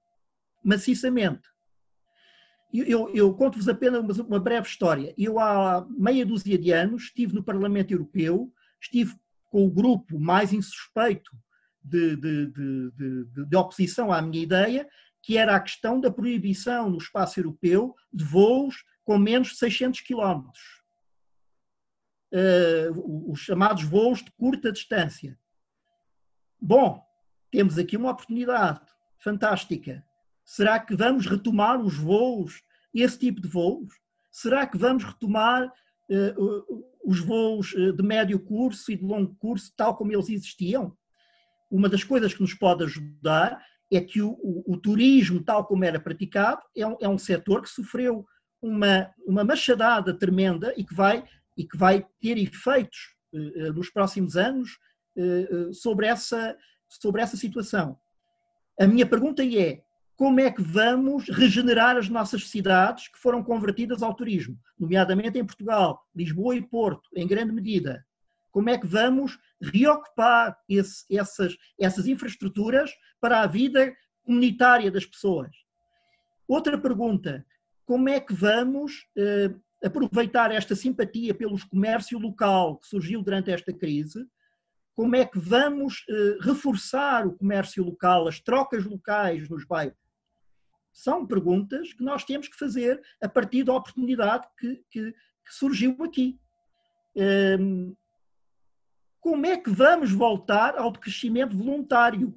maciçamente? 0.64 1.50
Eu, 2.72 3.10
eu 3.14 3.34
conto-vos 3.34 3.68
apenas 3.68 4.20
uma 4.20 4.40
breve 4.40 4.68
história. 4.68 5.14
Eu, 5.18 5.40
há 5.40 5.86
meia 5.90 6.26
dúzia 6.26 6.58
de 6.58 6.72
anos, 6.72 7.04
estive 7.06 7.34
no 7.34 7.44
Parlamento 7.44 7.92
Europeu, 7.92 8.54
estive 8.80 9.14
com 9.50 9.66
o 9.66 9.70
grupo 9.70 10.18
mais 10.18 10.54
insuspeito 10.54 11.32
de, 11.84 12.16
de, 12.16 12.46
de, 12.46 13.46
de, 13.48 13.56
oposição 13.58 14.14
à 14.14 14.22
minha 14.22 14.42
ideia, 14.42 14.88
que 15.22 15.38
era 15.38 15.56
a 15.56 15.60
questão 15.60 16.00
da 16.00 16.12
proibição 16.12 16.90
no 16.90 16.98
espaço 16.98 17.40
europeu 17.40 17.94
de 18.14 18.24
voos 18.24 18.86
com 19.04 19.18
menos 19.18 19.50
de 19.50 19.58
600 19.58 20.00
quilómetros. 20.02 20.82
Uh, 22.32 23.32
os 23.32 23.42
chamados 23.42 23.84
voos 23.84 24.24
de 24.24 24.32
curta 24.32 24.72
distância. 24.72 25.38
Bom, 26.64 27.04
temos 27.50 27.80
aqui 27.80 27.98
uma 27.98 28.12
oportunidade 28.12 28.82
fantástica. 29.18 30.06
Será 30.46 30.80
que 30.80 30.96
vamos 30.96 31.26
retomar 31.26 31.82
os 31.82 31.98
voos, 31.98 32.62
esse 32.94 33.18
tipo 33.18 33.42
de 33.42 33.48
voos? 33.48 33.92
Será 34.32 34.68
que 34.68 34.78
vamos 34.78 35.04
retomar 35.04 35.66
uh, 35.68 36.86
os 37.04 37.20
voos 37.20 37.74
eh, 37.76 37.92
de 37.92 38.04
médio 38.04 38.40
curso 38.40 38.92
e 38.92 38.96
de 38.96 39.04
longo 39.04 39.36
curso 39.40 39.74
tal 39.76 39.96
como 39.96 40.12
eles 40.12 40.30
existiam? 40.30 40.96
Uma 41.70 41.90
das 41.90 42.04
coisas 42.04 42.32
que 42.32 42.42
nos 42.42 42.54
pode 42.54 42.84
ajudar 42.84 43.60
é 43.92 44.00
que 44.00 44.22
o, 44.22 44.34
o, 44.34 44.74
o 44.74 44.78
turismo, 44.78 45.44
tal 45.44 45.66
como 45.66 45.84
era 45.84 46.00
praticado, 46.00 46.62
é 46.78 46.86
um, 46.86 46.98
é 47.02 47.10
um 47.10 47.18
setor 47.18 47.64
que 47.64 47.70
sofreu 47.70 48.24
uma, 48.62 49.12
uma 49.26 49.44
machadada 49.44 50.14
tremenda 50.14 50.76
e 50.78 50.84
que 50.84 50.94
vai, 50.94 51.28
e 51.58 51.66
que 51.66 51.76
vai 51.76 52.06
ter 52.22 52.38
efeitos 52.38 53.16
uh, 53.34 53.74
nos 53.74 53.90
próximos 53.90 54.38
anos 54.38 54.78
sobre, 55.74 56.08
essa, 56.08 56.58
sobre 56.88 57.22
essa 57.22 57.38
situação. 57.38 57.98
A 58.80 58.88
minha 58.88 59.06
pergunta 59.06 59.44
é: 59.44 59.84
como 60.22 60.40
é 60.40 60.52
que 60.52 60.62
vamos 60.62 61.28
regenerar 61.30 61.98
as 61.98 62.08
nossas 62.08 62.48
cidades 62.48 63.08
que 63.08 63.18
foram 63.18 63.44
convertidas 63.44 64.04
ao 64.04 64.14
turismo, 64.14 64.56
nomeadamente 64.80 65.40
em 65.40 65.44
Portugal, 65.44 66.00
Lisboa 66.16 66.56
e 66.56 66.62
Porto, 66.62 67.10
em 67.16 67.28
grande 67.28 67.52
medida. 67.52 68.06
Como 68.52 68.70
é 68.70 68.78
que 68.78 68.86
vamos 68.86 69.40
reocupar 69.60 70.56
esse, 70.70 71.06
essas, 71.10 71.58
essas 71.80 72.06
infraestruturas 72.06 72.92
para 73.20 73.42
a 73.42 73.48
vida 73.48 73.96
comunitária 74.24 74.92
das 74.92 75.08
pessoas? 75.08 75.50
Outra 76.48 76.78
pergunta: 76.78 77.44
como 77.84 78.08
é 78.08 78.20
que 78.20 78.34
vamos 78.34 79.08
eh, 79.18 79.52
aproveitar 79.84 80.52
esta 80.52 80.76
simpatia 80.76 81.34
pelos 81.34 81.64
comércio 81.64 82.20
local 82.20 82.78
que 82.78 82.88
surgiu 82.88 83.24
durante 83.24 83.50
esta 83.50 83.74
crise? 83.74 84.24
Como 84.96 85.16
é 85.16 85.26
que 85.26 85.40
vamos 85.40 86.04
eh, 86.10 86.38
reforçar 86.42 87.26
o 87.26 87.36
comércio 87.36 87.84
local, 87.84 88.28
as 88.28 88.40
trocas 88.40 88.84
locais 88.86 89.50
nos 89.50 89.66
bairros? 89.66 89.98
São 90.92 91.26
perguntas 91.26 91.94
que 91.94 92.04
nós 92.04 92.24
temos 92.24 92.48
que 92.48 92.58
fazer 92.58 93.02
a 93.22 93.30
partir 93.30 93.64
da 93.64 93.74
oportunidade 93.74 94.46
que, 94.58 94.84
que, 94.90 95.12
que 95.12 95.54
surgiu 95.54 95.96
aqui. 96.04 96.40
Um, 97.16 97.96
como 99.22 99.46
é 99.46 99.56
que 99.56 99.70
vamos 99.70 100.12
voltar 100.12 100.78
ao 100.78 100.92
decrescimento 100.92 101.56
voluntário? 101.56 102.36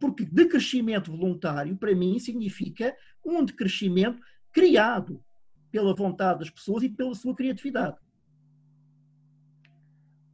Porque 0.00 0.24
decrescimento 0.24 1.10
voluntário, 1.10 1.76
para 1.76 1.94
mim, 1.94 2.18
significa 2.18 2.96
um 3.24 3.44
decrescimento 3.44 4.22
criado 4.52 5.22
pela 5.70 5.94
vontade 5.94 6.38
das 6.38 6.50
pessoas 6.50 6.84
e 6.84 6.88
pela 6.88 7.14
sua 7.14 7.34
criatividade. 7.34 7.98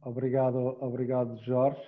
Obrigado, 0.05 0.77
obrigado 0.81 1.37
Jorge, 1.45 1.81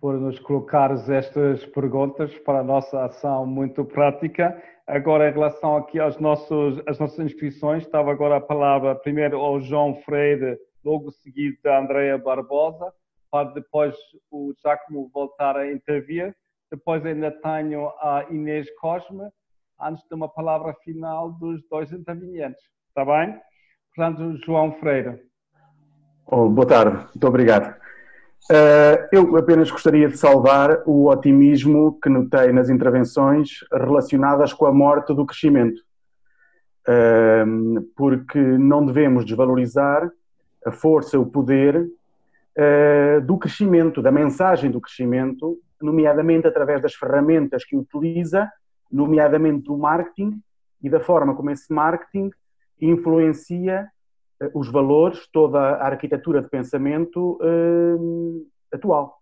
por 0.00 0.14
nos 0.14 0.38
colocares 0.38 1.08
estas 1.08 1.66
perguntas 1.66 2.32
para 2.38 2.60
a 2.60 2.62
nossa 2.62 3.04
ação 3.04 3.44
muito 3.44 3.84
prática. 3.84 4.62
Agora, 4.86 5.28
em 5.28 5.32
relação 5.32 5.76
aqui 5.76 5.98
aos 5.98 6.16
nossos, 6.18 6.80
às 6.86 7.00
nossas 7.00 7.18
inscrições, 7.18 7.82
estava 7.82 8.12
agora 8.12 8.36
a 8.36 8.40
palavra 8.40 8.94
primeiro 8.94 9.38
ao 9.38 9.60
João 9.60 9.96
Freire, 10.02 10.56
logo 10.84 11.10
seguido 11.10 11.58
da 11.64 11.80
Andrea 11.80 12.16
Barbosa, 12.16 12.92
para 13.28 13.50
depois 13.50 13.96
o 14.30 14.54
Giacomo 14.62 15.10
voltar 15.12 15.56
a 15.56 15.70
intervir. 15.70 16.32
Depois 16.70 17.04
ainda 17.04 17.32
tenho 17.32 17.88
a 18.00 18.24
Inês 18.30 18.70
Cosme, 18.78 19.28
antes 19.80 20.06
de 20.06 20.14
uma 20.14 20.28
palavra 20.28 20.74
final 20.84 21.32
dos 21.32 21.60
dois 21.68 21.90
intervenientes. 21.90 22.62
Está 22.88 23.04
bem? 23.04 23.36
Portanto, 23.94 24.36
João 24.44 24.72
Freire. 24.74 25.27
Oh, 26.30 26.46
boa 26.46 26.66
tarde, 26.66 26.94
muito 26.94 27.26
obrigado. 27.26 27.74
Uh, 28.50 29.08
eu 29.10 29.36
apenas 29.38 29.70
gostaria 29.70 30.06
de 30.08 30.18
salvar 30.18 30.82
o 30.84 31.08
otimismo 31.08 31.98
que 32.02 32.10
notei 32.10 32.52
nas 32.52 32.68
intervenções 32.68 33.64
relacionadas 33.72 34.52
com 34.52 34.66
a 34.66 34.72
morte 34.72 35.14
do 35.14 35.24
crescimento, 35.24 35.80
uh, 36.86 37.80
porque 37.96 38.38
não 38.38 38.84
devemos 38.84 39.24
desvalorizar 39.24 40.10
a 40.66 40.70
força, 40.70 41.18
o 41.18 41.24
poder 41.24 41.76
uh, 41.78 43.22
do 43.22 43.38
crescimento, 43.38 44.02
da 44.02 44.12
mensagem 44.12 44.70
do 44.70 44.82
crescimento, 44.82 45.58
nomeadamente 45.80 46.46
através 46.46 46.82
das 46.82 46.92
ferramentas 46.92 47.64
que 47.64 47.74
utiliza, 47.74 48.52
nomeadamente 48.92 49.64
do 49.64 49.78
marketing 49.78 50.42
e 50.82 50.90
da 50.90 51.00
forma 51.00 51.34
como 51.34 51.48
esse 51.48 51.72
marketing 51.72 52.30
influencia 52.78 53.88
os 54.54 54.70
valores, 54.70 55.28
toda 55.32 55.58
a 55.58 55.86
arquitetura 55.86 56.40
de 56.40 56.48
pensamento 56.48 57.38
uh, 57.42 58.46
atual. 58.72 59.18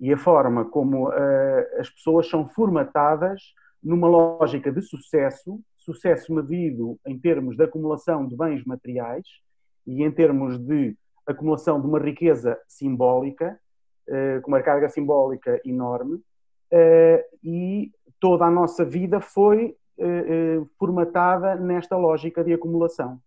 E 0.00 0.12
a 0.12 0.16
forma 0.16 0.64
como 0.64 1.08
uh, 1.08 1.78
as 1.78 1.90
pessoas 1.90 2.28
são 2.28 2.48
formatadas 2.48 3.42
numa 3.82 4.08
lógica 4.08 4.72
de 4.72 4.80
sucesso, 4.80 5.60
sucesso 5.76 6.32
medido 6.34 6.98
em 7.06 7.18
termos 7.18 7.56
de 7.56 7.64
acumulação 7.64 8.26
de 8.26 8.36
bens 8.36 8.64
materiais 8.64 9.26
e 9.86 10.02
em 10.02 10.10
termos 10.10 10.58
de 10.58 10.96
acumulação 11.26 11.80
de 11.80 11.86
uma 11.86 11.98
riqueza 11.98 12.58
simbólica, 12.66 13.58
com 14.42 14.48
uma 14.48 14.62
carga 14.62 14.88
simbólica 14.88 15.60
enorme, 15.64 16.20
e 17.44 17.92
toda 18.18 18.46
a 18.46 18.50
nossa 18.50 18.84
vida 18.84 19.20
foi 19.20 19.76
formatada 20.78 21.54
nesta 21.54 21.96
lógica 21.96 22.42
de 22.42 22.52
acumulação. 22.52 23.20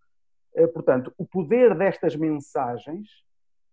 Eh, 0.56 0.68
portanto, 0.68 1.14
o 1.18 1.26
poder 1.26 1.76
destas 1.76 2.16
mensagens 2.16 3.08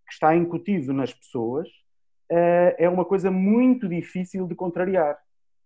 que 0.07 0.13
está 0.13 0.35
incutido 0.35 0.93
nas 0.93 1.13
pessoas 1.13 1.69
eh, 2.31 2.77
é 2.79 2.89
uma 2.89 3.05
coisa 3.05 3.31
muito 3.31 3.89
difícil 3.89 4.47
de 4.47 4.55
contrariar. 4.55 5.19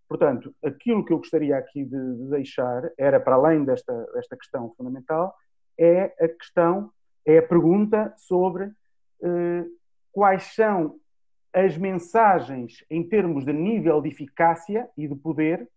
Portanto, 0.07 0.53
aquilo 0.63 1.03
que 1.03 1.13
eu 1.13 1.17
gostaria 1.17 1.57
aqui 1.57 1.83
de 1.85 2.29
deixar 2.29 2.91
era, 2.97 3.19
para 3.19 3.35
além 3.35 3.63
desta, 3.63 4.05
desta 4.13 4.37
questão 4.37 4.73
fundamental, 4.77 5.33
é 5.77 6.13
a 6.23 6.27
questão, 6.27 6.91
é 7.25 7.37
a 7.39 7.47
pergunta 7.47 8.13
sobre 8.17 8.71
eh, 9.23 9.65
quais 10.11 10.43
são 10.55 10.99
as 11.53 11.77
mensagens 11.77 12.83
em 12.89 13.07
termos 13.07 13.45
de 13.45 13.53
nível 13.53 14.01
de 14.01 14.09
eficácia 14.09 14.89
e 14.97 15.07
de 15.07 15.15
poder 15.15 15.67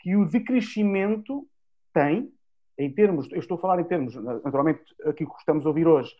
que 0.00 0.16
o 0.16 0.28
decrescimento 0.28 1.48
tem 1.92 2.33
em 2.78 2.90
termos, 2.92 3.30
eu 3.30 3.38
estou 3.38 3.56
a 3.56 3.60
falar 3.60 3.80
em 3.80 3.84
termos, 3.84 4.14
naturalmente, 4.14 4.82
aquilo 5.04 5.30
que 5.30 5.38
estamos 5.38 5.64
a 5.64 5.68
ouvir 5.68 5.86
hoje 5.86 6.12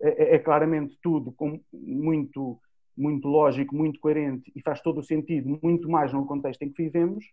é, 0.00 0.08
é, 0.08 0.34
é 0.34 0.38
claramente 0.38 0.98
tudo 1.00 1.32
com 1.32 1.60
muito, 1.72 2.60
muito 2.96 3.28
lógico, 3.28 3.74
muito 3.74 4.00
coerente 4.00 4.52
e 4.54 4.60
faz 4.60 4.80
todo 4.80 4.98
o 4.98 5.04
sentido, 5.04 5.58
muito 5.62 5.88
mais 5.88 6.12
no 6.12 6.26
contexto 6.26 6.62
em 6.62 6.72
que 6.72 6.82
vivemos, 6.82 7.24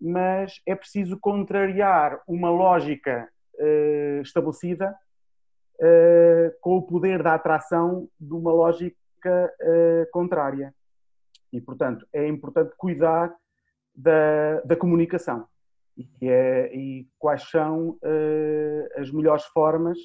mas 0.00 0.60
é 0.66 0.74
preciso 0.74 1.18
contrariar 1.18 2.20
uma 2.28 2.50
lógica 2.50 3.28
uh, 3.54 4.20
estabelecida 4.20 4.94
uh, 5.76 6.60
com 6.60 6.76
o 6.76 6.82
poder 6.82 7.22
da 7.22 7.34
atração 7.34 8.08
de 8.20 8.34
uma 8.34 8.52
lógica 8.52 8.94
uh, 9.24 10.10
contrária. 10.12 10.74
E, 11.50 11.60
portanto, 11.60 12.06
é 12.12 12.26
importante 12.28 12.74
cuidar 12.76 13.34
da, 13.94 14.60
da 14.62 14.76
comunicação 14.76 15.46
e, 15.96 16.28
é, 16.28 16.74
e 16.74 17.06
quais 17.18 17.48
são 17.50 17.90
uh, 17.90 19.00
as 19.00 19.10
melhores 19.10 19.44
formas 19.46 19.98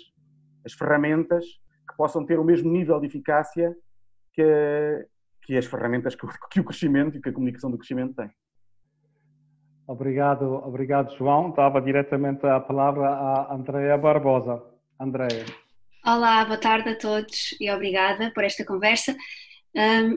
as 0.65 0.73
ferramentas 0.73 1.45
que 1.89 1.95
possam 1.97 2.25
ter 2.25 2.39
o 2.39 2.43
mesmo 2.43 2.71
nível 2.71 2.99
de 2.99 3.07
eficácia 3.07 3.75
que, 4.33 5.07
que 5.43 5.57
as 5.57 5.65
ferramentas 5.65 6.15
que, 6.15 6.27
que 6.51 6.59
o 6.59 6.63
crescimento 6.63 7.17
e 7.17 7.21
que 7.21 7.29
a 7.29 7.33
comunicação 7.33 7.71
do 7.71 7.77
crescimento 7.77 8.13
tem. 8.15 8.29
Obrigado, 9.87 10.45
obrigado 10.65 11.15
João. 11.17 11.51
Dava 11.51 11.81
diretamente 11.81 12.45
a 12.45 12.59
palavra 12.59 13.09
à 13.09 13.55
Andrea 13.55 13.97
Barbosa. 13.97 14.61
Andrea. 14.99 15.45
Olá, 16.05 16.45
boa 16.45 16.59
tarde 16.59 16.89
a 16.89 16.97
todos 16.97 17.55
e 17.59 17.71
obrigada 17.71 18.31
por 18.35 18.43
esta 18.43 18.63
conversa. 18.63 19.15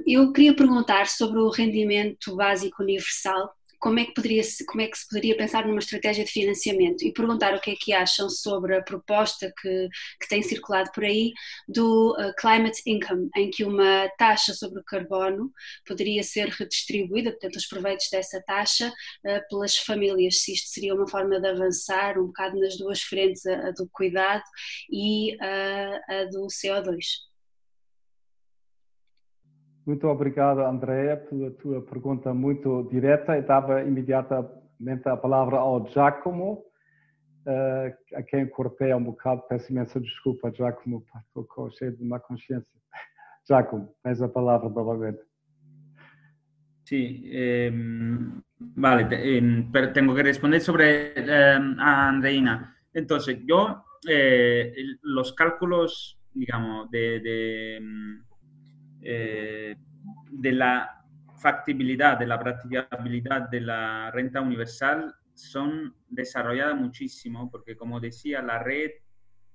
Eu 0.06 0.32
queria 0.32 0.54
perguntar 0.54 1.06
sobre 1.06 1.38
o 1.38 1.48
rendimento 1.48 2.36
básico 2.36 2.82
universal 2.82 3.50
como 3.82 3.98
é 3.98 4.04
que 4.04 4.14
poderia 4.14 4.42
como 4.68 4.80
é 4.80 4.86
que 4.86 4.96
se 4.96 5.08
poderia 5.08 5.36
pensar 5.36 5.66
numa 5.66 5.80
estratégia 5.80 6.24
de 6.24 6.30
financiamento 6.30 7.02
e 7.04 7.12
perguntar 7.12 7.54
o 7.54 7.60
que 7.60 7.72
é 7.72 7.74
que 7.74 7.92
acham 7.92 8.30
sobre 8.30 8.76
a 8.76 8.82
proposta 8.82 9.52
que, 9.60 9.88
que 10.20 10.28
tem 10.28 10.40
circulado 10.40 10.90
por 10.94 11.04
aí 11.04 11.32
do 11.66 12.12
uh, 12.12 12.32
climate 12.38 12.80
income, 12.86 13.28
em 13.36 13.50
que 13.50 13.64
uma 13.64 14.08
taxa 14.16 14.54
sobre 14.54 14.80
o 14.80 14.84
carbono 14.84 15.50
poderia 15.84 16.22
ser 16.22 16.48
redistribuída, 16.48 17.32
portanto 17.32 17.56
os 17.56 17.66
proveitos 17.66 18.06
dessa 18.10 18.40
taxa 18.46 18.88
uh, 18.88 19.48
pelas 19.50 19.76
famílias, 19.76 20.42
se 20.42 20.52
isto 20.52 20.68
seria 20.70 20.94
uma 20.94 21.08
forma 21.08 21.40
de 21.40 21.48
avançar 21.48 22.18
um 22.18 22.26
bocado 22.26 22.58
nas 22.60 22.76
duas 22.76 23.02
frentes, 23.02 23.44
a, 23.46 23.68
a 23.68 23.70
do 23.72 23.88
cuidado 23.90 24.44
e 24.90 25.36
a, 25.40 26.20
a 26.20 26.24
do 26.26 26.46
CO2. 26.46 27.31
Muito 29.84 30.06
obrigado, 30.06 30.60
Andréa, 30.60 31.16
pela 31.16 31.50
tua 31.50 31.82
pergunta 31.82 32.32
muito 32.32 32.88
direta. 32.88 33.36
Eu 33.36 33.42
dava 33.42 33.82
imediatamente 33.82 35.08
a 35.08 35.16
palavra 35.16 35.56
ao 35.56 35.84
Giacomo, 35.88 36.62
eh, 37.46 37.96
a 38.14 38.22
quem 38.22 38.46
cortei 38.48 38.94
um 38.94 39.02
bocado. 39.02 39.42
Peço 39.48 39.72
imensa 39.72 40.00
desculpa, 40.00 40.52
Giacomo, 40.52 41.04
estou 41.26 41.70
cheio 41.72 41.96
de 41.96 42.04
má 42.04 42.20
consciência. 42.20 42.64
Giacomo, 43.48 43.92
tens 44.04 44.22
a 44.22 44.28
palavra 44.28 44.68
novamente. 44.68 45.20
Sí, 46.84 47.28
eh, 47.32 47.72
vale, 48.76 49.08
eh, 49.10 49.66
pero 49.72 49.92
tengo 49.92 50.14
que 50.14 50.22
responder 50.22 50.60
sobre 50.60 51.12
eh, 51.16 51.58
a 51.78 52.08
Andreina. 52.08 52.76
Entonces, 52.94 53.40
yo, 53.44 53.82
eh, 54.08 54.72
los 55.02 55.32
cálculos, 55.32 56.20
digamos, 56.34 56.88
de, 56.90 57.20
de 57.20 57.80
eh, 59.02 59.76
de 60.30 60.52
la 60.52 61.04
factibilidad, 61.40 62.18
de 62.18 62.26
la 62.26 62.38
practicabilidad 62.38 63.48
de 63.48 63.60
la 63.60 64.10
renta 64.10 64.40
universal 64.40 65.14
son 65.34 65.94
desarrolladas 66.08 66.76
muchísimo, 66.76 67.50
porque 67.50 67.76
como 67.76 68.00
decía, 68.00 68.42
la 68.42 68.58
red, 68.58 68.90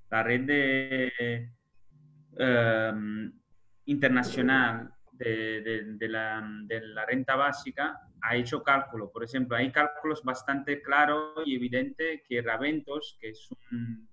la 0.10 0.24
red 0.24 0.42
de, 0.42 1.52
em, 2.38 3.32
internacional 3.86 4.92
de, 5.14 5.98
la, 6.02 6.48
de, 6.66 6.82
la, 6.88 7.06
renta 7.06 7.36
básica 7.36 8.00
ha 8.22 8.36
hecho 8.36 8.62
cálculo. 8.62 9.12
Por 9.12 9.24
ejemplo, 9.24 9.56
hay 9.56 9.72
cálculos 9.72 10.24
bastante 10.24 10.82
claros 10.82 11.42
y 11.46 11.56
evidentes 11.56 12.22
que 12.28 12.42
Raventos, 12.42 13.18
que 13.20 13.30
es 13.30 13.50
un 13.72 14.08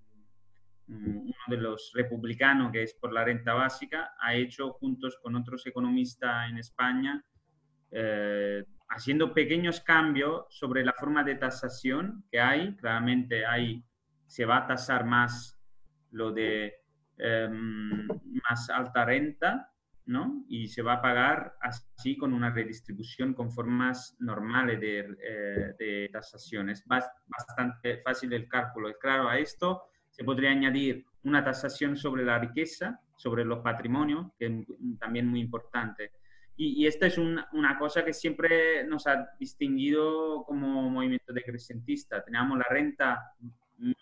uno 0.87 1.33
de 1.47 1.57
los 1.57 1.91
republicanos, 1.93 2.71
que 2.71 2.83
es 2.83 2.93
por 2.93 3.11
la 3.11 3.23
renta 3.23 3.53
básica, 3.53 4.13
ha 4.19 4.35
hecho 4.35 4.71
juntos 4.73 5.17
con 5.21 5.35
otros 5.35 5.65
economistas 5.65 6.49
en 6.49 6.57
España, 6.57 7.23
eh, 7.91 8.63
haciendo 8.89 9.33
pequeños 9.33 9.81
cambios 9.81 10.45
sobre 10.49 10.85
la 10.85 10.93
forma 10.93 11.23
de 11.23 11.35
tasación 11.35 12.23
que 12.31 12.39
hay. 12.39 12.75
Claramente 12.75 13.45
hay, 13.45 13.83
se 14.27 14.45
va 14.45 14.57
a 14.57 14.67
tasar 14.67 15.05
más 15.05 15.59
lo 16.11 16.31
de 16.31 16.73
em, 17.17 18.07
más 18.47 18.69
alta 18.69 19.05
renta, 19.05 19.71
¿no? 20.05 20.45
Y 20.47 20.67
se 20.67 20.83
va 20.83 20.93
a 20.93 21.01
pagar 21.01 21.55
así 21.61 22.15
con 22.15 22.33
una 22.33 22.51
redistribución 22.51 23.33
con 23.33 23.51
formas 23.51 24.15
normales 24.19 24.79
de, 24.79 24.99
eh, 24.99 25.73
de 25.79 26.09
tasación. 26.11 26.69
Es 26.69 26.85
bastante 26.85 28.01
fácil 28.03 28.33
el 28.33 28.47
cálculo. 28.47 28.89
Es 28.89 28.97
claro, 28.97 29.27
a 29.29 29.39
esto 29.39 29.89
se 30.15 30.23
podría 30.23 30.51
añadir 30.51 31.05
una 31.23 31.43
tasación 31.43 31.97
sobre 31.97 32.23
la 32.23 32.39
riqueza, 32.39 33.01
sobre 33.17 33.43
los 33.43 33.59
patrimonios, 33.59 34.31
que 34.39 34.45
es 34.45 34.97
también 34.97 35.27
muy 35.27 35.41
importante. 35.41 36.13
Y, 36.55 36.87
esta 36.87 37.07
es 37.07 37.17
una, 37.17 37.77
cosa 37.77 38.05
que 38.05 38.13
siempre 38.13 38.85
nos 38.85 39.07
ha 39.07 39.27
distinguido 39.37 40.45
como 40.45 40.89
movimiento 40.89 41.33
decrecentista. 41.33 42.23
Teníamos 42.23 42.57
la 42.57 42.65
renta 42.69 43.33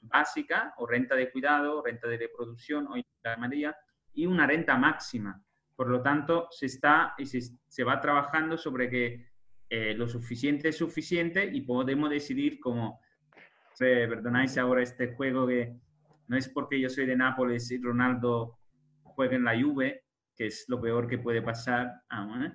básica 0.03 0.76
o 0.77 0.85
renta 0.85 1.15
de 1.15 1.31
cuidado, 1.31 1.81
renta 1.84 2.07
de 2.07 2.18
reproducción, 2.18 2.88
hoy 2.90 3.03
llamaría, 3.26 3.76
y 4.14 4.27
una 4.27 4.45
renta 4.45 4.77
máxima. 4.77 5.41
Por 5.76 5.90
lo 5.90 6.03
tanto, 6.03 6.48
se, 6.52 6.68
está, 6.68 7.15
y 7.18 7.26
se, 7.26 7.84
va 7.84 7.99
trabajando 7.99 8.56
sobre 8.56 8.88
que 8.88 9.31
eh, 9.68 9.95
lo 9.95 10.07
suficiente 10.07 10.69
es 10.69 10.77
suficiente 10.77 11.49
y 11.52 11.61
podemos 11.61 12.11
decidir 12.11 12.60
cómo, 12.60 13.02
perdonáis 13.80 14.60
ahora 14.60 14.84
este 14.84 15.15
juego 15.15 15.48
que 15.48 15.76
no 16.28 16.38
es 16.38 16.50
porque 16.50 16.80
yo 16.80 16.90
soy 16.90 17.06
de 17.06 17.16
Nápoles 17.16 17.70
y 17.72 17.82
Ronaldo 17.82 18.60
juegue 19.04 19.36
en 19.36 19.44
la 19.44 19.60
Juve, 19.60 20.04
que 20.36 20.48
es 20.48 20.66
lo 20.68 20.82
peor 20.82 21.08
que 21.08 21.20
puede 21.20 21.41
pasar. 21.41 21.88
¿eh? 22.12 22.52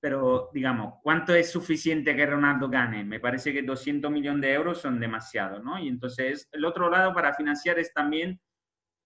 Pero, 0.00 0.50
digamos, 0.52 0.94
¿cuánto 1.02 1.34
es 1.34 1.50
suficiente 1.50 2.14
que 2.14 2.26
Ronaldo 2.26 2.68
gane? 2.68 3.04
Me 3.04 3.18
parece 3.18 3.52
que 3.52 3.62
200 3.62 4.10
millones 4.10 4.42
de 4.42 4.52
euros 4.52 4.80
son 4.80 5.00
demasiado, 5.00 5.60
¿no? 5.60 5.78
Y 5.78 5.88
entonces, 5.88 6.48
el 6.52 6.64
otro 6.64 6.90
lado 6.90 7.12
para 7.12 7.34
financiar 7.34 7.78
es 7.78 7.92
también 7.92 8.40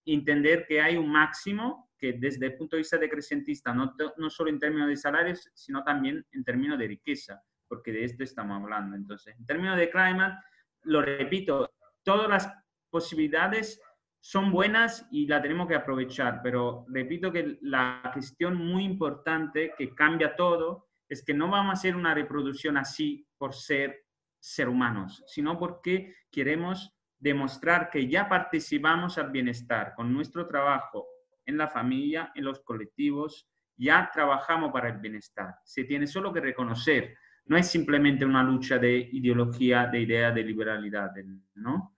entender 0.05 0.65
que 0.67 0.81
hay 0.81 0.97
un 0.97 1.09
máximo 1.09 1.89
que 1.97 2.13
desde 2.13 2.47
el 2.47 2.55
punto 2.55 2.75
de 2.75 2.81
vista 2.81 2.97
decrecentista, 2.97 3.73
no, 3.73 3.93
no 4.17 4.29
solo 4.29 4.49
en 4.49 4.59
términos 4.59 4.89
de 4.89 4.97
salarios, 4.97 5.49
sino 5.53 5.83
también 5.83 6.25
en 6.31 6.43
términos 6.43 6.79
de 6.79 6.87
riqueza, 6.87 7.41
porque 7.67 7.91
de 7.91 8.03
esto 8.05 8.23
estamos 8.23 8.61
hablando. 8.61 8.95
Entonces, 8.95 9.35
en 9.37 9.45
términos 9.45 9.77
de 9.77 9.89
climate, 9.89 10.35
lo 10.83 11.01
repito, 11.03 11.71
todas 12.03 12.27
las 12.27 12.51
posibilidades 12.89 13.79
son 14.21 14.51
buenas 14.51 15.07
y 15.11 15.27
la 15.27 15.41
tenemos 15.41 15.67
que 15.67 15.75
aprovechar, 15.75 16.41
pero 16.43 16.85
repito 16.87 17.31
que 17.31 17.57
la 17.61 18.09
cuestión 18.13 18.55
muy 18.55 18.85
importante 18.85 19.73
que 19.77 19.93
cambia 19.93 20.35
todo 20.35 20.87
es 21.09 21.25
que 21.25 21.33
no 21.33 21.49
vamos 21.49 21.71
a 21.71 21.73
hacer 21.73 21.95
una 21.95 22.13
reproducción 22.13 22.77
así 22.77 23.27
por 23.37 23.53
ser 23.53 24.05
ser 24.41 24.67
humanos, 24.69 25.23
sino 25.27 25.57
porque 25.57 26.15
queremos 26.31 26.91
demostrar 27.19 27.89
que 27.89 28.07
ya 28.07 28.27
participamos 28.27 29.17
al 29.17 29.31
bienestar 29.31 29.93
con 29.95 30.11
nuestro 30.11 30.47
trabajo 30.47 31.07
en 31.45 31.57
la 31.57 31.67
familia, 31.67 32.31
en 32.33 32.45
los 32.45 32.61
colectivos, 32.61 33.47
ya 33.77 34.09
trabajamos 34.11 34.71
para 34.71 34.89
el 34.89 34.97
bienestar. 34.97 35.55
Se 35.63 35.83
tiene 35.83 36.07
solo 36.07 36.33
que 36.33 36.39
reconocer, 36.39 37.15
no 37.45 37.57
es 37.57 37.67
simplemente 37.67 38.25
una 38.25 38.43
lucha 38.43 38.77
de 38.77 39.09
ideología, 39.11 39.85
de 39.87 40.01
idea 40.01 40.31
de 40.31 40.43
liberalidad, 40.43 41.11
¿no? 41.55 41.90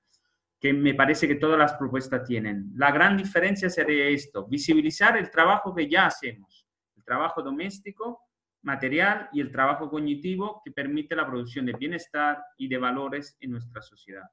Que 0.64 0.72
me 0.72 0.94
parece 0.94 1.28
que 1.28 1.36
todas 1.36 1.60
las 1.60 1.74
propuestas 1.74 2.24
tienen. 2.24 2.72
La 2.78 2.90
gran 2.90 3.18
diferencia 3.18 3.70
sería 3.70 4.08
esto, 4.08 4.48
visibilizar 4.48 5.18
el 5.18 5.30
trabajo 5.30 5.76
que 5.76 5.90
ya 5.90 6.06
hacemos, 6.06 6.66
el 6.96 7.04
trabajo 7.04 7.42
doméstico, 7.42 8.22
material 8.62 9.28
y 9.34 9.42
el 9.42 9.52
trabajo 9.52 9.90
cognitivo 9.90 10.62
que 10.64 10.72
permite 10.72 11.18
la 11.18 11.28
producción 11.28 11.66
de 11.66 11.74
bienestar 11.74 12.42
y 12.58 12.70
de 12.70 12.78
valores 12.78 13.36
en 13.42 13.52
nuestra 13.52 13.82
sociedad. 13.82 14.24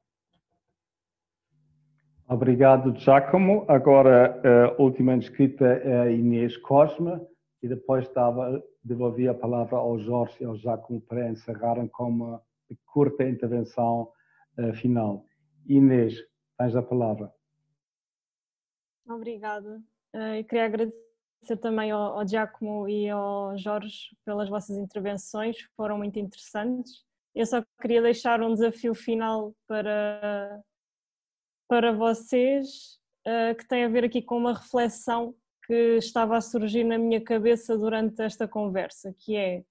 Obrigado, 2.28 2.94
Giacomo. 2.94 3.66
Agora, 3.68 4.40
a 4.44 4.80
última 4.80 5.14
inscrita 5.14 5.64
é 5.64 6.02
a 6.02 6.10
Inês 6.12 6.56
Cosme 6.58 7.20
e 7.60 7.66
depois 7.66 8.08
dava, 8.14 8.62
devolvi 8.84 9.26
a 9.26 9.34
palavra 9.34 9.78
ao 9.78 9.98
Jorge 9.98 10.36
e 10.40 10.44
ao 10.44 10.54
Giacomo 10.54 11.00
para 11.00 11.28
encerrarem 11.28 11.88
com 11.88 12.08
uma 12.08 12.40
curta 12.86 13.24
intervenção 13.24 14.12
uh, 14.56 14.72
final. 14.74 15.26
Inês, 15.66 16.14
tens 16.58 16.74
a 16.74 16.82
palavra. 16.82 17.32
Obrigada. 19.06 19.82
Eh, 20.12 20.40
eu 20.40 20.44
queria 20.44 20.66
agradecer 20.66 21.56
também 21.60 21.90
ao, 21.90 22.18
ao 22.18 22.26
Giacomo 22.26 22.88
e 22.88 23.08
ao 23.08 23.56
Jorge 23.56 24.16
pelas 24.24 24.48
vossas 24.48 24.76
intervenções, 24.76 25.56
foram 25.76 25.98
muito 25.98 26.18
interessantes. 26.18 27.04
Eu 27.34 27.46
só 27.46 27.62
queria 27.80 28.02
deixar 28.02 28.42
um 28.42 28.52
desafio 28.52 28.94
final 28.94 29.54
para, 29.66 30.62
para 31.68 31.92
vocês, 31.92 33.00
eh, 33.24 33.54
que 33.54 33.66
tem 33.66 33.84
a 33.84 33.88
ver 33.88 34.04
aqui 34.04 34.20
com 34.22 34.36
uma 34.36 34.54
reflexão 34.54 35.34
que 35.66 35.96
estava 35.96 36.36
a 36.36 36.40
surgir 36.40 36.82
na 36.82 36.98
minha 36.98 37.20
cabeça 37.20 37.78
durante 37.78 38.20
esta 38.22 38.48
conversa, 38.48 39.14
que 39.16 39.36
é 39.36 39.62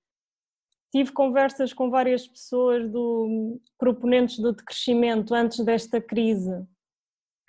tive 0.92 1.12
conversas 1.12 1.74
com 1.74 1.90
várias 1.90 2.28
pessoas 2.28 2.90
do 2.90 3.60
proponentes 3.78 4.40
do 4.40 4.54
decrescimento 4.54 5.34
antes 5.34 5.64
desta 5.64 6.02
crise 6.02 6.66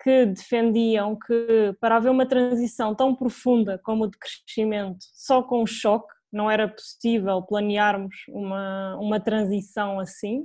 que 0.03 0.27
defendiam 0.27 1.17
que 1.17 1.77
para 1.81 1.97
haver 1.97 2.11
uma 2.11 2.27
transição 2.27 2.95
tão 2.95 3.15
profunda 3.15 3.79
como 3.85 4.05
o 4.05 4.07
decrescimento, 4.07 5.05
só 5.13 5.43
com 5.43 5.63
o 5.63 5.67
choque, 5.67 6.13
não 6.33 6.51
era 6.51 6.69
possível 6.69 7.43
planearmos 7.43 8.15
uma, 8.29 8.97
uma 8.99 9.21
transição 9.21 10.01
assim. 10.01 10.41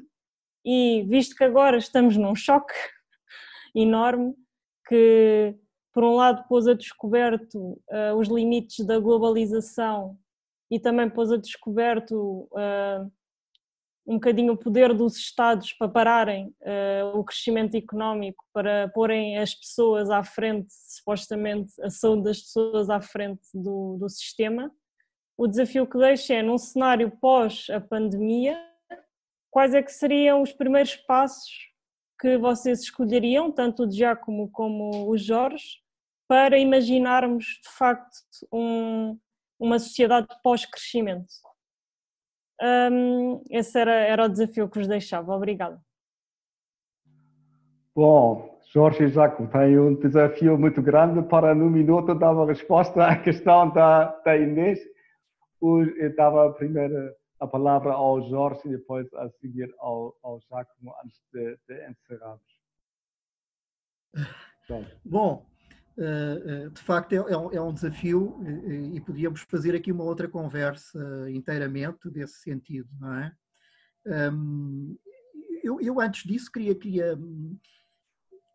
E 0.65 1.03
visto 1.07 1.35
que 1.35 1.43
agora 1.43 1.77
estamos 1.77 2.17
num 2.17 2.35
choque 2.35 2.73
enorme, 3.75 4.33
que 4.87 5.55
por 5.95 6.03
um 6.03 6.15
lado, 6.15 6.43
pôs 6.49 6.67
a 6.67 6.73
descoberto 6.73 7.55
uh, 7.57 8.15
os 8.19 8.27
limites 8.27 8.85
da 8.85 8.99
globalização 8.99 10.19
e 10.69 10.79
também 10.79 11.09
pôs 11.09 11.31
a 11.31 11.37
descoberto 11.37 12.47
uh, 12.51 13.11
um 14.07 14.15
bocadinho 14.15 14.53
o 14.53 14.57
poder 14.57 14.93
dos 14.93 15.17
Estados 15.17 15.73
para 15.73 15.89
pararem 15.89 16.53
uh, 16.61 17.17
o 17.17 17.23
crescimento 17.23 17.75
económico, 17.75 18.45
para 18.53 18.89
porem 18.89 19.37
as 19.37 19.53
pessoas 19.55 20.09
à 20.09 20.23
frente, 20.23 20.67
supostamente 20.71 21.73
a 21.81 21.89
saúde 21.89 22.23
das 22.23 22.41
pessoas 22.41 22.89
à 22.89 23.01
frente 23.01 23.41
do, 23.53 23.97
do 23.99 24.07
sistema. 24.09 24.71
O 25.37 25.47
desafio 25.47 25.87
que 25.87 25.97
deixa 25.97 26.35
é, 26.35 26.43
num 26.43 26.57
cenário 26.57 27.11
pós 27.19 27.67
a 27.69 27.81
pandemia, 27.81 28.57
quais 29.49 29.73
é 29.73 29.81
que 29.81 29.91
seriam 29.91 30.41
os 30.41 30.53
primeiros 30.53 30.95
passos 30.95 31.51
que 32.19 32.37
vocês 32.37 32.81
escolheriam, 32.81 33.51
tanto 33.51 33.83
o 33.83 33.91
Giacomo 33.91 34.49
como 34.51 35.09
o 35.09 35.17
Jorge, 35.17 35.81
para 36.27 36.57
imaginarmos 36.57 37.45
de 37.63 37.69
facto 37.69 38.15
um, 38.51 39.17
uma 39.59 39.79
sociedade 39.79 40.27
pós-crescimento? 40.43 41.33
Um, 42.61 43.43
esse 43.49 43.77
era, 43.77 43.93
era 43.93 44.25
o 44.25 44.29
desafio 44.29 44.69
que 44.69 44.79
vos 44.79 44.87
deixava. 44.87 45.35
Obrigada. 45.35 45.79
Bom, 47.93 48.59
Jorge 48.73 49.05
e 49.05 49.07
Jaco 49.07 49.47
têm 49.47 49.79
um 49.79 49.95
desafio 49.95 50.57
muito 50.57 50.81
grande 50.81 51.21
para 51.27 51.55
no 51.55 51.69
minuto 51.69 52.13
dar 52.13 52.31
uma 52.31 52.45
resposta 52.45 53.05
à 53.07 53.17
questão 53.17 53.69
da, 53.69 54.05
da 54.21 54.37
Inês. 54.37 54.79
Eu 55.61 56.15
dava 56.15 56.51
primeiro 56.53 57.13
a 57.39 57.47
palavra 57.47 57.93
ao 57.93 58.21
Jorge 58.29 58.61
e 58.65 58.71
depois 58.71 59.11
a 59.13 59.29
seguir 59.39 59.73
ao, 59.79 60.15
ao 60.21 60.39
Jacomo 60.41 60.93
antes 61.03 61.21
de, 61.33 61.57
de 61.67 61.89
encerrarmos. 61.89 62.41
Bom, 65.05 65.45
de 66.73 66.81
facto 66.81 67.13
é, 67.13 67.17
é, 67.17 67.57
é 67.57 67.61
um 67.61 67.73
desafio 67.73 68.41
e 68.93 68.99
podíamos 68.99 69.41
fazer 69.41 69.73
aqui 69.75 69.91
uma 69.91 70.03
outra 70.03 70.27
conversa 70.27 70.99
inteiramente 71.31 72.09
desse 72.09 72.39
sentido, 72.39 72.89
não 72.99 73.13
é? 73.13 73.31
Eu, 75.65 75.81
eu 75.81 75.99
antes 75.99 76.23
disso 76.23 76.51
queria, 76.51 76.75
queria, 76.75 77.17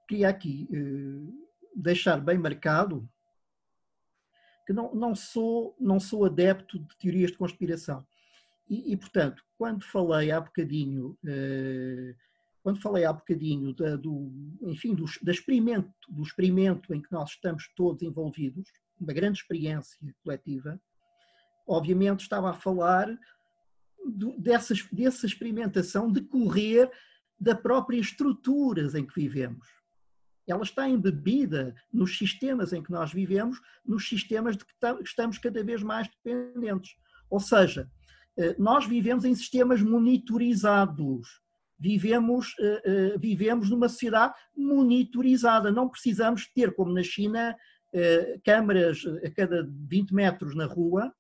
queria 0.09 0.29
aqui 0.29 0.69
eh, 0.73 1.33
deixar 1.75 2.21
bem 2.21 2.39
marcado 2.39 3.11
que 4.65 4.73
não, 4.73 4.95
não, 4.95 5.13
sou, 5.17 5.77
não 5.81 5.99
sou 5.99 6.25
adepto 6.25 6.79
de 6.79 6.97
teorias 6.99 7.33
de 7.33 7.37
conspiração. 7.37 8.07
E, 8.69 8.93
e 8.93 8.97
portanto, 8.97 9.45
quando 9.59 9.85
falei 9.85 10.31
há 10.31 10.41
bocadinho 10.41 11.19
quando 12.63 12.81
falei 12.81 13.05
há 13.05 13.13
bocadinho 13.13 13.75
da, 13.75 13.97
do, 13.97 14.31
enfim, 14.63 14.95
do, 14.95 15.05
da 15.23 15.33
experimento, 15.33 15.91
do 16.09 16.23
experimento 16.23 16.95
em 16.95 17.01
que 17.01 17.11
nós 17.11 17.31
estamos 17.31 17.69
todos 17.75 18.03
envolvidos, 18.03 18.69
uma 19.01 19.13
grande 19.13 19.39
experiência 19.39 19.99
coletiva, 20.23 20.81
obviamente 21.67 22.21
estava 22.21 22.51
a 22.51 22.55
falar 22.55 23.09
do, 24.05 24.39
dessa, 24.39 24.75
dessa 24.93 25.27
experimentação 25.27 26.11
decorrer 26.11 26.91
da 27.39 27.55
própria 27.55 27.99
estruturas 27.99 28.95
em 28.95 29.07
que 29.07 29.15
vivemos. 29.15 29.67
Ela 30.47 30.63
está 30.63 30.89
embebida 30.89 31.75
nos 31.93 32.19
sistemas 32.19 32.73
em 32.73 32.83
que 32.83 32.91
nós 32.91 33.13
vivemos, 33.13 33.59
nos 33.85 34.07
sistemas 34.07 34.57
de 34.57 34.65
que 34.65 34.73
estamos 35.03 35.39
cada 35.39 35.63
vez 35.63 35.83
mais 35.83 36.09
dependentes. 36.09 36.97
Ou 37.31 37.39
seja, 37.39 37.91
eh, 38.37 38.57
nós 38.59 38.87
vivemos 38.87 39.25
em 39.25 39.35
sistemas 39.35 39.81
monitorizados 39.81 41.40
vivemos, 41.81 42.55
uh, 42.59 43.17
uh, 43.17 43.19
vivemos 43.19 43.71
numa 43.71 43.89
sociedade 43.89 44.35
monitorizada. 44.55 45.73
Não 45.73 45.89
precisamos 45.89 46.47
ter, 46.47 46.75
como 46.75 46.93
na 46.93 47.03
China, 47.03 47.57
uh, 47.95 48.41
câmaras 48.45 49.03
a 49.25 49.31
cada 49.31 49.67
20 49.67 50.13
metros 50.13 50.55
na 50.55 50.67
rua 50.67 51.13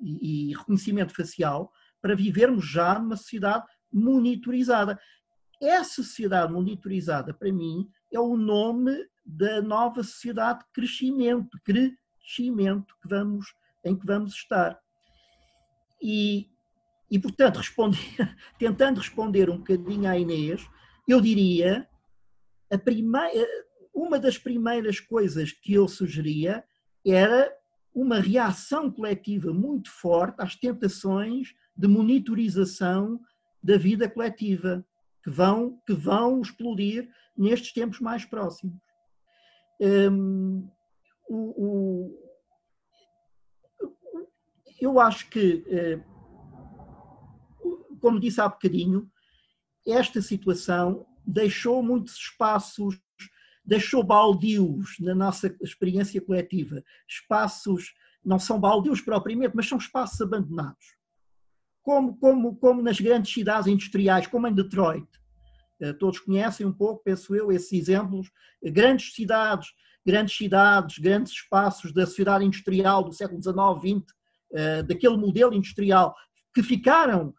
e, 0.00 0.50
e, 0.50 0.56
reconhecimento 0.56 1.14
facial 1.14 1.70
para 2.00 2.16
vivermos 2.16 2.66
já 2.66 2.98
numa 2.98 3.16
sociedade 3.16 3.66
monitorizada. 3.92 4.98
Essa 5.60 6.02
sociedade 6.02 6.52
monitorizada, 6.52 7.34
para 7.34 7.52
mim, 7.52 7.88
é 8.10 8.18
o 8.18 8.36
nome 8.36 8.92
da 9.24 9.60
nova 9.62 10.02
sociedade 10.02 10.60
de 10.60 10.64
crescimento, 10.72 11.56
crescimento 11.62 12.94
que 13.00 13.08
vamos, 13.08 13.54
em 13.84 13.96
que 13.96 14.04
vamos 14.04 14.32
estar. 14.32 14.80
E 16.02 16.51
e, 17.12 17.18
portanto, 17.18 17.58
respondi, 17.58 18.16
tentando 18.58 18.98
responder 18.98 19.50
um 19.50 19.58
bocadinho 19.58 20.08
à 20.08 20.18
Inês, 20.18 20.66
eu 21.06 21.20
diria, 21.20 21.86
a 22.70 22.78
primeira, 22.78 23.46
uma 23.92 24.18
das 24.18 24.38
primeiras 24.38 24.98
coisas 24.98 25.52
que 25.52 25.74
eu 25.74 25.86
sugeria 25.86 26.64
era 27.06 27.54
uma 27.94 28.18
reação 28.18 28.90
coletiva 28.90 29.52
muito 29.52 29.90
forte 29.90 30.36
às 30.40 30.56
tentações 30.56 31.54
de 31.76 31.86
monitorização 31.86 33.20
da 33.62 33.76
vida 33.76 34.08
coletiva 34.08 34.82
que 35.22 35.28
vão, 35.28 35.78
que 35.86 35.92
vão 35.92 36.40
explodir 36.40 37.10
nestes 37.36 37.74
tempos 37.74 38.00
mais 38.00 38.24
próximos. 38.24 38.74
Um, 39.78 40.66
o, 41.28 41.36
o, 41.66 42.18
eu 44.80 44.98
acho 44.98 45.28
que 45.28 45.62
uh, 45.68 46.11
como 48.02 48.18
disse 48.18 48.40
há 48.40 48.48
bocadinho, 48.48 49.08
esta 49.86 50.20
situação 50.20 51.06
deixou 51.24 51.82
muitos 51.82 52.16
espaços, 52.16 53.00
deixou 53.64 54.02
baldios 54.02 54.96
na 54.98 55.14
nossa 55.14 55.56
experiência 55.62 56.20
coletiva. 56.20 56.82
Espaços, 57.08 57.94
não 58.24 58.40
são 58.40 58.58
baldios 58.58 59.00
propriamente, 59.00 59.54
mas 59.54 59.68
são 59.68 59.78
espaços 59.78 60.20
abandonados. 60.20 60.96
Como, 61.80 62.16
como, 62.18 62.56
como 62.56 62.82
nas 62.82 63.00
grandes 63.00 63.32
cidades 63.32 63.68
industriais, 63.68 64.26
como 64.26 64.48
em 64.48 64.54
Detroit. 64.54 65.08
Eh, 65.80 65.92
todos 65.92 66.18
conhecem 66.18 66.66
um 66.66 66.72
pouco, 66.72 67.02
penso 67.04 67.34
eu, 67.34 67.50
esses 67.50 67.72
exemplos. 67.72 68.30
Grandes 68.62 69.14
cidades, 69.14 69.68
grandes 70.04 70.36
cidades, 70.36 70.98
grandes 70.98 71.32
espaços 71.32 71.92
da 71.92 72.06
sociedade 72.06 72.44
industrial 72.44 73.04
do 73.04 73.12
século 73.12 73.42
XIX, 73.42 74.00
XX, 74.00 74.14
eh, 74.54 74.82
daquele 74.82 75.16
modelo 75.16 75.54
industrial, 75.54 76.14
que 76.54 76.62
ficaram 76.62 77.34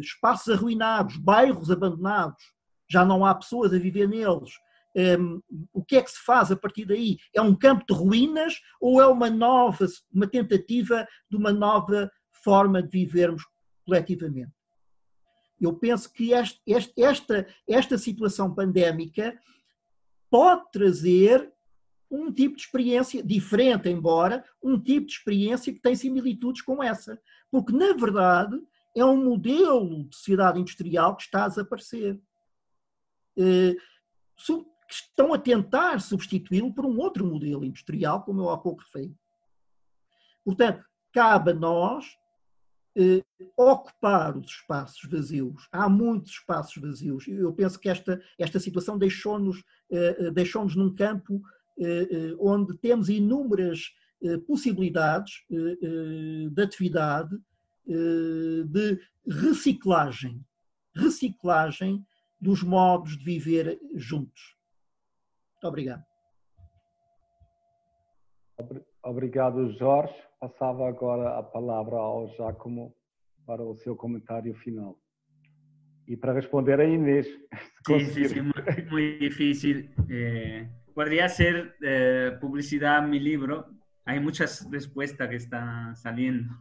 espaços 0.00 0.52
arruinados, 0.52 1.16
bairros 1.16 1.70
abandonados, 1.70 2.42
já 2.88 3.04
não 3.04 3.24
há 3.24 3.34
pessoas 3.34 3.72
a 3.72 3.78
viver 3.78 4.08
neles. 4.08 4.50
Um, 4.96 5.00
ehm, 5.00 5.40
o 5.72 5.84
que 5.84 5.96
é 5.96 6.02
que 6.02 6.10
se 6.10 6.22
faz 6.24 6.52
a 6.52 6.56
partir 6.56 6.84
daí? 6.84 7.18
É 7.34 7.40
um 7.40 7.54
campo 7.54 7.84
de 7.88 7.94
ruínas 7.94 8.60
ou 8.80 9.00
é 9.00 9.06
uma 9.06 9.28
nova, 9.28 9.86
uma 10.12 10.26
tentativa 10.26 11.06
de 11.28 11.36
uma 11.36 11.52
nova 11.52 12.10
forma 12.44 12.82
de 12.82 12.90
vivermos 12.90 13.42
coletivamente? 13.84 14.52
Eu 15.60 15.74
penso 15.74 16.12
que 16.12 16.32
este, 16.32 16.60
este, 16.66 17.02
esta, 17.02 17.46
esta 17.68 17.98
situação 17.98 18.54
pandémica 18.54 19.38
pode 20.30 20.70
trazer 20.72 21.52
um 22.10 22.30
tipo 22.32 22.56
de 22.56 22.62
experiência 22.62 23.22
diferente, 23.22 23.88
embora 23.88 24.44
um 24.62 24.78
tipo 24.78 25.06
de 25.06 25.12
experiência 25.12 25.72
que 25.72 25.80
tem 25.80 25.96
similitudes 25.96 26.62
com 26.62 26.82
essa. 26.82 27.20
Porque, 27.50 27.72
na 27.72 27.92
verdade, 27.92 28.60
é 28.94 29.04
um 29.04 29.24
modelo 29.24 30.04
de 30.04 30.16
sociedade 30.16 30.60
industrial 30.60 31.16
que 31.16 31.22
está 31.22 31.44
a 31.44 31.48
desaparecer. 31.48 32.20
Eh, 33.36 33.74
que 34.86 34.94
estão 34.94 35.32
a 35.32 35.38
tentar 35.38 36.00
substituí-lo 36.00 36.72
por 36.74 36.84
um 36.84 36.98
outro 36.98 37.26
modelo 37.26 37.64
industrial, 37.64 38.22
como 38.22 38.42
eu 38.42 38.50
há 38.50 38.58
pouco 38.58 38.82
referi. 38.82 39.16
Portanto, 40.44 40.84
cabe 41.12 41.52
a 41.52 41.54
nós 41.54 42.04
eh, 42.96 43.24
ocupar 43.56 44.36
os 44.36 44.46
espaços 44.46 45.08
vazios. 45.10 45.66
Há 45.72 45.88
muitos 45.88 46.32
espaços 46.32 46.80
vazios. 46.80 47.26
Eu 47.26 47.52
penso 47.52 47.78
que 47.78 47.88
esta, 47.88 48.20
esta 48.38 48.60
situação 48.60 48.98
deixou-nos 48.98 49.64
eh, 49.90 50.30
deixou 50.30 50.64
num 50.76 50.94
campo 50.94 51.42
onde 52.38 52.78
temos 52.78 53.08
inúmeras 53.08 53.92
possibilidades 54.46 55.44
de 55.50 56.62
atividade 56.62 57.34
eh, 57.34 57.38
de 57.86 59.00
reciclagem, 59.26 60.44
reciclagem 60.94 62.04
dos 62.40 62.62
modos 62.62 63.16
de 63.16 63.24
viver 63.24 63.78
juntos. 63.94 64.56
Muito 65.54 65.68
obrigado. 65.68 66.04
Obrigado, 69.02 69.70
Jorge. 69.78 70.14
Passava 70.40 70.88
agora 70.88 71.38
a 71.38 71.42
palavra 71.42 71.96
ao 71.96 72.28
Giacomo 72.28 72.94
para 73.46 73.62
o 73.62 73.74
seu 73.76 73.96
comentário 73.96 74.54
final. 74.54 74.98
E 76.06 76.16
para 76.16 76.32
responder 76.32 76.80
a 76.80 76.84
Inês. 76.84 77.26
Sí, 77.86 78.00
sí, 78.06 78.40
muy, 78.40 78.90
muy 78.90 79.18
difícil. 79.18 79.90
Eh, 80.08 80.68
podría 80.94 81.28
ser 81.28 81.76
eh, 81.82 82.36
publicidad 82.40 83.06
mi 83.06 83.18
libro. 83.18 83.66
Hay 84.04 84.20
muchas 84.20 84.68
respuestas 84.70 85.28
que 85.28 85.36
están 85.36 85.96
saliendo. 85.96 86.54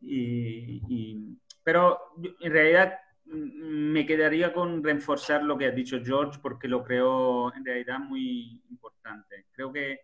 Y, 0.00 1.38
pero 1.62 2.14
en 2.40 2.52
realidad 2.52 2.98
me 3.24 4.06
quedaría 4.06 4.52
con 4.52 4.82
reforzar 4.82 5.42
lo 5.42 5.56
que 5.56 5.66
ha 5.66 5.70
dicho 5.70 6.00
George 6.02 6.40
porque 6.42 6.68
lo 6.68 6.82
creo 6.82 7.54
en 7.54 7.64
realidad 7.64 7.98
muy 7.98 8.62
importante. 8.70 9.46
Creo 9.52 9.72
que 9.72 10.00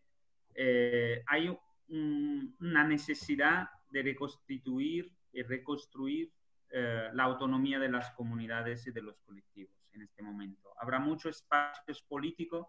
eh, 0.54 1.22
hay 1.26 1.48
un, 1.88 2.56
una 2.60 2.84
necesidad 2.84 3.68
de 3.90 4.02
reconstituir 4.02 5.12
y 5.32 5.42
reconstruir 5.42 6.32
eh, 6.70 7.10
la 7.12 7.24
autonomía 7.24 7.78
de 7.78 7.88
las 7.88 8.10
comunidades 8.12 8.86
y 8.86 8.90
de 8.90 9.02
los 9.02 9.18
colectivos 9.20 9.74
en 9.92 10.02
este 10.02 10.22
momento. 10.22 10.72
Habrá 10.78 10.98
muchos 10.98 11.36
espacios 11.36 12.02
políticos 12.02 12.66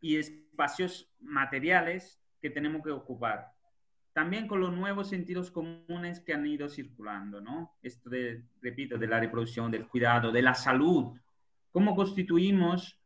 y 0.00 0.16
espacios 0.16 1.10
materiales 1.18 2.20
que 2.40 2.50
tenemos 2.50 2.82
que 2.82 2.90
ocupar. 2.90 3.52
También 4.16 4.46
con 4.46 4.60
los 4.60 4.72
nuevos 4.72 5.10
sentidos 5.10 5.50
comunes 5.50 6.20
que 6.20 6.32
han 6.32 6.46
ido 6.46 6.70
circulando, 6.70 7.38
¿no? 7.38 7.76
Esto 7.82 8.08
de, 8.08 8.46
repito, 8.62 8.96
de 8.96 9.06
la 9.06 9.20
reproducción, 9.20 9.70
del 9.70 9.86
cuidado, 9.86 10.32
de 10.32 10.40
la 10.40 10.54
salud. 10.54 11.14
¿Cómo 11.70 11.94
constituimos 11.94 12.98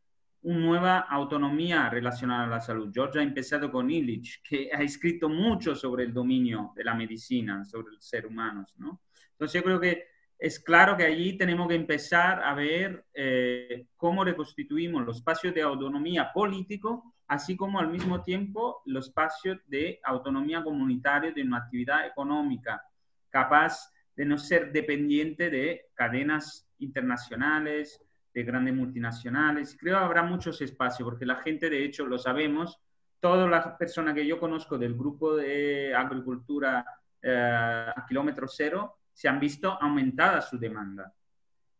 una 0.43 0.59
nueva 0.59 0.99
autonomía 0.99 1.89
relacionada 1.89 2.45
a 2.45 2.47
la 2.47 2.61
salud? 2.61 2.93
George 2.93 3.19
ha 3.19 3.23
empezado 3.23 3.69
con 3.69 3.91
Illich, 3.91 4.41
que 4.41 4.69
ha 4.73 4.81
escrito 4.81 5.27
mucho 5.27 5.75
sobre 5.75 6.05
el 6.05 6.13
dominio 6.13 6.71
de 6.77 6.85
la 6.85 6.95
medicina, 6.95 7.65
sobre 7.65 7.93
el 7.93 8.01
ser 8.01 8.25
humano, 8.25 8.65
¿no? 8.77 9.01
Entonces 9.33 9.59
yo 9.59 9.65
creo 9.65 9.81
que 9.81 10.05
es 10.39 10.61
claro 10.61 10.95
que 10.95 11.03
allí 11.03 11.37
tenemos 11.37 11.67
que 11.67 11.75
empezar 11.75 12.41
a 12.41 12.53
ver 12.53 13.05
eh, 13.13 13.87
cómo 13.97 14.23
reconstituimos 14.23 15.05
los 15.05 15.17
espacios 15.17 15.53
de 15.53 15.61
autonomía 15.61 16.31
político, 16.33 17.15
así 17.31 17.55
como 17.55 17.79
al 17.79 17.87
mismo 17.87 18.23
tiempo 18.23 18.81
los 18.83 19.07
espacios 19.07 19.57
de 19.67 20.01
autonomía 20.03 20.61
comunitaria 20.61 21.31
de 21.31 21.43
una 21.43 21.59
actividad 21.59 22.05
económica 22.05 22.83
capaz 23.29 23.89
de 24.17 24.25
no 24.25 24.37
ser 24.37 24.73
dependiente 24.73 25.49
de 25.49 25.85
cadenas 25.93 26.67
internacionales, 26.79 28.03
de 28.33 28.43
grandes 28.43 28.75
multinacionales. 28.75 29.77
Creo 29.79 29.97
que 29.97 30.03
habrá 30.03 30.23
muchos 30.23 30.61
espacios, 30.61 31.07
porque 31.07 31.25
la 31.25 31.37
gente, 31.37 31.69
de 31.69 31.85
hecho, 31.85 32.05
lo 32.05 32.19
sabemos, 32.19 32.81
todas 33.21 33.49
las 33.49 33.77
personas 33.77 34.13
que 34.13 34.27
yo 34.27 34.37
conozco 34.37 34.77
del 34.77 34.93
grupo 34.93 35.33
de 35.37 35.95
agricultura 35.95 36.85
eh, 37.21 37.93
a 37.95 38.05
kilómetro 38.09 38.45
cero, 38.49 38.97
se 39.13 39.29
han 39.29 39.39
visto 39.39 39.81
aumentada 39.81 40.41
su 40.41 40.59
demanda. 40.59 41.13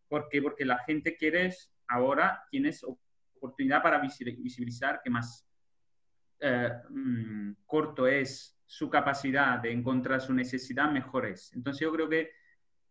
¿Por 0.07 0.29
qué? 0.29 0.41
Porque 0.41 0.63
la 0.63 0.77
gente 0.77 1.17
quiere 1.17 1.53
ahora, 1.89 2.45
tienes 2.49 2.85
oportunidad 3.41 3.81
para 3.81 3.99
visibilizar 3.99 5.01
que 5.03 5.09
más 5.09 5.47
eh, 6.39 6.69
mm, 6.89 7.51
corto 7.65 8.07
es 8.07 8.59
su 8.65 8.89
capacidad 8.89 9.59
de 9.59 9.71
encontrar 9.71 10.21
su 10.21 10.33
necesidad, 10.33 10.91
mejor 10.91 11.25
es. 11.25 11.51
Entonces 11.53 11.81
yo 11.81 11.91
creo 11.91 12.07
que 12.07 12.31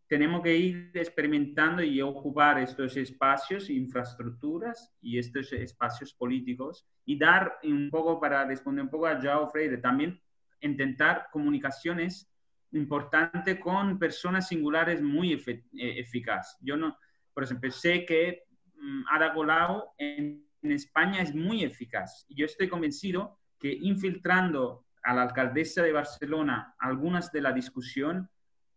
tenemos 0.06 0.42
que 0.42 0.56
ir 0.56 0.90
experimentando 0.94 1.82
y 1.82 2.02
ocupar 2.02 2.58
estos 2.58 2.96
espacios, 2.96 3.70
infraestructuras 3.70 4.92
y 5.00 5.18
estos 5.18 5.52
espacios 5.52 6.12
políticos 6.12 6.84
y 7.04 7.16
dar 7.16 7.58
un 7.62 7.88
poco, 7.90 8.20
para 8.20 8.44
responder 8.44 8.84
un 8.84 8.90
poco 8.90 9.06
a 9.06 9.20
Joao 9.20 9.48
Freire, 9.48 9.78
también 9.78 10.20
intentar 10.60 11.28
comunicaciones 11.30 12.28
importante 12.72 13.58
con 13.58 13.98
personas 13.98 14.48
singulares 14.48 15.00
muy 15.00 15.32
eh, 15.32 15.62
eficaz. 15.72 16.56
Yo 16.60 16.76
no, 16.76 16.98
por 17.32 17.44
ejemplo, 17.44 17.70
sé 17.70 18.04
que 18.04 18.44
Ada 19.10 19.32
Colau 19.32 19.84
en, 19.98 20.44
en, 20.62 20.72
España 20.72 21.22
es 21.22 21.34
muy 21.34 21.64
eficaz. 21.64 22.24
Y 22.28 22.36
yo 22.36 22.46
estoy 22.46 22.68
convencido 22.68 23.38
que 23.58 23.72
infiltrando 23.72 24.86
a 25.02 25.14
la 25.14 25.22
alcaldesa 25.22 25.82
de 25.82 25.92
Barcelona 25.92 26.74
algunas 26.78 27.32
de 27.32 27.40
la 27.40 27.52
discusión, 27.52 28.28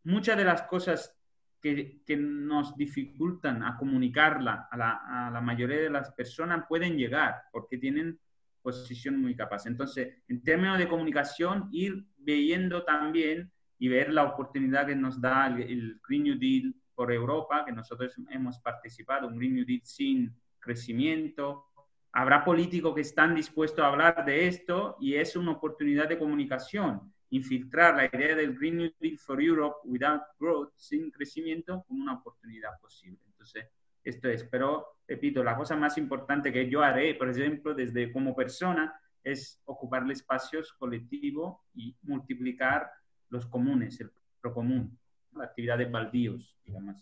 muchas 0.03 0.38
de 0.38 0.45
las 0.45 0.63
cosas 0.63 1.15
que, 1.61 2.01
que 2.05 2.17
nos 2.17 2.75
dificultan 2.75 3.63
a 3.63 3.77
comunicarla 3.77 4.67
a 4.69 4.77
la, 4.77 5.27
a 5.27 5.31
la, 5.31 5.41
mayoría 5.41 5.80
de 5.80 5.89
las 5.89 6.11
personas 6.11 6.65
pueden 6.67 6.97
llegar 6.97 7.43
porque 7.51 7.77
tienen 7.77 8.19
posición 8.61 9.21
muy 9.21 9.35
capaz. 9.35 9.65
Entonces, 9.65 10.23
en 10.27 10.43
términos 10.43 10.77
de 10.77 10.88
comunicación, 10.88 11.69
ir 11.71 12.05
viendo 12.17 12.84
también 12.84 13.51
y 13.77 13.88
ver 13.88 14.11
la 14.11 14.23
oportunidad 14.23 14.88
que 14.88 14.95
nos 14.95 15.19
da 15.19 15.47
el, 15.47 15.99
Green 16.07 16.23
New 16.23 16.39
Deal 16.39 16.73
por 16.95 17.11
Europa, 17.11 17.63
que 17.65 17.71
nosotros 17.71 18.15
hemos 18.29 18.59
participado, 18.59 19.27
un 19.27 19.37
Green 19.37 19.55
New 19.55 19.65
Deal 19.65 19.81
sin 19.83 20.35
crecimiento. 20.59 21.65
Habrá 22.11 22.43
políticos 22.43 22.93
que 22.95 23.01
están 23.01 23.35
dispuestos 23.35 23.83
a 23.83 23.87
hablar 23.87 24.23
de 24.25 24.47
esto 24.47 24.97
y 24.99 25.15
es 25.15 25.35
una 25.35 25.51
oportunidad 25.51 26.07
de 26.07 26.19
comunicación, 26.19 27.13
infiltrar 27.31 27.95
la 27.95 28.05
idea 28.05 28.35
del 28.35 28.57
Green 28.57 28.77
New 28.77 28.91
Deal 28.99 29.17
for 29.17 29.41
Europe 29.41 29.77
without 29.85 30.21
growth, 30.39 30.71
sin 30.75 31.09
crecimiento, 31.09 31.83
como 31.87 32.03
una 32.03 32.13
oportunidad 32.13 32.79
posible. 32.79 33.19
Entonces, 33.25 33.67
esto 34.03 34.29
es, 34.29 34.43
pero 34.43 34.99
repito, 35.07 35.43
la 35.43 35.55
cosa 35.55 35.75
más 35.75 35.97
importante 35.97 36.51
que 36.51 36.69
yo 36.69 36.83
haré, 36.83 37.15
por 37.15 37.29
ejemplo, 37.29 37.73
desde 37.73 38.11
como 38.11 38.35
persona, 38.35 38.93
es 39.23 39.61
ocupar 39.65 40.09
espacios 40.11 40.73
colectivos 40.73 41.57
y 41.73 41.95
multiplicar 42.03 42.91
los 43.29 43.45
comunes, 43.45 43.99
el 44.01 44.11
procomún, 44.41 44.99
la 45.35 45.45
actividad 45.45 45.77
de 45.77 45.85
baldíos, 45.85 46.57
digamos. 46.65 46.95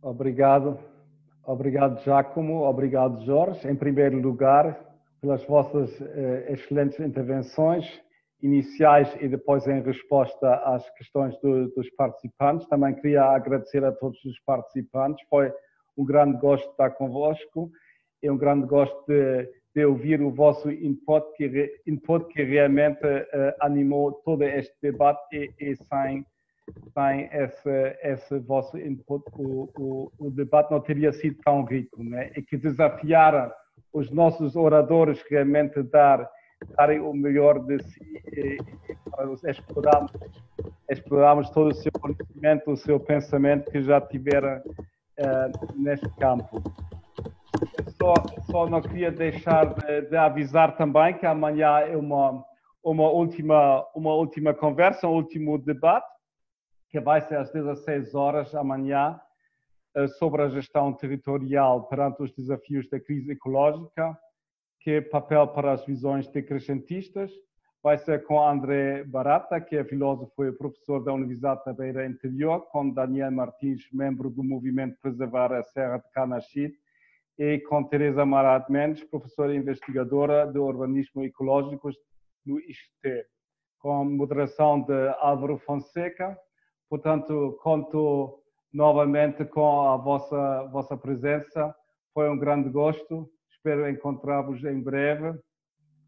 Obrigado. 0.00 0.78
Obrigado, 1.44 2.00
Giacomo. 2.02 2.64
Obrigado, 2.64 3.24
Jorge. 3.24 3.68
Em 3.68 3.76
primeiro 3.76 4.18
lugar, 4.18 4.78
pelas 5.20 5.44
vossas 5.46 5.90
eh, 6.00 6.52
excelentes 6.52 7.00
intervenções 7.00 7.84
iniciais 8.42 9.08
e 9.20 9.28
depois 9.28 9.66
em 9.66 9.80
resposta 9.80 10.54
às 10.66 10.88
questões 10.90 11.34
do, 11.40 11.68
dos 11.70 11.88
participantes. 11.96 12.68
Também 12.68 12.94
queria 12.94 13.22
agradecer 13.24 13.82
a 13.82 13.92
todos 13.92 14.22
os 14.24 14.38
participantes. 14.40 15.26
Foi 15.30 15.50
um 15.96 16.04
grande 16.04 16.38
gosto 16.38 16.68
estar 16.70 16.90
convosco. 16.90 17.70
É 18.22 18.30
um 18.30 18.36
grande 18.36 18.66
gosto 18.66 19.02
de 19.06 19.48
de 19.74 19.84
ouvir 19.84 20.20
o 20.22 20.30
vosso 20.30 20.70
input 20.70 21.26
que, 21.36 21.80
input 21.86 22.26
que 22.32 22.42
realmente 22.42 23.04
uh, 23.04 23.54
animou 23.60 24.12
todo 24.24 24.42
este 24.44 24.74
debate 24.80 25.52
e, 25.60 25.72
e 25.72 25.76
sem, 25.76 26.24
sem 26.92 27.28
esse, 27.32 27.98
esse 28.02 28.38
vosso 28.40 28.78
input 28.78 29.24
o, 29.32 29.68
o, 29.76 30.12
o, 30.18 30.30
debate 30.30 30.70
não 30.70 30.80
teria 30.80 31.12
sido 31.12 31.36
tão 31.44 31.64
rico. 31.64 32.02
Né? 32.04 32.30
E 32.36 32.42
que 32.42 32.56
desafiaram 32.56 33.50
os 33.92 34.10
nossos 34.10 34.54
oradores 34.54 35.22
realmente 35.28 35.82
dar 35.82 36.28
darem 36.76 37.00
o 37.00 37.12
melhor 37.12 37.58
de 37.60 37.82
si 37.82 38.22
e, 38.32 38.56
e 38.88 39.10
para 39.10 39.50
explorarmos, 39.50 40.12
explorarmos 40.90 41.50
todo 41.50 41.70
o 41.70 41.74
seu 41.74 41.92
conhecimento, 41.92 42.70
o 42.70 42.76
seu 42.76 42.98
pensamento 42.98 43.70
que 43.70 43.82
já 43.82 44.00
tiveram 44.00 44.58
uh, 44.58 45.74
neste 45.76 46.08
campo. 46.16 46.62
Só, 48.04 48.14
só 48.50 48.68
não 48.68 48.82
queria 48.82 49.10
deixar 49.10 49.64
de, 49.64 50.02
de, 50.02 50.14
avisar 50.14 50.76
também 50.76 51.16
que 51.16 51.24
amanhã 51.24 51.78
é 51.78 51.96
uma, 51.96 52.44
uma, 52.82 53.08
última, 53.08 53.82
uma 53.94 54.12
última 54.12 54.52
conversa, 54.52 55.08
um 55.08 55.14
último 55.14 55.56
debate, 55.56 56.06
que 56.90 57.00
vai 57.00 57.22
ser 57.22 57.38
às 57.38 57.50
16 57.50 58.14
horas 58.14 58.54
amanhã, 58.54 59.18
eh, 59.96 60.06
sobre 60.06 60.42
a 60.42 60.50
gestão 60.50 60.92
territorial 60.92 61.88
perante 61.88 62.22
os 62.22 62.30
desafios 62.30 62.86
da 62.90 63.00
crise 63.00 63.32
ecológica, 63.32 64.14
que 64.80 64.90
é 64.90 65.00
papel 65.00 65.48
para 65.48 65.72
as 65.72 65.86
visões 65.86 66.28
decrescentistas. 66.28 67.32
Vai 67.82 67.96
ser 67.96 68.22
com 68.24 68.38
André 68.38 69.02
Barata, 69.04 69.58
que 69.62 69.76
é 69.76 69.84
filósofo 69.84 70.44
e 70.44 70.52
professor 70.52 71.02
da 71.02 71.14
Universidade 71.14 71.64
da 71.64 71.72
Beira 71.72 72.04
Interior, 72.04 72.66
com 72.70 72.90
Daniel 72.90 73.32
Martins, 73.32 73.88
membro 73.90 74.28
do 74.28 74.44
movimento 74.44 74.98
Preservar 75.00 75.54
a 75.54 75.62
Serra 75.62 75.96
de 75.96 76.10
Canachite, 76.10 76.83
e 77.38 77.58
com 77.60 77.82
Teresa 77.84 78.24
Marat 78.24 78.68
Mendes, 78.70 79.04
professora 79.04 79.54
investigadora 79.54 80.46
de 80.46 80.58
urbanismo 80.58 81.24
ecológico 81.24 81.90
no 82.46 82.60
IST, 82.60 83.26
com 83.78 84.04
moderação 84.04 84.80
de 84.82 85.08
Álvaro 85.18 85.58
Fonseca. 85.58 86.38
Portanto, 86.88 87.58
conto 87.62 88.40
novamente 88.72 89.44
com 89.44 89.88
a 89.88 89.96
vossa, 89.96 90.64
vossa 90.64 90.96
presença. 90.96 91.74
Foi 92.12 92.28
um 92.30 92.38
grande 92.38 92.68
gosto. 92.68 93.28
Espero 93.50 93.88
encontrar-vos 93.88 94.62
em 94.64 94.80
breve. 94.80 95.38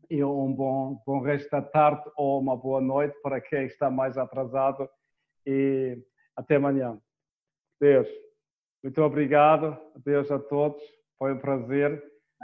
E 0.09 0.23
um 0.23 0.53
bom, 0.55 1.03
bom 1.05 1.21
resto 1.21 1.51
da 1.51 1.61
tarde 1.61 2.09
ou 2.17 2.41
uma 2.41 2.57
boa 2.57 2.81
noite 2.81 3.21
para 3.21 3.41
quem 3.41 3.67
está 3.67 3.91
mais 3.91 4.17
atrasado. 4.17 4.89
E 5.45 5.99
até 6.37 6.57
amanhã. 6.57 7.01
Deus. 7.81 8.09
Muito 8.83 9.03
obrigado. 9.03 9.77
Adeus 9.97 10.31
a 10.31 10.39
todos. 10.39 10.81
Foi 11.19 11.33
um 11.33 11.39
prazer. 11.39 12.03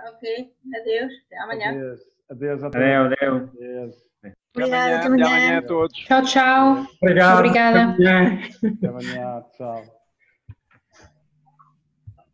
Ok, 0.08 0.54
adeus. 0.74 1.12
Até 1.26 1.38
amanhã. 1.38 1.70
Adeus. 1.70 2.00
Adeus. 2.30 2.64
Até 2.64 2.96
adeus. 2.96 3.18
adeus. 3.20 3.50
adeus. 3.54 4.12
Obrigada, 4.54 4.96
até 4.96 5.06
amanhã. 5.06 5.24
Até 5.24 5.34
amanhã 5.34 5.58
a 5.58 5.62
todos. 5.62 5.98
Tchau, 5.98 6.22
tchau. 6.22 6.86
Obrigado. 7.00 7.38
Obrigada. 7.38 7.82
Até 7.82 8.08
amanhã. 8.08 8.48
Até 8.76 8.86
amanhã. 8.88 9.44
Tchau. 9.56 10.01